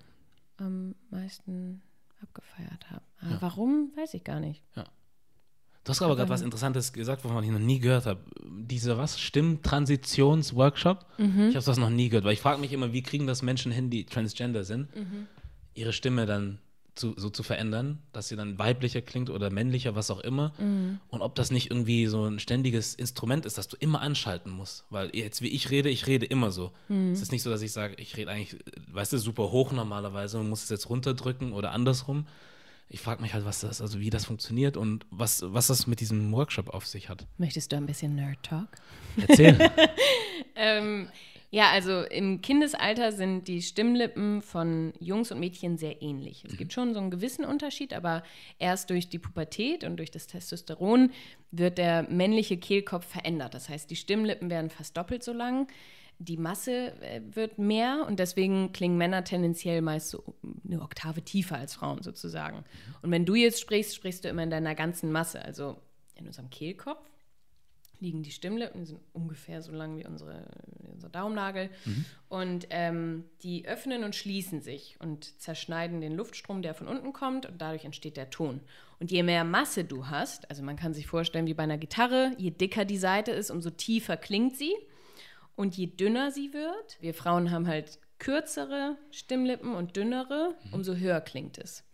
am 0.57 0.95
meisten 1.09 1.81
abgefeiert 2.21 2.89
habe. 2.91 3.01
Aber 3.21 3.31
Ja. 3.31 3.41
warum, 3.41 3.91
weiß 3.95 4.13
ich 4.13 4.23
gar 4.23 4.39
nicht. 4.39 4.61
Du 4.75 5.89
hast 5.89 6.01
aber 6.01 6.15
gerade 6.15 6.29
was 6.29 6.41
Interessantes 6.41 6.93
gesagt, 6.93 7.23
wovon 7.23 7.43
ich 7.43 7.51
noch 7.51 7.59
nie 7.59 7.79
gehört 7.79 8.05
habe. 8.07 8.19
Dieser 8.43 8.97
was? 8.97 9.19
Stimmtransitionsworkshop? 9.19 11.05
Mhm. 11.19 11.49
Ich 11.49 11.55
habe 11.55 11.65
das 11.65 11.77
noch 11.77 11.89
nie 11.91 12.09
gehört, 12.09 12.25
weil 12.25 12.33
ich 12.33 12.41
frage 12.41 12.59
mich 12.59 12.73
immer, 12.73 12.91
wie 12.91 13.03
kriegen 13.03 13.27
das 13.27 13.41
Menschen 13.43 13.71
hin, 13.71 13.89
die 13.91 14.05
transgender 14.05 14.63
sind, 14.63 14.93
Mhm. 14.95 15.27
ihre 15.75 15.93
Stimme 15.93 16.25
dann 16.25 16.59
zu, 16.95 17.13
so 17.17 17.29
zu 17.29 17.43
verändern, 17.43 17.99
dass 18.13 18.29
sie 18.29 18.35
dann 18.35 18.57
weiblicher 18.57 19.01
klingt 19.01 19.29
oder 19.29 19.49
männlicher, 19.49 19.95
was 19.95 20.09
auch 20.09 20.21
immer. 20.21 20.53
Mhm. 20.57 20.99
Und 21.09 21.21
ob 21.21 21.35
das 21.35 21.51
nicht 21.51 21.69
irgendwie 21.69 22.07
so 22.07 22.25
ein 22.25 22.39
ständiges 22.39 22.95
Instrument 22.95 23.45
ist, 23.45 23.57
das 23.57 23.67
du 23.67 23.77
immer 23.79 24.01
anschalten 24.01 24.51
musst. 24.51 24.85
Weil 24.89 25.15
jetzt, 25.15 25.41
wie 25.41 25.49
ich 25.49 25.69
rede, 25.69 25.89
ich 25.89 26.07
rede 26.07 26.25
immer 26.25 26.51
so. 26.51 26.71
Mhm. 26.87 27.11
Es 27.11 27.21
ist 27.21 27.31
nicht 27.31 27.43
so, 27.43 27.49
dass 27.49 27.61
ich 27.61 27.71
sage, 27.71 27.95
ich 27.97 28.15
rede 28.17 28.31
eigentlich, 28.31 28.59
weißt 28.91 29.13
du, 29.13 29.17
super 29.17 29.51
hoch 29.51 29.71
normalerweise 29.71 30.39
und 30.39 30.49
muss 30.49 30.63
es 30.63 30.69
jetzt 30.69 30.89
runterdrücken 30.89 31.53
oder 31.53 31.71
andersrum. 31.71 32.27
Ich 32.87 33.01
frage 33.01 33.21
mich 33.21 33.33
halt, 33.33 33.45
was 33.45 33.61
das, 33.61 33.81
also 33.81 33.99
wie 33.99 34.09
das 34.09 34.25
funktioniert 34.25 34.77
und 34.77 35.05
was, 35.09 35.43
was 35.45 35.67
das 35.67 35.87
mit 35.87 35.99
diesem 35.99 36.31
Workshop 36.31 36.69
auf 36.69 36.85
sich 36.85 37.09
hat. 37.09 37.25
Möchtest 37.37 37.71
du 37.71 37.77
ein 37.77 37.87
bisschen 37.87 38.15
Nerd 38.15 38.41
Talk? 38.43 38.67
Erzähl. 39.27 39.57
Ähm, 40.55 41.09
ja, 41.51 41.69
also 41.71 42.01
im 42.01 42.41
Kindesalter 42.41 43.11
sind 43.11 43.47
die 43.47 43.61
Stimmlippen 43.61 44.41
von 44.41 44.93
Jungs 44.99 45.31
und 45.31 45.39
Mädchen 45.39 45.77
sehr 45.77 46.01
ähnlich. 46.01 46.43
Es 46.45 46.57
gibt 46.57 46.73
schon 46.73 46.93
so 46.93 46.99
einen 46.99 47.11
gewissen 47.11 47.45
Unterschied, 47.45 47.93
aber 47.93 48.23
erst 48.59 48.89
durch 48.89 49.09
die 49.09 49.19
Pubertät 49.19 49.83
und 49.83 49.97
durch 49.97 50.11
das 50.11 50.27
Testosteron 50.27 51.11
wird 51.51 51.77
der 51.77 52.03
männliche 52.09 52.57
Kehlkopf 52.57 53.05
verändert. 53.05 53.53
Das 53.53 53.69
heißt, 53.69 53.89
die 53.89 53.95
Stimmlippen 53.95 54.49
werden 54.49 54.69
fast 54.69 54.97
doppelt 54.97 55.23
so 55.23 55.33
lang. 55.33 55.67
Die 56.17 56.37
Masse 56.37 56.93
äh, 57.01 57.21
wird 57.31 57.59
mehr 57.59 58.05
und 58.07 58.19
deswegen 58.19 58.71
klingen 58.71 58.97
Männer 58.97 59.23
tendenziell 59.23 59.81
meist 59.81 60.09
so 60.09 60.23
eine 60.65 60.81
Oktave 60.81 61.21
tiefer 61.21 61.57
als 61.57 61.75
Frauen 61.75 62.01
sozusagen. 62.03 62.63
Und 63.01 63.11
wenn 63.11 63.25
du 63.25 63.35
jetzt 63.35 63.59
sprichst, 63.59 63.95
sprichst 63.95 64.23
du 64.23 64.29
immer 64.29 64.43
in 64.43 64.49
deiner 64.49 64.75
ganzen 64.75 65.11
Masse, 65.11 65.43
also 65.43 65.75
in 66.15 66.25
unserem 66.25 66.49
Kehlkopf 66.49 67.05
liegen 67.99 68.23
die 68.23 68.31
Stimmlippen, 68.31 68.81
die 68.81 68.87
sind 68.87 69.01
ungefähr 69.13 69.61
so 69.61 69.71
lang 69.71 69.97
wie 69.97 70.05
unsere, 70.05 70.45
unser 70.93 71.09
Daumennagel. 71.09 71.69
Und 72.29 72.67
ähm, 72.69 73.25
die 73.43 73.67
öffnen 73.67 74.03
und 74.03 74.15
schließen 74.15 74.61
sich 74.61 74.97
und 74.99 75.39
zerschneiden 75.39 76.01
den 76.01 76.15
Luftstrom, 76.15 76.61
der 76.61 76.73
von 76.73 76.87
unten 76.87 77.13
kommt, 77.13 77.45
und 77.45 77.61
dadurch 77.61 77.85
entsteht 77.85 78.17
der 78.17 78.29
Ton. 78.29 78.61
Und 78.99 79.11
je 79.11 79.23
mehr 79.23 79.43
Masse 79.43 79.83
du 79.83 80.07
hast, 80.07 80.49
also 80.49 80.63
man 80.63 80.75
kann 80.75 80.93
sich 80.93 81.07
vorstellen 81.07 81.47
wie 81.47 81.53
bei 81.53 81.63
einer 81.63 81.77
Gitarre, 81.77 82.33
je 82.37 82.51
dicker 82.51 82.85
die 82.85 82.97
Seite 82.97 83.31
ist, 83.31 83.51
umso 83.51 83.69
tiefer 83.69 84.17
klingt 84.17 84.57
sie. 84.57 84.73
Und 85.55 85.77
je 85.77 85.87
dünner 85.87 86.31
sie 86.31 86.51
wird, 86.51 86.97
wir 86.99 87.13
Frauen 87.13 87.49
haben 87.51 87.67
halt 87.67 87.99
kürzere 88.19 88.97
Stimmlippen 89.11 89.73
und 89.73 89.95
dünnere, 89.95 90.55
umso 90.71 90.95
höher 90.95 91.21
klingt 91.21 91.57
es. 91.57 91.84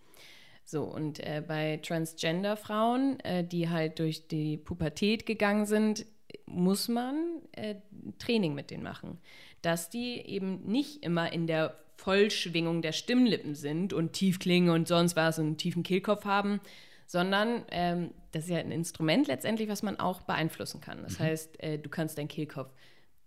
So, 0.72 0.84
und 0.84 1.19
äh, 1.19 1.43
bei 1.45 1.82
Transgender-Frauen, 1.84 3.19
äh, 3.19 3.43
die 3.43 3.67
halt 3.67 3.99
durch 3.99 4.30
die 4.30 4.55
Pubertät 4.55 5.26
gegangen 5.26 5.65
sind, 5.65 6.05
muss 6.45 6.88
man 6.88 7.41
äh, 7.51 7.76
Training 8.19 8.55
mit 8.55 8.72
denen 8.72 8.84
machen. 8.84 9.19
Dass 9.61 9.89
die 9.89 10.22
eben 10.26 10.61
nicht 10.63 11.03
immer 11.03 11.34
in 11.34 11.45
der 11.45 11.76
Vollschwingung 11.97 12.82
der 12.82 12.93
Stimmlippen 12.93 13.53
sind 13.53 13.91
und 13.91 14.13
tief 14.13 14.39
klingen 14.39 14.69
und 14.69 14.88
sonst 14.88 15.17
was 15.17 15.39
und 15.39 15.45
einen 15.45 15.57
tiefen 15.57 15.84
Kehlkopf 15.84 16.24
haben, 16.24 16.61
sondern 17.05 17.65
ähm, 17.69 18.11
das 18.32 18.45
ist 18.45 18.51
ja 18.51 18.59
ein 18.59 18.72
Instrument 18.72 19.28
letztendlich, 19.28 19.67
was 19.67 19.84
man 19.84 19.99
auch 19.99 20.22
beeinflussen 20.22 20.80
kann. 20.80 21.03
Das 21.03 21.19
heißt, 21.19 21.61
äh, 21.61 21.80
du 21.80 21.89
kannst 21.89 22.17
deinen 22.17 22.30
Kehlkopf 22.30 22.72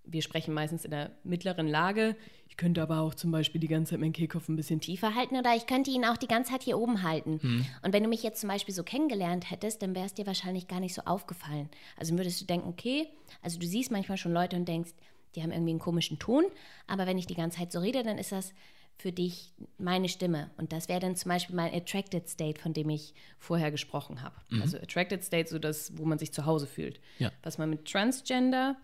wir 0.06 0.22
sprechen 0.22 0.54
meistens 0.54 0.84
in 0.84 0.90
der 0.90 1.10
mittleren 1.24 1.66
Lage. 1.66 2.16
Ich 2.48 2.56
könnte 2.56 2.82
aber 2.82 3.00
auch 3.00 3.14
zum 3.14 3.30
Beispiel 3.30 3.60
die 3.60 3.68
ganze 3.68 3.90
Zeit 3.90 4.00
meinen 4.00 4.12
Kehlkopf 4.12 4.48
ein 4.48 4.56
bisschen 4.56 4.80
tiefer. 4.80 5.14
halten 5.14 5.36
oder 5.36 5.54
ich 5.56 5.66
könnte 5.66 5.90
ihn 5.90 6.04
auch 6.04 6.16
die 6.16 6.26
ganze 6.26 6.52
Zeit 6.52 6.62
hier 6.62 6.78
oben 6.78 7.02
halten. 7.02 7.40
Hm. 7.40 7.66
Und 7.82 7.92
wenn 7.92 8.02
du 8.02 8.08
mich 8.08 8.22
jetzt 8.22 8.40
zum 8.40 8.48
Beispiel 8.48 8.74
so 8.74 8.84
kennengelernt 8.84 9.50
hättest, 9.50 9.82
dann 9.82 9.94
wäre 9.94 10.06
es 10.06 10.14
dir 10.14 10.26
wahrscheinlich 10.26 10.68
gar 10.68 10.80
nicht 10.80 10.94
so 10.94 11.02
aufgefallen. 11.02 11.68
Also 11.96 12.16
würdest 12.16 12.40
du 12.40 12.44
denken, 12.44 12.68
okay, 12.68 13.08
also 13.42 13.58
du 13.58 13.66
siehst 13.66 13.90
manchmal 13.90 14.18
schon 14.18 14.32
Leute 14.32 14.56
und 14.56 14.68
denkst, 14.68 14.92
die 15.34 15.42
haben 15.42 15.50
irgendwie 15.50 15.72
einen 15.72 15.80
komischen 15.80 16.18
Ton, 16.18 16.44
aber 16.86 17.06
wenn 17.06 17.18
ich 17.18 17.26
die 17.26 17.34
ganze 17.34 17.58
Zeit 17.58 17.72
so 17.72 17.80
rede, 17.80 18.04
dann 18.04 18.18
ist 18.18 18.30
das 18.30 18.52
für 18.96 19.10
dich 19.10 19.52
meine 19.78 20.08
Stimme. 20.08 20.50
Und 20.56 20.72
das 20.72 20.88
wäre 20.88 21.00
dann 21.00 21.16
zum 21.16 21.30
Beispiel 21.30 21.56
mein 21.56 21.74
Attracted 21.74 22.28
State, 22.28 22.60
von 22.60 22.72
dem 22.72 22.88
ich 22.90 23.14
vorher 23.38 23.70
gesprochen 23.72 24.22
habe. 24.22 24.36
Also 24.60 24.76
Attracted 24.78 25.24
State, 25.24 25.48
so 25.48 25.58
das, 25.58 25.98
wo 25.98 26.04
man 26.04 26.18
sich 26.18 26.32
zu 26.32 26.46
Hause 26.46 26.66
fühlt. 26.68 27.00
Ja. 27.18 27.32
Was 27.42 27.58
man 27.58 27.70
mit 27.70 27.90
Transgender 27.90 28.76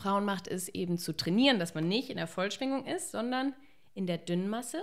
Frauen 0.00 0.24
macht, 0.24 0.46
ist 0.46 0.68
eben 0.70 0.98
zu 0.98 1.16
trainieren, 1.16 1.58
dass 1.58 1.74
man 1.74 1.86
nicht 1.88 2.10
in 2.10 2.16
der 2.16 2.26
Vollschwingung 2.26 2.86
ist, 2.86 3.10
sondern 3.12 3.54
in 3.94 4.06
der 4.06 4.18
dünnen 4.18 4.48
Masse. 4.48 4.82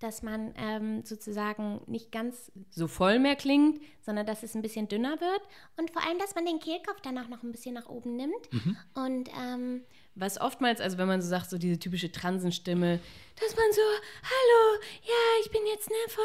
dass 0.00 0.22
man 0.22 0.54
ähm, 0.56 1.02
sozusagen 1.04 1.80
nicht 1.88 2.12
ganz 2.12 2.52
So 2.70 2.86
voll 2.86 3.18
mehr 3.18 3.34
klingt. 3.34 3.80
sondern 4.00 4.26
dass 4.26 4.44
es 4.44 4.54
ein 4.54 4.62
bisschen 4.62 4.86
dünner 4.86 5.20
wird 5.20 5.40
und 5.76 5.90
vor 5.90 6.06
allem, 6.06 6.18
dass 6.20 6.36
man 6.36 6.46
den 6.46 6.60
Kehlkopf 6.60 7.00
dann 7.00 7.18
auch 7.18 7.26
noch 7.28 7.42
ein 7.42 7.50
bisschen 7.50 7.74
nach 7.74 7.88
oben 7.88 8.14
nimmt 8.14 8.52
Mhm. 8.52 8.76
und 8.94 9.28
ähm, 9.36 9.82
Was 10.14 10.40
oftmals, 10.40 10.80
also 10.80 10.98
wenn 10.98 11.08
man 11.08 11.20
so 11.20 11.28
sagt, 11.28 11.50
so 11.50 11.58
diese 11.58 11.80
typische 11.80 12.12
Transenstimme, 12.12 13.00
dass 13.40 13.56
man 13.56 13.72
so, 13.72 13.80
hallo, 14.22 14.80
ja, 15.02 15.44
ich 15.44 15.50
bin 15.50 15.62
jetzt 15.66 15.88
ne, 15.90 15.96
voll, 16.08 16.24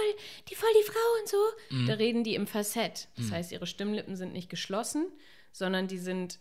die, 0.50 0.56
voll 0.56 0.70
die 0.80 0.86
Frau 0.92 1.08
und 1.20 1.28
so. 1.30 1.88
Da 1.88 1.94
reden 1.96 2.24
die 2.24 2.36
im 2.36 2.46
Facett. 2.46 3.08
Das 3.18 3.32
heißt, 3.32 3.52
ihre 3.52 3.66
Stimmlippen 3.66 4.16
sind 4.16 4.34
nicht 4.34 4.50
geschlossen, 4.52 5.08
sondern 5.52 5.88
die 5.88 5.98
sind 6.00 6.38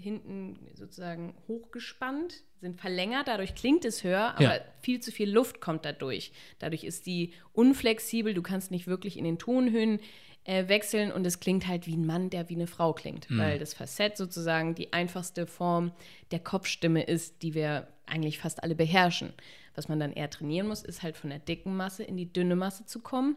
hinten 0.00 0.58
sozusagen 0.74 1.34
hochgespannt, 1.48 2.42
sind 2.60 2.80
verlängert, 2.80 3.28
dadurch 3.28 3.54
klingt 3.54 3.84
es 3.84 4.04
höher, 4.04 4.34
aber 4.34 4.56
Ja. 4.56 4.60
viel 4.82 5.00
zu 5.00 5.12
viel 5.12 5.30
Luft 5.30 5.60
kommt 5.60 5.84
dadurch. 5.84 6.32
Dadurch 6.58 6.84
ist 6.84 7.06
die 7.06 7.32
unflexibel, 7.52 8.34
du 8.34 8.42
kannst 8.42 8.70
nicht 8.70 8.86
wirklich 8.86 9.16
in 9.16 9.24
den 9.24 9.38
Tonhöhen 9.38 10.00
äh, 10.44 10.68
wechseln 10.68 11.12
und 11.12 11.26
es 11.26 11.38
klingt 11.40 11.66
halt 11.68 11.86
wie 11.86 11.96
ein 11.96 12.06
Mann, 12.06 12.30
der 12.30 12.48
wie 12.48 12.54
eine 12.54 12.66
Frau 12.66 12.92
klingt, 12.94 13.26
weil 13.30 13.58
das 13.58 13.74
Facett 13.74 14.16
sozusagen 14.16 14.74
die 14.74 14.92
einfachste 14.92 15.46
Form 15.46 15.92
der 16.30 16.38
Kopfstimme 16.40 17.02
ist, 17.02 17.42
die 17.42 17.54
wir 17.54 17.88
eigentlich 18.06 18.38
fast 18.38 18.62
alle 18.62 18.74
beherrschen. 18.74 19.32
Was 19.74 19.88
man 19.88 20.00
dann 20.00 20.12
eher 20.12 20.28
trainieren 20.30 20.66
muss, 20.66 20.82
ist 20.82 21.02
halt 21.02 21.16
von 21.16 21.30
der 21.30 21.38
dicken 21.38 21.76
Masse 21.76 22.02
in 22.04 22.16
die 22.16 22.32
dünne 22.32 22.56
Masse 22.56 22.84
zu 22.86 23.00
kommen, 23.00 23.36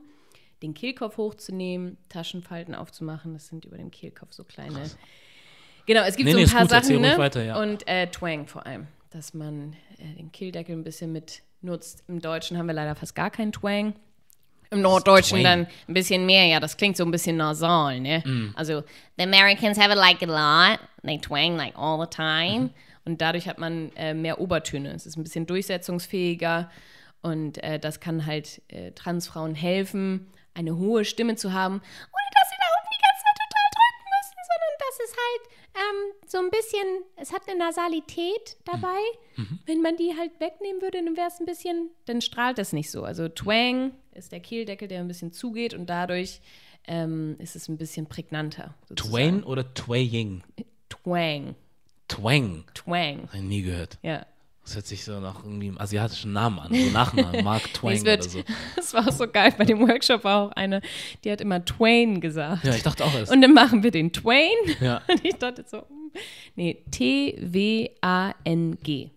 den 0.62 0.74
Kehlkopf 0.74 1.18
hochzunehmen, 1.18 1.98
Taschenfalten 2.10 2.74
aufzumachen, 2.74 3.34
das 3.34 3.48
sind 3.48 3.66
über 3.66 3.78
dem 3.78 3.92
Kehlkopf 3.92 4.32
so 4.34 4.44
kleine. 4.46 4.90
Genau, 5.86 6.02
es 6.02 6.16
gibt 6.16 6.28
Nee, 6.28 6.32
so 6.32 6.38
nee, 6.38 6.44
ein 6.44 6.46
ist 6.46 6.54
paar 6.54 6.62
gut, 6.62 6.70
Sachen, 6.70 7.02
ne? 7.02 7.18
weiter, 7.18 7.44
ja. 7.44 7.62
Und 7.62 7.88
äh, 7.88 8.08
Twang 8.08 8.48
vor 8.48 8.66
allem, 8.66 8.88
dass 9.12 9.34
man 9.34 9.74
äh, 9.98 10.16
den 10.18 10.32
Kehldeckel 10.32 10.76
ein 10.76 10.84
bisschen 10.84 11.12
mit 11.12 11.42
nutzt. 11.62 12.04
Im 12.08 12.22
Deutschen 12.22 12.58
haben 12.58 12.68
wir 12.68 12.74
leider 12.74 12.96
fast 12.96 13.16
gar 13.16 13.30
keinen 13.30 13.52
Twang. 13.52 13.94
Im 14.72 14.82
Norddeutschen 14.82 15.42
Twang? 15.42 15.44
dann 15.44 15.68
ein 15.88 15.94
bisschen 15.94 16.26
mehr, 16.26 16.46
ja, 16.46 16.60
das 16.60 16.78
klingt 16.78 16.98
so 16.98 17.04
ein 17.06 17.12
bisschen 17.12 17.38
nasal, 17.38 18.00
ne? 18.00 18.24
Mm. 18.26 18.54
Also, 18.56 18.82
the 19.18 19.24
Americans 19.24 19.78
have 19.78 19.92
it 19.92 19.98
like 19.98 20.24
a 20.24 20.26
lot. 20.26 20.80
They 21.04 21.20
twang 21.20 21.58
like 21.58 21.78
all 21.78 22.00
the 22.00 22.08
time. 22.10 22.60
Mhm. 22.66 22.70
und 23.06 23.22
dadurch 23.22 23.48
hat 23.48 23.60
man 23.60 23.92
äh, 23.96 24.14
mehr 24.14 24.40
Obertöne. 24.40 24.92
Es 24.94 25.06
ist 25.06 25.18
ein 25.18 25.24
bisschen 25.24 25.46
durchsetzungsfähiger 25.46 26.72
und 27.22 27.62
äh, 27.64 27.78
das 27.80 28.00
kann 28.00 28.26
halt 28.26 28.62
äh, 28.70 28.92
Transfrauen 28.92 29.56
helfen, 29.56 30.28
eine 30.54 30.78
hohe 30.78 31.04
Stimme 31.06 31.36
zu 31.36 31.54
haben, 31.54 31.76
ohne 31.76 32.43
so 36.34 36.40
ein 36.40 36.50
bisschen, 36.50 37.04
es 37.16 37.32
hat 37.32 37.48
eine 37.48 37.60
Nasalität 37.60 38.58
dabei. 38.66 38.98
Mhm. 39.36 39.60
wenn 39.66 39.82
man 39.82 39.98
die 39.98 40.14
halt 40.18 40.40
wegnehmen 40.40 40.82
würde, 40.82 41.04
dann 41.04 41.16
wäre 41.16 41.28
es 41.28 41.40
ein 41.40 41.46
bisschen, 41.46 41.90
dann 42.06 42.22
strahlt 42.22 42.58
das 42.58 42.74
nicht 42.74 42.92
so. 42.92 43.04
Also 43.04 43.30
Twang 43.30 43.94
ist 44.14 44.32
der 44.32 44.40
Kehldeckel, 44.42 44.88
der 44.88 45.00
ein 45.00 45.08
bisschen 45.08 45.32
zugeht 45.32 45.74
und 45.74 45.90
dadurch 45.90 46.42
ähm, 46.88 47.36
ist 47.40 47.56
es 47.56 47.70
ein 47.70 47.78
bisschen 47.78 48.08
prägnanter. 48.08 48.74
sozusagen. 48.90 49.12
Twain 49.12 49.44
oder 49.44 49.74
Twaying? 49.74 50.44
Twang. 50.90 51.56
Twang. 52.08 52.66
Twang. 52.74 53.28
Hab 53.28 53.36
ich 53.36 53.42
nie 53.42 53.62
gehört. 53.62 53.98
Ja. 54.04 54.26
Das 54.64 54.76
hört 54.76 54.86
sich 54.88 55.04
so 55.04 55.20
nach 55.20 55.44
irgendwie 55.44 55.68
einem 55.68 55.78
asiatischen 55.78 56.32
Namen 56.32 56.60
an. 56.60 56.74
So 56.74 56.90
Nachnamen. 56.92 57.44
Mark 57.46 57.74
Twain 57.74 58.00
oder 58.02 58.22
so. 58.24 58.42
das 58.78 58.94
war 58.94 59.06
auch 59.08 59.12
so 59.12 59.28
geil. 59.28 59.54
Bei 59.58 59.66
dem 59.66 59.80
Workshop 59.82 60.24
war 60.24 60.48
auch 60.48 60.52
eine, 60.54 60.82
die 61.24 61.32
hat 61.32 61.42
immer 61.42 61.64
Twain 61.66 62.22
gesagt. 62.22 62.64
Ja, 62.64 62.74
ich 62.74 62.84
dachte 62.84 63.04
auch 63.04 63.14
erst. 63.14 63.32
Und 63.32 63.42
dann 63.42 63.54
machen 63.54 63.84
wir 63.84 63.92
den 63.92 64.14
Twain. 64.14 64.56
Ja. 64.80 65.02
Und 65.10 65.26
ich 65.26 65.36
dachte 65.36 65.66
so, 65.68 65.80
hm. 65.80 66.12
nee, 66.56 66.82
T-W-A-N-G. 68.02 69.12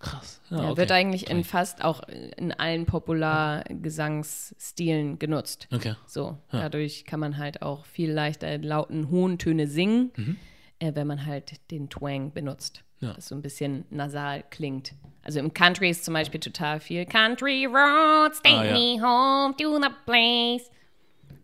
Krass. 0.00 0.40
Ja, 0.50 0.58
Ja, 0.62 0.68
okay. 0.70 0.76
Wird 0.78 0.92
eigentlich 0.92 1.22
in 1.22 1.28
Twang. 1.38 1.44
fast 1.44 1.82
auch 1.84 2.02
in 2.36 2.52
allen 2.52 2.86
Populargesangsstilen 2.86 5.18
genutzt. 5.18 5.66
Okay. 5.72 5.94
So, 6.06 6.38
dadurch 6.52 7.04
kann 7.04 7.18
man 7.20 7.36
halt 7.38 7.62
auch 7.62 7.84
viel 7.86 8.10
leichter 8.12 8.58
lauten, 8.58 9.10
hohen 9.10 9.38
Töne 9.38 9.66
singen, 9.66 10.12
Mhm. 10.16 10.36
äh, 10.78 10.92
wenn 10.94 11.06
man 11.08 11.26
halt 11.26 11.52
den 11.70 11.88
Twang 11.90 12.32
benutzt. 12.32 12.82
Ja. 13.00 13.12
Das 13.12 13.28
so 13.28 13.34
ein 13.34 13.42
bisschen 13.42 13.84
nasal 13.90 14.42
klingt. 14.50 14.92
Also 15.22 15.38
im 15.38 15.52
Country 15.54 15.90
ist 15.90 16.04
zum 16.04 16.14
Beispiel 16.14 16.40
total 16.40 16.80
viel 16.80 17.04
Country 17.06 17.64
Roads, 17.66 18.42
take 18.42 18.56
Ah, 18.56 18.64
ja. 18.64 18.72
me 18.72 19.00
home 19.00 19.54
to 19.56 19.80
the 19.80 19.88
place. 20.04 20.68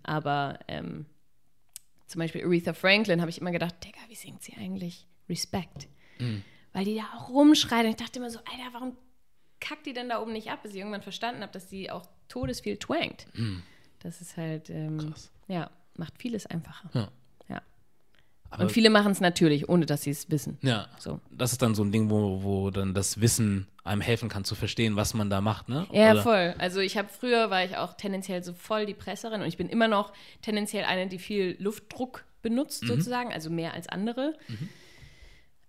Aber 0.02 0.58
ähm, 0.68 1.06
zum 2.06 2.18
Beispiel 2.20 2.44
Aretha 2.44 2.72
Franklin 2.72 3.20
habe 3.20 3.30
ich 3.30 3.40
immer 3.40 3.50
gedacht, 3.52 3.74
Digga, 3.84 3.98
wie 4.08 4.14
singt 4.14 4.42
sie 4.42 4.54
eigentlich? 4.56 5.06
Respect. 5.28 5.86
Mhm. 6.18 6.42
Weil 6.72 6.84
die 6.84 6.96
da 6.96 7.02
auch 7.16 7.28
rumschreit. 7.30 7.84
Und 7.84 7.90
ich 7.90 7.96
dachte 7.96 8.18
immer 8.18 8.30
so, 8.30 8.38
Alter, 8.40 8.72
warum 8.72 8.96
kackt 9.60 9.86
die 9.86 9.92
denn 9.92 10.08
da 10.08 10.20
oben 10.20 10.32
nicht 10.32 10.50
ab? 10.50 10.62
Bis 10.62 10.72
ich 10.72 10.78
irgendwann 10.78 11.02
verstanden 11.02 11.42
habe, 11.42 11.52
dass 11.52 11.70
sie 11.70 11.90
auch 11.90 12.06
todesviel 12.28 12.76
twankt. 12.78 13.26
Das 14.00 14.20
ist 14.20 14.36
halt, 14.36 14.70
ähm, 14.70 14.96
Mhm. 14.96 15.14
Ja, 15.48 15.70
macht 15.96 16.14
vieles 16.18 16.46
einfacher. 16.46 16.90
Ja. 16.94 17.08
Aber- 18.54 18.64
Und 18.64 18.72
viele 18.72 18.88
machen 18.90 19.12
es 19.12 19.20
natürlich, 19.20 19.68
ohne 19.68 19.84
dass 19.86 20.02
sie 20.02 20.10
es 20.10 20.30
wissen. 20.30 20.58
Ja. 20.62 20.86
So. 20.98 21.20
Das 21.30 21.52
ist 21.52 21.60
dann 21.62 21.74
so 21.74 21.82
ein 21.84 21.90
Ding, 21.92 22.08
wo, 22.10 22.42
wo 22.42 22.70
dann 22.70 22.94
das 22.94 23.20
Wissen 23.20 23.66
einem 23.84 24.00
helfen 24.00 24.28
kann 24.28 24.44
zu 24.44 24.54
verstehen, 24.54 24.96
was 24.96 25.12
man 25.12 25.28
da 25.28 25.40
macht, 25.40 25.68
ne? 25.68 25.86
Ja, 25.92 26.12
Oder- 26.12 26.22
voll. 26.22 26.54
Also 26.58 26.80
ich 26.80 26.96
habe 26.96 27.08
früher 27.08 27.50
war 27.50 27.64
ich 27.64 27.76
auch 27.76 27.94
tendenziell 27.94 28.42
so 28.42 28.52
voll 28.54 28.86
die 28.86 28.94
Presserin 28.94 29.42
und 29.42 29.46
ich 29.48 29.56
bin 29.56 29.68
immer 29.68 29.88
noch 29.88 30.12
tendenziell 30.40 30.84
eine, 30.84 31.06
die 31.08 31.18
viel 31.18 31.56
Luftdruck 31.58 32.24
benutzt 32.42 32.82
Mhm. 32.84 32.86
sozusagen, 32.88 33.32
also 33.32 33.50
mehr 33.50 33.74
als 33.74 33.88
andere. 33.88 34.34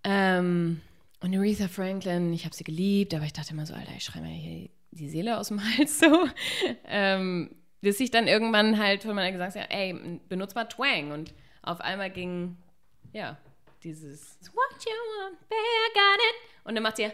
Ähm, 0.03 0.81
und 1.21 1.35
Aretha 1.35 1.67
Franklin, 1.67 2.31
ich 2.33 2.45
habe 2.45 2.55
sie 2.55 2.63
geliebt, 2.63 3.13
aber 3.13 3.25
ich 3.25 3.33
dachte 3.33 3.51
immer 3.53 3.65
so, 3.65 3.73
Alter, 3.73 3.91
ich 3.97 4.03
schreibe 4.03 4.25
mir 4.25 4.33
hier 4.33 4.69
die 4.91 5.09
Seele 5.09 5.37
aus 5.39 5.47
dem 5.49 5.59
Hals 5.63 5.99
so. 5.99 6.05
ähm, 6.87 7.49
bis 7.81 7.99
ich 7.99 8.11
dann 8.11 8.27
irgendwann 8.27 8.79
halt 8.79 9.03
von 9.03 9.15
meiner 9.15 9.31
gesagt 9.31 9.55
habe, 9.55 9.69
ey, 9.71 10.19
benutz 10.29 10.55
mal 10.55 10.65
Twang 10.65 11.11
und 11.11 11.33
auf 11.61 11.81
einmal 11.81 12.09
ging, 12.11 12.57
ja, 13.15 13.37
dieses 13.83 14.37
What 14.53 14.83
you 14.85 14.91
want, 14.91 15.39
babe, 15.47 15.55
I 15.55 15.93
got 15.93 16.19
it. 16.19 16.35
Und 16.65 16.75
dann 16.75 16.83
macht 16.83 16.97
sie 16.97 17.03
What 17.03 17.11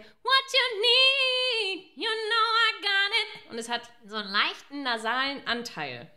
you 0.54 0.82
need, 0.82 1.86
you 1.96 2.10
know 2.10 2.48
I 2.68 2.82
got 2.82 3.12
it. 3.46 3.52
Und 3.52 3.58
es 3.60 3.70
hat 3.70 3.82
so 4.06 4.16
einen 4.16 4.32
leichten 4.32 4.84
nasalen 4.84 5.46
Anteil. 5.46 6.10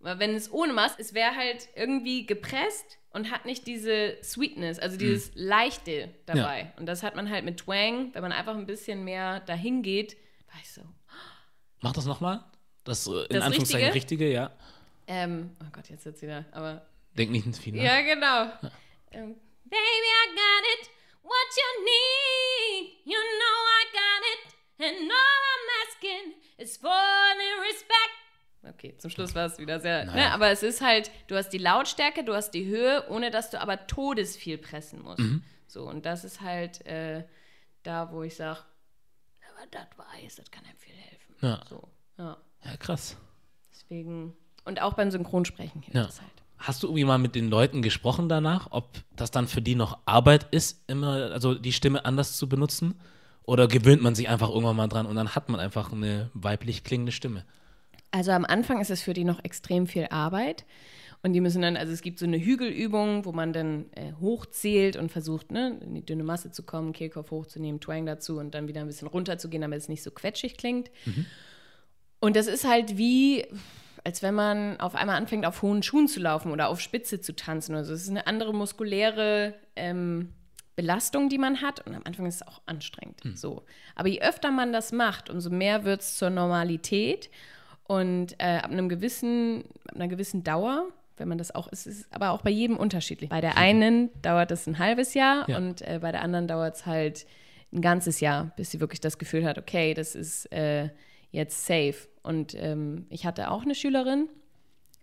Weil 0.00 0.18
wenn 0.18 0.34
es 0.34 0.50
ohne 0.50 0.72
Mask, 0.72 0.98
es 0.98 1.14
wäre 1.14 1.34
halt 1.36 1.68
irgendwie 1.76 2.26
gepresst 2.26 2.98
und 3.10 3.30
hat 3.30 3.44
nicht 3.44 3.66
diese 3.66 4.16
Sweetness, 4.22 4.78
also 4.78 4.96
dieses 4.96 5.30
Leichte 5.34 6.12
dabei. 6.26 6.72
Und 6.78 6.86
das 6.86 7.02
hat 7.02 7.14
man 7.14 7.30
halt 7.30 7.44
mit 7.44 7.58
Twang, 7.58 8.12
wenn 8.14 8.22
man 8.22 8.32
einfach 8.32 8.56
ein 8.56 8.66
bisschen 8.66 9.04
mehr 9.04 9.40
dahin 9.40 9.82
geht, 9.82 10.16
war 10.50 10.60
ich 10.62 10.72
so. 10.72 10.82
Mach 11.80 11.92
das 11.92 12.06
nochmal. 12.06 12.44
Das, 12.84 13.06
äh, 13.06 13.10
in 13.10 13.26
Das 13.30 13.44
Anführungszeichen 13.44 13.92
richtige? 13.92 14.32
ja. 14.32 14.50
Ähm, 15.06 15.56
oh 15.62 15.66
Gott, 15.72 15.88
jetzt 15.90 16.04
jetzt 16.06 16.22
wieder, 16.22 16.44
aber 16.52 16.86
Denk 17.16 17.30
nicht 17.30 17.46
ins 17.46 17.58
Finale. 17.58 17.84
Ja, 17.84 18.00
genau. 18.02 18.72
Ähm, 19.12 19.34
Baby, 19.64 20.08
I 20.24 20.34
got 20.34 20.64
it. 20.80 20.90
What 21.22 21.56
you 21.56 21.84
need, 21.84 22.96
you 23.04 23.18
know 23.18 23.58
I 23.80 23.84
got 23.92 24.22
it. 24.32 24.54
And 24.80 25.10
all 25.10 25.42
I'm 25.52 25.68
asking 25.86 26.34
is 26.56 26.76
for 26.76 26.88
the 26.88 27.68
respect. 27.68 28.74
Okay, 28.74 28.96
zum 28.98 29.10
Schluss 29.10 29.34
war 29.34 29.46
es 29.46 29.58
wieder 29.58 29.80
sehr. 29.80 30.04
Naja. 30.06 30.16
Ne, 30.28 30.32
aber 30.32 30.50
es 30.50 30.62
ist 30.62 30.80
halt, 30.80 31.10
du 31.26 31.36
hast 31.36 31.50
die 31.50 31.58
Lautstärke, 31.58 32.24
du 32.24 32.34
hast 32.34 32.52
die 32.52 32.66
Höhe, 32.66 33.06
ohne 33.10 33.30
dass 33.30 33.50
du 33.50 33.60
aber 33.60 33.86
todesviel 33.86 34.58
pressen 34.58 35.02
musst. 35.02 35.18
Mhm. 35.20 35.42
So, 35.66 35.82
und 35.84 36.06
das 36.06 36.24
ist 36.24 36.40
halt 36.40 36.84
äh, 36.86 37.24
da, 37.82 38.10
wo 38.12 38.22
ich 38.22 38.36
sage, 38.36 38.60
aber 39.54 39.66
das 39.70 39.86
weiß, 39.96 40.36
das 40.36 40.50
kann 40.50 40.64
einem 40.64 40.78
viel 40.78 40.94
helfen. 40.94 41.34
Ja. 41.42 41.62
So, 41.68 41.88
ja. 42.16 42.36
Ja, 42.64 42.76
krass. 42.78 43.16
Deswegen. 43.70 44.36
Und 44.64 44.80
auch 44.82 44.94
beim 44.94 45.10
Synchronsprechen 45.10 45.82
hilft 45.82 45.94
Ja. 45.96 46.06
es 46.06 46.20
halt. 46.20 46.30
Hast 46.58 46.82
du 46.82 46.88
irgendwie 46.88 47.04
mal 47.04 47.18
mit 47.18 47.34
den 47.34 47.48
Leuten 47.48 47.82
gesprochen 47.82 48.28
danach, 48.28 48.68
ob 48.70 48.88
das 49.14 49.30
dann 49.30 49.46
für 49.46 49.62
die 49.62 49.74
noch 49.74 49.98
Arbeit 50.06 50.46
ist, 50.50 50.82
immer, 50.88 51.30
also 51.32 51.54
die 51.54 51.72
Stimme 51.72 52.04
anders 52.04 52.36
zu 52.36 52.48
benutzen? 52.48 52.94
Oder 53.44 53.68
gewöhnt 53.68 54.02
man 54.02 54.14
sich 54.14 54.28
einfach 54.28 54.50
irgendwann 54.50 54.76
mal 54.76 54.88
dran 54.88 55.06
und 55.06 55.16
dann 55.16 55.34
hat 55.34 55.48
man 55.48 55.60
einfach 55.60 55.92
eine 55.92 56.30
weiblich 56.34 56.84
klingende 56.84 57.12
Stimme? 57.12 57.44
Also 58.10 58.32
am 58.32 58.44
Anfang 58.44 58.80
ist 58.80 58.90
es 58.90 59.02
für 59.02 59.14
die 59.14 59.24
noch 59.24 59.42
extrem 59.42 59.86
viel 59.86 60.08
Arbeit. 60.10 60.64
Und 61.22 61.32
die 61.32 61.40
müssen 61.40 61.62
dann, 61.62 61.76
also 61.76 61.92
es 61.92 62.02
gibt 62.02 62.18
so 62.18 62.26
eine 62.26 62.38
Hügelübung, 62.38 63.24
wo 63.24 63.32
man 63.32 63.52
dann 63.52 63.86
äh, 63.92 64.12
hochzählt 64.20 64.96
und 64.96 65.10
versucht, 65.10 65.50
ne, 65.50 65.78
in 65.80 65.94
die 65.94 66.04
dünne 66.04 66.22
Masse 66.22 66.52
zu 66.52 66.62
kommen, 66.62 66.92
Kehlkopf 66.92 67.30
hochzunehmen, 67.32 67.80
Twang 67.80 68.06
dazu 68.06 68.38
und 68.38 68.54
dann 68.54 68.68
wieder 68.68 68.82
ein 68.82 68.86
bisschen 68.86 69.08
runterzugehen, 69.08 69.62
damit 69.62 69.80
es 69.80 69.88
nicht 69.88 70.02
so 70.02 70.10
quetschig 70.12 70.56
klingt. 70.56 70.90
Und 72.20 72.36
das 72.36 72.46
ist 72.46 72.64
halt 72.64 72.98
wie, 72.98 73.46
als 74.04 74.22
wenn 74.22 74.34
man 74.34 74.78
auf 74.80 74.94
einmal 74.94 75.16
anfängt, 75.16 75.46
auf 75.46 75.62
hohen 75.62 75.82
Schuhen 75.82 76.08
zu 76.08 76.20
laufen 76.20 76.52
oder 76.52 76.68
auf 76.68 76.80
Spitze 76.80 77.20
zu 77.20 77.34
tanzen. 77.34 77.74
Also 77.74 77.92
es 77.94 78.02
ist 78.02 78.10
eine 78.10 78.26
andere 78.26 78.54
muskuläre 78.54 79.54
ähm, 79.76 80.32
Belastung, 80.76 81.28
die 81.28 81.38
man 81.38 81.60
hat. 81.60 81.84
Und 81.86 81.94
am 81.94 82.02
Anfang 82.04 82.26
ist 82.26 82.36
es 82.36 82.46
auch 82.46 82.62
anstrengend. 82.66 83.20
So. 83.34 83.64
Aber 83.96 84.08
je 84.08 84.20
öfter 84.20 84.50
man 84.50 84.72
das 84.72 84.92
macht, 84.92 85.28
umso 85.30 85.50
mehr 85.50 85.84
wird 85.84 86.00
es 86.02 86.16
zur 86.16 86.30
Normalität. 86.30 87.30
Und 87.84 88.34
äh, 88.38 88.58
ab 88.58 88.70
einem 88.70 88.88
gewissen, 88.88 89.64
ab 89.88 89.96
einer 89.96 90.08
gewissen 90.08 90.44
Dauer, 90.44 90.86
wenn 91.16 91.26
man 91.28 91.38
das 91.38 91.54
auch, 91.54 91.68
es 91.72 91.86
ist 91.86 92.06
aber 92.12 92.30
auch 92.30 92.42
bei 92.42 92.50
jedem 92.50 92.76
unterschiedlich. 92.76 93.30
Bei 93.30 93.40
der 93.40 93.56
einen 93.56 94.10
dauert 94.22 94.50
es 94.50 94.66
ein 94.66 94.78
halbes 94.78 95.14
Jahr 95.14 95.48
Ja. 95.48 95.56
und 95.56 95.82
äh, 95.82 95.98
bei 96.00 96.12
der 96.12 96.22
anderen 96.22 96.46
dauert 96.46 96.76
es 96.76 96.86
halt 96.86 97.26
ein 97.72 97.80
ganzes 97.82 98.20
Jahr, 98.20 98.52
bis 98.56 98.70
sie 98.70 98.80
wirklich 98.80 99.00
das 99.00 99.18
Gefühl 99.18 99.44
hat, 99.44 99.58
okay, 99.58 99.94
das 99.94 100.14
ist 100.14 100.50
äh, 100.52 100.90
jetzt 101.30 101.66
safe. 101.66 101.94
Und 102.28 102.54
ähm, 102.56 103.06
ich 103.08 103.24
hatte 103.24 103.50
auch 103.50 103.62
eine 103.62 103.74
Schülerin, 103.74 104.28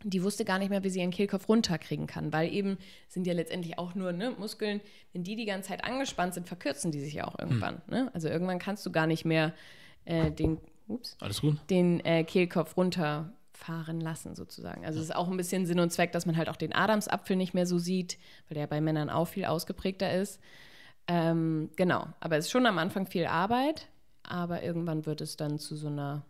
die 0.03 0.21
wusste 0.21 0.45
gar 0.45 0.59
nicht 0.59 0.69
mehr, 0.69 0.83
wie 0.83 0.91
sie 0.91 0.99
ihren 0.99 1.09
Kehlkopf 1.09 1.49
runterkriegen 1.49 2.05
kann, 2.05 2.31
weil 2.31 2.53
eben 2.53 2.77
sind 3.07 3.25
ja 3.25 3.33
letztendlich 3.33 3.79
auch 3.79 3.95
nur 3.95 4.11
ne, 4.11 4.35
Muskeln, 4.37 4.79
wenn 5.11 5.23
die 5.23 5.35
die 5.35 5.45
ganze 5.45 5.69
Zeit 5.69 5.83
angespannt 5.83 6.35
sind, 6.35 6.47
verkürzen 6.47 6.91
die 6.91 6.99
sich 6.99 7.15
ja 7.15 7.27
auch 7.27 7.39
irgendwann. 7.39 7.81
Ne? 7.89 8.11
Also 8.13 8.27
irgendwann 8.27 8.59
kannst 8.59 8.85
du 8.85 8.91
gar 8.91 9.07
nicht 9.07 9.25
mehr 9.25 9.55
äh, 10.05 10.29
den, 10.29 10.59
ups, 10.87 11.17
den 11.71 11.99
äh, 12.05 12.23
Kehlkopf 12.25 12.77
runterfahren 12.77 14.01
lassen, 14.01 14.35
sozusagen. 14.35 14.85
Also 14.85 14.99
es 14.99 15.05
ist 15.05 15.15
auch 15.15 15.27
ein 15.27 15.35
bisschen 15.35 15.65
Sinn 15.65 15.79
und 15.79 15.91
Zweck, 15.91 16.11
dass 16.11 16.27
man 16.27 16.37
halt 16.37 16.47
auch 16.47 16.57
den 16.57 16.75
Adamsapfel 16.75 17.35
nicht 17.35 17.55
mehr 17.55 17.65
so 17.65 17.79
sieht, 17.79 18.19
weil 18.49 18.59
der 18.59 18.67
bei 18.67 18.81
Männern 18.81 19.09
auch 19.09 19.25
viel 19.25 19.45
ausgeprägter 19.45 20.13
ist. 20.13 20.39
Ähm, 21.07 21.71
genau, 21.75 22.05
aber 22.19 22.37
es 22.37 22.45
ist 22.45 22.51
schon 22.51 22.67
am 22.67 22.77
Anfang 22.77 23.07
viel 23.07 23.25
Arbeit, 23.25 23.87
aber 24.21 24.61
irgendwann 24.61 25.07
wird 25.07 25.21
es 25.21 25.37
dann 25.37 25.57
zu 25.57 25.75
so 25.75 25.87
einer 25.87 26.23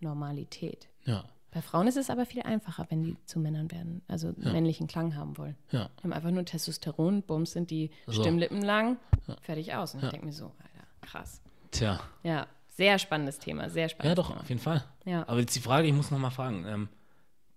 Normalität. 0.00 0.88
Ja, 1.04 1.24
Bei 1.50 1.62
Frauen 1.62 1.86
ist 1.88 1.96
es 1.96 2.10
aber 2.10 2.26
viel 2.26 2.42
einfacher, 2.42 2.86
wenn 2.90 3.02
die 3.02 3.16
zu 3.24 3.38
Männern 3.40 3.70
werden, 3.70 4.02
also 4.08 4.28
einen 4.28 4.52
männlichen 4.52 4.86
Klang 4.86 5.16
haben 5.16 5.36
wollen. 5.38 5.56
ja. 5.70 5.88
Die 5.98 6.04
haben 6.04 6.12
einfach 6.12 6.30
nur 6.30 6.44
Testosteron, 6.44 7.22
Bums 7.22 7.52
sind 7.52 7.70
die 7.70 7.90
So. 8.06 8.20
Stimmlippen 8.22 8.62
lang, 8.62 8.98
fertig 9.42 9.74
aus. 9.74 9.94
Und 9.94 10.04
ich 10.04 10.10
denke 10.10 10.26
mir 10.26 10.32
so, 10.32 10.46
Alter, 10.46 10.86
krass. 11.00 11.40
Tja. 11.70 12.00
Ja, 12.22 12.46
sehr 12.68 12.98
spannendes 12.98 13.38
Thema, 13.38 13.70
sehr 13.70 13.84
Ja, 13.84 13.88
spannendes 13.88 14.16
doch, 14.16 14.28
Thema. 14.28 14.40
auf 14.40 14.48
jeden 14.48 14.60
Fall. 14.60 14.84
Ja. 15.04 15.26
Aber 15.28 15.40
jetzt 15.40 15.56
die 15.56 15.60
Frage, 15.60 15.86
ich 15.88 15.92
muss 15.94 16.10
noch 16.10 16.18
mal 16.18 16.30
fragen. 16.30 16.64
Ähm, 16.66 16.88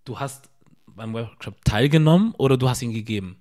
du 0.04 0.18
hast 0.18 0.48
beim 0.86 1.12
Workshop 1.14 1.64
teilgenommen 1.64 2.34
oder 2.38 2.56
du 2.56 2.68
hast 2.68 2.82
ihn 2.82 2.92
gegeben? 2.92 3.38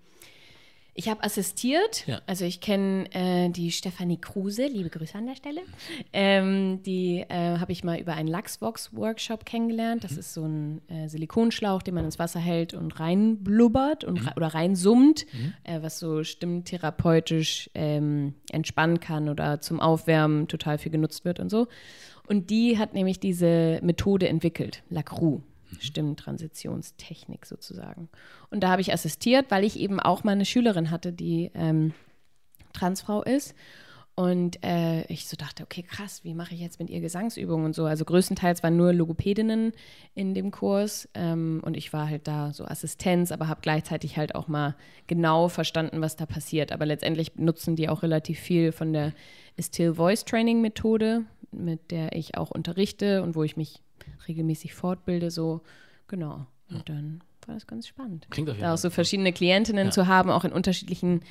Ich 0.93 1.07
habe 1.07 1.23
assistiert, 1.23 2.05
Ja. 2.05 2.19
also 2.27 2.43
ich 2.43 2.59
kenne 2.59 3.05
äh, 3.13 3.49
die 3.49 3.71
Stefanie 3.71 4.17
Kruse, 4.19 4.65
liebe 4.67 4.89
Grüße 4.89 5.17
an 5.17 5.25
der 5.25 5.35
Stelle. 5.35 5.61
Ähm, 6.11 6.83
die 6.83 7.25
äh, 7.29 7.57
habe 7.59 7.71
ich 7.71 7.85
mal 7.85 7.97
über 7.97 8.13
einen 8.13 8.27
Lachsbox-Workshop 8.27 9.45
kennengelernt. 9.45 10.03
Das 10.03 10.17
ist 10.17 10.33
so 10.33 10.43
ein 10.43 10.81
äh, 10.89 11.07
Silikonschlauch, 11.07 11.81
den 11.81 11.93
man 11.95 12.03
ins 12.03 12.19
Wasser 12.19 12.41
hält 12.41 12.73
und 12.73 12.99
reinblubbert 12.99 14.03
und 14.03 14.17
re 14.27 14.33
oder 14.35 14.47
reinsummt, 14.47 15.25
äh, 15.63 15.81
was 15.81 15.97
so 15.97 16.25
stimmtherapeutisch 16.25 17.69
ähm, 17.73 18.33
entspannen 18.51 18.99
kann 18.99 19.29
oder 19.29 19.61
zum 19.61 19.79
Aufwärmen 19.79 20.49
total 20.49 20.77
viel 20.77 20.91
genutzt 20.91 21.23
wird 21.23 21.39
und 21.39 21.49
so. 21.49 21.67
Und 22.27 22.49
die 22.49 22.77
hat 22.77 22.93
nämlich 22.93 23.19
diese 23.19 23.79
Methode 23.81 24.27
entwickelt, 24.27 24.83
Lacroix. 24.89 25.41
Stimmtransitionstechnik 25.80 27.45
sozusagen. 27.45 28.09
Und 28.49 28.61
da 28.61 28.69
habe 28.69 28.82
ich 28.82 28.93
assistiert, 28.93 29.47
weil 29.49 29.63
ich 29.63 29.80
eben 29.80 29.99
auch 29.99 30.24
mal 30.24 30.34
eine 30.34 30.45
Schülerin 30.45 30.91
hatte, 30.91 31.13
die 31.13 31.51
ähm, 31.53 31.93
Transfrau 32.74 33.24
ist. 33.24 33.55
Und 34.13 34.63
äh, 34.63 35.03
ich 35.05 35.28
so 35.28 35.38
dachte, 35.38 35.63
okay, 35.63 35.84
krass, 35.84 36.24
wie 36.24 36.34
mache 36.34 36.53
ich 36.53 36.59
jetzt 36.59 36.80
mit 36.80 36.89
ihr 36.89 36.99
Gesangsübungen 36.99 37.65
und 37.65 37.74
so. 37.74 37.86
Also 37.86 38.03
größtenteils 38.03 38.61
waren 38.61 38.76
nur 38.76 38.93
Logopädinnen 38.93 39.72
in 40.15 40.34
dem 40.34 40.51
Kurs 40.51 41.07
ähm, 41.13 41.61
und 41.63 41.78
ich 41.78 41.93
war 41.93 42.09
halt 42.09 42.28
da 42.28 42.51
so 42.51 42.65
Assistenz, 42.65 43.32
aber 43.32 43.47
habe 43.47 43.61
gleichzeitig 43.61 44.17
halt 44.17 44.36
auch 44.36 44.47
mal 44.47 44.76
genau 45.07 45.47
verstanden, 45.47 46.01
was 46.01 46.17
da 46.17 46.26
passiert. 46.26 46.74
Aber 46.74 46.86
letztendlich 46.86 47.36
nutzen 47.36 47.78
die 47.78 47.88
auch 47.88 48.03
relativ 48.03 48.38
viel 48.38 48.74
von 48.74 48.91
der 48.91 49.13
Still 49.57 49.95
Voice 49.95 50.26
Training 50.26 50.61
Methode, 50.61 51.24
mit 51.51 51.91
der 51.91 52.13
ich 52.13 52.36
auch 52.38 52.51
unterrichte 52.51 53.24
und 53.24 53.36
wo 53.36 53.43
ich 53.43 53.55
mich 53.55 53.82
regelmäßig 54.27 54.73
fortbilde, 54.73 55.31
so 55.31 55.61
genau. 56.07 56.45
Und 56.69 56.87
dann 56.89 57.21
war 57.47 57.55
das 57.55 57.67
ganz 57.67 57.87
spannend. 57.87 58.27
Klingt 58.29 58.49
auf 58.49 58.55
jeden 58.55 58.63
Da 58.65 58.73
auch 58.73 58.77
so 58.77 58.89
verschiedene 58.89 59.33
Klientinnen 59.33 59.87
Ja. 59.87 59.91
zu 59.91 60.07
haben, 60.07 60.29
auch 60.29 60.43
in 60.45 60.51
unterschiedlichen 60.53 61.21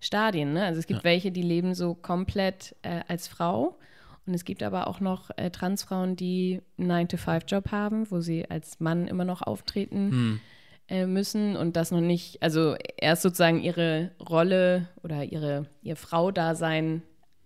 Stadien. 0.00 0.52
Ne? 0.52 0.64
Also 0.64 0.78
es 0.78 0.86
gibt 0.86 1.04
welche, 1.04 1.30
die 1.32 1.42
leben 1.42 1.74
so 1.74 1.94
komplett 1.94 2.74
äh, 2.82 3.00
als 3.08 3.28
Frau. 3.28 3.78
Und 4.26 4.34
es 4.34 4.44
gibt 4.44 4.62
aber 4.62 4.86
auch 4.86 5.00
noch 5.00 5.30
äh, 5.36 5.50
Transfrauen, 5.50 6.16
die 6.16 6.60
einen 6.78 7.06
9-to-5-Job 7.08 7.70
haben, 7.72 8.10
wo 8.10 8.20
sie 8.20 8.48
als 8.50 8.78
Mann 8.80 9.06
immer 9.08 9.24
noch 9.24 9.40
auftreten 9.42 10.10
Hm. 10.10 10.40
äh, 10.88 11.06
müssen 11.06 11.56
und 11.56 11.76
das 11.76 11.90
noch 11.90 12.00
nicht, 12.02 12.42
also 12.42 12.76
erst 12.98 13.22
sozusagen 13.22 13.60
ihre 13.62 14.10
Rolle 14.20 14.88
oder 15.02 15.24
ihre, 15.24 15.66
ihr 15.82 15.96
Frau-Dasein 15.96 17.02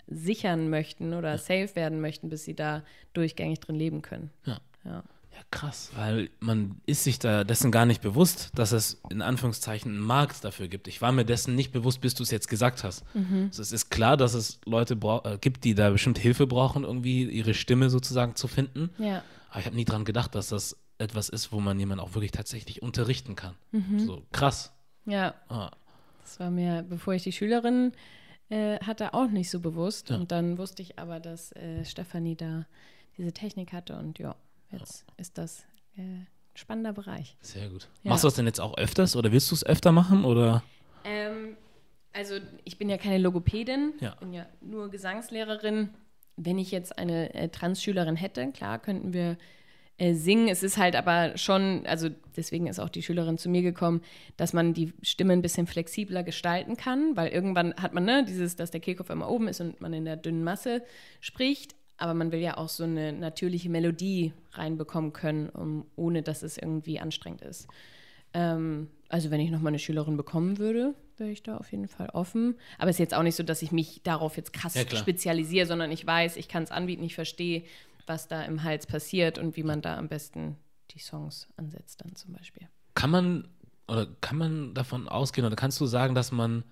sichern 0.06 0.68
möchten 0.68 1.14
oder 1.14 1.38
safe 1.38 1.74
werden 1.76 2.00
möchten, 2.00 2.28
bis 2.28 2.44
sie 2.44 2.54
da 2.54 2.82
durchgängig 3.14 3.60
drin 3.60 3.76
leben 3.76 4.02
können. 4.02 4.30
Ja. 4.44 4.58
Ja. 4.84 5.02
Ja, 5.32 5.40
krass, 5.50 5.90
weil 5.96 6.30
man 6.38 6.80
ist 6.86 7.02
sich 7.02 7.18
da 7.18 7.42
dessen 7.42 7.72
gar 7.72 7.86
nicht 7.86 8.00
bewusst, 8.02 8.52
dass 8.54 8.70
es 8.70 9.00
in 9.10 9.20
Anführungszeichen 9.20 9.90
einen 9.90 10.00
Markt 10.00 10.44
dafür 10.44 10.68
gibt. 10.68 10.86
Ich 10.86 11.02
war 11.02 11.10
mir 11.10 11.24
dessen 11.24 11.56
nicht 11.56 11.72
bewusst, 11.72 12.00
bis 12.00 12.14
du 12.14 12.22
es 12.22 12.30
jetzt 12.30 12.46
gesagt 12.48 12.84
hast. 12.84 13.02
Also 13.14 13.60
es 13.60 13.72
ist 13.72 13.90
klar, 13.90 14.16
dass 14.16 14.34
es 14.34 14.60
Leute 14.64 14.94
äh, 15.24 15.38
gibt, 15.38 15.64
die 15.64 15.74
da 15.74 15.90
bestimmt 15.90 16.18
Hilfe 16.18 16.46
brauchen, 16.46 16.84
irgendwie 16.84 17.24
ihre 17.24 17.52
Stimme 17.54 17.90
sozusagen 17.90 18.36
zu 18.36 18.46
finden. 18.46 18.90
Ja. 18.98 19.24
Aber 19.50 19.58
ich 19.58 19.66
habe 19.66 19.74
nie 19.74 19.84
dran 19.84 20.04
gedacht, 20.04 20.36
dass 20.36 20.48
das 20.50 20.76
etwas 20.98 21.28
ist, 21.30 21.50
wo 21.50 21.58
man 21.58 21.80
jemanden 21.80 22.04
auch 22.04 22.14
wirklich 22.14 22.30
tatsächlich 22.30 22.80
unterrichten 22.82 23.34
kann. 23.34 23.56
So 23.96 24.22
krass. 24.30 24.72
Ja. 25.04 25.34
Ah, 25.48 25.72
Das 26.22 26.38
war 26.38 26.50
mir, 26.52 26.84
bevor 26.88 27.12
ich 27.14 27.24
die 27.24 27.32
Schülerin 27.32 27.90
äh, 28.50 28.78
hatte, 28.78 29.14
auch 29.14 29.30
nicht 29.30 29.50
so 29.50 29.58
bewusst. 29.58 30.10
Ja. 30.10 30.16
Und 30.16 30.30
dann 30.30 30.58
wusste 30.58 30.80
ich 30.82 30.96
aber, 31.00 31.18
dass 31.18 31.50
äh, 31.56 31.84
Stefanie 31.84 32.36
da 32.36 32.66
diese 33.18 33.32
Technik 33.32 33.72
hatte. 33.72 33.96
Und 33.98 34.20
ja, 34.20 34.36
jetzt 34.78 35.04
ist 35.16 35.38
das 35.38 35.60
äh, 35.96 36.00
ein 36.02 36.26
spannender 36.54 36.92
Bereich. 36.92 37.36
sehr 37.40 37.68
gut. 37.68 37.88
Ja. 38.02 38.10
Machst 38.10 38.24
du 38.24 38.28
das 38.28 38.34
denn 38.34 38.46
jetzt 38.46 38.60
auch 38.60 38.76
öfters 38.76 39.16
oder 39.16 39.32
willst 39.32 39.50
du 39.50 39.54
es 39.54 39.64
öfter 39.64 39.92
machen? 39.92 40.24
Oder? 40.24 40.62
Ähm, 41.04 41.56
also 42.12 42.34
ich 42.64 42.78
bin 42.78 42.88
ja 42.88 42.96
keine 42.98 43.18
Logopädin, 43.18 43.94
Ja. 44.00 44.10
ich 44.14 44.20
bin 44.20 44.32
ja 44.32 44.46
nur 44.60 44.90
Gesangslehrerin. 44.90 45.90
Wenn 46.36 46.58
ich 46.58 46.70
jetzt 46.70 46.98
eine 46.98 47.32
äh, 47.34 47.48
Trans-Schülerin 47.48 48.16
hätte, 48.16 48.50
klar, 48.52 48.78
könnten 48.80 49.12
wir 49.12 49.36
äh, 49.98 50.14
singen. 50.14 50.48
Es 50.48 50.64
ist 50.64 50.78
halt 50.78 50.96
aber 50.96 51.36
schon, 51.38 51.86
also 51.86 52.08
deswegen 52.36 52.66
ist 52.66 52.80
auch 52.80 52.88
die 52.88 53.02
Schülerin 53.02 53.38
zu 53.38 53.48
mir 53.48 53.62
gekommen, 53.62 54.00
dass 54.36 54.52
man 54.52 54.74
die 54.74 54.92
Stimme 55.02 55.32
ein 55.32 55.42
bisschen 55.42 55.68
flexibler 55.68 56.24
gestalten 56.24 56.76
kann, 56.76 57.16
weil 57.16 57.28
irgendwann 57.28 57.74
hat 57.76 57.94
man 57.94 58.04
ne, 58.04 58.24
dieses, 58.24 58.56
dass 58.56 58.72
der 58.72 58.80
Kehlkopf 58.80 59.10
immer 59.10 59.28
oben 59.30 59.46
ist 59.46 59.60
und 59.60 59.80
man 59.80 59.92
in 59.92 60.04
der 60.04 60.16
dünnen 60.16 60.42
Masse 60.42 60.82
spricht. 61.20 61.76
Aber 61.96 62.14
man 62.14 62.32
will 62.32 62.40
ja 62.40 62.56
auch 62.56 62.68
so 62.68 62.84
eine 62.84 63.12
natürliche 63.12 63.70
Melodie 63.70 64.32
reinbekommen 64.52 65.12
können, 65.12 65.48
um, 65.48 65.86
ohne 65.96 66.22
dass 66.22 66.42
es 66.42 66.58
irgendwie 66.58 66.98
anstrengend 66.98 67.42
ist. 67.42 67.68
Ähm, 68.32 68.88
also 69.08 69.30
wenn 69.30 69.40
ich 69.40 69.50
nochmal 69.50 69.70
eine 69.70 69.78
Schülerin 69.78 70.16
bekommen 70.16 70.58
würde, 70.58 70.94
wäre 71.16 71.30
ich 71.30 71.42
da 71.42 71.56
auf 71.56 71.70
jeden 71.70 71.86
Fall 71.86 72.08
offen. 72.10 72.56
Aber 72.78 72.90
es 72.90 72.96
ist 72.96 73.00
jetzt 73.00 73.14
auch 73.14 73.22
nicht 73.22 73.36
so, 73.36 73.44
dass 73.44 73.62
ich 73.62 73.70
mich 73.70 74.02
darauf 74.02 74.36
jetzt 74.36 74.52
krass 74.52 74.74
Ja, 74.74 74.88
spezialisiere, 74.96 75.66
sondern 75.66 75.92
ich 75.92 76.04
weiß, 76.04 76.36
ich 76.36 76.48
kann 76.48 76.64
es 76.64 76.72
anbieten, 76.72 77.04
ich 77.04 77.14
verstehe, 77.14 77.62
was 78.06 78.26
da 78.26 78.42
im 78.42 78.64
Hals 78.64 78.86
passiert 78.86 79.38
und 79.38 79.56
wie 79.56 79.62
man 79.62 79.80
da 79.80 79.96
am 79.96 80.08
besten 80.08 80.56
die 80.90 80.98
Songs 80.98 81.48
ansetzt 81.56 82.04
dann 82.04 82.16
zum 82.16 82.32
Beispiel. 82.32 82.68
Kann 82.94 83.10
man 83.10 83.48
oder 83.86 84.06
kann 84.20 84.38
man 84.38 84.74
davon 84.74 85.08
ausgehen 85.08 85.46
oder 85.46 85.56
kannst 85.56 85.80
du 85.80 85.86
sagen, 85.86 86.14
dass 86.14 86.32
man 86.32 86.64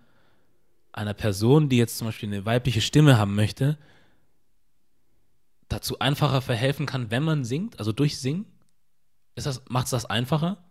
einer 0.93 1.15
Person, 1.15 1.69
die 1.69 1.77
jetzt 1.77 1.99
zum 1.99 2.09
Beispiel 2.09 2.29
eine 2.29 2.45
weibliche 2.45 2.81
Stimme 2.81 3.19
haben 3.19 3.35
möchte, 3.35 3.79
dazu 5.73 5.99
einfacher 5.99 6.41
verhelfen 6.41 6.87
kann, 6.87 7.11
wenn 7.11 7.23
man 7.23 7.45
singt, 7.45 7.79
also 7.79 7.93
durch 7.93 8.19
Singen? 8.21 8.47
Macht 9.69 9.85
es 9.87 9.91
das 9.91 10.07
einfacher? 10.07 10.63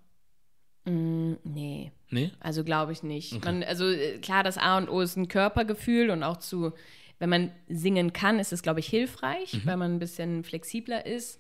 Mm, 0.86 1.34
nee. 1.44 1.92
Nee? 2.10 2.32
Also 2.40 2.64
glaube 2.64 2.92
ich 2.92 3.04
nicht. 3.04 3.34
Okay. 3.34 3.46
Man, 3.46 3.64
also 3.64 3.86
äh, 3.90 4.18
klar, 4.20 4.44
das 4.44 4.58
A 4.58 4.78
und 4.78 4.90
O 4.90 5.02
ist 5.02 5.16
ein 5.16 5.28
Körpergefühl 5.28 6.10
und 6.10 6.24
auch 6.24 6.38
zu, 6.38 6.74
wenn 7.20 7.30
man 7.30 7.52
singen 7.68 8.14
kann, 8.14 8.40
ist 8.40 8.52
es, 8.54 8.62
glaube 8.64 8.80
ich, 8.80 8.88
hilfreich, 8.88 9.54
Mhm. 9.54 9.62
weil 9.66 9.78
man 9.78 9.94
ein 9.96 10.00
bisschen 10.00 10.44
flexibler 10.44 11.06
ist. 11.06 11.40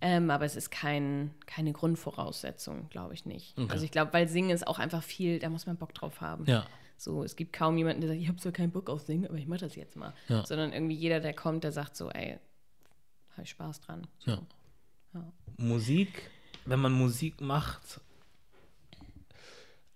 Ähm, 0.00 0.30
aber 0.30 0.44
es 0.44 0.56
ist 0.56 0.70
kein, 0.70 1.30
keine 1.46 1.72
Grundvoraussetzung, 1.72 2.88
glaube 2.90 3.14
ich 3.14 3.24
nicht. 3.24 3.56
Okay. 3.58 3.68
Also 3.70 3.84
ich 3.84 3.90
glaube, 3.90 4.12
weil 4.12 4.28
Singen 4.28 4.50
ist 4.50 4.66
auch 4.66 4.78
einfach 4.78 5.02
viel, 5.02 5.38
da 5.38 5.48
muss 5.48 5.66
man 5.66 5.76
Bock 5.78 5.94
drauf 5.94 6.20
haben. 6.20 6.44
Ja. 6.46 6.66
So, 6.98 7.22
es 7.24 7.34
gibt 7.36 7.52
kaum 7.54 7.76
jemanden, 7.78 8.00
der 8.02 8.10
sagt, 8.10 8.20
ich 8.20 8.28
habe 8.28 8.38
zwar 8.38 8.52
keinen 8.52 8.72
Bock 8.72 8.88
auf 8.90 9.02
Singen, 9.02 9.26
aber 9.26 9.36
ich 9.38 9.46
mache 9.46 9.60
das 9.60 9.74
jetzt 9.74 9.96
mal. 9.96 10.12
Ja. 10.28 10.44
Sondern 10.46 10.72
irgendwie 10.72 10.94
jeder, 10.94 11.20
der 11.20 11.32
kommt, 11.34 11.64
der 11.64 11.72
sagt 11.72 11.96
so, 11.96 12.10
ey, 12.10 12.38
habe 13.36 13.44
ich 13.44 13.50
Spaß 13.50 13.80
dran. 13.80 14.06
So. 14.18 14.38
Ja. 15.14 15.24
Musik, 15.58 16.30
wenn 16.64 16.80
man 16.80 16.92
Musik 16.92 17.40
macht, 17.40 18.00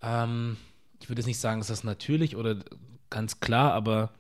ähm, 0.02 0.56
ich 1.00 1.08
würde 1.08 1.20
jetzt 1.20 1.26
nicht 1.26 1.40
sagen, 1.40 1.60
ist 1.60 1.70
das 1.70 1.84
natürlich 1.84 2.36
oder 2.36 2.56
ganz 3.10 3.40
klar, 3.40 3.72
aber 3.72 4.10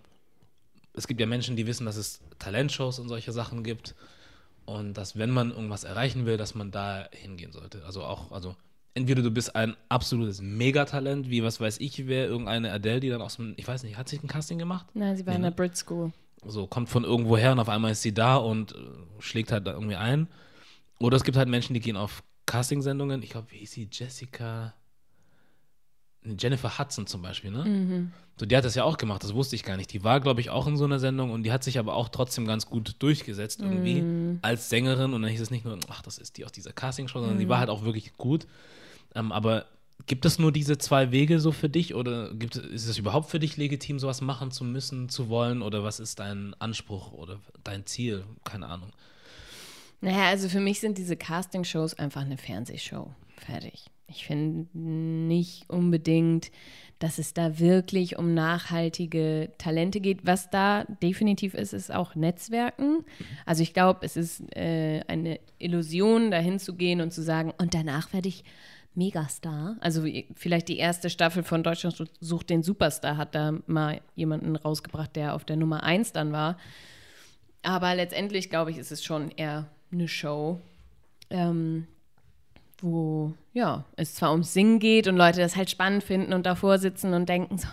es 0.94 1.06
gibt 1.06 1.20
ja 1.20 1.26
Menschen, 1.26 1.56
die 1.56 1.66
wissen, 1.66 1.86
dass 1.86 1.96
es 1.96 2.20
Talentshows 2.38 2.98
und 2.98 3.08
solche 3.08 3.32
Sachen 3.32 3.62
gibt 3.62 3.94
und 4.64 4.94
dass, 4.94 5.16
wenn 5.16 5.30
man 5.30 5.50
irgendwas 5.50 5.84
erreichen 5.84 6.26
will, 6.26 6.36
dass 6.36 6.54
man 6.54 6.70
da 6.70 7.08
hingehen 7.12 7.52
sollte. 7.52 7.84
Also 7.84 8.02
auch, 8.02 8.32
also 8.32 8.56
entweder 8.94 9.22
du 9.22 9.30
bist 9.30 9.54
ein 9.54 9.76
absolutes 9.88 10.40
Megatalent, 10.42 11.30
wie 11.30 11.42
was 11.42 11.60
weiß 11.60 11.78
ich, 11.78 12.06
wer 12.06 12.26
irgendeine 12.26 12.72
Adele, 12.72 13.00
die 13.00 13.08
dann 13.08 13.22
aus 13.22 13.36
dem, 13.36 13.54
ich 13.56 13.66
weiß 13.66 13.84
nicht, 13.84 13.96
hat 13.96 14.08
sich 14.08 14.22
ein 14.22 14.28
Casting 14.28 14.58
gemacht? 14.58 14.86
Nein, 14.94 15.16
sie 15.16 15.26
war 15.26 15.34
in 15.34 15.42
Nee, 15.42 15.48
der 15.48 15.54
Brit 15.56 15.76
School. 15.76 16.12
So 16.44 16.66
kommt 16.66 16.88
von 16.88 17.04
irgendwo 17.04 17.36
her 17.36 17.52
und 17.52 17.58
auf 17.58 17.68
einmal 17.68 17.92
ist 17.92 18.02
sie 18.02 18.14
da 18.14 18.36
und 18.36 18.72
äh, 18.72 18.76
schlägt 19.18 19.52
halt 19.52 19.66
irgendwie 19.66 19.96
ein. 19.96 20.28
Oder 20.98 21.16
es 21.16 21.24
gibt 21.24 21.36
halt 21.36 21.48
Menschen, 21.48 21.74
die 21.74 21.80
gehen 21.80 21.96
auf 21.96 22.22
Castingsendungen. 22.46 23.22
Ich 23.22 23.30
glaube, 23.30 23.50
wie 23.50 23.58
hieß 23.58 23.72
sie? 23.72 23.88
Jessica. 23.90 24.74
Jennifer 26.22 26.78
Hudson 26.78 27.06
zum 27.06 27.22
Beispiel, 27.22 27.50
ne? 27.50 27.64
So, 28.38 28.44
die 28.46 28.56
hat 28.56 28.64
das 28.64 28.74
ja 28.74 28.84
auch 28.84 28.98
gemacht, 28.98 29.22
das 29.24 29.34
wusste 29.34 29.56
ich 29.56 29.62
gar 29.64 29.76
nicht. 29.78 29.92
Die 29.92 30.04
war, 30.04 30.20
glaube 30.20 30.40
ich, 30.40 30.50
auch 30.50 30.66
in 30.66 30.76
so 30.76 30.84
einer 30.84 30.98
Sendung 30.98 31.30
und 31.30 31.44
die 31.44 31.52
hat 31.52 31.64
sich 31.64 31.78
aber 31.78 31.94
auch 31.94 32.10
trotzdem 32.10 32.46
ganz 32.46 32.66
gut 32.66 32.96
durchgesetzt 32.98 33.60
irgendwie 33.60 34.02
als 34.42 34.68
Sängerin. 34.68 35.14
Und 35.14 35.22
dann 35.22 35.30
hieß 35.30 35.40
es 35.40 35.50
nicht 35.50 35.64
nur, 35.64 35.78
ach, 35.88 36.02
das 36.02 36.18
ist 36.18 36.36
die 36.36 36.44
aus 36.44 36.52
dieser 36.52 36.72
Castingshow, 36.72 37.20
sondern 37.20 37.38
die 37.38 37.48
war 37.48 37.58
halt 37.58 37.70
auch 37.70 37.84
wirklich 37.84 38.14
gut. 38.18 38.46
Ähm, 39.14 39.32
aber 39.32 39.66
gibt 40.06 40.24
es 40.24 40.38
nur 40.38 40.52
diese 40.52 40.78
zwei 40.78 41.12
Wege 41.12 41.40
so 41.40 41.52
für 41.52 41.68
dich 41.68 41.94
oder 41.94 42.34
gibt, 42.34 42.56
ist 42.56 42.86
es 42.86 42.98
überhaupt 42.98 43.30
für 43.30 43.38
dich 43.38 43.56
legitim, 43.56 43.98
sowas 43.98 44.20
machen 44.20 44.50
zu 44.50 44.64
müssen, 44.64 45.08
zu 45.08 45.28
wollen? 45.28 45.62
Oder 45.62 45.84
was 45.84 46.00
ist 46.00 46.18
dein 46.18 46.54
Anspruch 46.58 47.12
oder 47.12 47.40
dein 47.64 47.86
Ziel? 47.86 48.24
Keine 48.44 48.66
Ahnung. 48.66 48.90
Naja, 50.00 50.28
also 50.28 50.48
für 50.48 50.60
mich 50.60 50.80
sind 50.80 50.98
diese 50.98 51.16
Castingshows 51.16 51.94
einfach 51.94 52.22
eine 52.22 52.38
Fernsehshow. 52.38 53.14
Fertig. 53.36 53.86
Ich 54.06 54.26
finde 54.26 54.66
nicht 54.76 55.68
unbedingt, 55.68 56.50
dass 56.98 57.18
es 57.18 57.32
da 57.32 57.58
wirklich 57.58 58.18
um 58.18 58.34
nachhaltige 58.34 59.52
Talente 59.56 60.00
geht. 60.00 60.26
Was 60.26 60.50
da 60.50 60.84
definitiv 61.02 61.54
ist, 61.54 61.72
ist 61.72 61.92
auch 61.92 62.14
Netzwerken. 62.14 63.04
Also 63.46 63.62
ich 63.62 63.72
glaube, 63.72 64.00
es 64.04 64.16
ist 64.16 64.42
äh, 64.56 65.02
eine 65.06 65.38
Illusion, 65.58 66.30
dahin 66.30 66.58
zu 66.58 66.74
gehen 66.74 67.00
und 67.00 67.12
zu 67.12 67.22
sagen, 67.22 67.52
und 67.56 67.74
danach 67.74 68.12
werde 68.12 68.28
ich 68.28 68.44
Megastar. 68.94 69.76
Also 69.80 70.04
vielleicht 70.34 70.68
die 70.68 70.78
erste 70.78 71.10
Staffel 71.10 71.42
von 71.42 71.62
Deutschland 71.62 72.10
sucht 72.20 72.50
den 72.50 72.62
Superstar 72.62 73.16
hat 73.16 73.34
da 73.34 73.54
mal 73.66 74.00
jemanden 74.16 74.56
rausgebracht, 74.56 75.14
der 75.16 75.34
auf 75.34 75.44
der 75.44 75.56
Nummer 75.56 75.82
eins 75.82 76.12
dann 76.12 76.32
war. 76.32 76.58
Aber 77.62 77.94
letztendlich, 77.94 78.50
glaube 78.50 78.70
ich, 78.70 78.78
ist 78.78 78.90
es 78.90 79.04
schon 79.04 79.30
eher 79.30 79.68
eine 79.92 80.08
Show, 80.08 80.60
ähm, 81.28 81.86
wo 82.78 83.34
ja, 83.52 83.84
es 83.96 84.14
zwar 84.14 84.32
ums 84.32 84.52
Singen 84.52 84.78
geht 84.78 85.06
und 85.06 85.16
Leute 85.16 85.40
das 85.40 85.56
halt 85.56 85.70
spannend 85.70 86.02
finden 86.02 86.32
und 86.32 86.46
davor 86.46 86.78
sitzen 86.78 87.14
und 87.14 87.28
denken 87.28 87.58
so, 87.58 87.68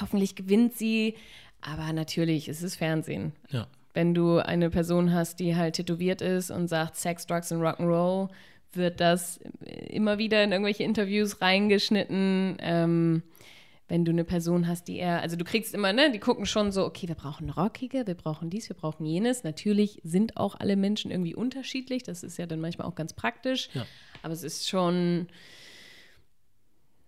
hoffentlich 0.00 0.34
gewinnt 0.34 0.74
sie. 0.74 1.14
Aber 1.60 1.92
natürlich, 1.92 2.48
es 2.48 2.62
ist 2.62 2.76
Fernsehen. 2.76 3.32
Ja. 3.50 3.66
Wenn 3.94 4.12
du 4.12 4.38
eine 4.38 4.68
Person 4.70 5.12
hast, 5.12 5.40
die 5.40 5.56
halt 5.56 5.76
tätowiert 5.76 6.20
ist 6.20 6.50
und 6.50 6.68
sagt 6.68 6.96
Sex, 6.96 7.26
Drugs 7.26 7.50
und 7.50 7.62
Rock'n'Roll, 7.62 8.28
wird 8.72 9.00
das 9.00 9.38
immer 9.88 10.18
wieder 10.18 10.42
in 10.44 10.52
irgendwelche 10.52 10.82
Interviews 10.84 11.40
reingeschnitten. 11.40 12.56
Ähm, 12.60 13.22
wenn 13.88 14.04
du 14.04 14.10
eine 14.10 14.24
Person 14.24 14.66
hast, 14.66 14.88
die 14.88 14.96
eher, 14.96 15.20
also 15.22 15.36
du 15.36 15.44
kriegst 15.44 15.72
immer, 15.72 15.92
ne, 15.92 16.10
die 16.10 16.18
gucken 16.18 16.44
schon 16.44 16.72
so, 16.72 16.84
okay, 16.84 17.06
wir 17.06 17.14
brauchen 17.14 17.50
Rockige, 17.50 18.06
wir 18.06 18.16
brauchen 18.16 18.50
dies, 18.50 18.68
wir 18.68 18.74
brauchen 18.76 19.06
jenes. 19.06 19.44
Natürlich 19.44 20.00
sind 20.02 20.36
auch 20.36 20.56
alle 20.58 20.74
Menschen 20.76 21.12
irgendwie 21.12 21.36
unterschiedlich, 21.36 22.02
das 22.02 22.24
ist 22.24 22.36
ja 22.36 22.46
dann 22.46 22.60
manchmal 22.60 22.88
auch 22.88 22.96
ganz 22.96 23.12
praktisch, 23.12 23.68
Ja. 23.74 23.86
aber 24.22 24.32
es 24.32 24.42
ist 24.42 24.68
schon 24.68 25.28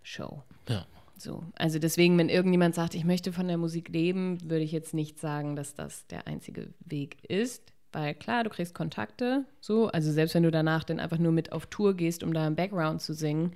Show. 0.02 0.42
Ja. 0.68 0.86
So, 1.16 1.42
also 1.56 1.80
deswegen, 1.80 2.16
wenn 2.16 2.28
irgendjemand 2.28 2.76
sagt, 2.76 2.94
ich 2.94 3.04
möchte 3.04 3.32
von 3.32 3.48
der 3.48 3.58
Musik 3.58 3.88
leben, 3.88 4.38
würde 4.48 4.62
ich 4.62 4.70
jetzt 4.70 4.94
nicht 4.94 5.18
sagen, 5.18 5.56
dass 5.56 5.74
das 5.74 6.06
der 6.06 6.28
einzige 6.28 6.72
Weg 6.86 7.16
ist. 7.28 7.72
Weil 7.92 8.14
klar, 8.14 8.44
du 8.44 8.50
kriegst 8.50 8.74
Kontakte, 8.74 9.44
so, 9.60 9.88
also 9.88 10.12
selbst 10.12 10.34
wenn 10.34 10.42
du 10.42 10.50
danach 10.50 10.84
dann 10.84 11.00
einfach 11.00 11.18
nur 11.18 11.32
mit 11.32 11.52
auf 11.52 11.66
Tour 11.66 11.94
gehst, 11.94 12.22
um 12.22 12.34
da 12.34 12.46
im 12.46 12.54
Background 12.54 13.00
zu 13.00 13.14
singen, 13.14 13.54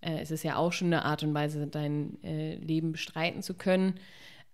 äh, 0.00 0.20
es 0.20 0.30
ist 0.30 0.44
ja 0.44 0.56
auch 0.56 0.72
schon 0.72 0.88
eine 0.88 1.04
Art 1.04 1.22
und 1.22 1.34
Weise, 1.34 1.66
dein 1.66 2.22
äh, 2.22 2.56
Leben 2.56 2.92
bestreiten 2.92 3.42
zu 3.42 3.54
können. 3.54 3.94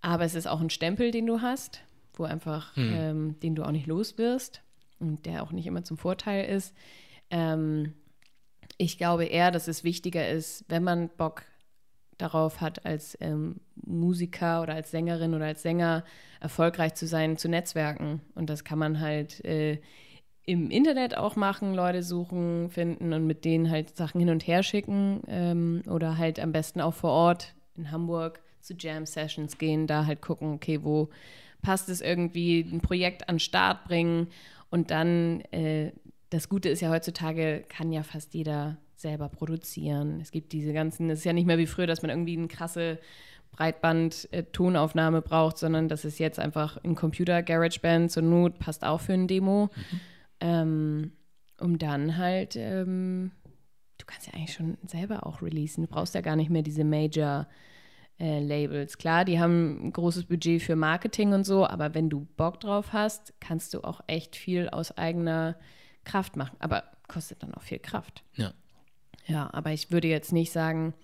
Aber 0.01 0.25
es 0.25 0.35
ist 0.35 0.49
auch 0.49 0.61
ein 0.61 0.71
Stempel, 0.71 1.13
den 1.13 1.27
du 1.27 1.41
hast, 1.41 1.83
wo 2.15 2.25
einfach, 2.25 2.77
ähm, 2.77 3.39
den 3.41 3.55
du 3.55 3.63
auch 3.63 3.71
nicht 3.71 3.87
los 3.87 4.19
wirst 4.19 4.63
und 4.99 5.27
der 5.27 5.45
auch 5.45 5.53
nicht 5.53 5.67
immer 5.67 5.85
zum 5.85 5.97
Vorteil 5.97 6.45
ist. 6.47 6.75
Ähm, 7.31 7.95
ich 8.79 8.99
glaube 8.99 9.27
eher, 9.27 9.53
dass 9.53 9.69
es 9.69 9.85
wichtiger 9.85 10.29
ist, 10.29 10.65
wenn 10.69 10.83
man 10.83 11.09
Bock 11.11 11.45
darauf 12.23 12.61
hat, 12.61 12.87
als 12.87 13.17
ähm, 13.21 13.57
Musiker 13.75 14.63
oder 14.63 14.75
als 14.75 14.91
Sängerin 14.91 15.35
oder 15.35 15.47
als 15.47 15.63
Sänger 15.63 16.05
erfolgreich 16.41 16.95
zu 16.95 17.07
sein, 17.07 17.37
zu 17.37 17.49
netzwerken. 17.49 18.21
Und 18.35 18.49
das 18.49 18.65
kann 18.65 18.79
man 18.79 19.01
halt 19.01 19.45
äh, 19.45 19.81
im 20.45 20.71
Internet 20.71 21.17
auch 21.17 21.37
machen, 21.37 21.75
Leute 21.75 22.03
suchen, 22.03 22.71
finden 22.71 23.13
und 23.13 23.27
mit 23.27 23.45
denen 23.45 23.71
halt 23.71 23.97
Sachen 23.97 24.21
hin 24.21 24.31
und 24.31 24.47
her 24.47 24.63
schicken 24.63 25.23
ähm, 25.29 25.83
oder 25.89 26.19
halt 26.19 26.41
am 26.41 26.53
besten 26.53 26.81
auch 26.81 26.95
vor 26.95 27.11
Ort 27.11 27.55
in 27.77 27.91
Hamburg 27.91 28.41
zu 28.61 28.75
Jam-Sessions 28.75 29.59
gehen, 29.59 29.87
da 29.87 30.07
halt 30.07 30.21
gucken, 30.21 30.55
okay, 30.55 30.83
wo 30.83 31.11
passt 31.63 31.89
es 31.89 32.01
irgendwie, 32.01 32.61
ein 32.61 32.81
Projekt 32.81 33.29
an 33.29 33.39
Start 33.39 33.85
bringen 33.85 34.29
und 34.71 34.91
dann, 34.91 35.43
äh, 35.53 35.93
das 36.31 36.49
Gute 36.49 36.71
ist 36.71 36.81
ja 36.81 36.91
heutzutage, 36.91 37.65
kann 37.69 37.93
ja 37.93 38.03
fast 38.03 38.35
jeder 38.35 38.79
selber 39.03 39.29
produzieren. 39.29 40.21
Es 40.21 40.31
gibt 40.31 40.53
diese 40.53 40.73
ganzen, 40.73 41.11
es 41.11 41.21
ist 41.21 41.25
ja 41.25 41.33
nicht 41.33 41.47
mehr 41.47 41.59
wie 41.59 41.67
früher, 41.67 41.87
dass 41.87 42.03
man 42.03 42.11
irgendwie 42.11 42.37
eine 42.37 42.49
krasse 42.49 42.99
Breitband-Tonaufnahme 43.53 45.21
braucht, 45.21 45.59
sondern 45.59 45.89
das 45.89 46.05
ist 46.05 46.19
jetzt 46.19 46.39
einfach 46.39 46.79
ein 46.83 46.95
Computer, 46.95 47.43
GarageBand 47.43 48.11
zur 48.11 48.23
Not, 48.23 48.59
passt 48.59 48.85
auch 48.85 49.01
für 49.01 49.13
ein 49.13 49.29
Demo. 49.29 49.69
Ähm, 50.41 51.13
um 51.61 51.79
dann 51.79 52.17
halt, 52.17 52.57
ähm, 52.57 53.31
du 53.99 54.07
kannst 54.07 54.27
ja 54.27 54.35
eigentlich 54.35 54.55
schon 54.55 54.79
selber 54.87 55.27
auch 55.27 55.43
releasen. 55.43 55.85
Du 55.85 55.91
brauchst 55.91 56.15
ja 56.15 56.23
gar 56.23 56.37
nicht 56.37 56.51
mehr 56.51 56.63
diese 56.63 56.83
Major 56.83 57.47
äh, 58.19 58.41
Labels. 58.41 58.99
Klar, 58.99 59.25
die 59.25 59.39
haben 59.39 59.87
ein 59.87 59.93
großes 59.93 60.25
Budget 60.25 60.63
für 60.63 60.77
Marketing 60.77 61.33
und 61.33 61.45
so, 61.45 61.67
aber 61.67 61.95
wenn 61.95 62.09
du 62.09 62.27
Bock 62.37 62.59
drauf 62.61 62.93
hast, 62.93 63.35
kannst 63.39 63.75
du 63.75 63.83
auch 63.83 64.01
echt 64.07 64.35
viel 64.35 64.69
aus 64.71 64.97
eigener 64.97 65.57
Kraft 66.05 66.37
machen. 66.37 66.57
Aber 66.59 66.85
kostet 67.07 67.43
dann 67.43 67.55
auch 67.55 67.63
viel 67.63 67.79
Kraft. 67.79 68.25
Ja. 68.35 68.53
Ja, 69.27 69.49
aber 69.53 69.73
ich 69.73 69.91
würde 69.91 70.09
jetzt 70.09 70.33
nicht 70.33 70.53
sagen, 70.53 70.95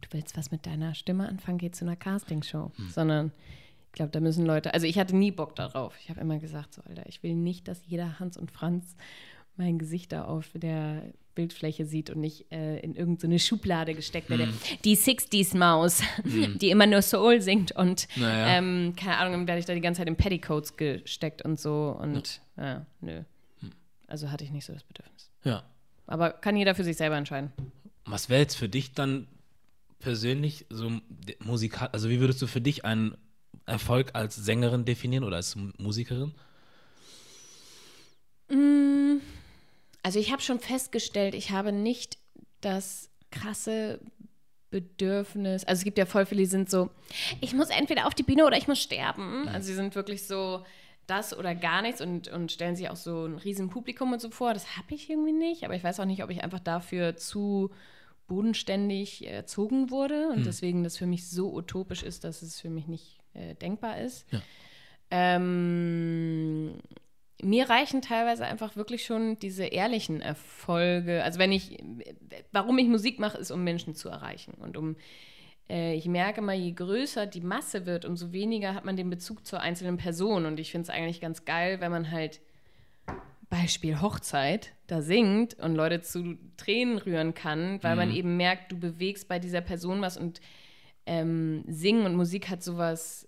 du 0.00 0.08
willst 0.12 0.36
was 0.36 0.50
mit 0.50 0.66
deiner 0.66 0.94
Stimme 0.94 1.28
anfangen, 1.28 1.58
geh 1.58 1.70
zu 1.70 1.84
einer 1.84 1.96
Castingshow, 1.96 2.72
sondern 2.90 3.32
ich 3.86 3.92
glaube, 3.92 4.10
da 4.12 4.20
müssen 4.20 4.44
Leute, 4.46 4.74
also 4.74 4.86
ich 4.86 4.98
hatte 4.98 5.16
nie 5.16 5.30
Bock 5.30 5.54
darauf. 5.56 5.94
Ich 6.00 6.10
habe 6.10 6.20
immer 6.20 6.38
gesagt, 6.38 6.74
so, 6.74 6.82
Alter, 6.88 7.04
ich 7.06 7.22
will 7.22 7.34
nicht, 7.34 7.66
dass 7.68 7.80
jeder 7.86 8.18
Hans 8.20 8.36
und 8.36 8.50
Franz 8.50 8.96
mein 9.56 9.78
Gesicht 9.78 10.12
da 10.12 10.24
auf 10.24 10.46
der 10.54 11.02
Bildfläche 11.34 11.84
sieht 11.86 12.10
und 12.10 12.20
nicht 12.20 12.50
äh, 12.52 12.78
in 12.80 12.94
irgendeine 12.94 13.38
Schublade 13.38 13.94
gesteckt 13.94 14.28
werde. 14.28 14.48
Die 14.84 14.96
60s-Maus, 14.96 16.02
die 16.60 16.70
immer 16.70 16.86
nur 16.86 17.00
Soul 17.02 17.40
singt 17.40 17.72
und 17.72 18.08
Naja. 18.16 18.58
ähm, 18.58 18.94
keine 18.96 19.16
Ahnung, 19.18 19.32
dann 19.34 19.46
werde 19.48 19.60
ich 19.60 19.66
da 19.66 19.74
die 19.74 19.80
ganze 19.80 19.98
Zeit 20.00 20.08
in 20.08 20.16
Petticoats 20.16 20.76
gesteckt 20.76 21.42
und 21.42 21.58
so 21.58 21.96
und 22.00 22.40
ja, 22.56 22.84
nö. 23.00 23.22
Also 24.06 24.30
hatte 24.30 24.42
ich 24.44 24.50
nicht 24.50 24.64
so 24.64 24.72
das 24.72 24.82
Bedürfnis. 24.84 25.30
Ja. 25.44 25.62
Aber 26.08 26.32
kann 26.32 26.56
jeder 26.56 26.74
für 26.74 26.84
sich 26.84 26.96
selber 26.96 27.16
entscheiden. 27.16 27.52
Was 28.06 28.28
wäre 28.28 28.40
jetzt 28.40 28.56
für 28.56 28.68
dich 28.68 28.94
dann 28.94 29.28
persönlich 30.00 30.66
so 30.70 30.90
musikal, 31.40 31.90
also 31.92 32.08
wie 32.08 32.20
würdest 32.20 32.40
du 32.42 32.46
für 32.46 32.60
dich 32.60 32.84
einen 32.84 33.16
Erfolg 33.66 34.10
als 34.14 34.34
Sängerin 34.34 34.84
definieren 34.84 35.24
oder 35.24 35.36
als 35.36 35.56
Musikerin? 35.76 36.34
Also 40.02 40.18
ich 40.18 40.32
habe 40.32 40.40
schon 40.40 40.58
festgestellt, 40.58 41.34
ich 41.34 41.50
habe 41.50 41.70
nicht 41.70 42.16
das 42.62 43.10
krasse 43.30 44.00
Bedürfnis. 44.70 45.64
Also 45.64 45.80
es 45.80 45.84
gibt 45.84 45.98
ja 45.98 46.06
voll 46.06 46.24
viele, 46.24 46.40
die 46.40 46.46
sind 46.46 46.70
so, 46.70 46.88
ich 47.42 47.52
muss 47.52 47.68
entweder 47.68 48.06
auf 48.06 48.14
die 48.14 48.22
Bühne 48.22 48.46
oder 48.46 48.56
ich 48.56 48.68
muss 48.68 48.80
sterben. 48.80 49.46
Also 49.48 49.66
sie 49.66 49.74
sind 49.74 49.94
wirklich 49.94 50.26
so 50.26 50.64
das 51.08 51.36
oder 51.36 51.54
gar 51.54 51.82
nichts 51.82 52.00
und, 52.00 52.28
und 52.28 52.52
stellen 52.52 52.76
sich 52.76 52.90
auch 52.90 52.96
so 52.96 53.24
ein 53.24 53.36
riesen 53.36 53.70
Publikum 53.70 54.12
und 54.12 54.20
so 54.20 54.30
vor. 54.30 54.54
Das 54.54 54.76
habe 54.76 54.94
ich 54.94 55.10
irgendwie 55.10 55.32
nicht, 55.32 55.64
aber 55.64 55.74
ich 55.74 55.82
weiß 55.82 55.98
auch 56.00 56.04
nicht, 56.04 56.22
ob 56.22 56.30
ich 56.30 56.44
einfach 56.44 56.60
dafür 56.60 57.16
zu 57.16 57.70
bodenständig 58.26 59.26
erzogen 59.26 59.90
wurde 59.90 60.28
und 60.28 60.44
deswegen 60.44 60.84
das 60.84 60.98
für 60.98 61.06
mich 61.06 61.30
so 61.30 61.52
utopisch 61.54 62.02
ist, 62.02 62.24
dass 62.24 62.42
es 62.42 62.60
für 62.60 62.68
mich 62.68 62.86
nicht 62.86 63.18
äh, 63.32 63.54
denkbar 63.54 63.98
ist. 64.00 64.26
Ja. 64.30 64.42
Ähm, 65.10 66.74
mir 67.40 67.70
reichen 67.70 68.02
teilweise 68.02 68.44
einfach 68.44 68.76
wirklich 68.76 69.06
schon 69.06 69.38
diese 69.38 69.64
ehrlichen 69.64 70.20
Erfolge. 70.20 71.24
Also 71.24 71.38
wenn 71.38 71.52
ich, 71.52 71.78
warum 72.52 72.76
ich 72.76 72.88
Musik 72.88 73.18
mache, 73.18 73.38
ist, 73.38 73.50
um 73.50 73.64
Menschen 73.64 73.94
zu 73.94 74.10
erreichen 74.10 74.52
und 74.54 74.76
um 74.76 74.92
äh, 74.92 74.96
ich 75.68 76.06
merke 76.06 76.40
mal, 76.40 76.56
je 76.56 76.72
größer 76.72 77.26
die 77.26 77.42
Masse 77.42 77.84
wird, 77.84 78.04
umso 78.04 78.32
weniger 78.32 78.74
hat 78.74 78.84
man 78.84 78.96
den 78.96 79.10
Bezug 79.10 79.46
zur 79.46 79.60
einzelnen 79.60 79.98
Person. 79.98 80.46
Und 80.46 80.58
ich 80.58 80.70
finde 80.70 80.84
es 80.84 80.90
eigentlich 80.90 81.20
ganz 81.20 81.44
geil, 81.44 81.80
wenn 81.80 81.90
man 81.90 82.10
halt 82.10 82.40
Beispiel 83.50 84.00
Hochzeit 84.00 84.72
da 84.86 85.02
singt 85.02 85.54
und 85.54 85.74
Leute 85.74 86.00
zu 86.00 86.38
Tränen 86.56 86.98
rühren 86.98 87.34
kann, 87.34 87.82
weil 87.82 87.96
man 87.96 88.10
eben 88.14 88.36
merkt, 88.36 88.72
du 88.72 88.78
bewegst 88.78 89.28
bei 89.28 89.38
dieser 89.38 89.60
Person 89.60 90.02
was 90.02 90.16
und 90.16 90.40
ähm, 91.06 91.64
Singen 91.66 92.04
und 92.04 92.14
Musik 92.14 92.50
hat 92.50 92.62
sowas 92.62 93.26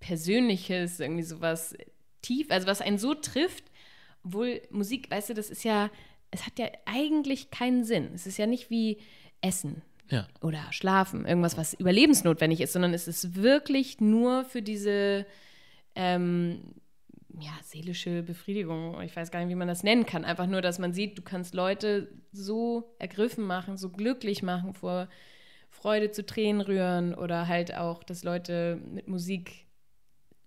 Persönliches, 0.00 1.00
irgendwie 1.00 1.22
sowas 1.22 1.74
tief, 2.20 2.50
also 2.50 2.66
was 2.66 2.82
einen 2.82 2.98
so 2.98 3.14
trifft, 3.14 3.64
obwohl 4.22 4.60
Musik, 4.70 5.10
weißt 5.10 5.30
du, 5.30 5.34
das 5.34 5.48
ist 5.48 5.64
ja, 5.64 5.90
es 6.30 6.44
hat 6.44 6.58
ja 6.58 6.66
eigentlich 6.84 7.50
keinen 7.50 7.84
Sinn. 7.84 8.10
Es 8.14 8.26
ist 8.26 8.36
ja 8.36 8.46
nicht 8.46 8.68
wie 8.68 8.98
Essen 9.40 9.82
Ja. 10.10 10.26
oder 10.40 10.64
Schlafen, 10.70 11.26
irgendwas, 11.26 11.56
was 11.56 11.74
überlebensnotwendig 11.74 12.60
ist, 12.60 12.72
sondern 12.72 12.94
es 12.94 13.08
ist 13.08 13.34
wirklich 13.34 14.00
nur 14.00 14.44
für 14.44 14.62
diese 14.62 15.26
ähm, 15.94 16.62
ja, 17.40 17.52
seelische 17.62 18.22
Befriedigung. 18.22 19.00
Ich 19.02 19.14
weiß 19.14 19.30
gar 19.30 19.40
nicht, 19.40 19.50
wie 19.50 19.54
man 19.54 19.68
das 19.68 19.82
nennen 19.82 20.06
kann. 20.06 20.24
Einfach 20.24 20.46
nur, 20.46 20.62
dass 20.62 20.78
man 20.78 20.92
sieht, 20.92 21.18
du 21.18 21.22
kannst 21.22 21.54
Leute 21.54 22.08
so 22.32 22.94
ergriffen 22.98 23.44
machen, 23.44 23.76
so 23.76 23.90
glücklich 23.90 24.42
machen, 24.42 24.74
vor 24.74 25.08
Freude 25.70 26.10
zu 26.10 26.24
Tränen 26.24 26.60
rühren 26.60 27.14
oder 27.14 27.46
halt 27.46 27.74
auch, 27.76 28.02
dass 28.02 28.24
Leute 28.24 28.80
mit 28.90 29.08
Musik 29.08 29.66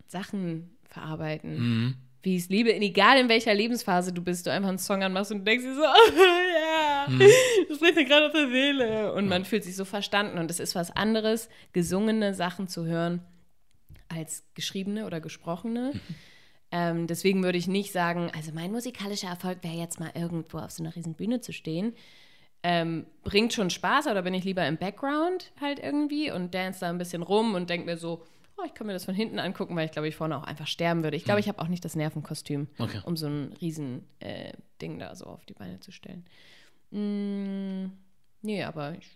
Sachen 0.07 0.78
verarbeiten. 0.84 1.59
Mhm. 1.59 1.95
Wie 2.24 2.36
ich 2.36 2.44
es 2.44 2.50
liebe, 2.50 2.74
egal 2.74 3.18
in 3.18 3.30
welcher 3.30 3.54
Lebensphase 3.54 4.14
du 4.14 4.22
bist, 4.22 4.46
du 4.46 4.52
einfach 4.52 4.70
einen 4.70 4.78
Song 4.78 5.02
anmachst 5.02 5.32
und 5.32 5.40
du 5.40 5.44
denkst 5.46 5.66
dir 5.66 5.74
so, 5.74 5.82
ja, 5.82 7.08
das 7.68 7.78
spricht 7.78 7.96
mir 7.96 8.06
gerade 8.06 8.28
aus 8.28 8.34
der 8.34 8.48
Seele. 8.50 9.14
Und 9.14 9.28
man 9.28 9.44
fühlt 9.44 9.64
sich 9.64 9.76
so 9.76 9.86
verstanden. 9.86 10.38
Und 10.38 10.52
es 10.52 10.60
ist 10.60 10.76
was 10.76 10.92
anderes, 10.92 11.50
gesungene 11.74 12.36
Sachen 12.36 12.68
zu 12.68 12.86
hören, 12.86 13.22
als 14.08 14.44
geschriebene 14.54 15.08
oder 15.08 15.20
gesprochene. 15.20 15.94
Ähm, 16.72 17.08
deswegen 17.08 17.44
würde 17.44 17.58
ich 17.58 17.68
nicht 17.68 17.92
sagen, 17.92 18.32
also 18.36 18.52
mein 18.54 18.72
musikalischer 18.72 19.28
Erfolg 19.28 19.64
wäre 19.64 19.76
jetzt 19.76 20.00
mal 20.00 20.12
irgendwo 20.14 20.60
auf 20.60 20.72
so 20.72 20.84
einer 20.84 20.96
riesen 20.96 21.16
Bühne 21.16 21.42
zu 21.42 21.52
stehen. 21.54 21.94
Ähm, 22.64 23.08
bringt 23.24 23.54
schon 23.54 23.72
Spaß, 23.72 24.08
oder 24.08 24.22
bin 24.22 24.36
ich 24.36 24.44
lieber 24.44 24.66
im 24.68 24.78
Background 24.78 25.52
halt 25.60 25.80
irgendwie 25.80 26.32
und 26.32 26.54
dance 26.54 26.82
da 26.82 26.90
ein 26.90 27.00
bisschen 27.00 27.24
rum 27.24 27.56
und 27.56 27.70
denke 27.70 27.88
mir 27.88 27.98
so, 27.98 28.24
oh, 28.62 28.66
ich 28.66 28.74
kann 28.74 28.88
mir 28.88 28.93
das 28.93 29.05
von 29.05 29.16
hinten 29.16 29.39
angucken, 29.39 29.76
weil 29.76 29.86
ich 29.86 29.91
glaube, 29.91 30.07
ich 30.07 30.16
vorne 30.16 30.38
auch 30.38 30.43
einfach 30.43 30.68
sterben 30.68 31.03
würde. 31.03 31.18
Ich 31.18 31.24
glaube, 31.26 31.39
ich 31.39 31.47
habe 31.47 31.59
auch 31.59 31.68
nicht 31.68 31.84
das 31.84 31.95
Nervenkostüm, 31.95 32.68
Okay. 32.78 33.01
um 33.03 33.18
so 33.18 33.28
ein 33.28 33.53
riesen 33.62 34.05
äh, 34.20 34.53
Ding 34.82 34.99
da 34.99 35.16
so 35.16 35.26
auf 35.26 35.45
die 35.45 35.53
Beine 35.53 35.80
zu 35.80 35.91
stellen. 35.91 36.26
Mm, 36.91 37.91
nee, 38.41 38.64
aber 38.64 38.95
ich 38.97 39.07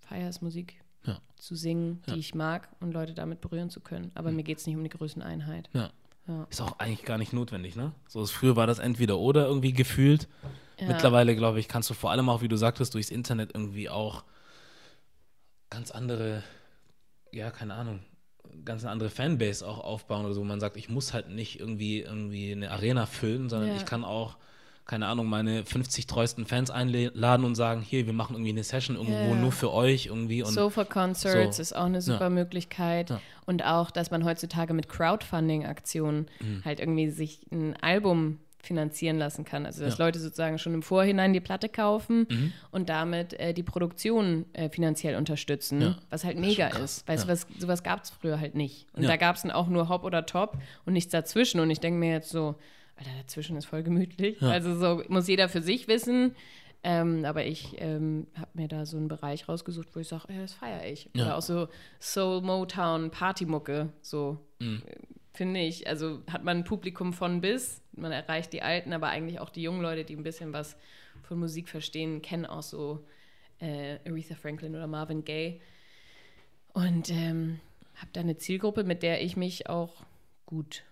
feiere 0.00 0.28
es, 0.28 0.40
Musik 0.42 0.82
Ja. 1.04 1.20
zu 1.36 1.54
singen, 1.56 2.02
die 2.06 2.10
Ja. 2.12 2.16
ich 2.16 2.34
mag 2.34 2.68
und 2.80 2.92
Leute 2.92 3.14
damit 3.14 3.40
berühren 3.40 3.70
zu 3.70 3.80
können. 3.80 4.10
Aber 4.14 4.30
mir 4.32 4.42
geht 4.42 4.58
es 4.58 4.66
nicht 4.66 4.76
um 4.76 4.82
die 4.84 4.90
Größeneinheit. 4.90 5.68
Ja. 5.72 5.90
Ja. 6.28 6.46
Ist 6.50 6.60
auch 6.60 6.78
eigentlich 6.78 7.02
gar 7.04 7.18
nicht 7.18 7.32
notwendig, 7.32 7.74
ne? 7.74 7.92
So, 8.06 8.24
früher 8.26 8.54
war 8.54 8.68
das 8.68 8.78
entweder 8.78 9.18
oder 9.18 9.46
irgendwie 9.46 9.72
gefühlt. 9.72 10.28
Mittlerweile, 10.80 11.34
glaube 11.36 11.58
ich, 11.60 11.66
kannst 11.68 11.90
du 11.90 11.94
vor 11.94 12.10
allem 12.12 12.28
auch, 12.28 12.42
wie 12.42 12.48
du 12.48 12.56
sagtest, 12.56 12.94
durchs 12.94 13.10
Internet 13.10 13.50
irgendwie 13.54 13.88
auch 13.88 14.24
ganz 15.70 15.90
andere, 15.90 16.42
ja, 17.32 17.50
keine 17.50 17.74
Ahnung, 17.74 18.00
ganz 18.64 18.84
andere 18.84 19.10
Fanbase 19.10 19.66
auch 19.66 19.78
aufbauen 19.78 20.24
oder 20.24 20.34
so. 20.34 20.44
Man 20.44 20.60
sagt, 20.60 20.76
ich 20.76 20.88
muss 20.88 21.12
halt 21.12 21.28
nicht 21.30 21.58
irgendwie, 21.60 22.00
irgendwie 22.00 22.52
eine 22.52 22.70
Arena 22.70 23.06
füllen, 23.06 23.48
sondern 23.48 23.70
Ja. 23.70 23.76
ich 23.76 23.84
kann 23.84 24.04
auch, 24.04 24.36
keine 24.84 25.06
Ahnung, 25.06 25.26
meine 25.26 25.64
50 25.64 26.06
treuesten 26.08 26.44
Fans 26.44 26.70
einladen 26.70 27.44
und 27.44 27.54
sagen, 27.54 27.82
hier, 27.82 28.06
wir 28.06 28.12
machen 28.12 28.34
irgendwie 28.34 28.50
eine 28.50 28.64
Session 28.64 28.96
irgendwo 28.96 29.30
Ja. 29.30 29.34
nur 29.36 29.52
für 29.52 29.72
euch 29.72 30.06
irgendwie. 30.06 30.42
Und 30.42 30.52
Sofa 30.52 30.84
Concerts 30.84 31.56
so. 31.56 31.62
ist 31.62 31.74
auch 31.76 31.84
eine 31.84 32.02
super 32.02 32.24
Ja. 32.24 32.30
Möglichkeit. 32.30 33.12
Und 33.46 33.64
auch, 33.64 33.90
dass 33.90 34.10
man 34.10 34.24
heutzutage 34.24 34.74
mit 34.74 34.88
Crowdfunding-Aktionen 34.88 36.26
Mhm. 36.40 36.62
halt 36.64 36.80
irgendwie 36.80 37.10
sich 37.10 37.40
ein 37.50 37.76
Album 37.80 38.38
finanzieren 38.62 39.18
lassen 39.18 39.44
kann. 39.44 39.66
Also, 39.66 39.84
dass 39.84 39.98
Ja. 39.98 40.04
Leute 40.04 40.18
sozusagen 40.20 40.58
schon 40.58 40.72
im 40.74 40.82
Vorhinein 40.82 41.32
die 41.32 41.40
Platte 41.40 41.68
kaufen 41.68 42.26
Mhm. 42.30 42.52
und 42.70 42.88
damit 42.88 43.34
äh, 43.34 43.52
die 43.52 43.62
Produktion 43.64 44.46
äh, 44.52 44.68
finanziell 44.70 45.16
unterstützen, 45.16 45.80
Ja. 45.80 45.98
was 46.10 46.24
halt 46.24 46.38
mega 46.38 46.68
ist. 46.68 47.06
Weißt 47.08 47.24
Ja. 47.24 47.26
du, 47.26 47.32
was, 47.32 47.46
sowas 47.58 47.82
gab 47.82 48.04
es 48.04 48.10
früher 48.10 48.38
halt 48.40 48.54
nicht. 48.54 48.86
Und 48.94 49.04
da 49.04 49.16
gab 49.16 49.36
es 49.36 49.42
dann 49.42 49.50
auch 49.50 49.66
nur 49.68 49.88
Hop 49.88 50.04
oder 50.04 50.24
Top 50.26 50.58
und 50.86 50.92
nichts 50.92 51.10
dazwischen. 51.10 51.60
Und 51.60 51.70
ich 51.70 51.80
denke 51.80 51.98
mir 51.98 52.12
jetzt 52.12 52.30
so, 52.30 52.54
Alter, 52.96 53.10
dazwischen 53.20 53.56
ist 53.56 53.64
voll 53.66 53.82
gemütlich. 53.82 54.40
Also 54.42 54.78
so 54.78 55.02
muss 55.08 55.26
jeder 55.26 55.48
für 55.48 55.62
sich 55.62 55.88
wissen. 55.88 56.34
Ähm, 56.84 57.24
aber 57.24 57.44
ich 57.46 57.76
ähm, 57.80 58.26
habe 58.36 58.50
mir 58.54 58.66
da 58.68 58.86
so 58.86 58.96
einen 58.96 59.06
Bereich 59.08 59.48
rausgesucht, 59.48 59.88
wo 59.94 60.00
ich 60.00 60.08
sage, 60.08 60.24
das 60.40 60.52
feiere 60.54 60.84
ich. 60.90 61.08
Oder 61.14 61.36
auch 61.36 61.42
so 61.42 61.68
Soul 62.00 62.42
Motown 62.42 63.10
Partymucke, 63.10 63.88
so 64.02 64.38
Mhm. 64.60 64.82
äh, 64.86 64.94
finde 65.32 65.60
ich. 65.60 65.86
Also 65.88 66.22
hat 66.30 66.44
man 66.44 66.58
ein 66.58 66.64
Publikum 66.64 67.12
von 67.12 67.40
bis, 67.40 67.82
man 67.92 68.12
erreicht 68.12 68.52
die 68.52 68.62
Alten, 68.62 68.92
aber 68.92 69.08
eigentlich 69.08 69.40
auch 69.40 69.50
die 69.50 69.62
jungen 69.62 69.82
Leute, 69.82 70.04
die 70.04 70.14
ein 70.16 70.22
bisschen 70.22 70.52
was 70.52 70.76
von 71.22 71.38
Musik 71.38 71.68
verstehen, 71.68 72.22
kennen 72.22 72.46
auch 72.46 72.62
so 72.62 73.04
äh, 73.60 73.98
Aretha 74.06 74.34
Franklin 74.34 74.74
oder 74.74 74.86
Marvin 74.86 75.24
Gaye. 75.24 75.60
Und 76.72 77.10
ähm, 77.10 77.60
habe 77.96 78.08
da 78.12 78.20
eine 78.20 78.36
Zielgruppe, 78.38 78.84
mit 78.84 79.02
der 79.02 79.22
ich 79.22 79.36
mich 79.36 79.68
auch 79.68 79.94
gut 80.46 80.82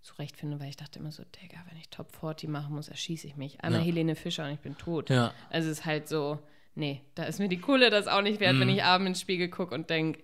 zurechtfinde, 0.00 0.58
weil 0.60 0.70
ich 0.70 0.76
dachte 0.76 0.98
immer 0.98 1.12
so, 1.12 1.22
Digga, 1.24 1.58
wenn 1.68 1.76
ich 1.78 1.88
Top 1.90 2.14
40 2.16 2.48
machen 2.48 2.74
muss, 2.74 2.88
erschieße 2.88 3.26
ich 3.26 3.36
mich. 3.36 3.60
Einmal 3.62 3.80
Ja. 3.80 3.86
Helene 3.86 4.16
Fischer 4.16 4.46
und 4.46 4.52
ich 4.52 4.60
bin 4.60 4.76
tot. 4.78 5.10
ja, 5.10 5.32
Also 5.50 5.68
es 5.70 5.80
ist 5.80 5.84
halt 5.84 6.08
so, 6.08 6.38
nee, 6.74 7.02
da 7.14 7.24
ist 7.24 7.38
mir 7.40 7.48
die 7.48 7.60
Kohle 7.60 7.90
das 7.90 8.06
auch 8.08 8.22
nicht 8.22 8.40
wert, 8.40 8.54
Mhm. 8.56 8.60
wenn 8.60 8.68
ich 8.70 8.82
abends 8.84 9.08
ins 9.08 9.20
Spiegel 9.20 9.48
gucke 9.48 9.74
und 9.74 9.90
denke, 9.90 10.22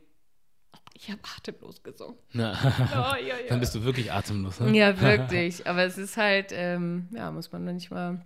ich 0.95 1.11
habe 1.11 1.20
atemlos 1.36 1.82
gesungen. 1.82 2.16
ja. 2.32 2.53
Oh, 3.12 3.16
ja, 3.16 3.26
ja. 3.26 3.49
dann 3.49 3.61
bist 3.61 3.74
du 3.74 3.82
wirklich 3.84 4.12
atemlos. 4.12 4.61
Ne? 4.61 4.76
Ja, 4.76 5.01
wirklich. 5.01 5.66
Aber 5.66 5.82
es 5.84 5.99
ist 5.99 6.16
halt, 6.16 6.51
ähm, 6.53 7.09
ja, 7.12 7.30
muss 7.30 7.53
man 7.53 7.64
manchmal 7.64 8.24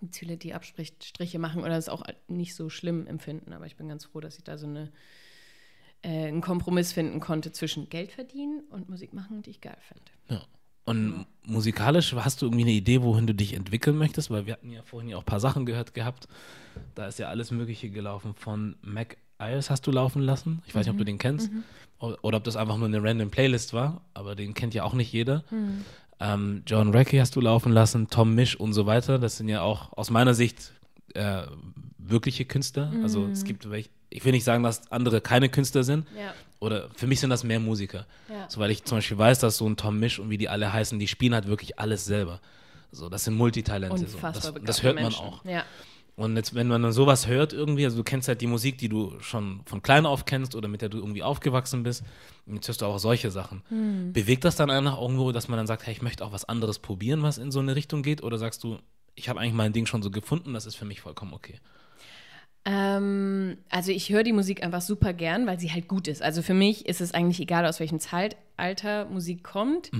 die 0.00 0.10
Ziele, 0.10 0.36
die 0.36 0.54
Abstriche 0.54 1.38
machen 1.38 1.62
oder 1.62 1.76
es 1.76 1.88
auch 1.88 2.02
nicht 2.28 2.54
so 2.54 2.70
schlimm 2.70 3.06
empfinden. 3.06 3.52
Aber 3.52 3.66
ich 3.66 3.76
bin 3.76 3.88
ganz 3.88 4.04
froh, 4.06 4.20
dass 4.20 4.38
ich 4.38 4.44
da 4.44 4.56
so 4.56 4.66
eine, 4.66 4.90
äh, 6.02 6.26
einen 6.28 6.40
Kompromiss 6.40 6.92
finden 6.92 7.20
konnte 7.20 7.52
zwischen 7.52 7.88
Geld 7.88 8.12
verdienen 8.12 8.62
und 8.70 8.88
Musik 8.88 9.12
machen, 9.12 9.42
die 9.42 9.50
ich 9.50 9.60
geil 9.60 9.78
finde. 9.86 10.10
Ja. 10.28 10.46
Und 10.84 11.26
musikalisch 11.44 12.14
hast 12.14 12.40
du 12.40 12.46
irgendwie 12.46 12.62
eine 12.62 12.70
Idee, 12.70 13.02
wohin 13.02 13.26
du 13.26 13.34
dich 13.34 13.52
entwickeln 13.52 13.98
möchtest? 13.98 14.30
Weil 14.30 14.46
wir 14.46 14.54
hatten 14.54 14.70
ja 14.70 14.80
vorhin 14.82 15.10
ja 15.10 15.18
auch 15.18 15.22
ein 15.22 15.26
paar 15.26 15.40
Sachen 15.40 15.66
gehört 15.66 15.92
gehabt. 15.92 16.28
Da 16.94 17.08
ist 17.08 17.18
ja 17.18 17.28
alles 17.28 17.50
Mögliche 17.50 17.90
gelaufen. 17.90 18.32
Von 18.34 18.76
Mac 18.80 19.18
Ayers 19.36 19.68
hast 19.68 19.86
du 19.86 19.90
laufen 19.90 20.22
lassen. 20.22 20.62
Ich 20.66 20.74
weiß 20.74 20.86
nicht, 20.86 20.92
ob 20.92 20.96
du 20.98 21.04
den 21.04 21.18
kennst. 21.18 21.50
O- 21.50 21.62
Oder 21.98 22.36
ob 22.36 22.44
das 22.44 22.56
einfach 22.56 22.76
nur 22.76 22.86
eine 22.86 23.02
random 23.02 23.30
Playlist 23.30 23.72
war. 23.72 24.02
Aber 24.14 24.34
den 24.34 24.54
kennt 24.54 24.74
ja 24.74 24.84
auch 24.84 24.94
nicht 24.94 25.12
jeder. 25.12 25.44
Ähm, 26.20 26.62
John 26.66 26.90
Reckie 26.90 27.20
hast 27.20 27.36
du 27.36 27.40
laufen 27.40 27.72
lassen, 27.72 28.08
Tom 28.08 28.34
Misch 28.34 28.56
und 28.58 28.72
so 28.72 28.86
weiter. 28.86 29.18
Das 29.18 29.36
sind 29.36 29.48
ja 29.48 29.62
auch 29.62 29.92
aus 29.96 30.10
meiner 30.10 30.34
Sicht 30.34 30.72
äh, 31.14 31.42
wirkliche 31.98 32.44
Künstler. 32.44 32.92
Also 33.02 33.26
es 33.26 33.44
gibt 33.44 33.70
welche. 33.70 33.90
Ich 34.10 34.24
will 34.24 34.32
nicht 34.32 34.44
sagen, 34.44 34.62
dass 34.62 34.90
andere 34.90 35.20
keine 35.20 35.48
Künstler 35.50 35.84
sind. 35.84 36.06
Ja. 36.16 36.32
Oder 36.60 36.88
für 36.96 37.06
mich 37.06 37.20
sind 37.20 37.30
das 37.30 37.44
mehr 37.44 37.60
Musiker. 37.60 38.06
Ja. 38.28 38.48
So, 38.48 38.58
weil 38.58 38.70
ich 38.70 38.84
zum 38.84 38.98
Beispiel 38.98 39.18
weiß, 39.18 39.38
dass 39.40 39.58
so 39.58 39.68
ein 39.68 39.76
Tom 39.76 40.00
Misch 40.00 40.18
und 40.18 40.30
wie 40.30 40.38
die 40.38 40.48
alle 40.48 40.72
heißen, 40.72 40.98
die 40.98 41.06
spielen 41.06 41.34
halt 41.34 41.46
wirklich 41.46 41.78
alles 41.78 42.04
selber. 42.04 42.40
So, 42.90 43.08
das 43.08 43.24
sind 43.24 43.34
Multitalente. 43.36 44.06
So. 44.06 44.18
Das, 44.20 44.52
das 44.64 44.82
hört 44.82 44.94
man 44.94 45.04
Menschen. 45.04 45.24
auch. 45.24 45.44
Ja. 45.44 45.64
Und 46.18 46.34
jetzt, 46.34 46.52
wenn 46.52 46.66
man 46.66 46.82
dann 46.82 46.90
sowas 46.90 47.28
hört 47.28 47.52
irgendwie, 47.52 47.84
also 47.84 47.96
du 47.96 48.02
kennst 48.02 48.26
halt 48.26 48.40
die 48.40 48.48
Musik, 48.48 48.76
die 48.78 48.88
du 48.88 49.14
schon 49.20 49.60
von 49.66 49.82
klein 49.82 50.04
auf 50.04 50.24
kennst 50.24 50.56
oder 50.56 50.66
mit 50.66 50.82
der 50.82 50.88
du 50.88 50.98
irgendwie 50.98 51.22
aufgewachsen 51.22 51.84
bist, 51.84 52.02
und 52.44 52.56
jetzt 52.56 52.66
hörst 52.66 52.82
du 52.82 52.86
auch 52.86 52.98
solche 52.98 53.30
Sachen. 53.30 53.62
Hm. 53.68 54.12
Bewegt 54.12 54.44
das 54.44 54.56
dann 54.56 54.68
einfach 54.68 55.00
irgendwo, 55.00 55.30
dass 55.30 55.46
man 55.46 55.58
dann 55.58 55.68
sagt, 55.68 55.86
hey, 55.86 55.92
ich 55.92 56.02
möchte 56.02 56.24
auch 56.24 56.32
was 56.32 56.44
anderes 56.44 56.80
probieren, 56.80 57.22
was 57.22 57.38
in 57.38 57.52
so 57.52 57.60
eine 57.60 57.76
Richtung 57.76 58.02
geht? 58.02 58.24
Oder 58.24 58.36
sagst 58.36 58.64
du, 58.64 58.78
ich 59.14 59.28
habe 59.28 59.38
eigentlich 59.38 59.54
mein 59.54 59.72
Ding 59.72 59.86
schon 59.86 60.02
so 60.02 60.10
gefunden, 60.10 60.54
das 60.54 60.66
ist 60.66 60.74
für 60.74 60.84
mich 60.84 61.02
vollkommen 61.02 61.34
okay? 61.34 61.60
Ähm, 62.64 63.58
also 63.68 63.92
ich 63.92 64.10
höre 64.10 64.24
die 64.24 64.32
Musik 64.32 64.64
einfach 64.64 64.80
super 64.82 65.12
gern, 65.12 65.46
weil 65.46 65.60
sie 65.60 65.70
halt 65.70 65.86
gut 65.86 66.08
ist. 66.08 66.20
Also 66.20 66.42
für 66.42 66.52
mich 66.52 66.86
ist 66.86 67.00
es 67.00 67.14
eigentlich 67.14 67.38
egal, 67.38 67.64
aus 67.64 67.78
welchem 67.78 68.00
Zeitalter 68.00 69.04
Musik 69.04 69.44
kommt, 69.44 69.92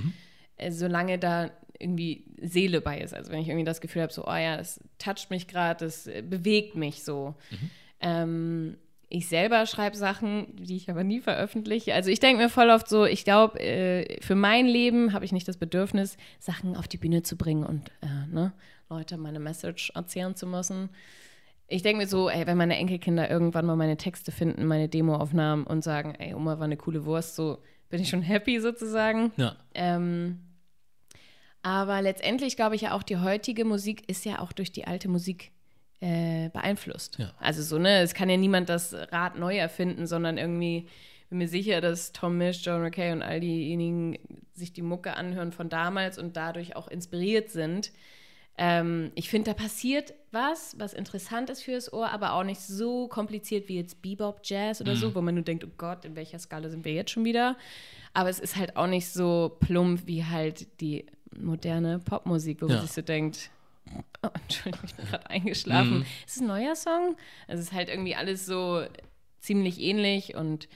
äh, 0.57 0.73
solange 0.73 1.17
da 1.21 1.53
irgendwie 1.79 2.25
Seele 2.43 2.81
bei 2.81 2.99
ist. 3.01 3.15
Also 3.15 3.31
wenn 3.33 3.41
ich 3.41 3.49
irgendwie 3.49 3.65
das 3.65 3.81
Gefühl 3.81 4.03
habe, 4.03 4.13
so, 4.13 4.27
oh 4.27 4.37
ja, 4.37 4.57
das 4.57 4.81
toucht 4.99 5.31
mich 5.31 5.47
gerade, 5.49 5.85
das 5.85 6.09
bewegt 6.29 6.75
mich 6.77 7.05
so. 7.05 7.35
Ähm, 8.01 8.77
Ich 9.11 9.27
selber 9.27 9.65
schreibe 9.65 9.97
Sachen, 9.97 10.55
die 10.57 10.77
ich 10.77 10.91
aber 10.91 11.03
nie 11.03 11.21
veröffentliche. 11.21 11.95
Also 11.95 12.11
ich 12.11 12.21
denke 12.21 12.43
mir 12.43 12.51
voll 12.51 12.69
oft 12.69 12.89
so, 12.89 13.07
ich 13.07 13.25
glaube, 13.25 13.59
äh, 13.59 14.21
für 14.21 14.35
mein 14.35 14.67
Leben 14.67 15.15
habe 15.15 15.25
ich 15.25 15.33
nicht 15.33 15.49
das 15.49 15.57
Bedürfnis, 15.57 16.19
Sachen 16.39 16.77
auf 16.77 16.89
die 16.89 16.99
Bühne 16.99 17.23
zu 17.23 17.37
bringen 17.37 17.65
und 17.65 17.89
äh, 18.03 18.27
ne, 18.31 18.53
Leute 18.91 19.17
meine 19.17 19.41
Message 19.41 19.93
erzählen 19.95 20.35
zu 20.35 20.47
müssen. 20.47 20.91
Ich 21.69 21.83
denke 21.83 22.03
mir 22.03 22.07
so, 22.07 22.29
ey, 22.29 22.47
wenn 22.47 22.59
meine 22.59 22.77
Enkelkinder 22.77 23.31
irgendwann 23.31 23.65
mal 23.67 23.77
meine 23.77 23.97
Texte 23.97 24.31
finden, 24.31 24.67
meine 24.67 24.89
Demoaufnahmen 24.89 25.67
und 25.67 25.83
sagen, 25.85 26.15
ey, 26.19 26.35
Oma 26.35 26.59
war 26.59 26.65
eine 26.67 26.77
coole 26.77 27.05
Wurst, 27.07 27.35
so 27.35 27.59
bin 27.91 28.03
ich 28.03 28.11
schon 28.11 28.23
happy 28.23 28.61
sozusagen. 28.61 29.33
Ja. 29.39 29.57
Ähm, 29.75 30.41
aber 31.63 32.03
letztendlich 32.03 32.57
glaube 32.57 32.77
ich 32.77 32.83
ja 32.83 32.93
auch, 32.93 33.03
die 33.03 33.19
heutige 33.19 33.65
Musik 33.65 34.09
ist 34.09 34.25
ja 34.25 34.41
auch 34.41 34.53
durch 34.53 34.73
die 34.73 34.87
alte 34.87 35.09
Musik 35.09 35.53
äh, 36.01 36.49
beeinflusst. 36.51 37.19
Ja. 37.19 37.33
Also 37.39 37.63
so, 37.63 37.79
ne, 37.79 38.01
es 38.01 38.15
kann 38.15 38.31
ja 38.31 38.37
niemand 38.37 38.69
das 38.69 38.95
Rad 38.95 39.39
neu 39.39 39.57
erfinden, 39.57 40.07
sondern 40.07 40.39
irgendwie 40.39 40.89
bin 41.29 41.39
mir 41.39 41.49
sicher, 41.49 41.81
dass 41.81 42.13
Tom 42.13 42.39
Misch, 42.39 42.65
John 42.65 42.83
McKay 42.83 43.13
und 43.13 43.23
all 43.23 43.41
diejenigen 43.41 44.19
sich 44.55 44.73
die 44.73 44.83
Mucke 44.83 45.15
anhören 45.15 45.53
von 45.53 45.69
damals 45.69 46.19
und 46.19 46.37
dadurch 46.37 46.75
auch 46.77 46.89
inspiriert 46.89 47.51
sind. 47.51 47.93
Ähm, 48.57 49.13
ich 49.15 49.29
finde, 49.29 49.51
da 49.51 49.55
passiert 49.55 50.15
was, 50.33 50.75
was 50.79 50.93
interessant 50.93 51.49
ist 51.49 51.63
fürs 51.63 51.93
Ohr, 51.93 52.11
aber 52.11 52.33
auch 52.33 52.43
nicht 52.43 52.61
so 52.61 53.07
kompliziert 53.07 53.69
wie 53.69 53.77
jetzt 53.77 54.03
Bebop 54.03 54.41
Jazz 54.43 54.81
oder 54.81 54.97
so, 54.97 55.15
wo 55.15 55.21
man 55.21 55.37
nur 55.37 55.45
denkt, 55.45 55.65
oh 55.65 55.71
Gott, 55.77 56.05
in 56.05 56.17
welcher 56.17 56.41
Skala 56.41 56.69
sind 56.69 56.85
wir 56.85 56.93
jetzt 56.93 57.13
schon 57.13 57.25
wieder? 57.25 57.57
Aber 58.15 58.31
es 58.31 58.41
ist 58.41 58.57
halt 58.57 58.77
auch 58.77 58.89
nicht 58.89 59.09
so 59.09 59.57
plump 59.61 60.07
wie 60.07 60.25
halt 60.25 60.81
die 60.81 61.07
moderne 61.37 61.99
Popmusik, 61.99 62.63
wo 62.63 62.67
Ja. 62.67 62.75
man 62.77 62.83
sich 62.83 62.93
so 62.93 63.03
denkt, 63.03 63.51
oh, 64.23 64.29
Entschuldigung, 64.43 64.87
ich 64.89 64.95
bin 64.95 65.07
gerade 65.07 65.31
eingeschlafen. 65.31 66.03
Ist 66.27 66.37
es 66.37 66.41
ein 66.43 66.47
neuer 66.49 66.77
Song? 66.77 67.17
Also 67.47 67.61
es 67.61 67.69
ist 67.69 67.73
halt 67.73 67.89
irgendwie 67.89 68.15
alles 68.15 68.47
so 68.47 68.85
ziemlich 69.41 69.81
ähnlich 69.81 70.35
und 70.35 70.69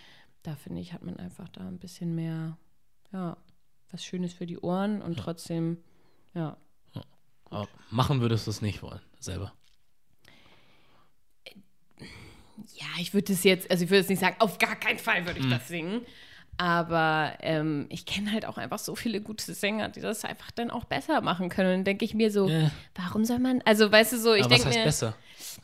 da 0.43 0.57
finde 0.57 0.81
ich, 0.81 0.93
hat 0.93 1.03
man 1.03 1.16
einfach 1.19 1.49
da 1.49 1.61
ein 1.66 1.79
bisschen 1.79 2.15
mehr, 2.15 2.57
ja, 3.12 3.37
was 3.91 4.05
Schönes 4.05 4.33
für 4.33 4.47
die 4.47 4.59
Ohren 4.59 5.03
und 5.03 5.19
trotzdem, 5.19 5.79
ja. 6.35 6.57
Aber 7.45 7.69
machen 7.91 8.20
würdest 8.23 8.47
du 8.47 8.51
es 8.51 8.62
nicht 8.62 8.83
wollen, 8.83 9.01
selber. 9.20 9.53
Ja, 12.74 12.87
ich 12.99 13.12
würde 13.12 13.33
es 13.33 13.45
jetzt, 13.45 13.70
also 13.70 13.85
ich 13.85 13.91
würde 13.91 14.01
es 14.01 14.09
nicht 14.09 14.20
sagen, 14.20 14.37
auf 14.39 14.59
gar 14.59 14.77
keinen 14.77 14.99
Fall 14.99 15.27
würde 15.27 15.41
ich 15.41 15.47
Mhm. 15.47 15.51
das 15.51 15.69
singen. 15.69 16.07
Aber 16.59 17.33
ähm, 17.41 17.87
ich 17.89 18.05
kenne 18.07 18.31
halt 18.31 18.45
auch 18.47 18.59
einfach 18.59 18.79
so 18.79 18.95
viele 18.95 19.20
gute 19.20 19.53
Sänger, 19.55 19.89
die 19.89 20.01
das 20.01 20.24
einfach 20.24 20.51
dann 20.51 20.70
auch 20.70 20.85
besser 20.85 21.20
machen 21.23 21.49
können. 21.49 21.70
Und 21.70 21.74
dann 21.79 21.85
denke 21.85 22.05
ich 22.05 22.15
mir 22.15 22.31
so, 22.31 22.49
Ja. 22.49 22.70
warum 22.95 23.24
soll 23.24 23.39
man, 23.39 23.62
also 23.65 23.91
weißt 23.91 24.12
du 24.12 24.19
so, 24.19 24.35
ich 24.35 24.47
denke 24.47 24.69
mir, 24.69 24.85
besser? 24.85 25.15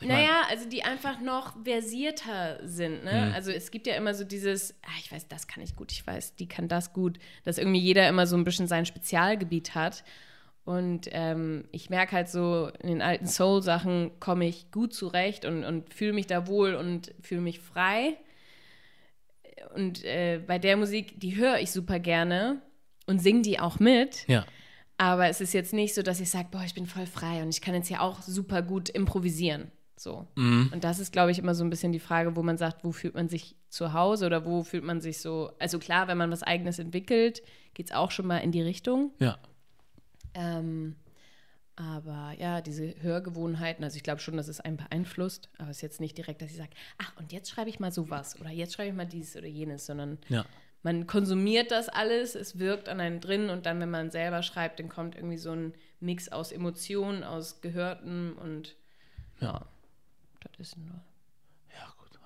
Ich 0.01 0.07
naja, 0.07 0.41
also 0.49 0.67
die 0.67 0.83
einfach 0.83 1.19
noch 1.21 1.53
versierter 1.63 2.59
sind. 2.67 3.03
Ne? 3.03 3.27
Mhm. 3.27 3.33
Also 3.33 3.51
es 3.51 3.71
gibt 3.71 3.87
ja 3.87 3.95
immer 3.95 4.13
so 4.13 4.23
dieses, 4.23 4.73
ah, 4.83 4.97
ich 4.99 5.11
weiß, 5.11 5.27
das 5.27 5.47
kann 5.47 5.63
ich 5.63 5.75
gut, 5.75 5.91
ich 5.91 6.05
weiß, 6.05 6.35
die 6.35 6.47
kann 6.47 6.67
das 6.67 6.91
gut, 6.91 7.19
dass 7.43 7.57
irgendwie 7.57 7.79
jeder 7.79 8.07
immer 8.07 8.27
so 8.27 8.35
ein 8.35 8.43
bisschen 8.43 8.67
sein 8.67 8.85
Spezialgebiet 8.85 9.75
hat. 9.75 10.03
Und 10.65 11.07
ähm, 11.11 11.65
ich 11.71 11.89
merke 11.89 12.11
halt 12.15 12.29
so, 12.29 12.69
in 12.81 12.89
den 12.89 13.01
alten 13.01 13.25
Soul-Sachen 13.27 14.19
komme 14.19 14.47
ich 14.47 14.71
gut 14.71 14.93
zurecht 14.93 15.45
und, 15.45 15.63
und 15.63 15.93
fühle 15.93 16.13
mich 16.13 16.27
da 16.27 16.45
wohl 16.47 16.75
und 16.75 17.13
fühle 17.21 17.41
mich 17.41 17.59
frei. 17.59 18.17
Und 19.75 20.03
äh, 20.03 20.41
bei 20.45 20.59
der 20.59 20.77
Musik, 20.77 21.19
die 21.19 21.35
höre 21.35 21.59
ich 21.59 21.71
super 21.71 21.99
gerne 21.99 22.61
und 23.07 23.19
singe 23.19 23.41
die 23.41 23.59
auch 23.59 23.79
mit. 23.79 24.27
Ja. 24.27 24.45
Aber 24.97 25.27
es 25.29 25.39
ist 25.39 25.53
jetzt 25.53 25.73
nicht 25.73 25.95
so, 25.95 26.01
dass 26.01 26.19
ich 26.19 26.29
sage, 26.29 26.49
boah, 26.51 26.63
ich 26.65 26.73
bin 26.73 26.85
voll 26.85 27.05
frei 27.05 27.41
und 27.41 27.49
ich 27.49 27.61
kann 27.61 27.73
jetzt 27.73 27.89
ja 27.89 28.01
auch 28.01 28.21
super 28.21 28.61
gut 28.61 28.89
improvisieren. 28.89 29.71
So. 29.95 30.27
Mhm. 30.35 30.69
Und 30.73 30.83
das 30.83 30.99
ist, 30.99 31.11
glaube 31.11 31.31
ich, 31.31 31.39
immer 31.39 31.55
so 31.55 31.63
ein 31.63 31.69
bisschen 31.69 31.91
die 31.91 31.99
Frage, 31.99 32.35
wo 32.35 32.43
man 32.43 32.57
sagt, 32.57 32.83
wo 32.83 32.91
fühlt 32.91 33.15
man 33.15 33.29
sich 33.29 33.55
zu 33.69 33.93
Hause 33.93 34.25
oder 34.25 34.45
wo 34.45 34.63
fühlt 34.63 34.83
man 34.83 35.01
sich 35.01 35.19
so. 35.19 35.51
Also 35.59 35.79
klar, 35.79 36.07
wenn 36.07 36.17
man 36.17 36.31
was 36.31 36.43
Eigenes 36.43 36.79
entwickelt, 36.79 37.41
geht 37.73 37.87
es 37.87 37.91
auch 37.91 38.11
schon 38.11 38.27
mal 38.27 38.37
in 38.39 38.51
die 38.51 38.61
Richtung. 38.61 39.11
Ja. 39.19 39.37
Ähm, 40.33 40.95
aber 41.79 42.33
ja, 42.37 42.59
diese 42.59 42.93
Hörgewohnheiten, 43.01 43.85
also 43.85 43.95
ich 43.95 44.03
glaube 44.03 44.19
schon, 44.19 44.35
dass 44.35 44.49
es 44.49 44.59
einen 44.59 44.75
beeinflusst, 44.75 45.49
aber 45.57 45.69
es 45.69 45.77
ist 45.77 45.81
jetzt 45.81 46.01
nicht 46.01 46.17
direkt, 46.17 46.41
dass 46.41 46.51
ich 46.51 46.57
sage, 46.57 46.71
ach, 46.97 47.15
und 47.15 47.31
jetzt 47.31 47.49
schreibe 47.49 47.69
ich 47.69 47.79
mal 47.79 47.91
sowas 47.91 48.37
oder 48.39 48.49
jetzt 48.49 48.73
schreibe 48.73 48.89
ich 48.89 48.95
mal 48.95 49.05
dieses 49.05 49.37
oder 49.37 49.47
jenes, 49.47 49.85
sondern 49.85 50.17
Ja. 50.27 50.45
man 50.83 51.07
konsumiert 51.07 51.71
das 51.71 51.87
alles, 51.87 52.35
es 52.35 52.59
wirkt 52.59 52.89
an 52.89 52.99
einem 52.99 53.21
drin 53.21 53.49
und 53.49 53.65
dann, 53.65 53.79
wenn 53.79 53.89
man 53.89 54.11
selber 54.11 54.43
schreibt, 54.43 54.81
dann 54.81 54.89
kommt 54.89 55.15
irgendwie 55.15 55.37
so 55.37 55.51
ein 55.51 55.73
Mix 56.01 56.27
aus 56.29 56.51
Emotionen, 56.51 57.23
aus 57.23 57.61
Gehörten 57.61 58.33
und 58.33 58.75
ja, 59.39 59.65
das 60.41 60.59
ist 60.59 60.77
nur. 60.77 60.99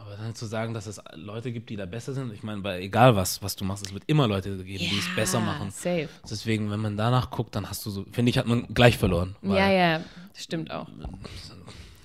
Ja. 0.05 0.13
Aber 0.13 0.23
dann 0.23 0.35
zu 0.35 0.45
sagen, 0.45 0.73
dass 0.73 0.85
es 0.88 1.01
Leute 1.15 1.51
gibt, 1.51 1.69
die 1.69 1.75
da 1.75 1.85
besser 1.85 2.13
sind, 2.13 2.31
ich 2.34 2.43
meine, 2.43 2.61
bei 2.61 2.81
egal 2.81 3.15
was, 3.15 3.41
was 3.41 3.55
du 3.55 3.65
machst, 3.65 3.85
es 3.88 3.93
wird 3.93 4.03
immer 4.07 4.27
Leute 4.27 4.57
geben, 4.63 4.84
die 4.89 4.97
es 4.99 5.15
besser 5.15 5.39
machen. 5.39 5.71
Safe. 5.71 6.09
Deswegen, 6.30 6.69
wenn 6.71 6.80
man 6.80 6.97
danach 6.97 7.30
guckt, 7.31 7.55
dann 7.55 7.69
hast 7.69 7.85
du 7.85 7.89
so, 7.89 8.05
finde 8.11 8.30
ich, 8.30 8.38
hat 8.38 8.47
man 8.47 8.67
gleich 8.73 8.97
verloren. 8.97 9.35
Ja, 9.41 9.69
ja, 9.71 10.01
stimmt 10.35 10.71
auch. 10.71 10.88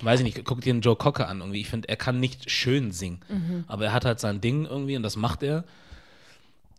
Weiß 0.01 0.21
ich 0.21 0.23
nicht, 0.23 0.45
guck 0.45 0.61
dir 0.61 0.71
einen 0.71 0.81
Joe 0.81 0.95
Cocker 0.95 1.27
an 1.27 1.39
irgendwie. 1.41 1.59
Ich 1.59 1.69
finde, 1.69 1.89
er 1.89 1.97
kann 1.97 2.19
nicht 2.21 2.49
schön 2.49 2.91
singen. 2.91 3.19
Mhm. 3.27 3.65
Aber 3.67 3.85
er 3.85 3.93
hat 3.93 4.05
halt 4.05 4.19
sein 4.21 4.39
Ding 4.39 4.65
irgendwie 4.65 4.95
und 4.95 5.03
das 5.03 5.15
macht 5.17 5.43
er. 5.43 5.65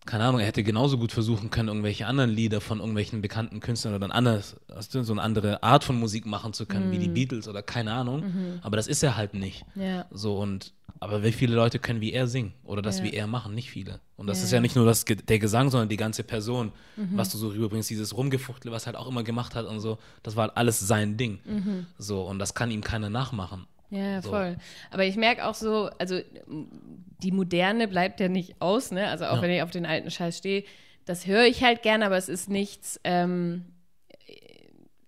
Keine 0.06 0.24
Ahnung, 0.24 0.40
er 0.40 0.46
hätte 0.46 0.62
genauso 0.64 0.96
gut 0.96 1.12
versuchen 1.12 1.50
können, 1.50 1.68
irgendwelche 1.68 2.06
anderen 2.06 2.30
Lieder 2.30 2.62
von 2.62 2.78
irgendwelchen 2.78 3.20
bekannten 3.20 3.60
Künstlern 3.60 3.94
oder 3.94 4.06
ein 4.08 4.10
anderes, 4.12 4.56
weißt 4.68 4.94
du, 4.94 5.04
so 5.04 5.12
eine 5.12 5.20
andere 5.20 5.62
Art 5.62 5.84
von 5.84 6.00
Musik 6.00 6.24
machen 6.24 6.54
zu 6.54 6.64
können, 6.64 6.90
wie 6.90 6.96
Mhm. 6.96 7.00
die 7.02 7.08
Beatles 7.10 7.46
oder 7.46 7.62
keine 7.62 7.92
Ahnung. 7.92 8.24
Aber 8.62 8.78
das 8.78 8.86
ist 8.86 9.02
er 9.02 9.16
halt 9.18 9.34
nicht. 9.34 9.66
Ja. 9.74 10.06
So 10.10 10.38
und 10.38 10.72
aber 11.00 11.22
wie 11.24 11.32
viele 11.32 11.54
Leute 11.56 11.78
können 11.78 12.00
wie 12.00 12.12
er 12.12 12.26
singen 12.26 12.52
oder 12.62 12.82
das 12.82 12.98
Ja. 12.98 13.04
wie 13.04 13.12
er 13.14 13.26
machen? 13.26 13.54
Nicht 13.54 13.70
viele. 13.70 14.00
Und 14.16 14.26
das 14.26 14.38
Ja. 14.38 14.44
ist 14.44 14.52
ja 14.52 14.60
nicht 14.60 14.76
nur 14.76 14.84
das, 14.86 15.04
der 15.06 15.38
Gesang, 15.38 15.70
sondern 15.70 15.88
die 15.88 15.96
ganze 15.96 16.22
Person, 16.22 16.72
Mhm. 16.96 17.16
was 17.16 17.30
du 17.30 17.38
so 17.38 17.48
rüberbringst, 17.48 17.88
dieses 17.90 18.16
Rumgefuchtel, 18.16 18.70
was 18.70 18.86
halt 18.86 18.96
auch 18.96 19.08
immer 19.08 19.22
gemacht 19.24 19.54
hat 19.54 19.66
und 19.66 19.80
so, 19.80 19.98
das 20.22 20.36
war 20.36 20.48
halt 20.48 20.56
alles 20.56 20.78
sein 20.78 21.16
Ding. 21.16 21.40
Mhm. 21.44 21.86
So 21.98 22.22
und 22.22 22.38
das 22.38 22.54
kann 22.54 22.70
ihm 22.70 22.82
keiner 22.82 23.08
nachmachen. 23.10 23.66
Ja, 23.88 24.22
So. 24.22 24.30
voll. 24.30 24.56
Aber 24.92 25.04
ich 25.04 25.16
merke 25.16 25.44
auch 25.46 25.54
so, 25.54 25.90
also 25.98 26.20
die 26.46 27.32
Moderne 27.32 27.88
bleibt 27.88 28.20
ja 28.20 28.28
nicht 28.28 28.60
aus, 28.60 28.92
ne? 28.92 29.08
Also 29.08 29.24
auch 29.24 29.36
Ja. 29.36 29.42
wenn 29.42 29.50
ich 29.50 29.62
auf 29.62 29.70
den 29.72 29.84
alten 29.86 30.10
Scheiß 30.10 30.38
stehe, 30.38 30.62
das 31.06 31.26
höre 31.26 31.46
ich 31.46 31.64
halt 31.64 31.82
gerne, 31.82 32.06
aber 32.06 32.16
es 32.16 32.28
ist 32.28 32.48
nichts, 32.48 33.00
ähm, 33.04 33.64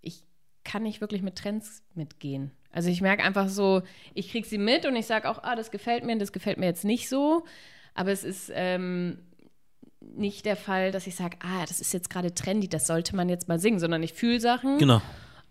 ich 0.01 0.25
kann 0.65 0.83
nicht 0.83 1.01
wirklich 1.01 1.23
mit 1.23 1.37
Trends 1.37 1.83
mitgehen. 1.95 2.51
Also 2.73 2.89
ich 2.89 3.01
merke 3.01 3.23
einfach 3.23 3.49
so, 3.49 3.83
ich 4.15 4.31
kriege 4.31 4.47
sie 4.47 4.59
mit 4.59 4.87
und 4.87 4.97
ich 4.97 5.07
sage 5.07 5.29
auch, 5.29 5.43
ah, 5.43 5.55
das 5.55 5.71
gefällt 5.71 6.05
mir, 6.05 6.17
das 6.19 6.33
gefällt 6.33 6.59
mir 6.59 6.67
jetzt 6.67 6.85
nicht 6.85 7.09
so. 7.09 7.45
Aber 7.95 8.11
es 8.11 8.25
ist 8.25 8.51
ähm, 8.55 9.19
nicht 10.01 10.47
der 10.47 10.57
Fall, 10.57 10.91
dass 10.91 11.07
ich 11.07 11.15
sage, 11.15 11.37
ah, 11.41 11.65
das 11.67 11.81
ist 11.81 11.93
jetzt 11.93 12.11
gerade 12.11 12.35
trendy, 12.35 12.69
das 12.69 12.87
sollte 12.87 13.15
man 13.15 13.29
jetzt 13.29 13.49
mal 13.49 13.59
singen, 13.59 13.79
sondern 13.79 14.03
ich 14.03 14.15
fühle 14.15 14.41
Sachen. 14.41 14.79
Genau. 14.79 15.03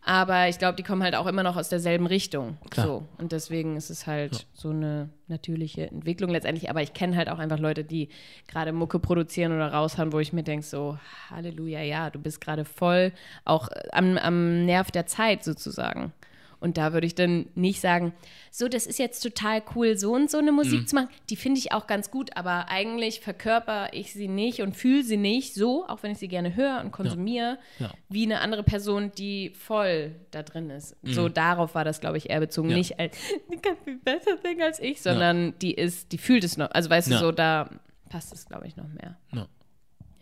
Aber 0.03 0.49
ich 0.49 0.57
glaube, 0.57 0.75
die 0.75 0.83
kommen 0.83 1.03
halt 1.03 1.13
auch 1.13 1.27
immer 1.27 1.43
noch 1.43 1.57
aus 1.57 1.69
derselben 1.69 2.07
Richtung. 2.07 2.57
Klar. 2.71 2.87
So. 2.87 3.07
Und 3.19 3.31
deswegen 3.31 3.77
ist 3.77 3.91
es 3.91 4.07
halt 4.07 4.47
so 4.53 4.69
eine 4.69 5.09
natürliche 5.27 5.87
Entwicklung 5.87 6.31
letztendlich. 6.31 6.71
Aber 6.71 6.81
ich 6.81 6.93
kenne 6.93 7.15
halt 7.15 7.29
auch 7.29 7.37
einfach 7.37 7.59
Leute, 7.59 7.83
die 7.83 8.09
gerade 8.47 8.71
Mucke 8.71 8.97
produzieren 8.97 9.51
oder 9.51 9.71
raushauen, 9.71 10.11
wo 10.11 10.19
ich 10.19 10.33
mir 10.33 10.41
denke, 10.41 10.65
so, 10.65 10.97
Halleluja, 11.29 11.81
ja, 11.81 12.09
du 12.09 12.17
bist 12.17 12.41
gerade 12.41 12.65
voll 12.65 13.13
auch 13.45 13.69
am, 13.91 14.17
am 14.17 14.65
Nerv 14.65 14.89
der 14.89 15.05
Zeit 15.05 15.43
sozusagen. 15.43 16.13
Und 16.61 16.77
da 16.77 16.93
würde 16.93 17.07
ich 17.07 17.15
dann 17.15 17.47
nicht 17.55 17.81
sagen, 17.81 18.13
so, 18.51 18.67
das 18.69 18.85
ist 18.85 18.99
jetzt 18.99 19.21
total 19.21 19.61
cool, 19.75 19.97
so 19.97 20.13
und 20.13 20.29
so 20.31 20.37
eine 20.37 20.51
Musik 20.51 20.87
zu 20.87 20.95
machen. 20.95 21.09
Die 21.29 21.35
finde 21.35 21.57
ich 21.59 21.71
auch 21.73 21.87
ganz 21.87 22.11
gut, 22.11 22.37
aber 22.37 22.69
eigentlich 22.69 23.19
verkörper 23.19 23.89
ich 23.93 24.13
sie 24.13 24.27
nicht 24.27 24.61
und 24.61 24.75
fühle 24.77 25.03
sie 25.03 25.17
nicht 25.17 25.55
so, 25.55 25.87
auch 25.87 26.03
wenn 26.03 26.11
ich 26.11 26.19
sie 26.19 26.27
gerne 26.27 26.55
höre 26.55 26.79
und 26.81 26.91
konsumiere, 26.91 27.57
Ja. 27.79 27.91
wie 28.09 28.23
eine 28.25 28.41
andere 28.41 28.61
Person, 28.63 29.11
die 29.17 29.49
voll 29.49 30.13
da 30.29 30.43
drin 30.43 30.69
ist. 30.69 30.95
So 31.01 31.27
darauf 31.29 31.73
war 31.75 31.83
das, 31.83 31.99
glaube 31.99 32.17
ich, 32.17 32.29
eher 32.29 32.39
bezogen. 32.39 32.69
Ja. 32.69 32.77
Nicht 32.77 32.99
als, 32.99 33.17
die 33.51 33.57
kann 33.57 33.75
viel 33.83 33.97
besser 33.97 34.37
singen 34.43 34.61
als 34.61 34.79
ich, 34.79 35.01
sondern 35.01 35.57
die 35.59 35.73
ist, 35.73 36.11
die 36.11 36.17
fühlt 36.19 36.43
es 36.43 36.57
noch. 36.57 36.69
Also 36.71 36.89
weißt 36.91 37.09
Ja. 37.09 37.17
du, 37.19 37.25
so 37.25 37.31
da 37.31 37.69
passt 38.09 38.31
es, 38.33 38.45
glaube 38.45 38.67
ich, 38.67 38.75
noch 38.77 38.87
mehr. 38.87 39.17
Ja. 39.33 39.47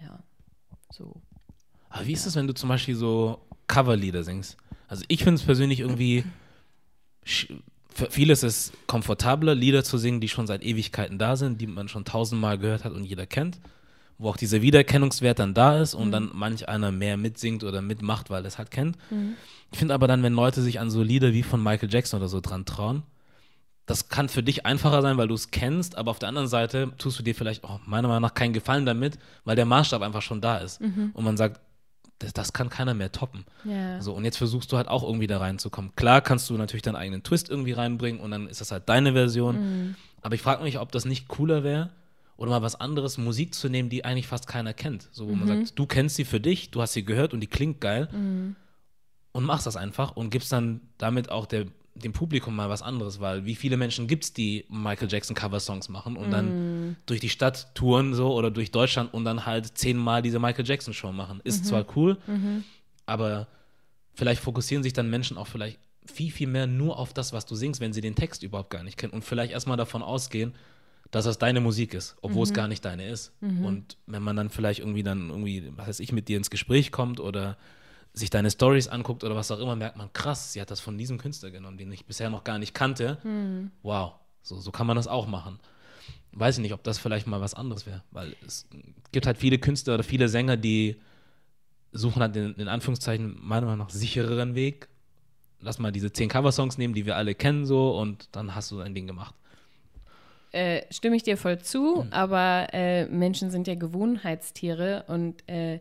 Ja. 0.01 0.19
So. 0.91 1.15
Aber 1.89 2.07
wie 2.07 2.13
ist 2.13 2.25
es, 2.25 2.35
wenn 2.35 2.47
du 2.47 2.53
zum 2.53 2.69
Beispiel 2.69 2.95
so 2.95 3.39
Coverlieder 3.67 4.23
singst? 4.23 4.55
Also 4.89 5.05
ich 5.07 5.23
finde 5.23 5.39
es 5.39 5.45
persönlich 5.45 5.79
irgendwie, 5.79 6.25
für 7.23 8.09
viele 8.09 8.33
ist 8.33 8.43
es 8.43 8.73
komfortabler, 8.87 9.53
Lieder 9.53 9.83
zu 9.83 9.97
singen, 9.99 10.19
die 10.19 10.27
schon 10.27 10.47
seit 10.47 10.63
Ewigkeiten 10.63 11.19
da 11.19 11.35
sind, 11.35 11.61
die 11.61 11.67
man 11.67 11.87
schon 11.87 12.05
tausendmal 12.05 12.57
gehört 12.57 12.83
hat 12.83 12.93
und 12.93 13.05
jeder 13.05 13.27
kennt, 13.27 13.59
wo 14.17 14.29
auch 14.29 14.37
dieser 14.37 14.63
Wiedererkennungswert 14.63 15.37
dann 15.37 15.53
da 15.53 15.79
ist 15.79 15.93
und 15.93 16.11
dann 16.11 16.31
manch 16.33 16.67
einer 16.67 16.91
mehr 16.91 17.17
mitsingt 17.17 17.63
oder 17.63 17.83
mitmacht, 17.83 18.31
weil 18.31 18.43
er 18.43 18.47
es 18.47 18.57
halt 18.57 18.71
kennt. 18.71 18.97
Ich 19.71 19.77
finde 19.77 19.93
aber 19.93 20.07
dann, 20.07 20.23
wenn 20.23 20.33
Leute 20.33 20.63
sich 20.63 20.79
an 20.79 20.89
so 20.89 21.03
Lieder 21.03 21.33
wie 21.33 21.43
von 21.43 21.61
Michael 21.61 21.93
Jackson 21.93 22.19
oder 22.19 22.27
so 22.27 22.41
dran 22.41 22.65
trauen, 22.65 23.03
das 23.85 24.09
kann 24.09 24.27
für 24.27 24.43
dich 24.43 24.65
einfacher 24.65 25.03
sein, 25.03 25.17
weil 25.17 25.27
du 25.27 25.35
es 25.35 25.51
kennst, 25.51 25.97
aber 25.97 26.11
auf 26.11 26.19
der 26.19 26.29
anderen 26.29 26.47
Seite 26.47 26.91
tust 26.97 27.19
du 27.19 27.23
dir 27.23 27.35
vielleicht 27.35 27.63
auch 27.63 27.79
meiner 27.85 28.07
Meinung 28.07 28.23
nach 28.23 28.33
keinen 28.33 28.53
Gefallen 28.53 28.85
damit, 28.87 29.19
weil 29.45 29.55
der 29.55 29.65
Maßstab 29.65 30.01
einfach 30.01 30.23
schon 30.23 30.41
da 30.41 30.57
ist. 30.57 30.81
Und 31.13 31.23
man 31.23 31.37
sagt, 31.37 31.61
das, 32.19 32.33
das 32.33 32.53
kann 32.53 32.69
keiner 32.69 32.93
mehr 32.93 33.11
toppen. 33.11 33.45
Ja. 33.63 34.01
So, 34.01 34.13
und 34.13 34.25
jetzt 34.25 34.37
versuchst 34.37 34.71
du 34.71 34.77
halt 34.77 34.87
auch 34.87 35.03
irgendwie 35.03 35.27
da 35.27 35.39
reinzukommen. 35.39 35.95
Klar 35.95 36.21
kannst 36.21 36.49
du 36.49 36.53
natürlich 36.55 36.83
deinen 36.83 36.95
eigenen 36.95 37.23
Twist 37.23 37.49
irgendwie 37.49 37.71
reinbringen 37.71 38.21
und 38.21 38.31
dann 38.31 38.47
ist 38.47 38.61
das 38.61 38.71
halt 38.71 38.87
deine 38.87 39.13
Version. 39.13 39.95
Aber 40.21 40.35
ich 40.35 40.41
frage 40.41 40.63
mich, 40.63 40.79
ob 40.79 40.91
das 40.91 41.05
nicht 41.05 41.27
cooler 41.27 41.63
wäre, 41.63 41.89
oder 42.35 42.51
mal 42.51 42.61
was 42.61 42.79
anderes, 42.79 43.17
Musik 43.17 43.53
zu 43.53 43.67
nehmen, 43.67 43.89
die 43.89 44.05
eigentlich 44.05 44.27
fast 44.27 44.47
keiner 44.47 44.73
kennt. 44.73 45.09
So, 45.11 45.27
wo 45.27 45.35
man 45.35 45.47
sagt, 45.47 45.77
du 45.77 45.85
kennst 45.85 46.15
sie 46.15 46.23
für 46.23 46.39
dich, 46.39 46.71
du 46.71 46.81
hast 46.81 46.93
sie 46.93 47.03
gehört 47.03 47.33
und 47.33 47.41
die 47.41 47.47
klingt 47.47 47.81
geil. 47.81 48.07
Und 49.31 49.43
machst 49.45 49.67
das 49.67 49.75
einfach 49.75 50.15
und 50.15 50.29
gibst 50.29 50.51
dann 50.51 50.81
damit 50.97 51.29
auch 51.29 51.45
der, 51.45 51.65
dem 52.03 52.13
Publikum 52.13 52.55
mal 52.55 52.69
was 52.69 52.81
anderes, 52.81 53.19
weil 53.19 53.45
wie 53.45 53.55
viele 53.55 53.77
Menschen 53.77 54.07
gibt 54.07 54.23
es, 54.23 54.33
die 54.33 54.65
Michael 54.69 55.11
Jackson 55.11 55.35
Cover-Songs 55.35 55.89
machen 55.89 56.17
und 56.17 56.31
dann 56.31 56.95
durch 57.05 57.19
die 57.19 57.29
Stadt 57.29 57.73
touren 57.75 58.13
so 58.13 58.33
oder 58.33 58.51
durch 58.51 58.71
Deutschland 58.71 59.13
und 59.13 59.25
dann 59.25 59.45
halt 59.45 59.77
zehnmal 59.77 60.21
diese 60.21 60.39
Michael 60.39 60.65
Jackson 60.65 60.93
Show 60.93 61.11
machen. 61.11 61.41
Ist 61.43 61.65
zwar 61.65 61.85
cool, 61.95 62.17
aber 63.05 63.47
vielleicht 64.13 64.41
fokussieren 64.41 64.83
sich 64.83 64.93
dann 64.93 65.09
Menschen 65.09 65.37
auch 65.37 65.47
vielleicht 65.47 65.79
viel, 66.05 66.31
viel 66.31 66.47
mehr 66.47 66.67
nur 66.67 66.97
auf 66.97 67.13
das, 67.13 67.33
was 67.33 67.45
du 67.45 67.55
singst, 67.55 67.81
wenn 67.81 67.93
sie 67.93 68.01
den 68.01 68.15
Text 68.15 68.43
überhaupt 68.43 68.69
gar 68.71 68.83
nicht 68.83 68.97
kennen 68.97 69.13
und 69.13 69.23
vielleicht 69.23 69.51
erstmal 69.53 69.77
davon 69.77 70.01
ausgehen, 70.01 70.53
dass 71.11 71.25
das 71.25 71.37
deine 71.37 71.59
Musik 71.59 71.93
ist, 71.93 72.17
obwohl 72.21 72.43
es 72.43 72.53
gar 72.53 72.67
nicht 72.67 72.85
deine 72.85 73.07
ist. 73.09 73.31
Und 73.65 73.97
wenn 74.05 74.21
man 74.21 74.35
dann 74.35 74.49
vielleicht 74.49 74.79
irgendwie 74.79 75.03
dann 75.03 75.29
irgendwie, 75.29 75.71
was 75.75 75.87
weiß 75.87 75.99
ich, 76.01 76.11
mit 76.11 76.27
dir 76.27 76.37
ins 76.37 76.49
Gespräch 76.49 76.91
kommt 76.91 77.19
oder 77.19 77.57
sich 78.13 78.29
deine 78.29 78.51
Stories 78.51 78.87
anguckt 78.87 79.23
oder 79.23 79.35
was 79.35 79.51
auch 79.51 79.59
immer, 79.59 79.75
merkt 79.75 79.97
man, 79.97 80.11
krass, 80.13 80.53
sie 80.53 80.61
hat 80.61 80.71
das 80.71 80.79
von 80.79 80.97
diesem 80.97 81.17
Künstler 81.17 81.51
genommen, 81.51 81.77
den 81.77 81.91
ich 81.91 82.05
bisher 82.05 82.29
noch 82.29 82.43
gar 82.43 82.59
nicht 82.59 82.73
kannte. 82.73 83.17
Wow, 83.83 84.13
so, 84.41 84.57
so 84.59 84.71
kann 84.71 84.87
man 84.87 84.95
das 84.95 85.07
auch 85.07 85.27
machen. 85.27 85.59
Weiß 86.31 86.57
ich 86.57 86.61
nicht, 86.61 86.73
ob 86.73 86.83
das 86.83 86.97
vielleicht 86.99 87.27
mal 87.27 87.41
was 87.41 87.53
anderes 87.53 87.85
wäre, 87.85 88.03
weil 88.11 88.35
es 88.45 88.67
gibt 89.11 89.25
halt 89.25 89.37
viele 89.37 89.57
Künstler 89.57 89.95
oder 89.95 90.03
viele 90.03 90.29
Sänger, 90.29 90.57
die 90.57 90.99
suchen 91.91 92.21
halt 92.21 92.35
den, 92.35 92.53
in 92.55 92.67
Anführungszeichen 92.67 93.37
meiner 93.41 93.65
Meinung 93.65 93.87
nach 93.87 93.89
sichereren 93.89 94.53
Weg. 94.55 94.87
Lass 95.61 95.79
mal 95.79 95.91
diese 95.91 96.11
zehn 96.11 96.29
Coversongs 96.29 96.77
nehmen, 96.77 96.93
die 96.93 97.05
wir 97.05 97.15
alle 97.15 97.35
kennen, 97.35 97.65
so 97.65 97.97
und 97.97 98.29
dann 98.31 98.55
hast 98.55 98.71
du 98.71 98.79
dein 98.79 98.93
Ding 98.93 99.07
gemacht. 99.07 99.35
Äh, 100.51 100.81
stimme 100.91 101.15
ich 101.15 101.23
dir 101.23 101.37
voll 101.37 101.59
zu, 101.59 102.07
aber 102.11 102.67
äh, 102.73 103.05
Menschen 103.05 103.51
sind 103.51 103.67
ja 103.67 103.75
Gewohnheitstiere 103.75 105.03
und 105.07 105.47
äh, 105.47 105.79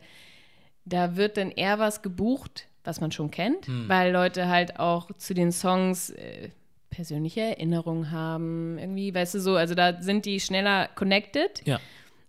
da 0.88 1.16
wird 1.16 1.36
dann 1.36 1.50
eher 1.50 1.78
was 1.78 2.02
gebucht, 2.02 2.68
was 2.84 3.00
man 3.00 3.12
schon 3.12 3.30
kennt, 3.30 3.66
weil 3.88 4.12
Leute 4.12 4.48
halt 4.48 4.78
auch 4.78 5.10
zu 5.18 5.34
den 5.34 5.52
Songs 5.52 6.10
äh, 6.10 6.50
persönliche 6.90 7.40
Erinnerungen 7.42 8.10
haben, 8.10 8.78
irgendwie, 8.78 9.14
weißt 9.14 9.34
du 9.34 9.40
so, 9.40 9.56
also 9.56 9.74
da 9.74 10.00
sind 10.00 10.24
die 10.24 10.40
schneller 10.40 10.88
connected. 10.94 11.62
Ja. 11.66 11.80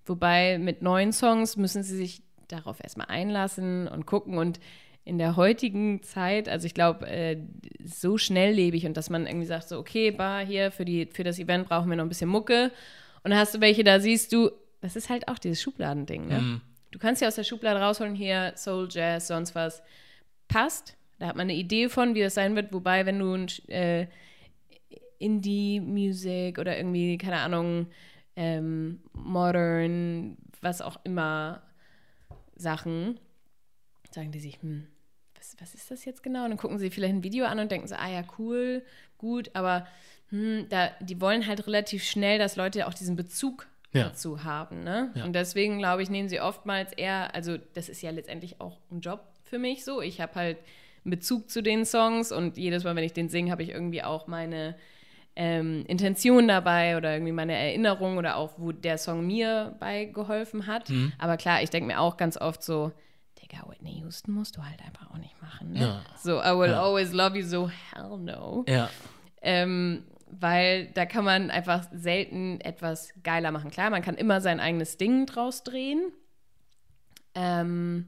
Wobei 0.06 0.58
mit 0.58 0.82
neuen 0.82 1.14
Songs 1.14 1.56
müssen 1.56 1.84
sie 1.84 1.96
sich 1.96 2.24
darauf 2.48 2.84
erstmal 2.84 3.08
einlassen 3.08 3.88
und 3.88 4.06
gucken. 4.06 4.38
Und 4.38 4.60
in 5.06 5.18
der 5.18 5.36
heutigen 5.36 6.04
Zeit, 6.04 6.50
also 6.50 6.66
ich 6.66 6.74
glaube, 6.74 7.08
äh, 7.08 7.38
so 7.84 8.18
schnelllebig 8.18 8.86
und 8.86 8.98
dass 8.98 9.10
man 9.10 9.28
irgendwie 9.28 9.48
sagt, 9.48 9.70
so, 9.70 9.80
okay, 9.80 10.12
bar 10.12 10.46
hier 10.46 10.72
für, 10.72 10.86
die, 10.86 11.08
für 11.12 11.24
das 11.24 11.40
Event 11.40 11.68
brauchen 11.68 11.90
wir 11.90 11.96
noch 11.96 12.06
ein 12.06 12.10
bisschen 12.10 12.30
Mucke. 12.30 12.72
Und 13.24 13.32
dann 13.32 13.40
hast 13.40 13.56
du 13.56 13.62
welche, 13.62 13.84
da 13.84 14.00
siehst 14.00 14.34
du, 14.34 14.52
das 14.82 14.96
ist 14.96 15.10
halt 15.10 15.28
auch 15.28 15.40
dieses 15.40 15.62
Schubladending, 15.62 16.28
ne? 16.28 16.62
Du 16.92 17.00
kannst 17.00 17.22
ja 17.22 17.28
aus 17.28 17.36
der 17.36 17.44
Schublade 17.44 17.80
rausholen, 17.80 18.16
hier 18.16 18.54
Soul, 18.56 18.88
Jazz, 18.90 19.28
sonst 19.28 19.56
was. 19.56 19.82
Passt. 20.48 20.98
Da 21.20 21.28
hat 21.28 21.36
man 21.36 21.44
eine 21.44 21.56
Idee 21.56 21.90
von, 21.90 22.16
wie 22.16 22.22
das 22.22 22.34
sein 22.34 22.56
wird. 22.56 22.74
Wobei, 22.74 23.06
wenn 23.06 23.20
du 23.20 23.34
ein 23.34 23.48
äh, 23.68 24.08
Indie-Music 25.20 26.58
oder 26.58 26.78
irgendwie, 26.78 27.18
keine 27.18 27.38
Ahnung, 27.38 27.88
ähm, 28.36 29.02
Modern, 29.14 30.38
was 30.62 30.82
auch 30.82 30.98
immer 31.04 31.62
Sachen, 32.56 33.20
sagen 34.12 34.32
die 34.32 34.40
sich, 34.40 34.62
hm, 34.62 34.88
was, 35.36 35.56
was 35.60 35.76
ist 35.76 35.92
das 35.92 36.06
jetzt 36.06 36.24
genau? 36.24 36.46
Und 36.46 36.52
dann 36.52 36.58
gucken 36.58 36.80
sie 36.80 36.90
vielleicht 36.90 37.14
ein 37.14 37.24
Video 37.24 37.46
an 37.46 37.60
und 37.60 37.72
denken 37.72 37.88
so, 37.88 37.96
ah 37.96 38.10
ja, 38.10 38.24
cool, 38.38 38.84
gut, 39.18 39.52
aber 39.54 39.88
hm, 40.30 40.68
da, 40.70 40.92
die 41.02 41.20
wollen 41.22 41.48
halt 41.48 41.68
relativ 41.68 42.04
schnell, 42.04 42.40
dass 42.40 42.56
Leute 42.56 42.88
auch 42.88 42.94
diesen 42.94 43.16
Bezug 43.16 43.68
Ja. 43.92 44.04
dazu 44.04 44.44
haben. 44.44 44.84
Ne? 44.84 45.12
Ja. 45.16 45.24
Und 45.26 45.34
deswegen, 45.34 45.80
glaube 45.80 46.04
ich, 46.04 46.10
nehmen 46.10 46.30
sie 46.30 46.40
oftmals 46.40 46.94
eher, 46.94 47.34
also 47.34 47.58
das 47.74 47.90
ist 47.90 48.02
ja 48.02 48.12
letztendlich 48.12 48.62
auch 48.62 48.80
ein 48.92 49.02
Job 49.02 49.22
für 49.44 49.58
mich 49.60 49.84
so. 49.84 50.02
Ich 50.02 50.22
habe 50.22 50.36
halt 50.36 50.58
einen 51.04 51.12
Bezug 51.12 51.50
zu 51.50 51.64
den 51.64 51.86
Songs 51.86 52.32
und 52.32 52.58
jedes 52.58 52.84
Mal, 52.84 52.96
wenn 52.96 53.04
ich 53.04 53.14
den 53.14 53.30
singe, 53.30 53.52
habe 53.52 53.64
ich 53.64 53.70
irgendwie 53.70 54.04
auch 54.04 54.28
meine 54.28 54.76
ähm, 55.36 55.86
Intention 55.88 56.48
dabei 56.48 56.98
oder 56.98 57.14
irgendwie 57.14 57.32
meine 57.32 57.56
Erinnerung 57.56 58.18
oder 58.18 58.36
auch, 58.36 58.54
wo 58.58 58.72
der 58.72 58.98
Song 58.98 59.26
mir 59.26 59.76
bei 59.80 60.06
geholfen 60.06 60.68
hat. 60.68 60.90
Mhm. 60.90 61.14
Aber 61.18 61.38
klar, 61.38 61.64
ich 61.64 61.70
denke 61.70 61.88
mir 61.88 62.00
auch 62.00 62.18
ganz 62.18 62.38
oft 62.38 62.62
so, 62.62 62.92
Digga, 63.42 63.64
Whitney 63.70 64.02
Houston 64.02 64.34
musst 64.34 64.58
du 64.58 64.64
halt 64.64 64.82
einfach 64.86 65.10
auch 65.12 65.18
nicht 65.18 65.42
machen. 65.42 65.72
Ne? 65.72 65.80
Ja. 65.80 66.02
So, 66.18 66.40
I 66.42 66.58
will 66.58 66.74
always 66.74 67.14
love 67.14 67.38
you, 67.38 67.46
so 67.46 67.70
hell 67.70 68.18
no. 68.18 68.66
Ja. 68.68 68.90
Ähm, 69.42 70.04
weil 70.32 70.88
da 70.94 71.06
kann 71.06 71.26
man 71.26 71.52
einfach 71.52 71.88
selten 71.92 72.62
etwas 72.62 73.14
geiler 73.24 73.52
machen. 73.52 73.72
Klar, 73.72 73.90
man 73.90 74.02
kann 74.02 74.16
immer 74.16 74.42
sein 74.42 74.60
eigenes 74.60 74.98
Ding 74.98 75.26
draus 75.26 75.64
drehen. 75.64 76.12
Ähm, 77.36 78.08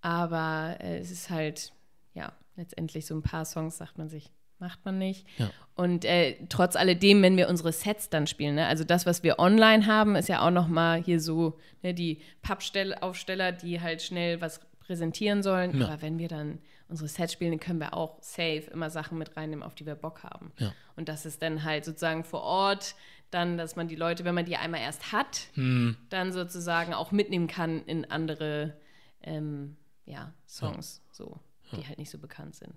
aber 0.00 0.76
es 0.80 1.10
ist 1.10 1.30
halt, 1.30 1.72
ja, 2.14 2.32
letztendlich 2.56 3.06
so 3.06 3.14
ein 3.14 3.22
paar 3.22 3.44
Songs 3.44 3.78
sagt 3.78 3.98
man 3.98 4.08
sich, 4.08 4.30
macht 4.58 4.84
man 4.84 4.98
nicht. 4.98 5.26
Ja. 5.38 5.50
Und 5.74 6.04
äh, 6.04 6.36
trotz 6.48 6.76
alledem, 6.76 7.22
wenn 7.22 7.36
wir 7.36 7.48
unsere 7.48 7.72
Sets 7.72 8.10
dann 8.10 8.26
spielen, 8.26 8.56
ne, 8.56 8.66
also 8.66 8.84
das, 8.84 9.06
was 9.06 9.22
wir 9.22 9.38
online 9.38 9.86
haben, 9.86 10.16
ist 10.16 10.28
ja 10.28 10.44
auch 10.44 10.50
noch 10.50 10.68
mal 10.68 11.02
hier 11.02 11.20
so 11.20 11.58
ne, 11.82 11.94
die 11.94 12.20
Pappaufsteller, 12.42 13.52
die 13.52 13.80
halt 13.80 14.02
schnell 14.02 14.40
was 14.40 14.60
präsentieren 14.88 15.42
sollen. 15.42 15.78
Ja. 15.78 15.86
Aber 15.86 16.02
wenn 16.02 16.18
wir 16.18 16.28
dann 16.28 16.58
unsere 16.88 17.08
Sets 17.08 17.34
spielen, 17.34 17.52
dann 17.52 17.60
können 17.60 17.78
wir 17.78 17.94
auch 17.94 18.16
safe 18.22 18.64
immer 18.72 18.90
Sachen 18.90 19.18
mit 19.18 19.36
reinnehmen, 19.36 19.62
auf 19.62 19.74
die 19.74 19.86
wir 19.86 19.94
Bock 19.94 20.24
haben. 20.24 20.50
Ja. 20.58 20.72
Und 20.96 21.08
das 21.08 21.26
ist 21.26 21.42
dann 21.42 21.62
halt 21.62 21.84
sozusagen 21.84 22.24
vor 22.24 22.42
Ort 22.42 22.96
dann, 23.30 23.58
dass 23.58 23.76
man 23.76 23.88
die 23.88 23.94
Leute, 23.94 24.24
wenn 24.24 24.34
man 24.34 24.46
die 24.46 24.56
einmal 24.56 24.80
erst 24.80 25.12
hat, 25.12 25.48
Hm. 25.52 25.96
dann 26.08 26.32
sozusagen 26.32 26.94
auch 26.94 27.12
mitnehmen 27.12 27.46
kann 27.46 27.84
in 27.84 28.10
andere 28.10 28.74
ähm, 29.22 29.76
ja, 30.06 30.32
Songs, 30.48 31.02
so, 31.12 31.38
die 31.72 31.86
halt 31.86 31.98
nicht 31.98 32.08
so 32.10 32.16
bekannt 32.18 32.56
sind. 32.56 32.72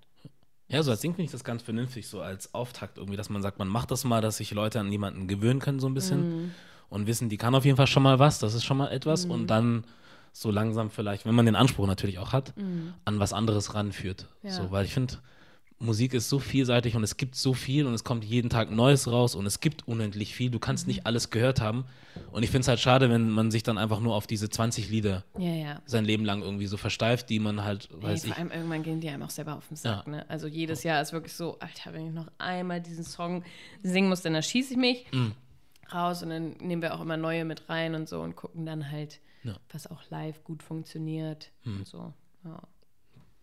Ja, 0.68 0.82
so 0.82 0.90
als 0.90 1.00
Ding 1.00 1.12
finde 1.12 1.24
ich 1.24 1.30
das 1.30 1.44
ganz 1.44 1.62
vernünftig, 1.62 2.06
so 2.06 2.20
als 2.20 2.52
Auftakt 2.52 2.98
irgendwie, 2.98 3.16
dass 3.16 3.30
man 3.30 3.40
sagt, 3.40 3.58
man 3.58 3.68
macht 3.68 3.90
das 3.90 4.04
mal, 4.04 4.20
dass 4.20 4.36
sich 4.36 4.50
Leute 4.50 4.78
an 4.80 4.92
jemanden 4.92 5.26
gewöhnen 5.26 5.60
können, 5.60 5.80
so 5.80 5.88
ein 5.88 5.94
bisschen. 5.94 6.20
Mhm. 6.44 6.54
Und 6.90 7.06
wissen, 7.06 7.30
die 7.30 7.38
kann 7.38 7.54
auf 7.54 7.64
jeden 7.64 7.78
Fall 7.78 7.86
schon 7.86 8.02
mal 8.02 8.18
was, 8.18 8.38
das 8.38 8.52
ist 8.52 8.64
schon 8.64 8.76
mal 8.76 8.92
etwas. 8.92 9.24
Und 9.24 9.46
dann 9.46 9.84
so 10.32 10.50
langsam 10.50 10.90
vielleicht, 10.90 11.26
wenn 11.26 11.34
man 11.34 11.46
den 11.46 11.56
Anspruch 11.56 11.86
natürlich 11.86 12.18
auch 12.18 12.32
hat, 12.32 12.54
an 13.04 13.18
was 13.20 13.32
anderes 13.32 13.74
ranführt. 13.74 14.26
Mhm. 14.42 14.48
Ja. 14.48 14.54
So, 14.54 14.70
weil 14.70 14.84
ich 14.86 14.92
finde, 14.94 15.14
Musik 15.78 16.14
ist 16.14 16.28
so 16.28 16.38
vielseitig 16.38 16.94
und 16.94 17.02
es 17.02 17.16
gibt 17.16 17.34
so 17.34 17.54
viel 17.54 17.86
und 17.86 17.94
es 17.94 18.04
kommt 18.04 18.24
jeden 18.24 18.50
Tag 18.50 18.70
Neues 18.70 19.10
raus 19.10 19.34
und 19.34 19.46
es 19.46 19.58
gibt 19.58 19.88
unendlich 19.88 20.32
viel. 20.32 20.48
Du 20.48 20.60
kannst 20.60 20.86
Mhm. 20.86 20.92
nicht 20.94 21.06
alles 21.06 21.30
gehört 21.30 21.60
haben. 21.60 21.84
Und 22.30 22.44
ich 22.44 22.50
finde 22.50 22.60
es 22.60 22.68
halt 22.68 22.78
schade, 22.78 23.10
wenn 23.10 23.30
man 23.30 23.50
sich 23.50 23.64
dann 23.64 23.78
einfach 23.78 23.98
nur 23.98 24.14
auf 24.14 24.28
diese 24.28 24.48
20 24.48 24.88
Lieder 24.90 25.24
Ja, 25.38 25.50
ja. 25.52 25.82
sein 25.86 26.04
Leben 26.04 26.24
lang 26.24 26.40
irgendwie 26.42 26.66
so 26.68 26.76
versteift, 26.76 27.28
die 27.30 27.40
man 27.40 27.64
halt, 27.64 27.88
Hey, 27.90 28.02
weiß 28.02 28.20
vor 28.24 28.30
ich, 28.30 28.38
allem 28.38 28.50
irgendwann 28.52 28.82
gehen 28.84 29.00
die 29.00 29.08
einem 29.08 29.24
auch 29.24 29.30
selber 29.30 29.56
auf 29.56 29.66
den 29.68 29.76
Sack. 29.76 30.06
Ja. 30.06 30.12
Ne? 30.12 30.30
Also 30.30 30.46
jedes 30.46 30.84
Jahr 30.84 31.02
ist 31.02 31.12
wirklich 31.12 31.32
so, 31.34 31.58
Alter, 31.58 31.92
wenn 31.92 32.06
ich 32.06 32.12
noch 32.14 32.28
einmal 32.38 32.80
diesen 32.80 33.04
Song 33.04 33.42
singen 33.82 34.08
muss, 34.08 34.22
dann 34.22 34.34
erschieße 34.36 34.74
ich 34.74 34.78
mich 34.78 35.04
Mm. 35.12 35.32
raus 35.92 36.22
und 36.22 36.30
dann 36.30 36.52
nehmen 36.60 36.80
wir 36.80 36.94
auch 36.94 37.00
immer 37.00 37.16
neue 37.16 37.44
mit 37.44 37.68
rein 37.68 37.96
und 37.96 38.08
so 38.08 38.20
und 38.20 38.36
gucken 38.36 38.64
dann 38.66 38.90
halt, 38.92 39.18
Ja. 39.44 39.56
was 39.72 39.86
auch 39.88 40.02
live 40.10 40.44
gut 40.44 40.62
funktioniert 40.62 41.50
und 41.64 41.86
so. 41.86 42.12
Ja, 42.44 42.62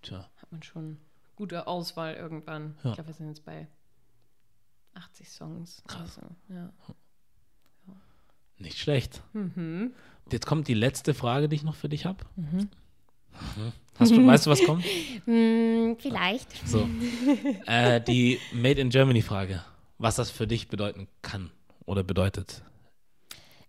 tja. 0.01 0.29
hat 0.37 0.51
man 0.51 0.63
schon 0.63 0.97
gute 1.35 1.67
Auswahl 1.67 2.15
irgendwann. 2.15 2.75
Ja. 2.83 2.91
Ich 2.91 2.95
glaube, 2.95 3.07
wir 3.07 3.13
sind 3.13 3.27
jetzt 3.27 3.45
bei 3.45 3.67
80 4.93 5.29
Songs. 5.29 5.83
Also, 5.87 6.21
ja. 6.49 6.71
Nicht 8.57 8.77
schlecht. 8.77 9.21
Mhm. 9.33 9.93
Jetzt 10.31 10.45
kommt 10.45 10.67
die 10.67 10.73
letzte 10.73 11.13
Frage, 11.13 11.47
die 11.47 11.55
ich 11.55 11.63
noch 11.63 11.75
für 11.75 11.87
dich 11.89 12.05
habe. 12.05 12.25
Hast 13.97 14.11
du, 14.11 14.25
weißt 14.25 14.45
du, 14.45 14.49
was 14.49 14.63
kommt? 14.63 14.83
Hm, 15.25 15.97
vielleicht. 15.99 16.67
So. 16.67 16.89
Äh, 17.65 18.01
die 18.01 18.39
Made 18.53 18.81
in 18.81 18.89
Germany 18.89 19.21
Frage. 19.21 19.63
Was 19.97 20.15
das 20.15 20.31
für 20.31 20.47
dich 20.47 20.67
bedeuten 20.69 21.07
kann 21.21 21.51
oder 21.85 22.03
bedeutet. 22.03 22.63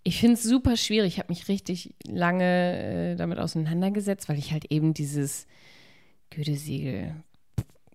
Ich 0.03 0.21
finde 0.21 0.35
es 0.35 0.43
super 0.43 0.77
schwierig. 0.77 1.15
Ich 1.15 1.19
habe 1.19 1.29
mich 1.29 1.49
richtig 1.49 1.95
lange 2.07 3.13
äh, 3.13 3.17
damit 3.17 3.39
auseinandergesetzt, 3.39 4.29
weil 4.29 4.39
ich 4.39 4.53
halt 4.53 4.67
eben 4.71 4.95
dieses 4.95 5.47
Gütesiegel 6.31 7.15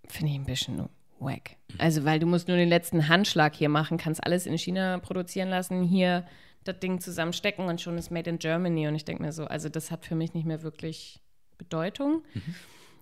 finde 0.07 0.31
ich 0.31 0.37
ein 0.37 0.45
bisschen 0.45 0.87
wack. 1.19 1.57
Also, 1.77 2.05
weil 2.05 2.19
du 2.19 2.27
musst 2.27 2.47
nur 2.47 2.57
den 2.57 2.69
letzten 2.69 3.07
Handschlag 3.07 3.55
hier 3.55 3.69
machen, 3.69 3.97
kannst 3.97 4.23
alles 4.23 4.45
in 4.45 4.57
China 4.57 4.99
produzieren 4.99 5.49
lassen, 5.49 5.83
hier 5.83 6.25
das 6.63 6.79
Ding 6.79 6.99
zusammenstecken 6.99 7.65
und 7.67 7.81
schon 7.81 7.97
ist 7.97 8.11
Made 8.11 8.29
in 8.29 8.39
Germany. 8.39 8.87
Und 8.87 8.95
ich 8.95 9.05
denke 9.05 9.23
mir 9.23 9.31
so, 9.31 9.45
also 9.45 9.69
das 9.69 9.91
hat 9.91 10.05
für 10.05 10.15
mich 10.15 10.33
nicht 10.33 10.45
mehr 10.45 10.63
wirklich 10.63 11.21
Bedeutung. 11.57 12.23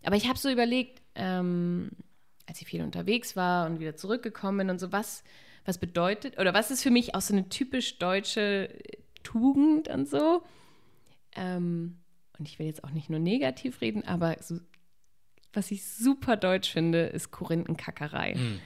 Aber 0.03 0.15
ich 0.15 0.27
habe 0.27 0.37
so 0.37 0.49
überlegt, 0.49 1.01
ähm, 1.15 1.91
als 2.45 2.61
ich 2.61 2.67
viel 2.67 2.83
unterwegs 2.83 3.35
war 3.35 3.65
und 3.65 3.79
wieder 3.79 3.95
zurückgekommen 3.95 4.59
bin 4.59 4.69
und 4.69 4.79
so, 4.79 4.91
was, 4.91 5.23
was 5.65 5.77
bedeutet, 5.77 6.39
oder 6.39 6.53
was 6.53 6.71
ist 6.71 6.83
für 6.83 6.91
mich 6.91 7.15
auch 7.15 7.21
so 7.21 7.33
eine 7.33 7.49
typisch 7.49 7.97
deutsche 7.99 8.69
Tugend 9.23 9.87
und 9.87 10.07
so. 10.09 10.43
Ähm, 11.35 11.99
und 12.37 12.47
ich 12.47 12.59
will 12.59 12.65
jetzt 12.65 12.83
auch 12.83 12.91
nicht 12.91 13.09
nur 13.09 13.19
negativ 13.19 13.81
reden, 13.81 14.03
aber 14.03 14.37
so 14.41 14.59
was 15.53 15.69
ich 15.69 15.85
super 15.85 16.35
deutsch 16.35 16.71
finde, 16.71 17.03
ist 17.03 17.31
Korinthenkackerei. 17.31 18.35
Mm. 18.35 18.59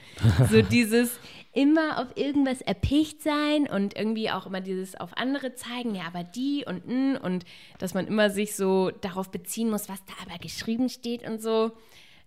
so 0.50 0.62
dieses 0.62 1.20
immer 1.52 2.00
auf 2.00 2.16
irgendwas 2.16 2.62
erpicht 2.62 3.22
sein 3.22 3.68
und 3.68 3.96
irgendwie 3.96 4.30
auch 4.30 4.46
immer 4.46 4.60
dieses 4.60 4.94
auf 4.94 5.16
andere 5.16 5.54
zeigen, 5.54 5.94
ja, 5.94 6.04
aber 6.06 6.24
die 6.24 6.64
und 6.66 6.88
n 6.88 7.16
und 7.16 7.44
dass 7.78 7.94
man 7.94 8.06
immer 8.06 8.30
sich 8.30 8.56
so 8.56 8.90
darauf 8.90 9.30
beziehen 9.30 9.70
muss, 9.70 9.88
was 9.88 10.02
da 10.06 10.14
aber 10.24 10.38
geschrieben 10.38 10.88
steht 10.88 11.28
und 11.28 11.42
so. 11.42 11.72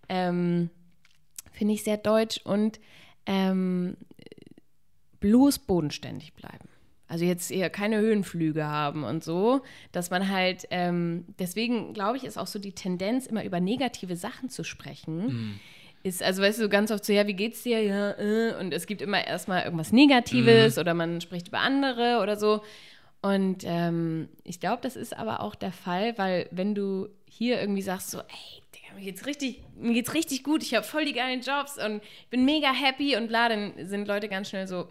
Ähm, 0.09 0.69
finde 1.51 1.73
ich 1.73 1.83
sehr 1.83 1.97
deutsch 1.97 2.41
und 2.43 2.79
ähm, 3.25 3.97
bloß 5.21 5.59
bodenständig 5.59 6.33
bleiben. 6.33 6.67
Also 7.07 7.25
jetzt 7.25 7.51
eher 7.51 7.69
keine 7.69 7.97
Höhenflüge 7.99 8.65
haben 8.65 9.03
und 9.03 9.21
so, 9.21 9.61
dass 9.91 10.11
man 10.11 10.29
halt, 10.29 10.65
ähm, 10.71 11.25
deswegen 11.39 11.93
glaube 11.93 12.15
ich, 12.15 12.23
ist 12.23 12.37
auch 12.37 12.47
so 12.47 12.57
die 12.57 12.71
Tendenz, 12.71 13.27
immer 13.27 13.43
über 13.43 13.59
negative 13.59 14.15
Sachen 14.15 14.49
zu 14.49 14.63
sprechen. 14.63 15.25
Mm. 15.25 15.59
Ist, 16.03 16.23
also 16.23 16.41
weißt 16.41 16.61
du, 16.61 16.69
ganz 16.69 16.89
oft 16.89 17.03
so, 17.03 17.11
ja, 17.11 17.27
wie 17.27 17.33
geht's 17.33 17.63
dir? 17.63 17.83
Ja, 17.83 18.11
äh, 18.11 18.55
und 18.57 18.73
es 18.73 18.87
gibt 18.87 19.01
immer 19.01 19.27
erstmal 19.27 19.63
irgendwas 19.63 19.91
Negatives 19.91 20.77
mm. 20.77 20.79
oder 20.79 20.93
man 20.93 21.19
spricht 21.19 21.49
über 21.49 21.59
andere 21.59 22.19
oder 22.21 22.37
so. 22.37 22.61
Und 23.21 23.63
ähm, 23.65 24.29
ich 24.45 24.61
glaube, 24.61 24.81
das 24.81 24.95
ist 24.95 25.15
aber 25.15 25.41
auch 25.41 25.55
der 25.55 25.73
Fall, 25.73 26.17
weil 26.17 26.47
wenn 26.51 26.73
du 26.73 27.09
hier 27.25 27.59
irgendwie 27.59 27.81
sagst 27.81 28.11
so, 28.11 28.19
ey, 28.19 28.63
Digga, 28.73 28.95
mir 28.95 29.03
geht's 29.03 29.25
richtig, 29.25 29.61
mir 29.75 29.93
geht's 29.93 30.13
richtig 30.13 30.45
gut, 30.45 30.63
ich 30.63 30.75
habe 30.75 30.85
voll 30.85 31.03
die 31.03 31.13
geilen 31.13 31.41
Jobs 31.41 31.77
und 31.77 32.01
bin 32.29 32.45
mega 32.45 32.71
happy 32.71 33.17
und 33.17 33.27
bla, 33.27 33.49
dann 33.49 33.73
sind 33.85 34.07
Leute 34.07 34.29
ganz 34.29 34.49
schnell 34.49 34.65
so, 34.65 34.87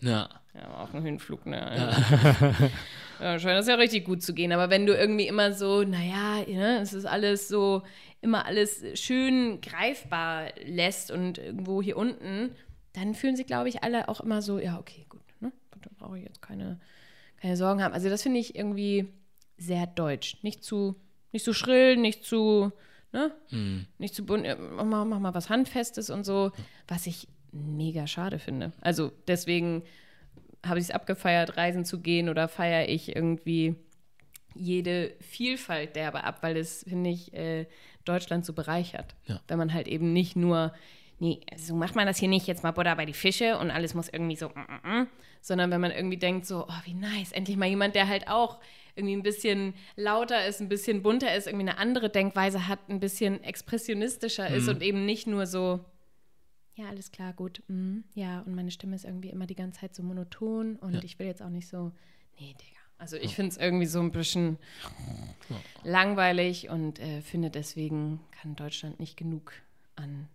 ja. 0.00 0.28
Ja, 0.54 0.80
auch 0.80 0.92
ein 0.92 1.02
Höhenflug, 1.02 1.46
ne? 1.46 1.58
Ja. 1.58 2.70
ja, 3.20 3.38
scheint 3.38 3.58
das 3.58 3.68
ja 3.68 3.76
richtig 3.76 4.04
gut 4.04 4.22
zu 4.22 4.34
gehen. 4.34 4.50
Aber 4.50 4.68
wenn 4.68 4.84
du 4.84 4.96
irgendwie 4.96 5.28
immer 5.28 5.52
so, 5.52 5.84
naja, 5.84 6.44
ne, 6.46 6.80
es 6.80 6.92
ist 6.92 7.04
alles 7.04 7.46
so, 7.48 7.82
immer 8.20 8.46
alles 8.46 8.82
schön 8.94 9.60
greifbar 9.60 10.48
lässt 10.64 11.10
und 11.12 11.38
irgendwo 11.38 11.80
hier 11.80 11.96
unten, 11.96 12.50
dann 12.94 13.14
fühlen 13.14 13.36
sich, 13.36 13.46
glaube 13.46 13.68
ich, 13.68 13.84
alle 13.84 14.08
auch 14.08 14.20
immer 14.20 14.42
so, 14.42 14.58
ja, 14.58 14.78
okay, 14.78 15.06
gut, 15.08 15.22
ne? 15.40 15.52
Da 15.80 15.90
brauche 15.98 16.18
ich 16.18 16.24
jetzt 16.24 16.42
keine, 16.42 16.80
keine 17.40 17.56
Sorgen 17.56 17.82
haben. 17.82 17.94
Also 17.94 18.08
das 18.08 18.22
finde 18.22 18.40
ich 18.40 18.56
irgendwie 18.56 19.08
sehr 19.56 19.86
deutsch. 19.86 20.38
Nicht 20.42 20.64
zu, 20.64 20.96
nicht 21.30 21.44
zu 21.44 21.54
schrill, 21.54 21.96
nicht 21.96 22.24
zu, 22.24 22.72
ne? 23.12 23.32
Mhm. 23.50 23.86
Nicht 23.98 24.16
zu 24.16 24.26
bunt, 24.26 24.46
mach, 24.72 25.04
mach 25.04 25.20
mal 25.20 25.34
was 25.34 25.48
Handfestes 25.48 26.10
und 26.10 26.24
so, 26.24 26.50
was 26.88 27.06
ich 27.06 27.28
mega 27.52 28.06
schade 28.06 28.38
finde. 28.38 28.72
Also 28.80 29.12
deswegen 29.26 29.82
habe 30.64 30.78
ich 30.78 30.86
es 30.86 30.90
abgefeiert, 30.90 31.56
reisen 31.56 31.84
zu 31.84 32.00
gehen 32.00 32.28
oder 32.28 32.48
feiere 32.48 32.88
ich 32.88 33.14
irgendwie 33.14 33.76
jede 34.54 35.12
Vielfalt 35.20 35.96
derbe 35.96 36.24
ab, 36.24 36.38
weil 36.42 36.56
es, 36.56 36.84
finde 36.88 37.10
ich, 37.10 37.32
äh, 37.32 37.66
Deutschland 38.04 38.44
so 38.44 38.52
bereichert. 38.52 39.14
Ja. 39.26 39.40
Wenn 39.48 39.58
man 39.58 39.72
halt 39.72 39.88
eben 39.88 40.12
nicht 40.12 40.36
nur, 40.36 40.72
nee, 41.18 41.40
so 41.56 41.74
macht 41.74 41.94
man 41.94 42.06
das 42.06 42.18
hier 42.18 42.28
nicht, 42.28 42.46
jetzt 42.46 42.62
mal 42.62 42.72
Butter 42.72 42.96
bei 42.96 43.06
die 43.06 43.12
Fische 43.12 43.58
und 43.58 43.70
alles 43.70 43.94
muss 43.94 44.08
irgendwie 44.08 44.36
so, 44.36 44.48
mm, 44.48 44.88
mm, 44.88 45.00
mm, 45.00 45.06
sondern 45.40 45.70
wenn 45.70 45.80
man 45.80 45.92
irgendwie 45.92 46.16
denkt 46.16 46.46
so, 46.46 46.66
oh, 46.68 46.80
wie 46.84 46.94
nice, 46.94 47.32
endlich 47.32 47.56
mal 47.56 47.68
jemand, 47.68 47.94
der 47.94 48.08
halt 48.08 48.28
auch 48.28 48.58
irgendwie 48.96 49.16
ein 49.16 49.22
bisschen 49.22 49.74
lauter 49.96 50.46
ist, 50.46 50.60
ein 50.60 50.68
bisschen 50.68 51.02
bunter 51.02 51.34
ist, 51.34 51.46
irgendwie 51.46 51.68
eine 51.68 51.78
andere 51.78 52.10
Denkweise 52.10 52.66
hat, 52.66 52.80
ein 52.88 53.00
bisschen 53.00 53.42
expressionistischer 53.44 54.50
mhm. 54.50 54.56
ist 54.56 54.68
und 54.68 54.82
eben 54.82 55.06
nicht 55.06 55.26
nur 55.26 55.46
so, 55.46 55.80
ja, 56.80 56.88
alles 56.88 57.12
klar, 57.12 57.32
gut. 57.32 57.62
Mhm. 57.68 58.04
Ja, 58.14 58.40
und 58.40 58.54
meine 58.54 58.70
Stimme 58.70 58.96
ist 58.96 59.04
irgendwie 59.04 59.28
immer 59.28 59.46
die 59.46 59.54
ganze 59.54 59.80
Zeit 59.80 59.94
so 59.94 60.02
monoton 60.02 60.76
und 60.76 60.94
ja. 60.94 61.02
ich 61.02 61.18
will 61.18 61.26
jetzt 61.26 61.42
auch 61.42 61.50
nicht 61.50 61.68
so, 61.68 61.92
nee, 62.38 62.54
Digga. 62.54 62.80
Also 62.96 63.16
ich 63.16 63.34
finde 63.34 63.50
es 63.50 63.56
irgendwie 63.56 63.86
so 63.86 64.00
ein 64.00 64.12
bisschen 64.12 64.58
langweilig 65.84 66.68
und 66.68 66.98
äh, 66.98 67.22
finde 67.22 67.50
deswegen 67.50 68.20
kann 68.30 68.56
Deutschland 68.56 69.00
nicht 69.00 69.16
genug 69.16 69.52
an, 69.96 70.28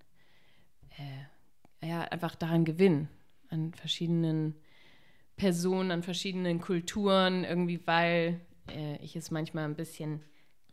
äh, 0.98 1.88
ja, 1.88 2.02
einfach 2.02 2.34
daran 2.34 2.66
gewinnen, 2.66 3.08
an 3.50 3.74
verschiedenen 3.76 4.56
Personen, 5.36 5.92
an 5.92 6.02
verschiedenen 6.02 6.60
Kulturen, 6.60 7.44
irgendwie, 7.44 7.86
weil 7.86 8.42
äh, 8.72 8.98
ich 8.98 9.16
es 9.16 9.30
manchmal 9.30 9.66
ein 9.66 9.76
bisschen 9.76 10.24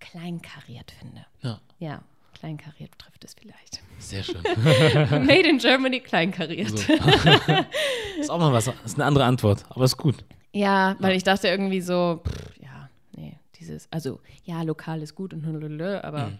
kleinkariert 0.01 0.93
finde. 0.93 1.27
Ja. 1.43 1.61
Ja, 1.79 2.05
Kleinkariert 2.33 2.99
trifft 2.99 3.25
es 3.25 3.35
vielleicht. 3.35 3.83
Sehr 3.99 4.23
schön. 4.23 4.43
Made 5.27 5.49
in 5.49 5.59
Germany 5.59 6.01
kleinkariert. 6.01 6.77
So. 6.77 6.93
ist 8.21 8.31
auch 8.31 8.39
mal 8.39 8.53
was, 8.53 8.69
ist 8.85 8.95
eine 8.97 9.05
andere 9.05 9.25
Antwort, 9.25 9.65
aber 9.69 9.85
ist 9.85 9.97
gut. 9.97 10.25
Ja, 10.53 10.97
weil 10.99 11.11
ja. 11.11 11.17
ich 11.17 11.23
dachte 11.23 11.49
irgendwie 11.49 11.81
so, 11.81 12.23
pff, 12.27 12.59
ja, 12.61 12.91
nee, 13.17 13.39
dieses, 13.59 13.91
also 13.91 14.21
ja, 14.45 14.63
lokal 14.63 15.03
ist 15.03 15.15
gut 15.15 15.33
und 15.33 15.45
aber 15.81 16.27
mhm. 16.27 16.39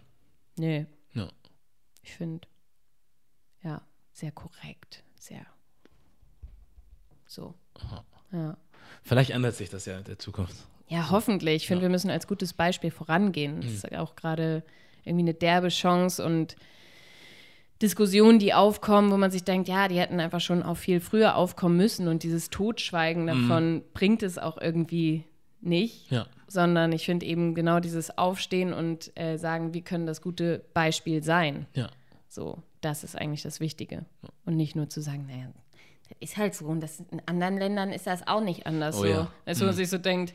nee. 0.57 0.87
Ja. 1.15 1.29
Ich 2.03 2.13
finde, 2.15 2.49
ja, 3.63 3.83
sehr 4.13 4.33
korrekt, 4.33 5.05
sehr 5.19 5.47
so. 7.33 7.55
Aha. 7.81 8.05
Ja. 8.33 8.57
Vielleicht 9.03 9.31
ändert 9.31 9.55
sich 9.55 9.71
das 9.71 9.87
ja 9.87 9.99
in 9.99 10.05
der 10.05 10.19
Zukunft. 10.19 10.55
Ja, 10.89 11.11
hoffentlich. 11.11 11.63
Ich 11.63 11.67
finde, 11.67 11.83
ja. 11.83 11.89
wir 11.89 11.91
müssen 11.91 12.11
als 12.11 12.27
gutes 12.27 12.53
Beispiel 12.53 12.91
vorangehen. 12.91 13.57
Das 13.57 13.71
mhm. 13.71 13.75
ist 13.75 13.93
auch 13.97 14.15
gerade 14.15 14.63
irgendwie 15.05 15.25
eine 15.25 15.35
derbe 15.35 15.69
Chance 15.69 16.25
und 16.25 16.57
Diskussionen, 17.83 18.39
die 18.39 18.55
aufkommen, 18.55 19.11
wo 19.11 19.17
man 19.17 19.31
sich 19.31 19.45
denkt, 19.45 19.69
ja, 19.69 19.89
die 19.89 19.99
hätten 19.99 20.21
einfach 20.21 20.41
schon 20.41 20.63
auch 20.63 20.77
viel 20.77 21.01
früher 21.01 21.35
aufkommen 21.35 21.77
müssen 21.77 22.07
und 22.07 22.23
dieses 22.23 22.49
Totschweigen 22.49 23.25
mhm. 23.25 23.27
davon 23.27 23.75
mhm. 23.75 23.83
bringt 23.93 24.23
es 24.23 24.39
auch 24.39 24.57
irgendwie 24.61 25.25
nicht, 25.61 26.11
ja. 26.11 26.27
sondern 26.47 26.93
ich 26.93 27.05
finde 27.05 27.27
eben 27.27 27.55
genau 27.55 27.81
dieses 27.81 28.17
Aufstehen 28.17 28.73
und 28.73 29.17
äh, 29.19 29.37
sagen, 29.37 29.75
wie 29.75 29.83
können 29.83 30.07
das 30.07 30.23
gute 30.23 30.65
Beispiel 30.75 31.23
sein. 31.23 31.67
Ja. 31.75 31.91
So, 32.29 32.63
das 32.81 33.05
ist 33.05 33.17
eigentlich 33.17 33.43
das 33.43 33.61
Wichtige. 33.61 34.05
Ja. 34.23 34.29
Und 34.45 34.57
nicht 34.57 34.77
nur 34.77 34.89
zu 34.89 35.01
sagen, 35.01 35.27
naja, 35.27 35.51
das 36.09 36.19
ist 36.21 36.37
halt 36.37 36.55
so 36.55 36.67
und 36.67 36.81
das, 36.81 37.01
in 37.11 37.23
anderen 37.27 37.59
Ländern 37.59 37.91
ist 37.91 38.07
das 38.07 38.27
auch 38.27 38.43
nicht 38.43 38.67
anders 38.67 38.97
oh, 38.97 39.03
so. 39.03 39.07
Ja. 39.07 39.33
Dass 39.45 39.59
mhm. 39.61 39.67
man 39.67 39.75
sich 39.75 39.89
so 39.89 39.99
denkt, 39.99 40.35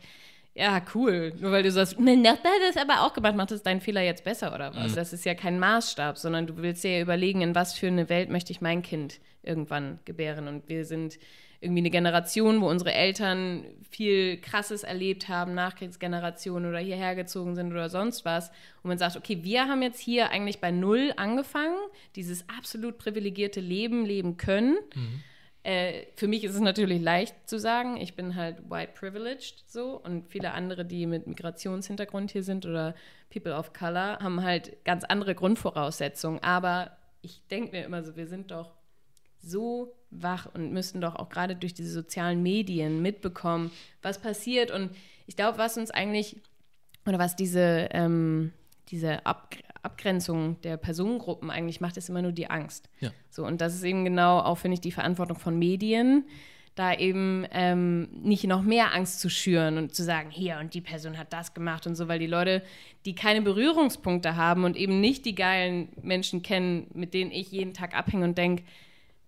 ja, 0.57 0.81
cool. 0.95 1.33
Nur 1.39 1.51
weil 1.51 1.61
du 1.61 1.71
sagst, 1.71 1.99
mein 1.99 2.23
Nachbar 2.23 2.51
hat 2.51 2.61
das 2.67 2.81
aber 2.81 3.03
auch 3.03 3.13
gemacht, 3.13 3.35
macht 3.35 3.51
das 3.51 3.61
deinen 3.61 3.79
Fehler 3.79 4.01
jetzt 4.01 4.23
besser 4.23 4.55
oder 4.55 4.75
was? 4.75 4.91
Mhm. 4.91 4.95
Das 4.95 5.13
ist 5.13 5.23
ja 5.23 5.35
kein 5.35 5.59
Maßstab, 5.59 6.17
sondern 6.17 6.47
du 6.47 6.57
willst 6.57 6.83
dir 6.83 6.95
ja 6.97 7.01
überlegen, 7.01 7.41
in 7.41 7.53
was 7.53 7.73
für 7.73 7.87
eine 7.87 8.09
Welt 8.09 8.31
möchte 8.31 8.51
ich 8.51 8.59
mein 8.59 8.81
Kind 8.81 9.19
irgendwann 9.43 9.99
gebären. 10.05 10.47
Und 10.47 10.67
wir 10.67 10.85
sind 10.85 11.19
irgendwie 11.61 11.81
eine 11.81 11.91
Generation, 11.91 12.59
wo 12.61 12.69
unsere 12.69 12.91
Eltern 12.91 13.65
viel 13.91 14.37
Krasses 14.41 14.81
erlebt 14.81 15.27
haben, 15.27 15.53
Nachkriegsgenerationen 15.53 16.67
oder 16.67 16.79
hierher 16.79 17.13
gezogen 17.13 17.55
sind 17.55 17.71
oder 17.71 17.89
sonst 17.89 18.25
was. 18.25 18.49
Und 18.81 18.89
man 18.89 18.97
sagt, 18.97 19.15
okay, 19.15 19.43
wir 19.43 19.67
haben 19.67 19.83
jetzt 19.83 19.99
hier 19.99 20.31
eigentlich 20.31 20.59
bei 20.59 20.71
Null 20.71 21.13
angefangen, 21.17 21.77
dieses 22.15 22.49
absolut 22.49 22.97
privilegierte 22.97 23.61
Leben 23.61 24.05
leben 24.05 24.37
können. 24.37 24.77
Mhm 24.95 25.23
äh, 25.67 26.07
für 26.15 26.29
mich 26.29 26.45
ist 26.45 26.55
es 26.55 26.61
natürlich 26.61 27.01
leicht 27.01 27.35
zu 27.45 27.59
sagen, 27.59 27.97
ich 27.97 28.15
bin 28.15 28.35
halt 28.35 28.69
white 28.69 28.93
privileged 28.93 29.65
so 29.67 30.01
und 30.01 30.29
viele 30.29 30.53
andere, 30.53 30.85
die 30.85 31.05
mit 31.05 31.27
Migrationshintergrund 31.27 32.31
hier 32.31 32.43
sind 32.43 32.65
oder 32.65 32.95
People 33.29 33.53
of 33.53 33.73
Color, 33.73 34.19
haben 34.19 34.43
halt 34.43 34.85
ganz 34.85 35.03
andere 35.03 35.35
Grundvoraussetzungen. 35.35 36.41
Aber 36.41 36.95
ich 37.21 37.45
denke 37.51 37.75
mir 37.75 37.83
immer 37.83 38.01
so, 38.01 38.15
wir 38.15 38.27
sind 38.27 38.49
doch 38.51 38.75
so 39.39 39.93
wach 40.09 40.47
und 40.53 40.71
müssen 40.71 41.01
doch 41.01 41.17
auch 41.17 41.27
gerade 41.27 41.57
durch 41.57 41.73
diese 41.73 41.91
sozialen 41.91 42.41
Medien 42.41 43.01
mitbekommen, 43.01 43.71
was 44.01 44.19
passiert. 44.21 44.71
Und 44.71 44.91
ich 45.25 45.35
glaube, 45.35 45.57
was 45.57 45.77
uns 45.77 45.91
eigentlich, 45.91 46.37
oder 47.05 47.19
was 47.19 47.35
diese, 47.35 47.89
ähm, 47.91 48.53
diese 48.87 49.25
Ab 49.25 49.53
Abgrenzung 49.87 50.59
der 50.61 50.77
Personengruppen 50.77 51.49
eigentlich 51.49 51.79
macht, 51.81 51.97
ist 51.97 52.09
immer 52.09 52.21
nur 52.21 52.33
die 52.33 52.49
Angst. 52.49 52.89
Ja. 52.99 53.11
So, 53.29 53.45
und 53.45 53.61
das 53.61 53.73
ist 53.73 53.83
eben 53.83 54.03
genau 54.03 54.39
auch, 54.39 54.57
finde 54.57 54.75
ich, 54.75 54.81
die 54.81 54.91
Verantwortung 54.91 55.39
von 55.39 55.57
Medien, 55.57 56.25
da 56.75 56.93
eben 56.93 57.45
ähm, 57.51 58.09
nicht 58.11 58.43
noch 58.43 58.61
mehr 58.61 58.93
Angst 58.93 59.19
zu 59.19 59.29
schüren 59.29 59.77
und 59.77 59.95
zu 59.95 60.03
sagen, 60.03 60.29
hier 60.29 60.59
und 60.59 60.73
die 60.73 60.81
Person 60.81 61.17
hat 61.17 61.33
das 61.33 61.53
gemacht 61.53 61.87
und 61.87 61.95
so, 61.95 62.07
weil 62.07 62.19
die 62.19 62.27
Leute, 62.27 62.61
die 63.05 63.15
keine 63.15 63.41
Berührungspunkte 63.41 64.35
haben 64.35 64.63
und 64.63 64.75
eben 64.75 64.99
nicht 64.99 65.25
die 65.25 65.33
geilen 65.33 65.89
Menschen 66.01 66.43
kennen, 66.43 66.87
mit 66.93 67.13
denen 67.13 67.31
ich 67.31 67.51
jeden 67.51 67.73
Tag 67.73 67.97
abhänge 67.97 68.25
und 68.25 68.37
denke, 68.37 68.63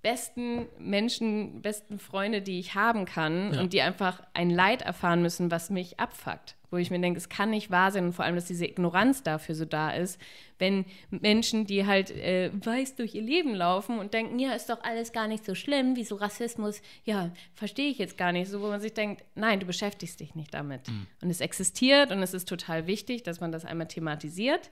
besten 0.02 0.68
Menschen, 0.78 1.62
besten 1.62 2.00
Freunde, 2.00 2.42
die 2.42 2.60
ich 2.60 2.76
haben 2.76 3.06
kann 3.06 3.54
ja. 3.54 3.60
und 3.60 3.74
die 3.74 3.82
einfach 3.82 4.22
ein 4.34 4.50
Leid 4.50 4.82
erfahren 4.82 5.22
müssen, 5.22 5.52
was 5.52 5.70
mich 5.70 6.00
abfuckt. 6.00 6.56
Wo 6.72 6.78
ich 6.78 6.92
mir 6.92 7.00
denke, 7.00 7.18
es 7.18 7.30
kann 7.30 7.50
nicht 7.50 7.72
wahr 7.72 7.92
sein 7.92 8.06
und 8.06 8.14
vor 8.14 8.26
allem, 8.26 8.36
dass 8.36 8.46
diese 8.46 8.66
Ignoranz 8.66 9.24
dafür 9.24 9.56
so 9.56 9.66
da 9.66 9.90
ist, 9.90 10.22
wenn 10.60 10.86
Menschen, 11.10 11.66
die 11.66 11.88
halt 11.88 12.12
äh, 12.12 12.52
weiß 12.54 12.96
durch 12.96 13.16
ihr 13.16 13.24
Leben 13.24 13.56
laufen 13.56 13.98
und 13.98 14.14
denken, 14.14 14.38
ja, 14.38 14.54
ist 14.54 14.70
doch 14.70 14.84
alles 14.84 15.12
gar 15.12 15.28
nicht 15.28 15.44
so 15.44 15.56
schlimm, 15.56 15.96
wieso 15.96 16.16
Rassismus, 16.16 16.82
ja, 17.06 17.32
verstehe 17.56 17.90
ich 17.90 17.98
jetzt 17.98 18.20
gar 18.20 18.32
nicht, 18.32 18.52
so 18.52 18.62
wo 18.62 18.68
man 18.68 18.82
sich 18.82 18.94
denkt, 18.94 19.24
nein, 19.34 19.60
du 19.60 19.66
beschäftigst 19.66 20.20
dich 20.20 20.36
nicht 20.36 20.54
damit. 20.54 20.88
Mhm. 20.88 21.08
Und 21.24 21.30
es 21.32 21.42
existiert 21.42 22.12
und 22.12 22.22
es 22.22 22.36
ist 22.36 22.48
total 22.48 22.86
wichtig, 22.86 23.24
dass 23.24 23.40
man 23.40 23.52
das 23.52 23.66
einmal 23.66 23.88
thematisiert 23.88 24.70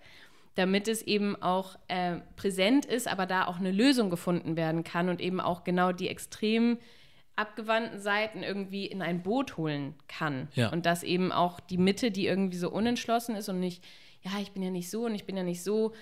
damit 0.58 0.88
es 0.88 1.02
eben 1.04 1.40
auch 1.42 1.78
äh, 1.88 2.18
präsent 2.36 2.86
ist, 2.86 3.08
aber 3.08 3.26
da 3.28 3.46
auch 3.46 3.58
eine 3.60 3.72
Lösung 3.72 4.10
gefunden 4.10 4.58
werden 4.58 4.84
kann 4.84 5.08
und 5.08 5.22
eben 5.22 5.40
auch 5.40 5.64
genau 5.64 5.92
die 5.92 6.10
extrem 6.10 6.80
abgewandten 7.36 8.00
Seiten 8.00 8.42
irgendwie 8.42 8.88
in 8.88 9.04
ein 9.04 9.22
Boot 9.22 9.58
holen 9.58 9.94
kann. 10.08 10.48
Ja. 10.56 10.70
Und 10.70 10.88
dass 10.88 11.04
eben 11.04 11.32
auch 11.32 11.60
die 11.60 11.78
Mitte, 11.78 12.10
die 12.10 12.26
irgendwie 12.26 12.58
so 12.58 12.72
unentschlossen 12.72 13.36
ist 13.36 13.48
und 13.50 13.60
nicht, 13.60 13.84
ja, 14.24 14.32
ich 14.42 14.52
bin 14.52 14.64
ja 14.64 14.72
nicht 14.72 14.90
so 14.90 15.06
und 15.06 15.14
ich 15.14 15.26
bin 15.26 15.38
ja 15.38 15.44
nicht 15.44 15.64
so, 15.64 15.94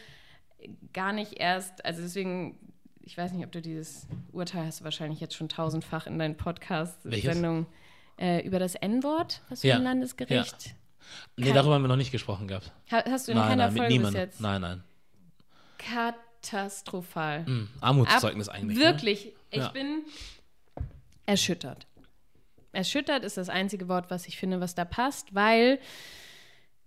gar 0.94 1.12
nicht 1.12 1.34
erst, 1.34 1.84
also 1.84 2.02
deswegen, 2.02 2.58
ich 3.02 3.18
weiß 3.18 3.34
nicht, 3.34 3.46
ob 3.46 3.52
du 3.52 3.62
dieses 3.62 4.08
Urteil 4.32 4.66
hast 4.66 4.80
du 4.80 4.84
wahrscheinlich 4.86 5.20
jetzt 5.20 5.36
schon 5.36 5.50
tausendfach 5.50 6.08
in 6.08 6.18
deinen 6.18 6.38
Podcast-Sendungen 6.38 7.66
äh, 8.18 8.42
über 8.48 8.58
das 8.60 8.76
N-Wort, 8.76 9.42
was 9.50 9.62
Ja. 9.64 9.76
vom 9.76 9.84
Landesgericht. 9.84 10.76
Nee, 11.38 11.46
Kein- 11.46 11.56
darüber 11.56 11.76
haben 11.76 11.82
wir 11.84 11.88
noch 11.90 11.96
nicht 11.96 12.12
gesprochen 12.12 12.48
gehabt. 12.48 12.72
Ha 12.92 13.04
hast 13.06 13.28
du 13.28 13.32
in 13.34 13.38
Nein, 13.38 13.48
keiner 13.50 13.64
nein, 13.66 13.74
mit 13.74 13.82
Folge 13.82 13.94
bis 13.94 13.98
niemandem. 13.98 14.22
jetzt? 14.22 14.42
Nein, 14.42 14.62
nein. 14.62 14.84
Katastrophal. 16.42 17.46
Hm, 17.46 17.70
Armutszeugnis 17.82 18.50
Ab- 18.50 18.56
eigentlich. 18.56 18.78
Ne? 18.78 18.84
Wirklich. 18.84 19.34
Ich 19.52 19.58
Ja. 19.60 19.70
bin 19.70 20.04
erschüttert. 21.26 21.88
Erschüttert 22.72 23.24
ist 23.24 23.38
das 23.38 23.50
einzige 23.50 23.88
Wort, 23.88 24.10
was 24.12 24.28
ich 24.28 24.38
finde, 24.38 24.60
was 24.60 24.76
da 24.76 24.86
passt, 24.86 25.34
weil 25.34 25.80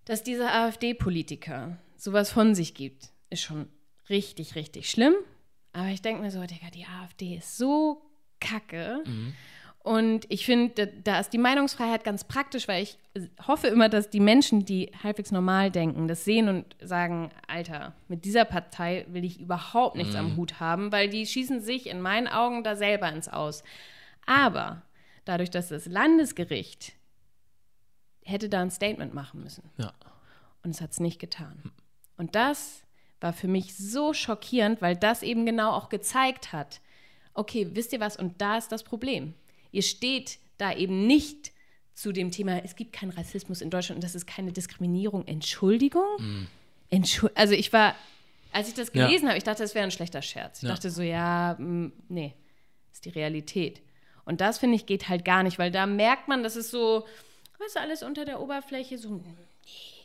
dass 0.04 0.22
dieser 0.22 0.52
AfD-Politiker 0.54 1.76
sowas 1.96 2.30
von 2.30 2.54
sich 2.54 2.74
gibt, 2.74 3.10
ist 3.30 3.42
schon 3.42 3.68
richtig, 4.08 4.54
richtig 4.54 4.88
schlimm. 4.90 5.14
Aber 5.74 5.88
ich 5.88 6.00
denke 6.00 6.22
mir 6.22 6.30
so, 6.30 6.40
Digga, 6.44 6.70
die 6.72 6.86
AfD 6.86 7.36
ist 7.36 7.58
so 7.58 8.00
kacke. 8.40 9.02
Und 9.88 10.26
ich 10.28 10.44
finde, 10.44 10.86
da, 10.86 11.18
ist 11.18 11.30
die 11.30 11.38
Meinungsfreiheit 11.38 12.04
ganz 12.04 12.22
praktisch, 12.22 12.68
weil 12.68 12.82
ich 12.82 12.98
hoffe 13.46 13.68
immer, 13.68 13.88
dass 13.88 14.10
die 14.10 14.20
Menschen, 14.20 14.66
die 14.66 14.92
halbwegs 15.02 15.32
normal 15.32 15.70
denken, 15.70 16.08
das 16.08 16.26
sehen 16.26 16.50
und 16.50 16.76
sagen, 16.78 17.30
Alter, 17.46 17.94
mit 18.06 18.26
dieser 18.26 18.44
Partei 18.44 19.06
will 19.08 19.24
ich 19.24 19.40
überhaupt 19.40 19.96
nichts 19.96 20.14
am 20.14 20.36
Hut 20.36 20.60
haben, 20.60 20.92
weil 20.92 21.08
die 21.08 21.24
schießen 21.24 21.62
sich 21.62 21.86
in 21.86 22.02
meinen 22.02 22.28
Augen 22.28 22.64
da 22.64 22.76
selber 22.76 23.10
ins 23.10 23.28
Aus. 23.28 23.62
Aber 24.26 24.82
dadurch, 25.24 25.48
dass 25.48 25.68
das 25.68 25.86
Landesgericht 25.86 26.92
hätte 28.24 28.50
da 28.50 28.60
ein 28.60 28.70
Statement 28.70 29.14
machen 29.14 29.42
müssen. 29.42 29.70
Ja. 29.78 29.94
Und 30.62 30.68
es 30.72 30.82
hat 30.82 30.90
es 30.90 31.00
nicht 31.00 31.18
getan. 31.18 31.62
Und 32.18 32.34
das 32.34 32.82
war 33.22 33.32
für 33.32 33.48
mich 33.48 33.74
so 33.74 34.12
schockierend, 34.12 34.82
weil 34.82 34.96
das 34.96 35.22
eben 35.22 35.46
genau 35.46 35.70
auch 35.70 35.88
gezeigt 35.88 36.52
hat, 36.52 36.82
okay, 37.32 37.70
wisst 37.72 37.94
ihr 37.94 38.00
was, 38.00 38.18
und 38.18 38.42
da 38.42 38.58
ist 38.58 38.70
das 38.70 38.82
Problem. 38.82 39.32
Ihr 39.72 39.82
steht 39.82 40.38
da 40.58 40.72
eben 40.72 41.06
nicht 41.06 41.52
zu 41.94 42.12
dem 42.12 42.30
Thema, 42.30 42.62
es 42.64 42.76
gibt 42.76 42.92
keinen 42.92 43.10
Rassismus 43.10 43.60
in 43.60 43.70
Deutschland 43.70 43.96
und 43.98 44.04
das 44.04 44.14
ist 44.14 44.26
keine 44.26 44.52
Diskriminierung. 44.52 45.26
Entschuldigung? 45.26 46.48
Entschuld 46.90 47.36
also 47.36 47.54
ich 47.54 47.72
war, 47.72 47.94
als 48.52 48.68
ich 48.68 48.74
das 48.74 48.90
Ja. 48.94 49.06
gelesen 49.06 49.28
habe, 49.28 49.36
ich 49.36 49.44
dachte, 49.44 49.62
das 49.62 49.74
wäre 49.74 49.84
ein 49.84 49.90
schlechter 49.90 50.22
Scherz. 50.22 50.58
Ich 50.58 50.62
Ja. 50.68 50.74
dachte 50.74 50.90
so, 50.90 51.02
ja, 51.02 51.54
mm, 51.58 51.92
nee, 52.08 52.34
ist 52.92 53.04
die 53.04 53.10
Realität. 53.10 53.82
Und 54.24 54.40
das, 54.40 54.58
finde 54.58 54.76
ich, 54.76 54.86
geht 54.86 55.08
halt 55.08 55.24
gar 55.24 55.42
nicht, 55.42 55.58
weil 55.58 55.70
da 55.70 55.86
merkt 55.86 56.28
man, 56.28 56.42
das 56.42 56.54
ist 56.56 56.70
so, 56.70 57.04
weißt 57.58 57.76
du, 57.76 57.80
alles 57.80 58.02
unter 58.02 58.24
der 58.24 58.40
Oberfläche, 58.40 58.96
so, 58.98 59.10
nee, 59.16 59.22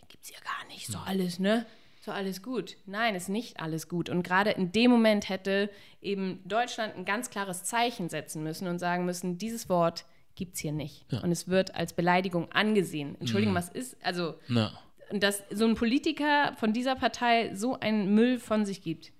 gibt's 0.09 0.29
ja 0.29 0.37
gar 0.39 0.67
nicht, 0.67 0.87
so 0.87 0.97
alles, 0.97 1.39
ne? 1.39 1.65
So 2.03 2.11
alles 2.11 2.43
gut. 2.43 2.75
Nein, 2.85 3.15
ist 3.15 3.29
nicht 3.29 3.61
alles 3.61 3.87
gut. 3.87 4.09
Und 4.09 4.23
gerade 4.23 4.49
in 4.51 4.73
dem 4.73 4.91
Moment 4.91 5.29
hätte 5.29 5.69
eben 6.01 6.41
Deutschland 6.43 6.97
ein 6.97 7.05
ganz 7.05 7.29
klares 7.29 7.63
Zeichen 7.63 8.09
setzen 8.09 8.43
müssen 8.43 8.67
und 8.67 8.77
sagen 8.77 9.05
müssen, 9.05 9.37
dieses 9.37 9.69
Wort 9.69 10.03
gibt's 10.35 10.59
hier 10.59 10.73
nicht. 10.73 11.05
Und 11.23 11.31
es 11.31 11.47
wird 11.47 11.75
als 11.75 11.93
Beleidigung 11.93 12.51
angesehen. 12.51 13.15
Entschuldigung, 13.21 13.55
was 13.55 13.69
ist, 13.69 13.95
also, 14.03 14.33
Ja. 14.49 14.73
und 15.11 15.23
dass 15.23 15.43
so 15.49 15.65
ein 15.65 15.75
Politiker 15.75 16.53
von 16.57 16.73
dieser 16.73 16.97
Partei 16.97 17.55
so 17.55 17.79
einen 17.79 18.13
Müll 18.13 18.37
von 18.37 18.65
sich 18.65 18.81
gibt. 18.81 19.13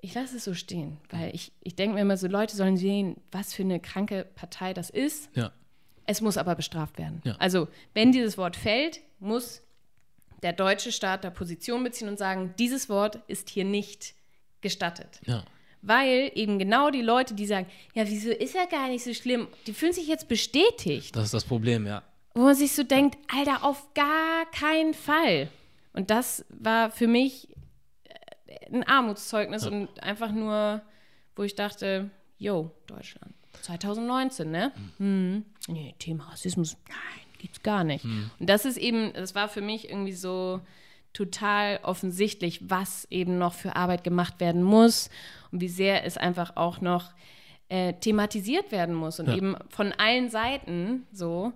Ich 0.00 0.14
lasse 0.14 0.36
es 0.36 0.44
so 0.44 0.54
stehen, 0.54 0.98
weil 1.10 1.34
ich, 1.34 1.50
ich 1.62 1.74
denke 1.74 1.96
mir 1.96 2.02
immer 2.02 2.16
so, 2.16 2.28
Leute 2.28 2.54
sollen 2.54 2.76
sehen, 2.76 3.16
was 3.32 3.54
für 3.54 3.62
eine 3.64 3.80
kranke 3.80 4.24
Partei 4.36 4.72
das 4.72 4.88
ist. 4.88 5.30
Ja. 5.34 5.50
Es 6.06 6.20
muss 6.20 6.36
aber 6.36 6.54
bestraft 6.54 6.96
werden. 6.96 7.22
Ja. 7.24 7.34
Also, 7.40 7.66
wenn 7.92 8.12
dieses 8.12 8.38
Wort 8.38 8.54
fällt, 8.54 9.00
muss 9.18 9.63
der 10.44 10.52
deutsche 10.52 10.92
Staat 10.92 11.24
da 11.24 11.30
Position 11.30 11.82
beziehen 11.82 12.06
und 12.06 12.18
sagen, 12.18 12.54
dieses 12.58 12.90
Wort 12.90 13.18
ist 13.28 13.48
hier 13.48 13.64
nicht 13.64 14.14
gestattet. 14.60 15.18
Ja. 15.24 15.42
Weil 15.80 16.30
eben 16.34 16.58
genau 16.58 16.90
die 16.90 17.00
Leute, 17.00 17.34
die 17.34 17.46
sagen, 17.46 17.66
ja, 17.94 18.06
wieso 18.06 18.30
ist 18.30 18.54
er 18.54 18.66
gar 18.66 18.88
nicht 18.88 19.02
so 19.02 19.14
schlimm, 19.14 19.48
die 19.66 19.72
fühlen 19.72 19.94
sich 19.94 20.06
jetzt 20.06 20.28
bestätigt 20.28 21.16
Das 21.16 21.24
ist 21.24 21.34
das 21.34 21.44
Problem, 21.44 21.86
ja. 21.86 22.02
wo 22.34 22.42
man 22.42 22.54
sich 22.54 22.72
so 22.72 22.82
denkt, 22.82 23.16
Alter, 23.34 23.64
auf 23.64 23.92
gar 23.94 24.44
keinen 24.50 24.92
Fall. 24.92 25.48
Und 25.94 26.10
das 26.10 26.44
war 26.50 26.90
für 26.90 27.06
mich 27.06 27.48
äh, 28.04 28.66
ein 28.70 28.84
Armutszeugnis 28.84 29.66
und 29.66 30.02
einfach 30.02 30.30
nur, 30.30 30.82
wo 31.36 31.42
ich 31.42 31.54
dachte, 31.54 32.10
yo, 32.36 32.70
Deutschland, 32.86 33.34
2019, 33.62 34.50
ne? 34.50 34.72
Hm. 34.98 35.44
Nee, 35.68 35.94
Thema 35.98 36.24
Rassismus, 36.24 36.76
nein, 36.88 37.23
gibt's 37.44 37.62
gar 37.62 37.84
nicht. 37.84 38.04
Und 38.04 38.30
das 38.40 38.64
ist 38.64 38.78
eben, 38.78 39.12
das 39.12 39.34
war 39.34 39.48
für 39.48 39.60
mich 39.60 39.88
irgendwie 39.90 40.12
so 40.14 40.60
total 41.12 41.78
offensichtlich, 41.82 42.60
was 42.70 43.06
eben 43.10 43.38
noch 43.38 43.52
für 43.54 43.76
Arbeit 43.76 44.02
gemacht 44.02 44.40
werden 44.40 44.62
muss 44.62 45.10
und 45.52 45.60
wie 45.60 45.68
sehr 45.68 46.04
es 46.04 46.16
einfach 46.16 46.56
auch 46.56 46.80
noch 46.80 47.12
äh, 47.68 47.92
thematisiert 47.94 48.72
werden 48.72 48.94
muss 48.94 49.20
und 49.20 49.28
Ja. 49.28 49.36
eben 49.36 49.56
von 49.68 49.92
allen 49.92 50.28
Seiten 50.30 51.06
so. 51.12 51.52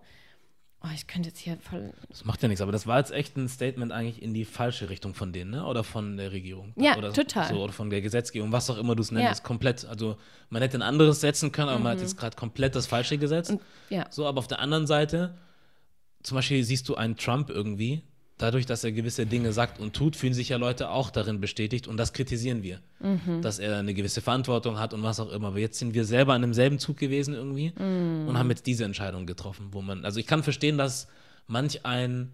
Oh, 0.81 0.89
ich 0.95 1.09
könnte 1.09 1.31
jetzt 1.31 1.41
hier 1.41 1.57
voll. 1.59 1.93
Das 2.09 2.25
macht 2.25 2.41
ja 2.41 2.47
nichts, 2.47 2.61
aber 2.63 2.71
das 2.71 2.87
war 2.87 2.99
jetzt 2.99 3.11
echt 3.11 3.37
ein 3.37 3.49
Statement 3.49 3.91
eigentlich 3.91 4.23
in 4.23 4.33
die 4.33 4.45
falsche 4.45 4.89
Richtung 4.91 5.13
von 5.13 5.33
denen, 5.33 5.51
ne? 5.51 5.67
Oder 5.67 5.83
von 5.83 6.17
der 6.17 6.31
Regierung. 6.31 6.73
Ja, 6.77 6.97
oder 6.97 7.13
total. 7.13 7.49
So, 7.49 7.65
oder 7.65 7.73
von 7.73 7.91
der 7.91 8.01
Gesetzgebung, 8.01 8.53
was 8.53 8.71
auch 8.71 8.79
immer 8.79 8.95
du 8.95 9.03
es 9.03 9.11
nennst, 9.11 9.41
Ja. 9.41 9.43
Mhm. 9.43 9.47
komplett. 9.47 9.85
Also 9.87 10.17
man 10.51 10.63
hätte 10.63 10.79
ein 10.79 10.83
anderes 10.83 11.21
setzen 11.21 11.51
können, 11.51 11.71
aber 11.71 11.81
man 11.81 11.93
hat 11.95 12.01
jetzt 12.01 12.17
gerade 12.17 12.37
komplett 12.37 12.77
das 12.77 12.87
Falsche 12.87 13.19
gesetzt. 13.19 13.57
Ja. 13.91 14.07
So, 14.11 14.25
aber 14.27 14.39
auf 14.39 14.47
der 14.47 14.61
anderen 14.61 14.87
Seite, 14.87 15.35
zum 16.23 16.37
Beispiel 16.37 16.63
siehst 16.65 16.89
du 16.89 16.95
einen 16.97 17.17
Trump 17.17 17.51
irgendwie, 17.51 18.03
dadurch, 18.39 18.67
dass 18.67 18.85
er 18.85 18.93
gewisse 18.93 19.27
Dinge 19.27 19.53
sagt 19.53 19.81
und 19.81 19.95
tut, 19.95 20.15
fühlen 20.15 20.33
sich 20.35 20.51
ja 20.51 20.57
Leute 20.59 20.91
auch 20.91 21.11
darin 21.11 21.41
bestätigt 21.41 21.89
und 21.89 21.97
das 21.97 22.13
kritisieren 22.13 22.63
wir. 22.63 22.81
Mhm. 23.01 23.43
Dass 23.43 23.59
er 23.59 23.79
eine 23.79 23.95
gewisse 23.95 24.21
Verantwortung 24.21 24.79
hat 24.79 24.95
und 24.95 25.03
was 25.03 25.19
auch 25.19 25.31
immer. 25.33 25.49
Aber 25.49 25.59
jetzt 25.59 25.79
sind 25.79 25.93
wir 25.95 26.05
selber 26.05 26.35
an 26.35 26.43
demselben 26.43 26.79
Zug 26.79 26.97
gewesen 26.99 27.35
irgendwie 27.35 27.73
Mhm. 27.77 28.29
und 28.29 28.39
haben 28.39 28.49
jetzt 28.51 28.67
diese 28.67 28.85
Entscheidung 28.85 29.27
getroffen, 29.27 29.69
wo 29.73 29.83
man, 29.83 30.05
also 30.05 30.21
ich 30.21 30.27
kann 30.27 30.43
verstehen, 30.45 30.79
dass 30.79 31.09
manch 31.49 31.85
ein 31.85 32.33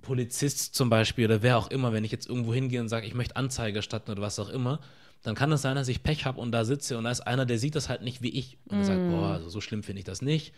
Polizist 0.00 0.74
zum 0.74 0.90
Beispiel 0.90 1.26
oder 1.26 1.42
wer 1.42 1.58
auch 1.58 1.70
immer, 1.70 1.92
wenn 1.92 2.04
ich 2.04 2.10
jetzt 2.12 2.28
irgendwo 2.28 2.52
hingehe 2.52 2.80
und 2.80 2.88
sage, 2.88 3.06
ich 3.06 3.14
möchte 3.14 3.36
Anzeige 3.36 3.78
erstatten 3.78 4.10
oder 4.10 4.22
was 4.22 4.38
auch 4.38 4.48
immer, 4.48 4.80
dann 5.22 5.36
kann 5.36 5.52
es 5.52 5.62
sein, 5.62 5.76
dass 5.76 5.86
ich 5.88 6.02
Pech 6.02 6.24
habe 6.24 6.40
und 6.40 6.50
da 6.50 6.64
sitze 6.64 6.98
und 6.98 7.04
da 7.04 7.10
ist 7.10 7.20
einer, 7.20 7.46
der 7.46 7.58
sieht 7.58 7.76
das 7.76 7.88
halt 7.88 8.02
nicht 8.02 8.22
wie 8.22 8.30
ich 8.30 8.58
und 8.68 8.78
der 8.78 8.84
sagt, 8.84 9.08
boah, 9.08 9.28
also 9.34 9.48
so 9.48 9.60
schlimm 9.60 9.84
finde 9.84 10.00
ich 10.00 10.04
das 10.04 10.20
nicht. 10.22 10.52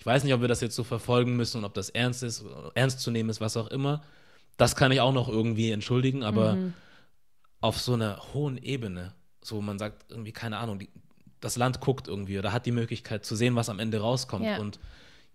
Ich 0.00 0.06
weiß 0.06 0.24
nicht, 0.24 0.32
ob 0.32 0.40
wir 0.40 0.48
das 0.48 0.62
jetzt 0.62 0.74
so 0.74 0.82
verfolgen 0.82 1.36
müssen 1.36 1.58
und 1.58 1.66
ob 1.66 1.74
das 1.74 1.90
ernst 1.90 2.22
ist, 2.22 2.42
ernst 2.74 3.00
zu 3.00 3.10
nehmen 3.10 3.28
ist, 3.28 3.42
was 3.42 3.58
auch 3.58 3.66
immer. 3.66 4.02
Das 4.56 4.74
kann 4.74 4.92
ich 4.92 5.00
auch 5.00 5.12
noch 5.12 5.28
irgendwie 5.28 5.70
entschuldigen, 5.70 6.22
aber 6.24 6.56
auf 7.60 7.78
so 7.78 7.92
einer 7.92 8.32
hohen 8.32 8.56
Ebene, 8.56 9.12
so 9.42 9.56
wo 9.56 9.60
man 9.60 9.78
sagt, 9.78 10.10
irgendwie, 10.10 10.32
keine 10.32 10.56
Ahnung, 10.56 10.78
die, 10.78 10.88
das 11.40 11.56
Land 11.56 11.80
guckt 11.80 12.08
irgendwie 12.08 12.38
oder 12.38 12.52
hat 12.54 12.64
die 12.64 12.72
Möglichkeit 12.72 13.26
zu 13.26 13.36
sehen, 13.36 13.56
was 13.56 13.68
am 13.68 13.78
Ende 13.78 14.00
rauskommt. 14.00 14.46
Ja. 14.46 14.58
Und 14.58 14.80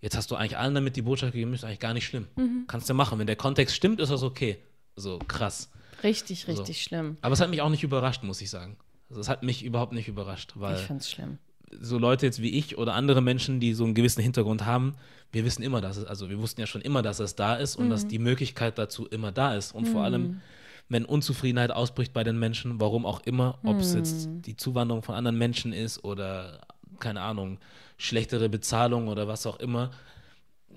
jetzt 0.00 0.16
hast 0.16 0.32
du 0.32 0.34
eigentlich 0.34 0.56
allen 0.56 0.74
damit 0.74 0.96
die 0.96 1.02
Botschaft 1.02 1.32
gegeben, 1.32 1.54
ist 1.54 1.62
eigentlich 1.62 1.78
gar 1.78 1.94
nicht 1.94 2.06
schlimm. 2.06 2.26
Mhm. 2.34 2.64
Kannst 2.66 2.90
du 2.90 2.94
machen. 2.94 3.20
Wenn 3.20 3.28
der 3.28 3.36
Kontext 3.36 3.76
stimmt, 3.76 4.00
ist 4.00 4.10
das 4.10 4.24
okay. 4.24 4.58
So 4.96 5.20
krass. 5.20 5.70
Richtig, 6.02 6.48
richtig 6.48 6.82
schlimm. 6.82 7.16
Aber 7.20 7.34
es 7.34 7.40
hat 7.40 7.50
mich 7.50 7.62
auch 7.62 7.70
nicht 7.70 7.84
überrascht, 7.84 8.24
muss 8.24 8.40
ich 8.40 8.50
sagen. 8.50 8.76
Also 9.08 9.20
es 9.20 9.28
hat 9.28 9.44
mich 9.44 9.64
überhaupt 9.64 9.92
nicht 9.92 10.08
überrascht, 10.08 10.54
weil 10.56 10.74
Ich 10.74 10.82
fand's 10.82 11.08
schlimm. 11.08 11.38
So 11.70 11.98
Leute 11.98 12.26
jetzt 12.26 12.40
wie 12.40 12.50
ich 12.50 12.78
oder 12.78 12.94
andere 12.94 13.20
Menschen, 13.20 13.60
die 13.60 13.74
so 13.74 13.84
einen 13.84 13.94
gewissen 13.94 14.22
Hintergrund 14.22 14.64
haben, 14.64 14.94
wir 15.32 15.44
wissen 15.44 15.62
immer, 15.62 15.80
dass 15.80 15.96
es, 15.96 16.04
also 16.04 16.30
wir 16.30 16.38
wussten 16.38 16.60
ja 16.60 16.66
schon 16.66 16.80
immer, 16.80 17.02
dass 17.02 17.20
es 17.20 17.34
da 17.34 17.56
ist 17.56 17.76
und 17.76 17.90
dass 17.90 18.06
die 18.06 18.18
Möglichkeit 18.18 18.78
dazu 18.78 19.06
immer 19.06 19.32
da 19.32 19.54
ist. 19.54 19.74
Und 19.74 19.86
vor 19.86 20.02
allem, 20.02 20.40
wenn 20.88 21.04
Unzufriedenheit 21.04 21.72
ausbricht 21.72 22.12
bei 22.12 22.24
den 22.24 22.38
Menschen, 22.38 22.80
warum 22.80 23.04
auch 23.04 23.20
immer, 23.20 23.58
ob 23.64 23.80
es 23.80 23.94
jetzt 23.94 24.28
die 24.30 24.56
Zuwanderung 24.56 25.02
von 25.02 25.14
anderen 25.14 25.36
Menschen 25.36 25.72
ist 25.72 26.04
oder, 26.04 26.60
keine 27.00 27.20
Ahnung, 27.20 27.58
schlechtere 27.98 28.48
Bezahlung 28.48 29.08
oder 29.08 29.26
was 29.26 29.46
auch 29.46 29.58
immer, 29.58 29.90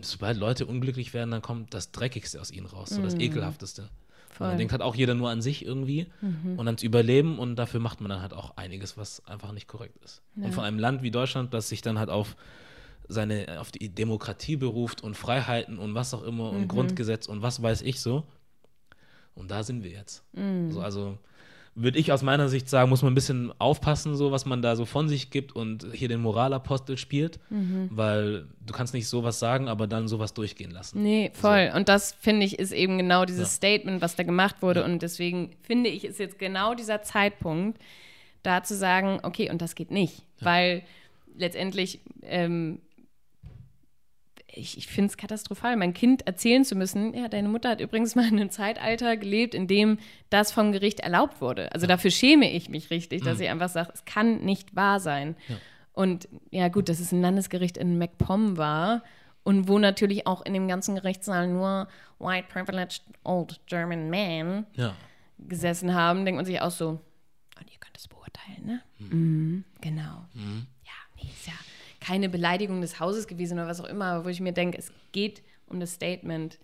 sobald 0.01 0.37
Leute 0.37 0.65
unglücklich 0.65 1.13
werden, 1.13 1.31
dann 1.31 1.41
kommt 1.41 1.73
das 1.73 1.91
Dreckigste 1.91 2.41
aus 2.41 2.51
ihnen 2.51 2.65
raus, 2.65 2.89
so 2.89 3.01
das 3.01 3.15
Ekelhafteste. 3.15 3.89
Voll. 4.39 4.47
dann 4.47 4.57
denkt 4.57 4.71
halt 4.71 4.81
auch 4.81 4.95
jeder 4.95 5.13
nur 5.13 5.29
an 5.29 5.41
sich 5.43 5.63
irgendwie 5.63 6.07
und 6.57 6.65
ans 6.67 6.81
Überleben 6.81 7.37
und 7.37 7.57
dafür 7.57 7.79
macht 7.79 8.01
man 8.01 8.09
dann 8.09 8.21
halt 8.21 8.33
auch 8.33 8.57
einiges, 8.57 8.97
was 8.97 9.23
einfach 9.27 9.51
nicht 9.51 9.67
korrekt 9.67 9.97
ist. 10.03 10.23
Und 10.45 10.53
von 10.53 10.63
einem 10.63 10.79
Land 10.79 11.03
wie 11.03 11.11
Deutschland, 11.11 11.53
das 11.53 11.69
sich 11.69 11.81
dann 11.81 11.99
halt 11.99 12.09
auf 12.09 12.35
seine, 13.07 13.59
auf 13.59 13.71
die 13.71 13.89
Demokratie 13.89 14.55
beruft 14.55 15.03
und 15.03 15.15
Freiheiten 15.15 15.77
und 15.77 15.93
was 15.93 16.13
auch 16.13 16.23
immer 16.23 16.49
und 16.51 16.67
Grundgesetz 16.67 17.27
und 17.27 17.41
was 17.41 17.61
weiß 17.61 17.81
ich 17.83 17.99
so. 17.99 18.23
Und 19.35 19.51
da 19.51 19.63
sind 19.63 19.83
wir 19.83 19.91
jetzt. 19.91 20.23
So, 20.71 20.81
also 20.81 21.17
würde 21.81 21.97
ich 21.97 22.11
aus 22.11 22.21
meiner 22.23 22.49
Sicht 22.49 22.69
sagen, 22.69 22.89
muss 22.89 23.01
man 23.03 23.11
ein 23.13 23.15
bisschen 23.15 23.53
aufpassen, 23.57 24.15
so 24.15 24.31
was 24.31 24.45
man 24.45 24.61
da 24.61 24.75
so 24.75 24.85
von 24.85 25.07
sich 25.07 25.29
gibt 25.29 25.55
und 25.55 25.87
hier 25.93 26.07
den 26.09 26.19
Moralapostel 26.21 26.97
spielt, 26.97 27.39
weil 27.89 28.47
du 28.65 28.73
kannst 28.73 28.93
nicht 28.93 29.07
sowas 29.07 29.39
sagen, 29.39 29.67
aber 29.69 29.87
dann 29.87 30.07
sowas 30.07 30.33
durchgehen 30.33 30.71
lassen. 30.71 31.01
Nee, 31.01 31.31
voll. 31.33 31.71
Und 31.75 31.87
das, 31.87 32.11
finde 32.19 32.45
ich, 32.45 32.59
ist 32.59 32.71
eben 32.73 32.97
genau 32.97 33.23
dieses 33.25 33.47
Ja. 33.47 33.55
Statement, 33.55 34.01
was 34.01 34.15
da 34.15 34.23
gemacht 34.23 34.57
wurde. 34.61 34.83
Und 34.83 35.01
deswegen 35.01 35.51
finde 35.61 35.89
ich, 35.89 36.03
ist 36.05 36.19
jetzt 36.19 36.37
genau 36.37 36.75
dieser 36.75 37.01
Zeitpunkt, 37.01 37.79
da 38.43 38.63
zu 38.63 38.75
sagen, 38.75 39.19
okay, 39.23 39.49
und 39.49 39.61
das 39.61 39.75
geht 39.75 39.91
nicht. 39.91 40.23
Weil 40.41 40.83
letztendlich, 41.37 41.99
ähm, 42.23 42.79
ich, 44.53 44.77
ich 44.77 44.87
finde 44.87 45.09
es 45.11 45.17
katastrophal, 45.17 45.75
mein 45.77 45.93
Kind 45.93 46.25
erzählen 46.27 46.65
zu 46.65 46.75
müssen, 46.75 47.13
ja, 47.13 47.27
deine 47.27 47.49
Mutter 47.49 47.69
hat 47.69 47.81
übrigens 47.81 48.15
mal 48.15 48.27
in 48.27 48.39
einem 48.39 48.49
Zeitalter 48.49 49.15
gelebt, 49.17 49.53
in 49.53 49.67
dem 49.67 49.99
das 50.29 50.51
vom 50.51 50.71
Gericht 50.71 50.99
erlaubt 51.01 51.41
wurde. 51.41 51.71
Also 51.73 51.87
dafür 51.87 52.11
schäme 52.11 52.51
ich 52.51 52.69
mich 52.69 52.89
richtig, 52.89 53.23
dass 53.23 53.39
ich 53.39 53.49
einfach 53.49 53.69
sage, 53.69 53.91
es 53.93 54.05
kann 54.05 54.41
nicht 54.41 54.75
wahr 54.75 54.99
sein. 54.99 55.35
Ja. 55.47 55.55
Und 55.93 56.27
ja, 56.51 56.67
gut, 56.69 56.89
dass 56.89 56.99
es 56.99 57.11
ein 57.11 57.21
Landesgericht 57.21 57.77
in 57.77 57.97
MacPom 57.97 58.57
war 58.57 59.03
und 59.43 59.67
wo 59.67 59.77
natürlich 59.79 60.25
auch 60.27 60.43
in 60.45 60.53
dem 60.53 60.67
ganzen 60.67 60.95
Gerichtssaal 60.95 61.47
nur 61.47 61.87
white 62.19 62.47
privileged 62.51 63.03
old 63.23 63.59
German 63.67 64.09
men 64.09 64.65
Ja. 64.75 64.95
gesessen 65.37 65.93
haben, 65.93 66.25
denkt 66.25 66.37
man 66.37 66.45
sich 66.45 66.61
auch 66.61 66.71
so, 66.71 66.89
und 67.59 67.71
ihr 67.71 67.79
könnt 67.79 67.97
es 67.97 68.07
beurteilen, 68.07 68.65
ne? 68.65 68.81
Mhm, 68.99 69.63
genau. 69.81 70.25
Ja, 70.33 70.91
nee, 71.21 71.29
ist 71.29 71.47
ja 71.47 71.53
keine 72.09 72.27
Beleidigung 72.29 72.81
des 72.81 72.99
Hauses 72.99 73.27
gewesen 73.27 73.59
oder 73.59 73.67
was 73.67 73.79
auch 73.79 73.85
immer, 73.87 74.25
wo 74.25 74.29
ich 74.29 74.39
mir 74.41 74.51
denke, 74.51 74.79
es 74.79 74.91
geht 75.11 75.43
um 75.67 75.79
das 75.79 75.93
Statement, 75.93 76.57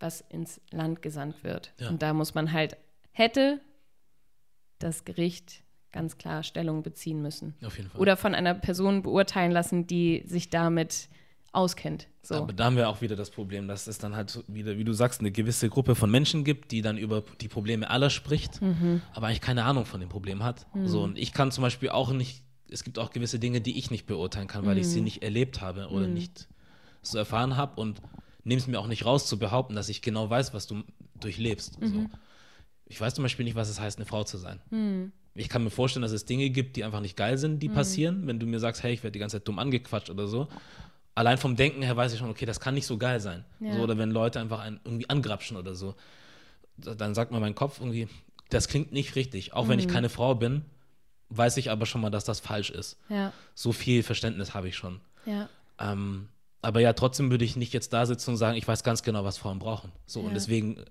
was 0.00 0.20
ins 0.30 0.60
Land 0.72 1.00
gesandt 1.00 1.44
wird. 1.44 1.72
Ja. 1.78 1.90
Und 1.90 2.02
da 2.02 2.12
muss 2.12 2.34
man 2.34 2.52
halt, 2.52 2.76
hätte 3.12 3.60
das 4.80 5.04
Gericht 5.04 5.62
ganz 5.92 6.18
klar 6.18 6.42
Stellung 6.42 6.82
beziehen 6.82 7.22
müssen. 7.22 7.54
Auf 7.64 7.76
jeden 7.76 7.88
Fall. 7.90 8.00
Oder 8.00 8.16
von 8.16 8.34
einer 8.34 8.54
Person 8.54 9.02
beurteilen 9.02 9.52
lassen, 9.52 9.86
die 9.86 10.22
sich 10.26 10.50
damit 10.50 11.08
auskennt. 11.52 12.08
So. 12.22 12.34
Aber 12.36 12.52
da 12.52 12.64
haben 12.64 12.76
wir 12.76 12.88
auch 12.88 13.00
wieder 13.00 13.14
das 13.14 13.30
Problem, 13.30 13.68
dass 13.68 13.86
es 13.86 13.98
dann 13.98 14.16
halt 14.16 14.42
wieder, 14.48 14.76
wie 14.76 14.84
du 14.84 14.92
sagst, 14.92 15.20
eine 15.20 15.30
gewisse 15.30 15.68
Gruppe 15.68 15.94
von 15.94 16.10
Menschen 16.10 16.42
gibt, 16.44 16.72
die 16.72 16.82
dann 16.82 16.98
über 16.98 17.22
die 17.40 17.48
Probleme 17.48 17.90
aller 17.90 18.10
spricht, 18.10 18.60
Mhm. 18.60 19.02
aber 19.14 19.26
eigentlich 19.28 19.40
keine 19.40 19.64
Ahnung 19.64 19.84
von 19.84 20.00
dem 20.00 20.08
Problem 20.08 20.42
hat. 20.42 20.66
So, 20.84 21.02
und 21.02 21.16
ich 21.18 21.32
kann 21.32 21.50
zum 21.52 21.62
Beispiel 21.62 21.90
auch 21.90 22.12
nicht, 22.12 22.42
es 22.70 22.84
gibt 22.84 22.98
auch 22.98 23.10
gewisse 23.10 23.38
Dinge, 23.38 23.60
die 23.60 23.78
ich 23.78 23.90
nicht 23.90 24.06
beurteilen 24.06 24.46
kann, 24.48 24.64
weil 24.66 24.78
ich 24.78 24.86
Mhm. 24.86 24.90
sie 24.90 25.00
nicht 25.02 25.22
erlebt 25.22 25.60
habe 25.60 25.88
oder 25.88 26.06
nicht 26.06 26.48
so 27.02 27.18
erfahren 27.18 27.56
habe 27.56 27.80
und 27.80 28.00
nehme 28.44 28.60
es 28.60 28.66
mir 28.66 28.78
auch 28.78 28.86
nicht 28.86 29.04
raus 29.04 29.26
zu 29.26 29.38
behaupten, 29.38 29.74
dass 29.74 29.88
ich 29.88 30.02
genau 30.02 30.28
weiß, 30.30 30.54
was 30.54 30.66
du 30.66 30.82
durchlebst. 31.20 31.80
Mhm. 31.80 31.86
So. 31.88 32.06
Ich 32.86 33.00
weiß 33.00 33.14
zum 33.14 33.22
Beispiel 33.22 33.44
nicht, 33.44 33.54
was 33.54 33.68
es 33.68 33.80
heißt, 33.80 33.98
eine 33.98 34.06
Frau 34.06 34.24
zu 34.24 34.36
sein. 34.38 34.60
Ich 35.34 35.48
kann 35.48 35.62
mir 35.62 35.70
vorstellen, 35.70 36.02
dass 36.02 36.12
es 36.12 36.24
Dinge 36.24 36.50
gibt, 36.50 36.76
die 36.76 36.84
einfach 36.84 37.00
nicht 37.00 37.16
geil 37.16 37.38
sind, 37.38 37.60
die 37.60 37.68
passieren, 37.68 38.26
wenn 38.26 38.40
du 38.40 38.46
mir 38.46 38.58
sagst, 38.58 38.82
hey, 38.82 38.92
ich 38.92 39.02
werde 39.02 39.12
die 39.12 39.18
ganze 39.20 39.36
Zeit 39.38 39.46
dumm 39.46 39.58
angequatscht 39.58 40.10
oder 40.10 40.26
so. 40.26 40.48
Allein 41.14 41.38
vom 41.38 41.54
Denken 41.56 41.82
her 41.82 41.96
weiß 41.96 42.12
ich 42.12 42.18
schon, 42.18 42.30
okay, 42.30 42.46
das 42.46 42.60
kann 42.60 42.74
nicht 42.74 42.86
so 42.86 42.98
geil 42.98 43.20
sein. 43.20 43.44
Ja. 43.60 43.74
So, 43.74 43.80
oder 43.80 43.96
wenn 43.98 44.10
Leute 44.10 44.40
einfach 44.40 44.60
einen 44.60 44.80
irgendwie 44.84 45.08
angrapschen 45.08 45.56
oder 45.56 45.74
so. 45.74 45.94
Da- 46.76 46.94
Dann 46.94 47.14
sagt 47.14 47.30
mir 47.30 47.40
mein 47.40 47.54
Kopf 47.54 47.78
irgendwie, 47.80 48.08
das 48.48 48.68
klingt 48.68 48.92
nicht 48.92 49.14
richtig. 49.16 49.52
Auch 49.52 49.68
wenn 49.68 49.78
ich 49.78 49.86
keine 49.88 50.08
Frau 50.08 50.34
bin, 50.34 50.62
weiß 51.30 51.56
ich 51.56 51.70
aber 51.70 51.86
schon 51.86 52.00
mal, 52.00 52.10
dass 52.10 52.24
das 52.24 52.40
falsch 52.40 52.70
ist. 52.70 52.98
Ja, 53.08 53.32
So 53.54 53.72
viel 53.72 54.02
Verständnis 54.02 54.54
habe 54.54 54.68
ich 54.68 54.76
schon. 54.76 55.00
ja. 55.26 55.48
Ähm, 55.78 56.28
aber 56.62 56.80
ja, 56.80 56.92
trotzdem 56.92 57.30
würde 57.30 57.44
ich 57.46 57.56
nicht 57.56 57.72
jetzt 57.72 57.94
da 57.94 58.04
sitzen 58.04 58.32
und 58.32 58.36
sagen, 58.36 58.58
ich 58.58 58.68
weiß 58.68 58.84
ganz 58.84 59.02
genau, 59.02 59.24
was 59.24 59.38
Frauen 59.38 59.58
brauchen. 59.58 59.92
So, 60.04 60.20
Ja. 60.20 60.26
und 60.26 60.34
deswegen 60.34 60.84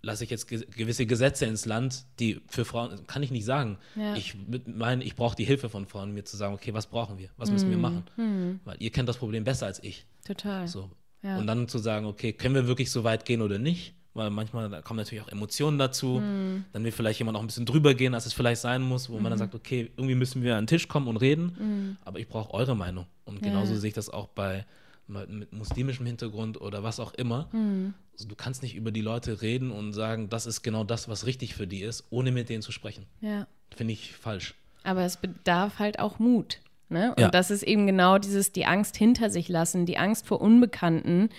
lasse 0.00 0.24
ich 0.24 0.30
jetzt 0.30 0.48
ge 0.48 0.66
gewisse 0.76 1.06
Gesetze 1.06 1.46
ins 1.46 1.64
Land, 1.64 2.04
die 2.18 2.40
für 2.48 2.64
Frauen, 2.64 3.06
kann 3.06 3.22
ich 3.22 3.30
nicht 3.30 3.44
sagen. 3.44 3.78
Ja. 3.94 4.16
Ich 4.16 4.34
meine, 4.66 5.04
ich 5.04 5.14
brauche 5.14 5.36
die 5.36 5.44
Hilfe 5.44 5.68
von 5.68 5.86
Frauen, 5.86 6.12
mir 6.12 6.24
zu 6.24 6.36
sagen, 6.36 6.54
okay, 6.54 6.74
was 6.74 6.88
brauchen 6.88 7.18
wir? 7.18 7.30
Was 7.36 7.52
müssen 7.52 7.70
wir 7.70 7.78
machen? 7.78 8.60
Weil 8.64 8.76
ihr 8.80 8.90
kennt 8.90 9.08
das 9.08 9.16
Problem 9.18 9.44
besser 9.44 9.66
als 9.66 9.80
ich. 9.84 10.06
Total. 10.26 10.66
So. 10.66 10.90
Ja. 11.22 11.38
Und 11.38 11.46
dann 11.46 11.68
zu 11.68 11.78
sagen, 11.78 12.06
okay, 12.06 12.32
können 12.32 12.56
wir 12.56 12.66
wirklich 12.66 12.90
so 12.90 13.04
weit 13.04 13.24
gehen 13.24 13.42
oder 13.42 13.58
nicht? 13.60 13.94
Weil 14.14 14.28
manchmal 14.30 14.68
da 14.68 14.82
kommen 14.82 14.98
natürlich 14.98 15.24
auch 15.24 15.28
Emotionen 15.28 15.78
dazu. 15.78 16.20
Mhm. 16.22 16.64
Dann 16.72 16.84
will 16.84 16.92
vielleicht 16.92 17.18
jemand 17.18 17.36
auch 17.36 17.40
ein 17.40 17.46
bisschen 17.46 17.64
drüber 17.66 17.94
gehen, 17.94 18.14
als 18.14 18.26
es 18.26 18.32
vielleicht 18.34 18.60
sein 18.60 18.82
muss, 18.82 19.08
wo 19.08 19.18
man 19.18 19.30
dann 19.30 19.38
sagt, 19.38 19.54
okay, 19.54 19.90
irgendwie 19.96 20.14
müssen 20.14 20.42
wir 20.42 20.56
an 20.56 20.64
den 20.64 20.66
Tisch 20.68 20.86
kommen 20.88 21.08
und 21.08 21.16
reden, 21.16 21.96
aber 22.04 22.18
ich 22.18 22.28
brauche 22.28 22.52
eure 22.52 22.76
Meinung. 22.76 23.06
Und 23.24 23.40
Mhm. 23.40 23.46
Ja. 23.46 23.52
genauso 23.52 23.74
sehe 23.76 23.88
ich 23.88 23.94
das 23.94 24.10
auch 24.10 24.28
bei 24.28 24.66
Leuten 25.08 25.38
mit 25.38 25.52
muslimischem 25.52 26.06
Hintergrund 26.06 26.60
oder 26.60 26.82
was 26.82 27.00
auch 27.00 27.14
immer. 27.14 27.48
Mhm. 27.52 27.94
Also 28.12 28.28
du 28.28 28.34
kannst 28.34 28.62
nicht 28.62 28.74
über 28.76 28.90
die 28.92 29.00
Leute 29.00 29.40
reden 29.42 29.70
und 29.70 29.92
sagen, 29.94 30.28
das 30.28 30.44
ist 30.46 30.62
genau 30.62 30.84
das, 30.84 31.08
was 31.08 31.24
richtig 31.26 31.54
für 31.54 31.66
die 31.66 31.80
ist, 31.82 32.04
ohne 32.10 32.30
mit 32.32 32.48
denen 32.50 32.62
zu 32.62 32.72
sprechen. 32.72 33.06
Ja. 33.20 33.46
Finde 33.74 33.94
ich 33.94 34.12
falsch. 34.12 34.54
Aber 34.84 35.02
es 35.02 35.16
bedarf 35.16 35.78
halt 35.78 35.98
auch 35.98 36.18
Mut. 36.18 36.58
Ne? 36.90 37.10
Und 37.16 37.20
Ja. 37.20 37.30
das 37.30 37.50
ist 37.50 37.62
eben 37.62 37.86
genau 37.86 38.18
dieses, 38.18 38.52
die 38.52 38.66
Angst 38.66 38.96
hinter 38.96 39.30
sich 39.30 39.48
lassen, 39.48 39.86
die 39.86 39.96
Angst 39.96 40.26
vor 40.26 40.40
Unbekannten. 40.42 41.30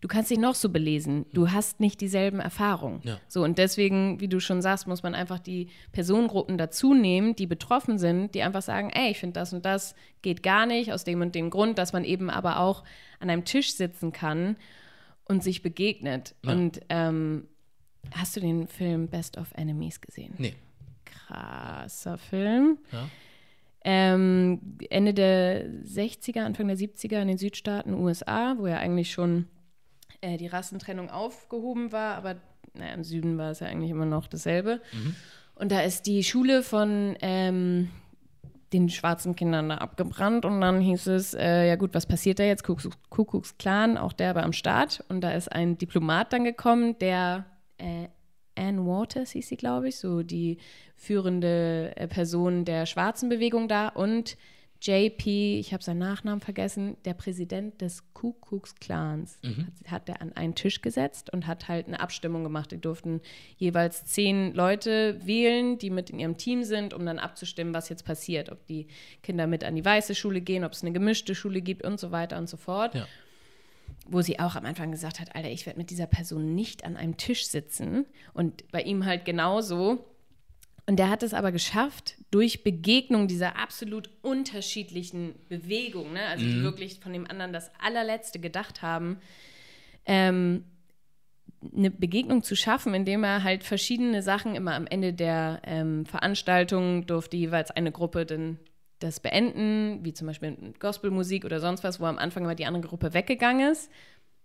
Du 0.00 0.08
kannst 0.08 0.30
dich 0.30 0.38
noch 0.38 0.54
so 0.54 0.70
belesen. 0.70 1.26
Du 1.34 1.50
hast 1.50 1.78
nicht 1.78 2.00
dieselben 2.00 2.40
Erfahrungen. 2.40 3.00
Ja. 3.04 3.20
So, 3.28 3.44
und 3.44 3.58
deswegen, 3.58 4.18
wie 4.20 4.28
du 4.28 4.40
schon 4.40 4.62
sagst, 4.62 4.86
muss 4.86 5.02
man 5.02 5.14
einfach 5.14 5.38
die 5.38 5.68
Personengruppen 5.92 6.56
dazu 6.56 6.94
nehmen, 6.94 7.36
die 7.36 7.46
betroffen 7.46 7.98
sind, 7.98 8.34
die 8.34 8.42
einfach 8.42 8.62
sagen, 8.62 8.90
ey, 8.90 9.10
ich 9.10 9.18
finde 9.18 9.34
das 9.34 9.52
und 9.52 9.66
das 9.66 9.94
geht 10.22 10.42
gar 10.42 10.64
nicht, 10.64 10.92
aus 10.92 11.04
dem 11.04 11.20
und 11.20 11.34
dem 11.34 11.50
Grund, 11.50 11.76
dass 11.76 11.92
man 11.92 12.04
eben 12.04 12.30
aber 12.30 12.60
auch 12.60 12.82
an 13.18 13.28
einem 13.28 13.44
Tisch 13.44 13.74
sitzen 13.74 14.12
kann 14.12 14.56
und 15.26 15.42
sich 15.42 15.60
begegnet. 15.62 16.34
Ja. 16.44 16.52
Und 16.52 16.80
ähm, 16.88 17.46
hast 18.12 18.36
du 18.36 18.40
den 18.40 18.68
Film 18.68 19.08
Best 19.08 19.36
of 19.36 19.52
Enemies 19.54 20.00
gesehen? 20.00 20.34
Nee. 20.38 20.54
Krasser 21.04 22.16
Film. 22.16 22.78
Ja. 22.90 23.08
Ähm, 23.84 24.78
Ende 24.88 25.12
der 25.12 25.66
60er, 25.84 26.40
Anfang 26.40 26.68
der 26.68 26.76
70er 26.76 27.20
in 27.20 27.28
den 27.28 27.38
Südstaaten 27.38 27.94
USA, 27.94 28.56
wo 28.58 28.66
ja 28.66 28.76
eigentlich 28.76 29.10
schon 29.10 29.46
äh, 30.20 30.36
die 30.36 30.46
Rassentrennung 30.46 31.10
aufgehoben 31.10 31.92
war, 31.92 32.14
aber 32.16 32.36
naja, 32.74 32.94
im 32.94 33.04
Süden 33.04 33.38
war 33.38 33.50
es 33.50 33.60
ja 33.60 33.66
eigentlich 33.66 33.90
immer 33.90 34.06
noch 34.06 34.26
dasselbe. 34.28 34.80
Und 35.54 35.72
da 35.72 35.80
ist 35.80 36.06
die 36.06 36.22
Schule 36.24 36.62
von 36.62 37.16
ähm, 37.20 37.90
den 38.72 38.88
schwarzen 38.88 39.34
Kindern 39.34 39.68
da 39.70 39.76
abgebrannt 39.78 40.44
und 40.44 40.60
dann 40.60 40.80
hieß 40.80 41.08
es, 41.08 41.34
äh, 41.34 41.66
ja 41.66 41.76
gut, 41.76 41.92
was 41.92 42.06
passiert 42.06 42.38
da 42.38 42.44
jetzt? 42.44 42.64
Kuckucks- 42.64 42.96
Kuckucksklan, 43.08 43.98
auch 43.98 44.12
der 44.12 44.34
war 44.34 44.44
am 44.44 44.52
Start 44.52 45.04
und 45.08 45.20
da 45.22 45.32
ist 45.32 45.50
ein 45.50 45.76
Diplomat 45.76 46.32
dann 46.32 46.44
gekommen, 46.44 46.96
der 47.00 47.46
äh, 47.78 48.06
Ann 48.56 48.86
Waters 48.86 49.32
hieß 49.32 49.48
sie, 49.48 49.56
glaube 49.56 49.88
ich, 49.88 49.96
so 49.96 50.22
die 50.22 50.58
führende 50.96 51.92
äh, 51.96 52.06
Person 52.06 52.64
der 52.64 52.86
schwarzen 52.86 53.28
Bewegung 53.28 53.68
da 53.68 53.88
und 53.88 54.36
JP, 54.82 55.58
ich 55.60 55.72
habe 55.74 55.82
seinen 55.82 55.98
Nachnamen 55.98 56.40
vergessen, 56.40 56.96
der 57.04 57.12
Präsident 57.14 57.80
des 57.82 58.02
Ku 58.14 58.32
Klux 58.32 58.74
Klans, 58.76 59.38
hat, 59.84 59.90
hat 59.90 60.08
er 60.08 60.22
an 60.22 60.32
einen 60.32 60.54
Tisch 60.54 60.80
gesetzt 60.80 61.30
und 61.32 61.46
hat 61.46 61.68
halt 61.68 61.86
eine 61.86 62.00
Abstimmung 62.00 62.44
gemacht. 62.44 62.72
Die 62.72 62.80
durften 62.80 63.20
jeweils 63.58 64.06
zehn 64.06 64.54
Leute 64.54 65.20
wählen, 65.26 65.76
die 65.78 65.90
mit 65.90 66.08
in 66.10 66.18
ihrem 66.18 66.38
Team 66.38 66.64
sind, 66.64 66.94
um 66.94 67.04
dann 67.04 67.18
abzustimmen, 67.18 67.74
was 67.74 67.90
jetzt 67.90 68.04
passiert. 68.04 68.50
Ob 68.50 68.66
die 68.66 68.86
Kinder 69.22 69.46
mit 69.46 69.64
an 69.64 69.76
die 69.76 69.84
weiße 69.84 70.14
Schule 70.14 70.40
gehen, 70.40 70.64
ob 70.64 70.72
es 70.72 70.82
eine 70.82 70.92
gemischte 70.92 71.34
Schule 71.34 71.60
gibt 71.60 71.84
und 71.84 72.00
so 72.00 72.10
weiter 72.10 72.38
und 72.38 72.48
so 72.48 72.56
fort 72.56 72.94
Ja. 72.94 73.06
wo 74.08 74.22
sie 74.22 74.40
auch 74.40 74.56
am 74.56 74.64
Anfang 74.64 74.90
gesagt 74.90 75.20
hat, 75.20 75.36
Alter, 75.36 75.50
ich 75.50 75.66
werde 75.66 75.78
mit 75.78 75.90
dieser 75.90 76.06
Person 76.06 76.54
nicht 76.54 76.84
an 76.84 76.96
einem 76.96 77.16
Tisch 77.16 77.46
sitzen. 77.46 78.06
Und 78.32 78.68
bei 78.72 78.82
ihm 78.82 79.04
halt 79.04 79.24
genauso. 79.24 80.04
Und 80.86 80.96
der 80.96 81.10
hat 81.10 81.22
es 81.22 81.34
aber 81.34 81.52
geschafft, 81.52 82.16
durch 82.30 82.64
Begegnung 82.64 83.28
dieser 83.28 83.56
absolut 83.56 84.10
unterschiedlichen 84.22 85.34
Bewegungen, 85.48 86.14
ne? 86.14 86.26
also 86.26 86.44
die 86.44 86.62
wirklich 86.62 87.00
von 87.00 87.12
dem 87.12 87.30
anderen 87.30 87.52
das 87.52 87.70
allerletzte 87.80 88.40
gedacht 88.40 88.82
haben, 88.82 89.18
ähm, 90.06 90.64
eine 91.76 91.90
Begegnung 91.90 92.42
zu 92.42 92.56
schaffen, 92.56 92.94
indem 92.94 93.22
er 93.22 93.44
halt 93.44 93.64
verschiedene 93.64 94.22
Sachen 94.22 94.54
immer 94.54 94.74
am 94.74 94.86
Ende 94.86 95.12
der 95.12 95.60
ähm, 95.64 96.06
Veranstaltung 96.06 97.06
durfte 97.06 97.36
jeweils 97.36 97.70
eine 97.70 97.92
Gruppe 97.92 98.24
dann 98.24 98.58
das 98.98 99.20
beenden, 99.20 100.04
wie 100.04 100.12
zum 100.12 100.26
Beispiel 100.26 100.74
Gospelmusik 100.78 101.44
oder 101.44 101.60
sonst 101.60 101.84
was, 101.84 102.00
wo 102.00 102.06
am 102.06 102.18
Anfang 102.18 102.44
immer 102.44 102.54
die 102.54 102.66
andere 102.66 102.88
Gruppe 102.88 103.14
weggegangen 103.14 103.70
ist. 103.70 103.90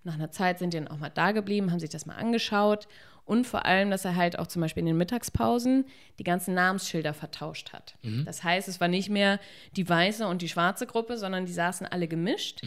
Nach 0.03 0.15
einer 0.15 0.31
Zeit 0.31 0.59
sind 0.59 0.73
die 0.73 0.77
dann 0.77 0.87
auch 0.87 0.97
mal 0.97 1.09
da 1.09 1.31
geblieben, 1.31 1.71
haben 1.71 1.79
sich 1.79 1.89
das 1.89 2.05
mal 2.05 2.15
angeschaut 2.15 2.87
und 3.25 3.45
vor 3.45 3.65
allem, 3.65 3.89
dass 3.89 4.05
er 4.05 4.15
halt 4.15 4.39
auch 4.39 4.47
zum 4.47 4.61
Beispiel 4.61 4.81
in 4.81 4.87
den 4.87 4.97
Mittagspausen 4.97 5.85
die 6.19 6.23
ganzen 6.23 6.53
Namensschilder 6.53 7.13
vertauscht 7.13 7.73
hat. 7.73 7.95
Das 8.25 8.43
heißt, 8.43 8.67
es 8.67 8.79
war 8.79 8.87
nicht 8.87 9.09
mehr 9.09 9.39
die 9.75 9.87
weiße 9.87 10.25
und 10.27 10.41
die 10.41 10.49
schwarze 10.49 10.85
Gruppe, 10.85 11.17
sondern 11.17 11.45
die 11.45 11.53
saßen 11.53 11.87
alle 11.87 12.07
gemischt 12.07 12.61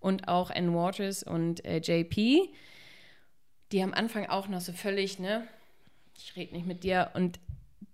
und 0.00 0.28
auch 0.28 0.50
Ann 0.50 0.72
Waters 0.74 1.22
und 1.22 1.64
äh, 1.64 1.78
JP 1.78 2.48
die 3.72 3.82
am 3.82 3.94
Anfang 3.94 4.26
auch 4.26 4.48
noch 4.48 4.60
so 4.60 4.72
völlig, 4.72 5.18
ne, 5.18 5.46
ich 6.16 6.36
rede 6.36 6.54
nicht 6.54 6.66
mit 6.66 6.84
dir. 6.84 7.10
Und 7.14 7.38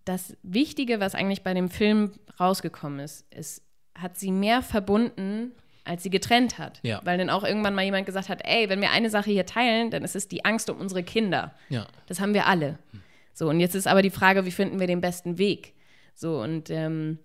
das 0.05 0.37
Wichtige, 0.43 1.01
was 1.01 1.15
eigentlich 1.15 1.43
bei 1.43 1.55
dem 1.55 1.71
Film 1.71 2.13
rausgekommen 2.39 3.01
ist, 3.01 3.27
es 3.31 3.63
hat 3.95 4.19
sie 4.19 4.33
mehr 4.33 4.63
verbunden, 4.63 5.53
als 5.85 6.03
sie 6.03 6.11
getrennt 6.11 6.59
hat. 6.59 6.79
Ja. 6.83 7.01
Weil 7.05 7.19
dann 7.19 7.31
auch 7.31 7.45
irgendwann 7.45 7.75
mal 7.75 7.83
jemand 7.85 8.07
gesagt 8.07 8.29
hat, 8.29 8.41
ey, 8.45 8.69
wenn 8.69 8.81
wir 8.81 8.91
eine 8.91 9.11
Sache 9.11 9.31
hier 9.31 9.47
teilen, 9.47 9.91
dann 9.91 10.05
ist 10.05 10.15
es 10.17 10.29
die 10.29 10.45
Angst 10.45 10.71
um 10.71 10.79
unsere 10.79 11.03
Kinder. 11.03 11.55
Ja. 11.71 11.87
Das 12.07 12.21
haben 12.21 12.35
wir 12.35 12.47
alle. 12.47 12.79
So, 13.35 13.49
und 13.49 13.61
jetzt 13.61 13.75
ist 13.75 13.89
aber 13.89 14.03
die 14.03 14.11
Frage, 14.11 14.45
wie 14.45 14.51
finden 14.51 14.79
wir 14.79 14.87
den 14.87 15.01
besten 15.01 15.39
Weg? 15.39 15.75
So, 16.15 16.41
und 16.41 16.71
ähm, 16.71 17.19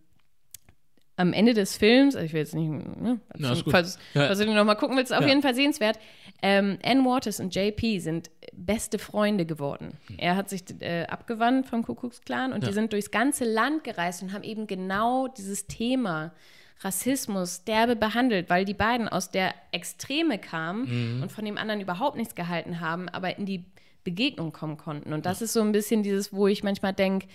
am 1.17 1.33
Ende 1.33 1.53
des 1.55 1.75
Films, 1.77 2.15
also 2.15 2.25
ich 2.25 2.33
will 2.33 2.41
jetzt 2.41 2.53
nicht, 2.53 2.69
ne, 2.69 3.19
ist 3.39 3.63
gut. 3.65 3.71
falls, 3.71 3.97
falls 4.13 4.37
du 4.37 4.45
den 4.45 4.53
noch 4.55 4.65
mal 4.65 4.75
gucken 4.75 4.95
willst, 4.97 5.11
auf 5.13 5.21
Ja. 5.21 5.27
jeden 5.27 5.41
Fall 5.41 5.55
sehenswert. 5.55 5.97
Ähm, 6.43 6.77
Ann 6.83 7.03
Waters 7.05 7.39
und 7.39 7.55
JP 7.55 7.99
sind 7.99 8.29
beste 8.53 8.99
Freunde 8.99 9.45
geworden. 9.47 9.97
Er 10.17 10.35
hat 10.35 10.47
sich 10.49 10.61
äh, 10.79 11.05
abgewandt 11.07 11.65
vom 11.65 11.83
Ku 11.83 11.95
Klux 11.95 12.21
Klan 12.21 12.53
und 12.53 12.61
Ja. 12.61 12.67
die 12.69 12.73
sind 12.75 12.93
durchs 12.93 13.09
ganze 13.09 13.45
Land 13.45 13.83
gereist 13.83 14.21
und 14.21 14.31
haben 14.31 14.43
eben 14.43 14.67
genau 14.67 15.27
dieses 15.27 15.65
Thema 15.65 16.33
Rassismus 16.81 17.63
derbe 17.63 17.95
behandelt, 17.95 18.49
weil 18.49 18.65
die 18.65 18.73
beiden 18.73 19.07
aus 19.09 19.31
der 19.31 19.53
Extreme 19.71 20.37
kamen 20.37 21.21
und 21.23 21.31
von 21.31 21.43
dem 21.45 21.57
anderen 21.57 21.81
überhaupt 21.81 22.17
nichts 22.17 22.35
gehalten 22.35 22.79
haben, 22.79 23.09
aber 23.09 23.37
in 23.37 23.45
die 23.45 23.65
Begegnung 24.03 24.53
kommen 24.53 24.77
konnten. 24.77 25.11
Und 25.11 25.25
das 25.25 25.41
ist 25.41 25.53
so 25.53 25.61
ein 25.61 25.71
bisschen 25.71 26.03
dieses, 26.03 26.31
wo 26.31 26.47
ich 26.47 26.63
manchmal 26.63 26.93
denke, 26.93 27.27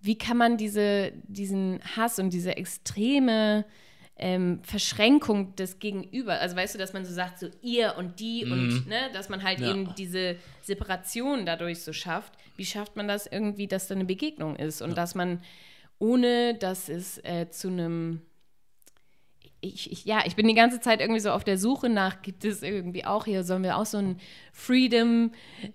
wie 0.00 0.18
kann 0.18 0.36
man 0.36 0.56
diese, 0.56 1.12
diesen 1.28 1.80
Hass 1.96 2.18
und 2.18 2.30
diese 2.32 2.56
extreme 2.56 3.64
ähm, 4.16 4.60
Verschränkung 4.64 5.54
des 5.56 5.78
Gegenüber, 5.78 6.40
also 6.40 6.56
weißt 6.56 6.74
du, 6.74 6.78
dass 6.78 6.92
man 6.92 7.04
so 7.04 7.12
sagt, 7.14 7.38
so 7.38 7.48
ihr 7.62 7.94
und 7.96 8.20
die 8.20 8.44
und 8.44 8.86
ne, 8.88 9.10
dass 9.12 9.28
man 9.28 9.42
halt 9.42 9.60
Ja. 9.60 9.70
eben 9.70 9.94
diese 9.96 10.36
Separation 10.62 11.46
dadurch 11.46 11.82
so 11.82 11.92
schafft. 11.92 12.32
Wie 12.56 12.64
schafft 12.66 12.96
man 12.96 13.06
das 13.08 13.26
irgendwie, 13.26 13.66
dass 13.68 13.86
da 13.88 13.94
eine 13.94 14.04
Begegnung 14.04 14.56
ist 14.56 14.82
und 14.82 14.96
dass 14.96 15.14
man, 15.14 15.40
ohne 15.98 16.54
dass 16.54 16.88
es 16.88 17.18
äh, 17.18 17.48
zu 17.50 17.68
einem 17.68 18.22
ich, 19.64 19.90
ich, 19.92 20.04
ja, 20.04 20.22
ich 20.26 20.34
bin 20.36 20.48
die 20.48 20.54
ganze 20.54 20.80
Zeit 20.80 21.00
irgendwie 21.00 21.20
so 21.20 21.30
auf 21.30 21.44
der 21.44 21.56
Suche 21.56 21.88
nach, 21.88 22.20
gibt 22.20 22.44
es 22.44 22.62
irgendwie 22.62 23.04
auch 23.04 23.24
hier, 23.24 23.44
sollen 23.44 23.62
wir 23.62 23.76
auch 23.78 23.86
so 23.86 23.98
eine 23.98 24.16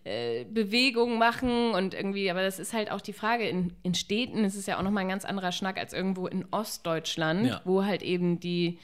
Freedom-Bewegung 0.06 1.18
machen 1.18 1.72
und 1.72 1.94
irgendwie, 1.94 2.30
aber 2.30 2.42
das 2.42 2.60
ist 2.60 2.74
halt 2.74 2.92
auch 2.92 3.02
die 3.02 3.14
Frage, 3.14 3.48
in, 3.48 3.74
in 3.84 3.94
Städten 3.94 4.44
ist 4.44 4.56
es 4.56 4.66
ja 4.66 4.78
auch 4.78 4.84
nochmal 4.84 5.04
ein 5.04 5.10
ganz 5.10 5.26
anderer 5.26 5.52
Schnack 5.52 5.78
als 5.78 5.94
irgendwo 5.94 6.28
in 6.28 6.46
Ostdeutschland, 6.52 7.48
Ja. 7.48 7.62
wo 7.66 7.84
halt 7.86 8.04
eben 8.04 8.40
die, 8.40 8.80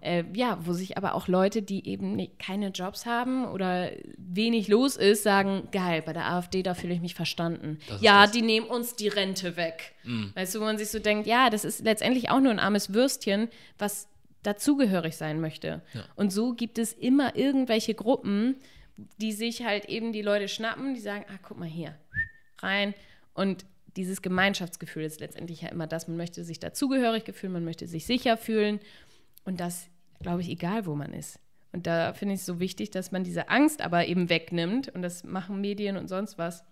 äh, 0.00 0.24
ja, 0.34 0.58
wo 0.62 0.72
sich 0.74 0.96
aber 0.96 1.14
auch 1.14 1.28
Leute, 1.28 1.62
die 1.62 1.88
eben 1.88 2.28
keine 2.38 2.68
Jobs 2.68 3.06
haben 3.06 3.46
oder 3.46 3.90
wenig 4.16 4.68
los 4.68 4.96
ist, 4.96 5.22
sagen, 5.22 5.68
geil, 5.72 6.02
bei 6.04 6.12
der 6.12 6.30
AfD, 6.30 6.62
da 6.62 6.74
fühle 6.74 6.94
ich 6.94 7.00
mich 7.00 7.14
verstanden. 7.14 7.78
Ja, 8.00 8.22
das. 8.22 8.32
die 8.32 8.42
nehmen 8.42 8.66
uns 8.66 8.94
die 8.96 9.08
Rente 9.08 9.56
weg. 9.56 9.94
Weißt 10.34 10.54
du, 10.54 10.60
wo 10.60 10.64
man 10.64 10.78
sich 10.78 10.90
so 10.90 10.98
denkt, 10.98 11.26
ja, 11.26 11.48
das 11.50 11.64
ist 11.64 11.84
letztendlich 11.84 12.30
auch 12.30 12.40
nur 12.40 12.50
ein 12.52 12.58
armes 12.58 12.92
Würstchen, 12.92 13.48
was 13.78 14.08
dazugehörig 14.42 15.16
sein 15.16 15.40
möchte. 15.40 15.82
Und 16.16 16.32
so 16.32 16.54
gibt 16.54 16.78
es 16.78 16.92
immer 16.92 17.36
irgendwelche 17.36 17.94
Gruppen, 17.94 18.56
die 19.18 19.32
sich 19.32 19.64
halt 19.64 19.86
eben 19.86 20.12
die 20.12 20.22
Leute 20.22 20.48
schnappen, 20.48 20.94
die 20.94 21.00
sagen, 21.00 21.24
ah, 21.28 21.38
guck 21.42 21.58
mal 21.58 21.68
hier, 21.68 21.96
rein. 22.58 22.94
Und 23.34 23.64
dieses 23.96 24.22
Gemeinschaftsgefühl 24.22 25.04
ist 25.04 25.20
letztendlich 25.20 25.62
ja 25.62 25.68
immer 25.68 25.86
das, 25.86 26.08
man 26.08 26.16
möchte 26.16 26.44
sich 26.44 26.60
dazugehörig 26.60 27.24
fühlen, 27.34 27.52
man 27.52 27.64
möchte 27.64 27.86
sich 27.86 28.06
sicher 28.06 28.36
fühlen. 28.36 28.80
Und 29.44 29.60
das, 29.60 29.88
glaube 30.20 30.40
ich, 30.40 30.48
egal, 30.48 30.86
wo 30.86 30.94
man 30.94 31.12
ist. 31.12 31.38
Und 31.72 31.86
da 31.86 32.12
finde 32.12 32.34
ich 32.34 32.40
es 32.40 32.46
so 32.46 32.60
wichtig, 32.60 32.90
dass 32.90 33.12
man 33.12 33.24
diese 33.24 33.48
Angst 33.48 33.80
aber 33.80 34.06
eben 34.06 34.28
wegnimmt. 34.28 34.88
Und 34.88 35.02
das 35.02 35.24
machen 35.24 35.60
Medien 35.60 35.96
und 35.96 36.08
sonst 36.08 36.38
was, 36.38 36.64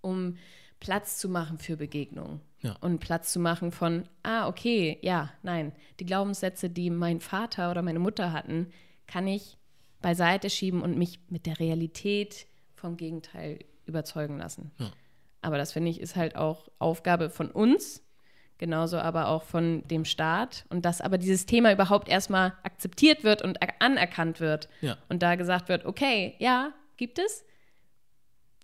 um 0.00 0.36
Platz 0.80 1.18
zu 1.18 1.28
machen 1.28 1.58
für 1.58 1.76
Begegnungen. 1.76 2.40
Ja. 2.60 2.76
Und 2.80 2.98
Platz 2.98 3.32
zu 3.32 3.38
machen 3.38 3.70
von, 3.70 4.08
ah, 4.22 4.48
okay, 4.48 4.98
ja, 5.02 5.30
nein. 5.42 5.72
Die 6.00 6.06
Glaubenssätze, 6.06 6.68
die 6.68 6.90
mein 6.90 7.20
Vater 7.20 7.70
oder 7.70 7.82
meine 7.82 8.00
Mutter 8.00 8.32
hatten, 8.32 8.72
kann 9.06 9.26
ich 9.26 9.56
beiseite 10.02 10.50
schieben 10.50 10.82
und 10.82 10.98
mich 10.98 11.20
mit 11.28 11.46
der 11.46 11.58
Realität 11.60 12.46
vom 12.74 12.96
Gegenteil 12.96 13.60
überzeugen 13.86 14.38
lassen. 14.38 14.70
Ja. 14.78 14.90
Aber 15.40 15.56
das 15.56 15.72
finde 15.72 15.90
ich 15.90 16.00
ist 16.00 16.16
halt 16.16 16.36
auch 16.36 16.68
Aufgabe 16.78 17.30
von 17.30 17.50
uns, 17.50 18.02
genauso 18.58 18.98
aber 18.98 19.28
auch 19.28 19.44
von 19.44 19.86
dem 19.86 20.04
Staat 20.04 20.64
und 20.68 20.84
dass 20.84 21.00
aber 21.00 21.16
dieses 21.16 21.46
Thema 21.46 21.72
überhaupt 21.72 22.08
erstmal 22.08 22.54
akzeptiert 22.64 23.22
wird 23.22 23.40
und 23.42 23.58
anerkannt 23.80 24.40
wird 24.40 24.68
Ja. 24.80 24.96
und 25.08 25.22
da 25.22 25.36
gesagt 25.36 25.68
wird, 25.68 25.84
okay, 25.86 26.34
ja, 26.38 26.72
gibt 26.96 27.18
es. 27.20 27.44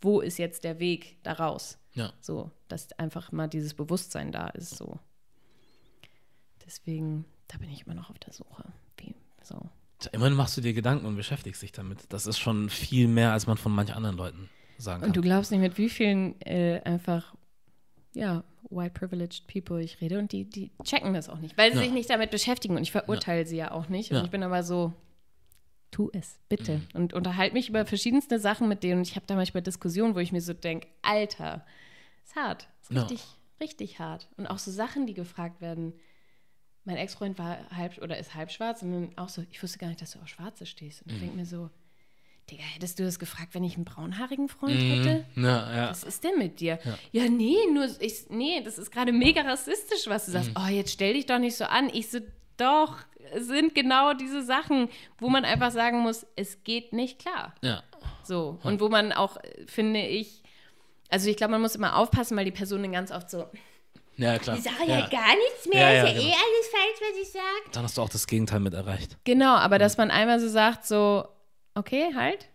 Wo 0.00 0.20
ist 0.20 0.38
jetzt 0.38 0.64
der 0.64 0.80
Weg 0.80 1.22
daraus? 1.22 1.78
Ja. 1.94 2.12
So, 2.20 2.50
dass 2.68 2.92
einfach 2.98 3.32
mal 3.32 3.48
dieses 3.48 3.74
Bewusstsein 3.74 4.32
da 4.32 4.48
ist. 4.48 4.76
So. 4.76 4.98
Deswegen, 6.66 7.24
da 7.48 7.58
bin 7.58 7.70
ich 7.70 7.86
immer 7.86 7.94
noch 7.94 8.10
auf 8.10 8.18
der 8.18 8.32
Suche. 8.32 8.64
Wie, 8.98 9.14
so. 9.42 9.60
Immerhin 10.12 10.34
machst 10.34 10.56
du 10.56 10.60
dir 10.60 10.72
Gedanken 10.74 11.06
und 11.06 11.16
beschäftigst 11.16 11.62
dich 11.62 11.72
damit. 11.72 12.00
Das 12.12 12.26
ist 12.26 12.38
schon 12.38 12.68
viel 12.68 13.08
mehr, 13.08 13.32
als 13.32 13.46
man 13.46 13.56
von 13.56 13.72
manch 13.72 13.94
anderen 13.94 14.16
Leuten 14.16 14.50
sagen 14.76 15.00
kann. 15.00 15.10
Und 15.10 15.16
du 15.16 15.22
glaubst 15.22 15.50
nicht, 15.50 15.60
mit 15.60 15.78
wie 15.78 15.88
vielen 15.88 16.40
äh, 16.42 16.80
einfach, 16.84 17.34
ja, 18.12 18.44
white 18.70 18.98
privileged 18.98 19.46
people 19.46 19.80
ich 19.82 20.00
rede 20.00 20.18
und 20.18 20.32
die, 20.32 20.44
die 20.48 20.72
checken 20.82 21.14
das 21.14 21.28
auch 21.28 21.38
nicht, 21.38 21.56
weil 21.56 21.70
sie 21.72 21.78
Ja. 21.78 21.84
sich 21.84 21.92
nicht 21.92 22.10
damit 22.10 22.30
beschäftigen 22.30 22.76
und 22.76 22.82
ich 22.82 22.92
verurteile 22.92 23.46
sie 23.46 23.56
ja 23.56 23.70
auch 23.70 23.88
nicht. 23.88 24.10
Und 24.10 24.16
Ja. 24.18 24.24
ich 24.24 24.30
bin 24.30 24.42
aber 24.42 24.62
so, 24.62 24.92
tu 25.90 26.10
es, 26.12 26.38
bitte. 26.48 26.78
Mhm. 26.78 26.86
Und 26.94 27.12
unterhalte 27.14 27.54
mich 27.54 27.68
über 27.68 27.86
verschiedenste 27.86 28.38
Sachen 28.40 28.68
mit 28.68 28.82
denen 28.82 28.98
und 28.98 29.08
ich 29.08 29.16
habe 29.16 29.26
da 29.26 29.36
manchmal 29.36 29.62
Diskussionen, 29.62 30.14
wo 30.14 30.18
ich 30.18 30.32
mir 30.32 30.40
so 30.40 30.52
denke, 30.54 30.88
Alter, 31.02 31.64
ist 32.24 32.36
hart, 32.36 32.68
ist 32.82 32.90
Ja. 32.92 33.02
richtig, 33.02 33.24
richtig 33.60 33.98
hart. 33.98 34.28
Und 34.36 34.46
auch 34.46 34.58
so 34.58 34.70
Sachen, 34.70 35.06
die 35.06 35.14
gefragt 35.14 35.60
werden. 35.60 35.94
Mein 36.86 36.96
Ex-Freund 36.96 37.38
war 37.38 37.58
halb 37.74 37.96
oder 38.02 38.18
ist 38.18 38.34
halb 38.34 38.50
schwarz 38.50 38.82
und 38.82 38.92
dann 38.92 39.12
auch 39.18 39.30
so, 39.30 39.42
ich 39.50 39.62
wusste 39.62 39.78
gar 39.78 39.86
nicht, 39.88 40.02
dass 40.02 40.10
du 40.12 40.18
auf 40.18 40.28
Schwarze 40.28 40.66
stehst. 40.66 41.02
Und 41.02 41.12
ich 41.12 41.18
denke 41.20 41.34
mir 41.36 41.46
so, 41.46 41.70
Digga, 42.50 42.62
hättest 42.62 42.98
du 42.98 43.04
das 43.04 43.18
gefragt, 43.18 43.54
wenn 43.54 43.64
ich 43.64 43.76
einen 43.76 43.86
braunhaarigen 43.86 44.50
Freund 44.50 44.74
hätte? 44.78 45.24
ja, 45.34 45.74
ja. 45.76 45.88
Was 45.90 46.04
ist 46.04 46.22
denn 46.24 46.36
mit 46.36 46.60
dir? 46.60 46.78
Ja, 47.10 47.26
nee, 47.26 47.56
nur 47.72 47.88
ich, 48.00 48.28
nee, 48.28 48.60
das 48.62 48.76
ist 48.76 48.90
gerade 48.90 49.12
mega 49.12 49.40
rassistisch, 49.40 50.06
was 50.08 50.26
du 50.26 50.32
sagst. 50.32 50.50
Mhm. 50.50 50.56
Oh, 50.62 50.68
jetzt 50.68 50.92
stell 50.92 51.14
dich 51.14 51.24
doch 51.24 51.38
nicht 51.38 51.56
so 51.56 51.64
an. 51.64 51.88
Ich 51.88 52.10
so, 52.10 52.18
doch, 52.58 52.98
es 53.32 53.46
sind 53.46 53.74
genau 53.74 54.12
diese 54.12 54.42
Sachen, 54.42 54.90
wo 55.16 55.30
man 55.30 55.46
einfach 55.46 55.70
sagen 55.70 56.00
muss, 56.00 56.26
es 56.36 56.62
geht 56.64 56.92
nicht 56.92 57.18
klar. 57.18 57.54
ja. 57.62 57.82
So. 58.24 58.58
Und 58.62 58.80
wo 58.82 58.90
man 58.90 59.12
auch, 59.12 59.38
äh, 59.38 59.66
finde 59.66 60.06
ich, 60.06 60.42
also 61.08 61.28
ich 61.30 61.36
glaube, 61.36 61.52
man 61.52 61.60
muss 61.60 61.74
immer 61.74 61.96
aufpassen, 61.96 62.36
weil 62.36 62.44
die 62.44 62.50
Person 62.50 62.82
dann 62.82 62.92
ganz 62.92 63.10
oft 63.12 63.30
so, 63.30 63.46
Ja, 64.16 64.38
klar. 64.38 64.56
Ich 64.56 64.62
sage 64.62 64.76
ja, 64.86 65.00
ja. 65.00 65.06
gar 65.08 65.34
nichts 65.36 65.66
mehr, 65.68 65.80
Ja, 65.80 65.92
ja, 65.92 66.02
ist 66.04 66.08
ja 66.08 66.12
genau. 66.14 66.24
eh 66.24 66.32
alles 66.32 66.68
falsch, 66.70 67.10
was 67.12 67.22
ich 67.22 67.32
sage. 67.32 67.70
Dann 67.72 67.82
hast 67.84 67.98
du 67.98 68.02
auch 68.02 68.08
das 68.08 68.26
Gegenteil 68.26 68.60
mit 68.60 68.74
erreicht. 68.74 69.16
Genau, 69.24 69.54
aber 69.54 69.78
dass 69.78 69.96
man 69.96 70.10
einmal 70.10 70.40
so 70.40 70.48
sagt, 70.48 70.86
so, 70.86 71.26
okay, 71.74 72.12
halt, 72.14 72.48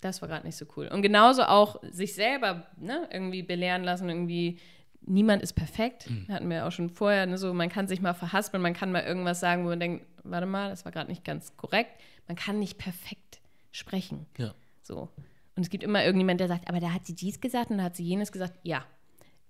das 0.00 0.20
war 0.20 0.28
gerade 0.28 0.46
nicht 0.46 0.56
so 0.56 0.66
cool. 0.76 0.88
Und 0.88 1.02
genauso 1.02 1.44
auch 1.44 1.76
sich 1.90 2.14
selber 2.14 2.66
ne, 2.76 3.08
irgendwie 3.12 3.42
belehren 3.42 3.84
lassen, 3.84 4.08
irgendwie, 4.08 4.58
niemand 5.00 5.42
ist 5.42 5.52
perfekt. 5.54 6.08
Hatten 6.28 6.50
wir 6.50 6.66
auch 6.66 6.72
schon 6.72 6.90
vorher, 6.90 7.24
ne, 7.26 7.38
so, 7.38 7.54
man 7.54 7.68
kann 7.68 7.86
sich 7.88 8.00
mal 8.00 8.12
verhaspeln, 8.14 8.62
man 8.62 8.74
kann 8.74 8.90
mal 8.92 9.04
irgendwas 9.04 9.40
sagen, 9.40 9.64
wo 9.64 9.68
man 9.68 9.80
denkt, 9.80 10.04
warte 10.24 10.46
mal, 10.46 10.70
das 10.70 10.84
war 10.84 10.92
gerade 10.92 11.08
nicht 11.10 11.24
ganz 11.24 11.56
korrekt. 11.56 12.00
Man 12.26 12.36
kann 12.36 12.58
nicht 12.58 12.78
perfekt 12.78 13.40
sprechen. 13.70 14.26
Ja. 14.38 14.54
So. 14.82 15.08
Und 15.56 15.62
es 15.64 15.70
gibt 15.70 15.84
immer 15.84 16.02
irgendjemand, 16.04 16.40
der 16.40 16.48
sagt, 16.48 16.68
aber 16.68 16.80
da 16.80 16.92
hat 16.92 17.06
sie 17.06 17.14
dies 17.14 17.40
gesagt 17.40 17.70
und 17.70 17.78
da 17.78 17.84
hat 17.84 17.96
sie 17.96 18.04
jenes 18.04 18.32
gesagt. 18.32 18.58
Ja. 18.62 18.84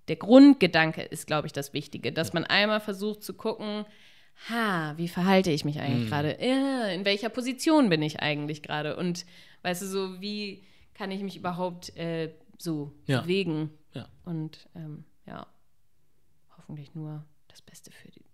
Der 0.09 0.17
Grundgedanke 0.17 1.01
ist, 1.01 1.27
glaube 1.27 1.47
ich, 1.47 1.53
das 1.53 1.73
Wichtige, 1.73 2.11
dass 2.11 2.33
man 2.33 2.43
einmal 2.43 2.81
versucht 2.81 3.23
zu 3.23 3.33
gucken, 3.35 3.85
ha, 4.49 4.93
wie 4.97 5.07
verhalte 5.07 5.49
ich 5.51 5.63
mich 5.63 5.75
Mhm. 5.75 5.81
eigentlich 5.81 6.09
gerade? 6.09 6.37
Ja, 6.45 6.87
in 6.87 7.05
welcher 7.05 7.29
Position 7.29 7.89
bin 7.89 8.01
ich 8.01 8.19
eigentlich 8.19 8.61
gerade? 8.63 8.97
Und 8.97 9.25
weißt 9.61 9.81
du, 9.83 9.85
so 9.87 10.19
wie 10.21 10.63
kann 10.93 11.09
ich 11.11 11.21
mich 11.21 11.37
überhaupt 11.37 11.95
äh, 11.95 12.33
so 12.57 12.91
Ja. 13.05 13.21
bewegen? 13.21 13.69
Ja. 13.93 14.09
Und 14.25 14.67
ähm, 14.75 15.05
ja, 15.25 15.47
hoffentlich 16.57 16.93
nur 16.95 17.23
das 17.47 17.61
Beste 17.61 17.91
für, 17.91 18.11
die, 18.11 18.25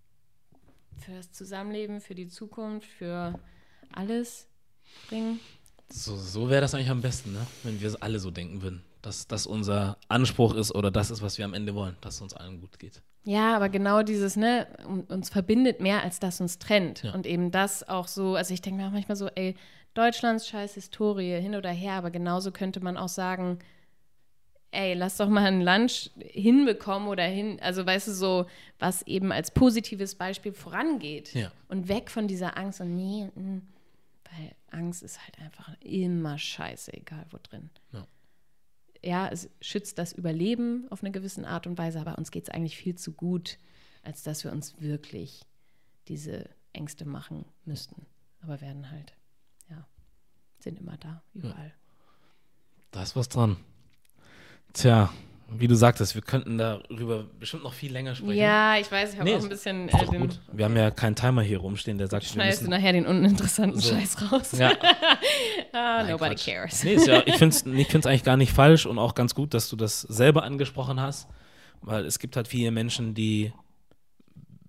für 0.98 1.12
das 1.12 1.32
Zusammenleben, 1.34 2.02
für 2.02 2.16
die 2.16 2.28
Zukunft, 2.30 2.88
für 2.88 3.38
alles 3.94 4.48
bringen. 5.08 5.40
So, 5.92 6.16
so 6.16 6.50
wäre 6.50 6.62
das 6.62 6.74
eigentlich 6.76 6.90
am 6.90 7.02
besten, 7.02 7.34
ne? 7.34 7.46
wenn 7.64 7.82
wir 7.82 7.96
alle 8.00 8.20
so 8.20 8.32
denken 8.32 8.62
würden. 8.62 8.84
Dass 9.02 9.28
das 9.28 9.48
unser 9.48 9.98
Anspruch 10.10 10.54
ist 10.56 10.76
oder 10.76 10.92
das 10.92 11.10
ist, 11.10 11.22
was 11.22 11.38
wir 11.38 11.46
am 11.46 11.54
Ende 11.54 11.74
wollen, 11.74 11.96
dass 12.02 12.16
es 12.16 12.22
uns 12.22 12.34
allen 12.34 12.60
gut 12.60 12.80
geht. 12.80 13.02
Ja, 13.24 13.56
aber 13.56 13.70
genau 13.70 14.04
dieses, 14.04 14.36
ne, 14.36 14.68
un- 14.86 15.04
uns 15.06 15.30
verbindet 15.30 15.80
mehr, 15.80 16.04
als 16.04 16.20
das 16.20 16.42
uns 16.42 16.60
trennt. 16.60 17.04
Ja. 17.04 17.14
Und 17.14 17.26
eben 17.26 17.50
das 17.52 17.88
auch 17.88 18.08
so, 18.08 18.36
also 18.36 18.54
ich 18.54 18.62
denke 18.62 18.82
mir 18.82 18.88
auch 18.88 18.92
manchmal 18.92 19.16
so, 19.16 19.28
ey, 19.36 19.56
Deutschlands 19.94 20.48
scheiß 20.48 20.74
Historie, 20.74 21.40
hin 21.42 21.56
oder 21.56 21.70
her, 21.72 21.94
aber 21.94 22.12
genauso 22.12 22.52
könnte 22.52 22.82
man 22.82 22.98
auch 22.98 23.08
sagen, 23.10 23.60
ey, 24.72 24.94
lass 24.94 25.18
doch 25.18 25.30
mal 25.30 25.46
ein 25.46 25.62
Lunch 25.62 26.12
hinbekommen 26.20 27.08
oder 27.08 27.24
hin, 27.24 27.58
also 27.62 27.86
weißt 27.86 28.10
du, 28.10 28.14
so, 28.14 28.46
was 28.80 29.02
eben 29.08 29.32
als 29.32 29.52
positives 29.52 30.16
Beispiel 30.16 30.52
vorangeht. 30.54 31.34
Ja. 31.34 31.52
Und 31.70 31.88
weg 31.88 32.12
von 32.12 32.28
dieser 32.28 32.58
Angst 32.58 32.82
und 32.82 32.96
nee, 32.96 33.30
mm, 33.34 33.62
weil 34.26 34.52
Angst 34.74 35.04
ist 35.04 35.22
halt 35.24 35.40
einfach 35.40 35.76
immer 35.82 36.38
scheiße, 36.38 36.94
egal 36.94 37.26
wo 37.30 37.38
drin. 37.42 37.70
Ja. 37.92 38.08
Ja, 39.02 39.30
es 39.30 39.50
schützt 39.62 39.98
das 39.98 40.12
Überleben 40.12 40.88
auf 40.90 41.02
eine 41.02 41.12
gewisse 41.12 41.48
Art 41.48 41.68
und 41.68 41.78
Weise, 41.78 42.02
aber 42.02 42.18
uns 42.18 42.32
geht 42.32 42.44
es 42.44 42.50
eigentlich 42.50 42.78
viel 42.78 42.96
zu 42.96 43.14
gut, 43.14 43.58
als 44.04 44.24
dass 44.24 44.44
wir 44.44 44.52
uns 44.52 44.82
wirklich 44.82 45.46
diese 46.10 46.50
Ängste 46.74 47.06
machen 47.06 47.46
müssten. 47.64 48.06
Aber 48.42 48.60
werden 48.60 48.92
halt, 48.92 49.14
ja, 49.70 49.88
sind 50.60 50.80
immer 50.80 50.98
da, 50.98 51.24
überall. 51.34 51.74
Da 52.92 53.04
ist 53.04 53.16
was 53.16 53.30
dran. 53.30 53.58
Tja, 54.74 55.14
wie 55.58 55.68
du 55.68 55.76
sagtest, 55.76 56.16
wir 56.16 56.22
könnten 56.22 56.58
darüber 56.58 57.26
bestimmt 57.40 57.64
noch 57.64 57.74
viel 57.74 57.92
länger 57.92 58.16
sprechen. 58.16 58.34
Ja, 58.38 58.78
ich 58.78 58.92
weiß, 58.92 59.14
ich 59.14 59.20
habe 59.20 59.30
Nee, 59.30 59.36
auch 59.38 59.44
ein 59.44 59.50
bisschen 59.50 59.90
äh, 59.90 60.06
den. 60.08 60.22
gut. 60.22 60.40
Wir 60.52 60.66
haben 60.66 60.76
ja 60.78 60.92
keinen 60.92 61.16
Timer 61.16 61.42
hier 61.42 61.58
rumstehen, 61.60 61.98
der 61.98 62.08
sagt, 62.08 62.26
Schneidest 62.26 62.64
du 62.66 62.70
nachher 62.70 62.94
den 62.94 63.06
uninteressanten 63.06 63.80
So. 63.80 63.94
Scheiß 63.94 64.32
raus. 64.32 64.52
Ja, 64.58 64.72
ah, 65.74 66.04
Nein, 66.04 66.12
nobody 66.12 66.36
Quatsch. 66.36 66.46
cares. 66.46 66.84
Nee, 66.84 66.94
ist 66.94 67.08
ja, 67.08 67.24
ich 67.26 67.36
finde 67.36 67.56
es 67.56 67.66
ich 67.66 67.88
find's 67.88 68.06
eigentlich 68.08 68.24
gar 68.24 68.38
nicht 68.38 68.54
falsch 68.54 68.86
und 68.86 69.00
auch 69.00 69.16
ganz 69.16 69.34
gut, 69.36 69.54
dass 69.54 69.70
du 69.70 69.76
das 69.76 70.02
selber 70.02 70.44
angesprochen 70.44 71.00
hast, 71.02 71.28
weil 71.82 72.06
es 72.06 72.20
gibt 72.20 72.36
halt 72.36 72.48
viele 72.48 72.72
Menschen, 72.72 73.14
die 73.16 73.52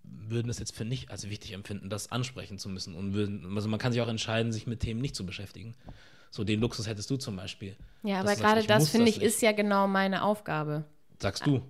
würden 0.05 0.49
es 0.49 0.59
jetzt 0.61 0.77
für 0.77 0.85
nicht 0.85 1.11
als 1.11 1.29
wichtig 1.29 1.53
empfinden, 1.53 1.91
das 1.91 2.13
ansprechen 2.13 2.59
zu 2.59 2.69
müssen. 2.69 2.95
Und 2.95 3.15
würden, 3.15 3.53
also 3.57 3.69
man 3.69 3.81
kann 3.81 3.93
sich 3.93 4.01
auch 4.01 4.09
entscheiden, 4.09 4.53
sich 4.53 4.67
mit 4.67 4.81
Themen 4.81 5.01
nicht 5.01 5.17
zu 5.17 5.27
beschäftigen. 5.27 5.75
So 6.31 6.45
den 6.45 6.61
Luxus 6.61 6.87
hättest 6.87 7.11
du 7.11 7.17
zum 7.17 7.37
Beispiel. 7.37 7.77
Ja, 8.03 8.21
aber 8.21 8.29
sagst, 8.29 8.43
gerade 8.43 8.65
das, 8.65 8.89
finde 8.89 9.11
ich, 9.11 9.21
ist 9.21 9.43
ja 9.43 9.53
genau 9.53 9.87
meine 9.87 10.23
Aufgabe. 10.23 10.85
Sagst 11.19 11.45
du. 11.47 11.63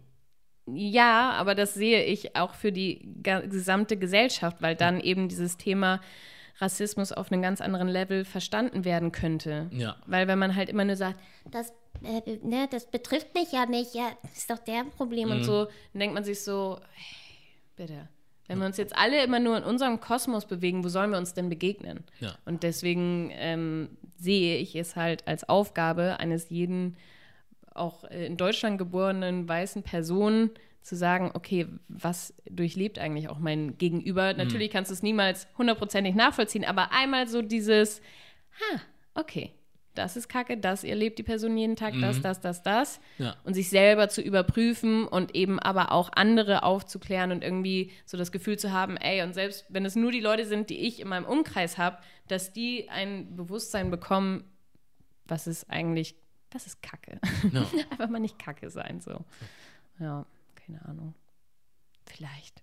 Ja, 0.67 1.33
aber 1.33 1.55
das 1.55 1.75
sehe 1.75 2.05
ich 2.05 2.37
auch 2.37 2.55
für 2.55 2.71
die 2.71 3.01
gesamte 3.23 3.97
Gesellschaft, 3.97 4.59
weil 4.61 4.77
dann 4.77 5.01
eben 5.01 5.29
dieses 5.29 5.57
Thema 5.57 6.01
Rassismus 6.59 7.11
auf 7.11 7.33
einem 7.33 7.43
ganz 7.43 7.61
anderen 7.61 7.89
Level 7.89 8.25
verstanden 8.25 8.85
werden 8.85 9.13
könnte. 9.13 9.69
Ja. 9.73 9.97
Weil 10.07 10.29
wenn 10.29 10.39
man 10.39 10.55
halt 10.55 10.69
immer 10.69 10.85
nur 10.85 10.97
sagt, 10.97 11.19
Das, 11.51 11.73
äh, 12.03 12.37
ne, 12.43 12.69
das 12.71 12.91
betrifft 12.91 13.35
mich 13.35 13.53
ja 13.53 13.67
nicht. 13.67 13.95
Ja, 13.95 14.11
ist 14.35 14.51
doch 14.51 14.59
der 14.59 14.85
Problem. 14.97 15.29
Mhm. 15.29 15.37
und 15.37 15.45
so, 15.45 15.65
dann 15.93 16.01
denkt 16.01 16.15
man 16.15 16.25
sich 16.25 16.43
so, 16.43 16.79
hey, 16.93 17.17
bitte. 17.77 18.09
Wenn 18.51 18.59
wir 18.59 18.67
uns 18.67 18.79
jetzt 18.79 18.97
alle 18.97 19.23
immer 19.23 19.39
nur 19.39 19.57
in 19.59 19.63
unserem 19.63 20.01
Kosmos 20.01 20.45
bewegen, 20.45 20.83
wo 20.83 20.89
sollen 20.89 21.13
wir 21.13 21.19
uns 21.19 21.35
denn 21.35 21.49
begegnen? 21.49 22.03
Ja. 22.19 22.35
Und 22.47 22.65
deswegen 22.65 23.31
ähm, 23.35 23.91
sehe 24.19 24.57
ich 24.57 24.75
es 24.75 24.97
halt 24.97 25.29
als 25.29 25.49
Aufgabe 25.49 26.19
eines 26.19 26.51
jeden 26.51 26.97
auch 27.73 28.03
äh, 28.03 28.27
in 28.27 28.37
Deutschland 28.37 28.77
geborenen 28.77 29.49
weißen 29.49 29.85
Person 29.85 30.51
zu 30.83 30.97
sagen, 30.97 31.31
okay, 31.35 31.69
was 31.87 32.35
durchlebt 32.51 32.99
eigentlich 32.99 33.29
auch 33.29 33.39
mein 33.39 33.79
Gegenüber? 33.79 34.35
Natürlich 34.35 34.73
kannst 34.73 34.91
du 34.91 34.95
es 34.95 35.05
niemals 35.05 35.47
hundertprozentig 35.57 36.17
nachvollziehen, 36.17 36.65
aber 36.65 36.91
einmal 36.91 37.29
so 37.29 37.43
dieses, 37.43 38.01
ha, 38.59 38.81
okay, 39.15 39.53
das 39.95 40.17
ist 40.17 40.29
Kacke, 40.29 40.57
das 40.57 40.85
erlebt 40.85 41.19
die 41.19 41.23
Person 41.23 41.57
jeden 41.57 41.77
Tag, 41.77 41.95
das, 42.01 42.21
das, 42.21 42.41
das, 42.41 42.63
das. 42.63 43.01
Ja. 43.19 43.37
Und 43.45 43.55
sich 43.55 43.71
selber 43.71 44.09
zu 44.09 44.23
überprüfen 44.23 45.07
und 45.07 45.35
eben 45.35 45.59
aber 45.59 45.93
auch 45.93 46.11
andere 46.13 46.63
aufzuklären 46.63 47.33
und 47.33 47.43
irgendwie 47.43 47.91
so 48.07 48.17
das 48.17 48.31
Gefühl 48.31 48.59
zu 48.59 48.73
haben, 48.73 48.97
ey, 48.97 49.23
und 49.23 49.35
selbst 49.35 49.67
wenn 49.69 49.85
es 49.85 49.97
nur 49.97 50.13
die 50.13 50.21
Leute 50.21 50.47
sind, 50.47 50.71
die 50.71 50.79
ich 50.79 51.01
in 51.01 51.09
meinem 51.09 51.27
Umkreis 51.27 51.77
habe, 51.77 51.99
dass 52.29 52.53
die 52.53 52.89
ein 52.89 53.37
Bewusstsein 53.37 53.91
bekommen, 53.91 54.45
was 55.25 55.47
ist 55.47 55.69
eigentlich, 55.69 56.15
das 56.51 56.67
ist 56.67 56.83
Kacke. 56.83 57.21
Ja. 57.53 57.67
Einfach 57.91 58.09
mal 58.09 58.21
nicht 58.21 58.39
Kacke 58.39 58.71
sein, 58.71 59.01
so. 59.01 59.25
Ja, 59.99 60.25
keine 60.55 60.85
Ahnung. 60.85 61.15
Vielleicht. 62.07 62.63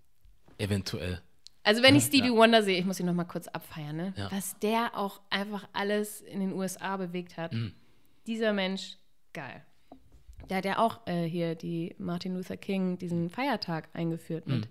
Eventuell. 0.58 1.22
Also 1.68 1.84
wenn 1.84 1.98
ich 1.98 2.06
Stevie 2.06 2.30
Ja. 2.30 2.34
Wonder 2.34 2.64
sehe, 2.64 2.80
ich 2.80 2.86
muss 2.86 2.98
ihn 3.00 3.06
noch 3.06 3.14
mal 3.14 3.26
kurz 3.26 3.48
abfeiern, 3.50 3.96
ne? 3.98 4.14
Ja. 4.16 4.32
Was 4.32 4.58
der 4.60 4.98
auch 4.98 5.20
einfach 5.30 5.68
alles 5.74 6.22
in 6.22 6.40
den 6.40 6.54
USA 6.54 6.96
bewegt 6.96 7.36
hat. 7.36 7.52
Mhm. 7.52 7.74
Dieser 8.26 8.54
Mensch, 8.54 8.98
geil. 9.34 9.64
Der 10.50 10.58
hat 10.58 10.66
ja 10.66 10.80
auch 10.80 11.06
äh, 11.08 11.26
hier 11.26 11.56
die 11.56 11.94
Martin 11.98 12.36
Luther 12.36 12.56
King, 12.56 12.98
diesen 12.98 13.30
Feiertag 13.30 13.90
eingeführt 13.92 14.48
mit. 14.48 14.70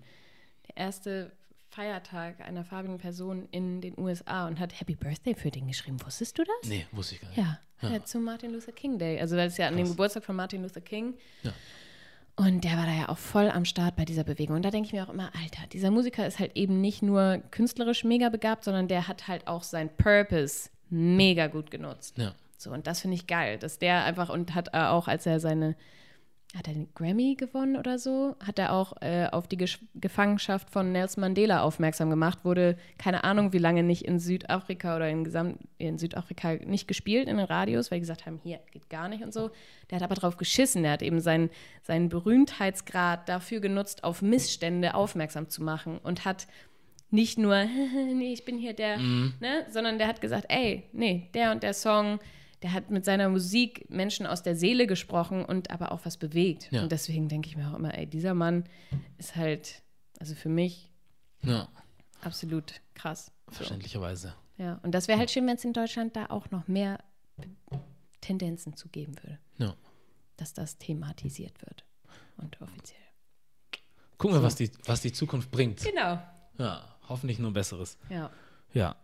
Der 0.69 0.77
erste 0.77 1.31
Feiertag 1.69 2.41
einer 2.41 2.63
farbigen 2.63 2.97
Person 2.97 3.47
in 3.51 3.79
den 3.81 3.97
USA 3.99 4.47
und 4.47 4.59
hat 4.59 4.79
Happy 4.79 4.95
Birthday 4.95 5.35
für 5.35 5.51
den 5.51 5.67
geschrieben. 5.67 6.03
Wusstest 6.03 6.39
du 6.39 6.43
das? 6.43 6.69
Nee, 6.69 6.87
wusste 6.91 7.13
ich 7.15 7.21
gar 7.21 7.27
nicht. 7.29 7.37
Ja, 7.37 7.59
ja. 7.81 8.03
zum 8.05 8.23
Martin 8.23 8.53
Luther 8.53 8.71
King 8.71 8.97
Day. 8.97 9.19
Also 9.19 9.35
das 9.35 9.53
ist 9.53 9.57
ja 9.59 9.67
an 9.67 9.75
dem 9.75 9.81
Krass. 9.85 9.91
Geburtstag 9.91 10.23
von 10.23 10.35
Martin 10.35 10.63
Luther 10.63 10.81
King. 10.81 11.13
Ja. 11.43 11.53
Und 12.39 12.63
der 12.63 12.77
war 12.77 12.85
da 12.85 12.93
ja 12.93 13.09
auch 13.09 13.17
voll 13.17 13.49
am 13.49 13.65
Start 13.65 13.95
bei 13.95 14.05
dieser 14.05 14.23
Bewegung. 14.23 14.57
Und 14.57 14.63
da 14.63 14.69
denke 14.69 14.85
ich 14.85 14.93
mir 14.93 15.03
auch 15.03 15.11
immer, 15.11 15.31
Alter, 15.41 15.67
dieser 15.73 15.89
Musiker 15.89 16.25
ist 16.27 16.37
halt 16.37 16.55
eben 16.55 16.81
nicht 16.81 17.01
nur 17.01 17.41
künstlerisch 17.49 18.03
mega 18.03 18.29
begabt, 18.29 18.63
sondern 18.63 18.87
der 18.87 19.07
hat 19.07 19.27
halt 19.27 19.47
auch 19.47 19.63
sein 19.63 19.89
Purpose 19.97 20.69
mega 20.91 21.47
gut 21.47 21.71
genutzt. 21.71 22.15
Ja. 22.19 22.35
So, 22.55 22.71
und 22.71 22.85
das 22.85 23.01
finde 23.01 23.15
ich 23.15 23.25
geil, 23.25 23.57
dass 23.57 23.79
der 23.79 24.03
einfach 24.03 24.29
und 24.29 24.53
hat 24.53 24.69
äh, 24.73 24.81
auch, 24.81 25.07
als 25.07 25.25
er 25.25 25.39
seine, 25.39 25.75
hat 26.55 26.67
er 26.67 26.73
den 26.73 26.87
Grammy 26.95 27.35
gewonnen 27.35 27.75
oder 27.75 27.99
so, 27.99 28.35
hat 28.45 28.57
er 28.57 28.71
auch 28.71 28.93
äh, 29.01 29.27
auf 29.31 29.47
die 29.47 29.57
Gesch 29.57 29.79
Gefangenschaft 29.95 30.69
von 30.69 30.91
Nelson 30.91 31.21
Mandela 31.21 31.61
aufmerksam 31.61 32.09
gemacht, 32.09 32.45
wurde 32.45 32.77
keine 32.97 33.25
Ahnung, 33.25 33.51
wie 33.51 33.57
lange 33.57 33.83
nicht 33.83 34.05
in 34.05 34.19
Südafrika 34.19 34.95
oder 34.95 35.09
in 35.09 35.25
Gesamt 35.25 35.59
in 35.77 35.97
Südafrika 35.97 36.53
nicht 36.53 36.87
gespielt 36.87 37.27
in 37.27 37.37
den 37.37 37.45
Radios, 37.45 37.91
weil 37.91 37.97
die 37.97 38.01
gesagt 38.01 38.25
haben, 38.25 38.39
hier 38.43 38.59
geht 38.71 38.89
gar 38.89 39.09
nicht 39.09 39.23
und 39.23 39.33
so. 39.33 39.51
Der 39.89 39.97
hat 39.97 40.03
aber 40.03 40.15
drauf 40.15 40.37
geschissen, 40.37 40.83
der 40.83 40.93
hat 40.93 41.01
eben 41.01 41.19
seinen, 41.19 41.49
seinen 41.83 42.07
Berühmtheitsgrad 42.07 43.27
dafür 43.27 43.59
genutzt, 43.59 44.03
auf 44.03 44.21
Missstände 44.21 44.95
aufmerksam 44.95 45.49
zu 45.49 45.63
machen 45.63 45.97
und 45.97 46.23
hat 46.23 46.47
nicht 47.11 47.37
nur, 47.37 47.65
nee, 48.13 48.33
ich 48.33 48.45
bin 48.45 48.57
hier 48.57 48.73
der, 48.73 48.97
ne, 48.97 49.65
sondern 49.69 49.97
der 49.97 50.07
hat 50.07 50.21
gesagt, 50.21 50.45
ey, 50.49 50.83
nee, 50.93 51.29
der 51.33 51.51
und 51.51 51.63
der 51.63 51.73
Song, 51.73 52.19
der 52.63 52.73
hat 52.73 52.89
mit 52.89 53.05
seiner 53.05 53.29
Musik 53.29 53.85
Menschen 53.89 54.25
aus 54.25 54.41
der 54.43 54.55
Seele 54.55 54.87
gesprochen 54.87 55.45
und 55.45 55.69
aber 55.69 55.91
auch 55.91 56.05
was 56.05 56.17
bewegt. 56.17 56.69
Ja. 56.71 56.81
Und 56.83 56.91
deswegen 56.91 57.27
denke 57.29 57.49
ich 57.49 57.55
mir 57.57 57.69
auch 57.69 57.75
immer, 57.75 57.95
ey, 57.97 58.07
dieser 58.07 58.33
Mann 58.33 58.63
ist 59.17 59.35
halt, 59.35 59.83
also 60.19 60.33
für 60.35 60.49
mich 60.49 60.91
Ja. 61.43 61.67
absolut 62.21 62.81
krass. 62.95 63.31
So. 63.49 63.57
Verständlicherweise. 63.57 64.33
Ja, 64.57 64.79
und 64.81 64.91
das 64.93 65.07
wäre 65.07 65.19
halt 65.19 65.29
schön, 65.29 65.45
wenn 65.45 65.55
es 65.57 65.63
in 65.65 65.73
Deutschland 65.73 66.15
da 66.15 66.25
auch 66.27 66.49
noch 66.49 66.67
mehr 66.67 66.97
Tendenzen 68.21 68.75
zu 68.75 68.89
geben 68.89 69.15
würde, 69.21 69.37
Ja. 69.57 69.75
dass 70.37 70.53
das 70.53 70.77
thematisiert 70.79 71.61
wird 71.61 71.85
und 72.37 72.59
offiziell. 72.61 72.97
Gucken 74.17 74.35
wir, 74.37 74.43
was 74.43 74.55
die, 74.55 74.71
was 74.85 75.01
die 75.01 75.13
Zukunft 75.13 75.51
bringt. 75.51 75.83
Genau. 75.83 76.19
Ja, 76.57 76.95
hoffentlich 77.07 77.37
nur 77.37 77.53
Besseres. 77.53 77.97
Ja. 78.09 78.31
Ja. 78.73 78.95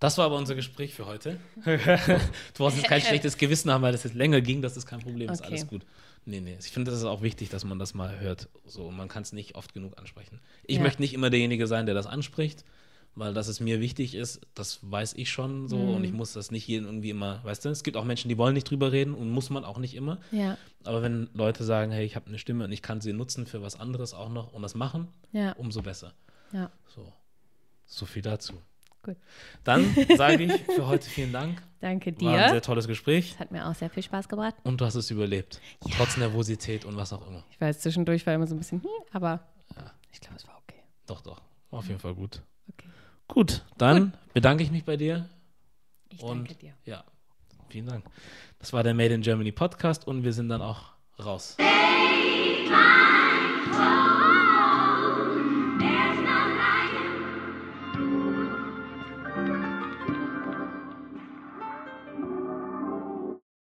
Das 0.00 0.16
war 0.16 0.26
aber 0.26 0.36
unser 0.36 0.54
Gespräch 0.54 0.94
für 0.94 1.06
heute. 1.06 1.40
du 1.64 1.78
brauchst 2.56 2.76
jetzt 2.76 2.88
kein 2.88 3.00
schlechtes 3.00 3.36
Gewissen 3.36 3.70
haben, 3.70 3.82
weil 3.82 3.92
das 3.92 4.04
jetzt 4.04 4.14
länger 4.14 4.40
ging. 4.40 4.62
Das 4.62 4.76
ist 4.76 4.86
kein 4.86 5.00
Problem, 5.00 5.28
ist 5.30 5.40
Okay. 5.40 5.48
alles 5.50 5.66
gut. 5.66 5.84
Nee, 6.24 6.40
nee. 6.40 6.56
Ich 6.60 6.70
finde, 6.70 6.90
das 6.90 7.00
ist 7.00 7.06
auch 7.06 7.22
wichtig, 7.22 7.48
dass 7.48 7.64
man 7.64 7.78
das 7.78 7.94
mal 7.94 8.20
hört. 8.20 8.48
So, 8.66 8.90
man 8.90 9.08
kann 9.08 9.22
es 9.22 9.32
nicht 9.32 9.54
oft 9.56 9.72
genug 9.74 9.98
ansprechen. 9.98 10.40
Ich 10.64 10.76
Ja. 10.76 10.82
möchte 10.82 11.02
nicht 11.02 11.14
immer 11.14 11.30
derjenige 11.30 11.66
sein, 11.66 11.86
der 11.86 11.94
das 11.94 12.06
anspricht, 12.06 12.64
weil 13.14 13.34
das 13.34 13.48
es 13.48 13.58
mir 13.60 13.80
wichtig 13.80 14.14
ist. 14.14 14.40
Das 14.54 14.78
weiß 14.82 15.14
ich 15.14 15.30
schon 15.30 15.68
so 15.68 15.76
Mhm. 15.78 15.94
und 15.96 16.04
ich 16.04 16.12
muss 16.12 16.32
das 16.32 16.50
nicht 16.52 16.68
jedem 16.68 16.86
irgendwie 16.86 17.10
immer, 17.10 17.42
weißt 17.44 17.64
du, 17.64 17.68
es 17.70 17.82
gibt 17.82 17.96
auch 17.96 18.04
Menschen, 18.04 18.28
die 18.28 18.38
wollen 18.38 18.54
nicht 18.54 18.70
drüber 18.70 18.92
reden 18.92 19.14
und 19.14 19.30
muss 19.30 19.50
man 19.50 19.64
auch 19.64 19.78
nicht 19.78 19.94
immer. 19.94 20.20
Ja. 20.30 20.56
Aber 20.84 21.02
wenn 21.02 21.28
Leute 21.34 21.64
sagen, 21.64 21.90
hey, 21.90 22.04
ich 22.04 22.14
habe 22.14 22.26
eine 22.28 22.38
Stimme 22.38 22.64
und 22.64 22.72
ich 22.72 22.82
kann 22.82 23.00
sie 23.00 23.12
nutzen 23.12 23.46
für 23.46 23.62
was 23.62 23.80
anderes 23.80 24.14
auch 24.14 24.28
noch 24.28 24.52
und 24.52 24.62
das 24.62 24.74
machen, 24.76 25.08
Ja. 25.32 25.52
umso 25.52 25.82
besser. 25.82 26.12
Ja. 26.52 26.70
So, 26.94 27.12
so 27.86 28.06
viel 28.06 28.22
dazu. 28.22 28.52
Gut. 29.02 29.16
Dann 29.64 29.94
sage 30.16 30.42
ich 30.44 30.52
für 30.74 30.86
heute 30.86 31.08
vielen 31.08 31.32
Dank. 31.32 31.62
Danke 31.80 32.12
War 32.20 32.32
ein 32.32 32.38
sehr 32.50 32.52
dir. 32.54 32.62
tolles 32.62 32.86
Gespräch 32.88 33.30
Das 33.32 33.40
hat 33.40 33.52
mir 33.52 33.66
auch 33.68 33.74
sehr 33.74 33.88
viel 33.90 34.02
Spaß 34.02 34.28
gebracht. 34.28 34.54
und 34.64 34.80
du 34.80 34.84
hast 34.84 34.96
es 34.96 35.10
überlebt. 35.10 35.60
Trotz 35.96 36.16
Nervosität 36.16 36.84
und 36.84 36.96
was 36.96 37.12
auch 37.12 37.26
immer. 37.26 37.44
Ich 37.50 37.60
weiß, 37.60 37.78
zwischendurch 37.80 38.26
war 38.26 38.34
immer 38.34 38.46
so 38.48 38.54
ein 38.54 38.58
bisschen, 38.58 38.82
hm, 38.82 38.88
aber 39.12 39.40
ich 40.12 40.20
glaube, 40.20 40.36
es 40.36 40.46
war 40.48 40.56
okay. 40.66 40.82
Doch, 41.06 41.20
doch. 41.20 41.40
War 41.70 41.78
auf 41.80 41.86
jeden 41.86 42.00
Fall 42.00 42.14
gut. 42.14 42.42
Okay. 42.72 42.88
Gut, 43.28 43.64
dann 43.76 44.14
bedanke 44.34 44.64
ich 44.64 44.70
mich 44.72 44.84
bei 44.84 44.96
dir. 44.96 45.28
Ich 46.10 46.22
und 46.22 46.38
danke 46.38 46.54
dir. 46.54 46.72
ja, 46.84 47.04
vielen 47.68 47.86
Dank. 47.86 48.04
Das 48.58 48.72
war 48.72 48.82
der 48.82 48.94
Made 48.94 49.14
in 49.14 49.20
Germany 49.22 49.52
Podcast 49.52 50.06
und 50.08 50.24
wir 50.24 50.32
sind 50.32 50.48
dann 50.48 50.62
auch 50.62 50.92
raus. 51.22 51.56
Home. 53.70 54.17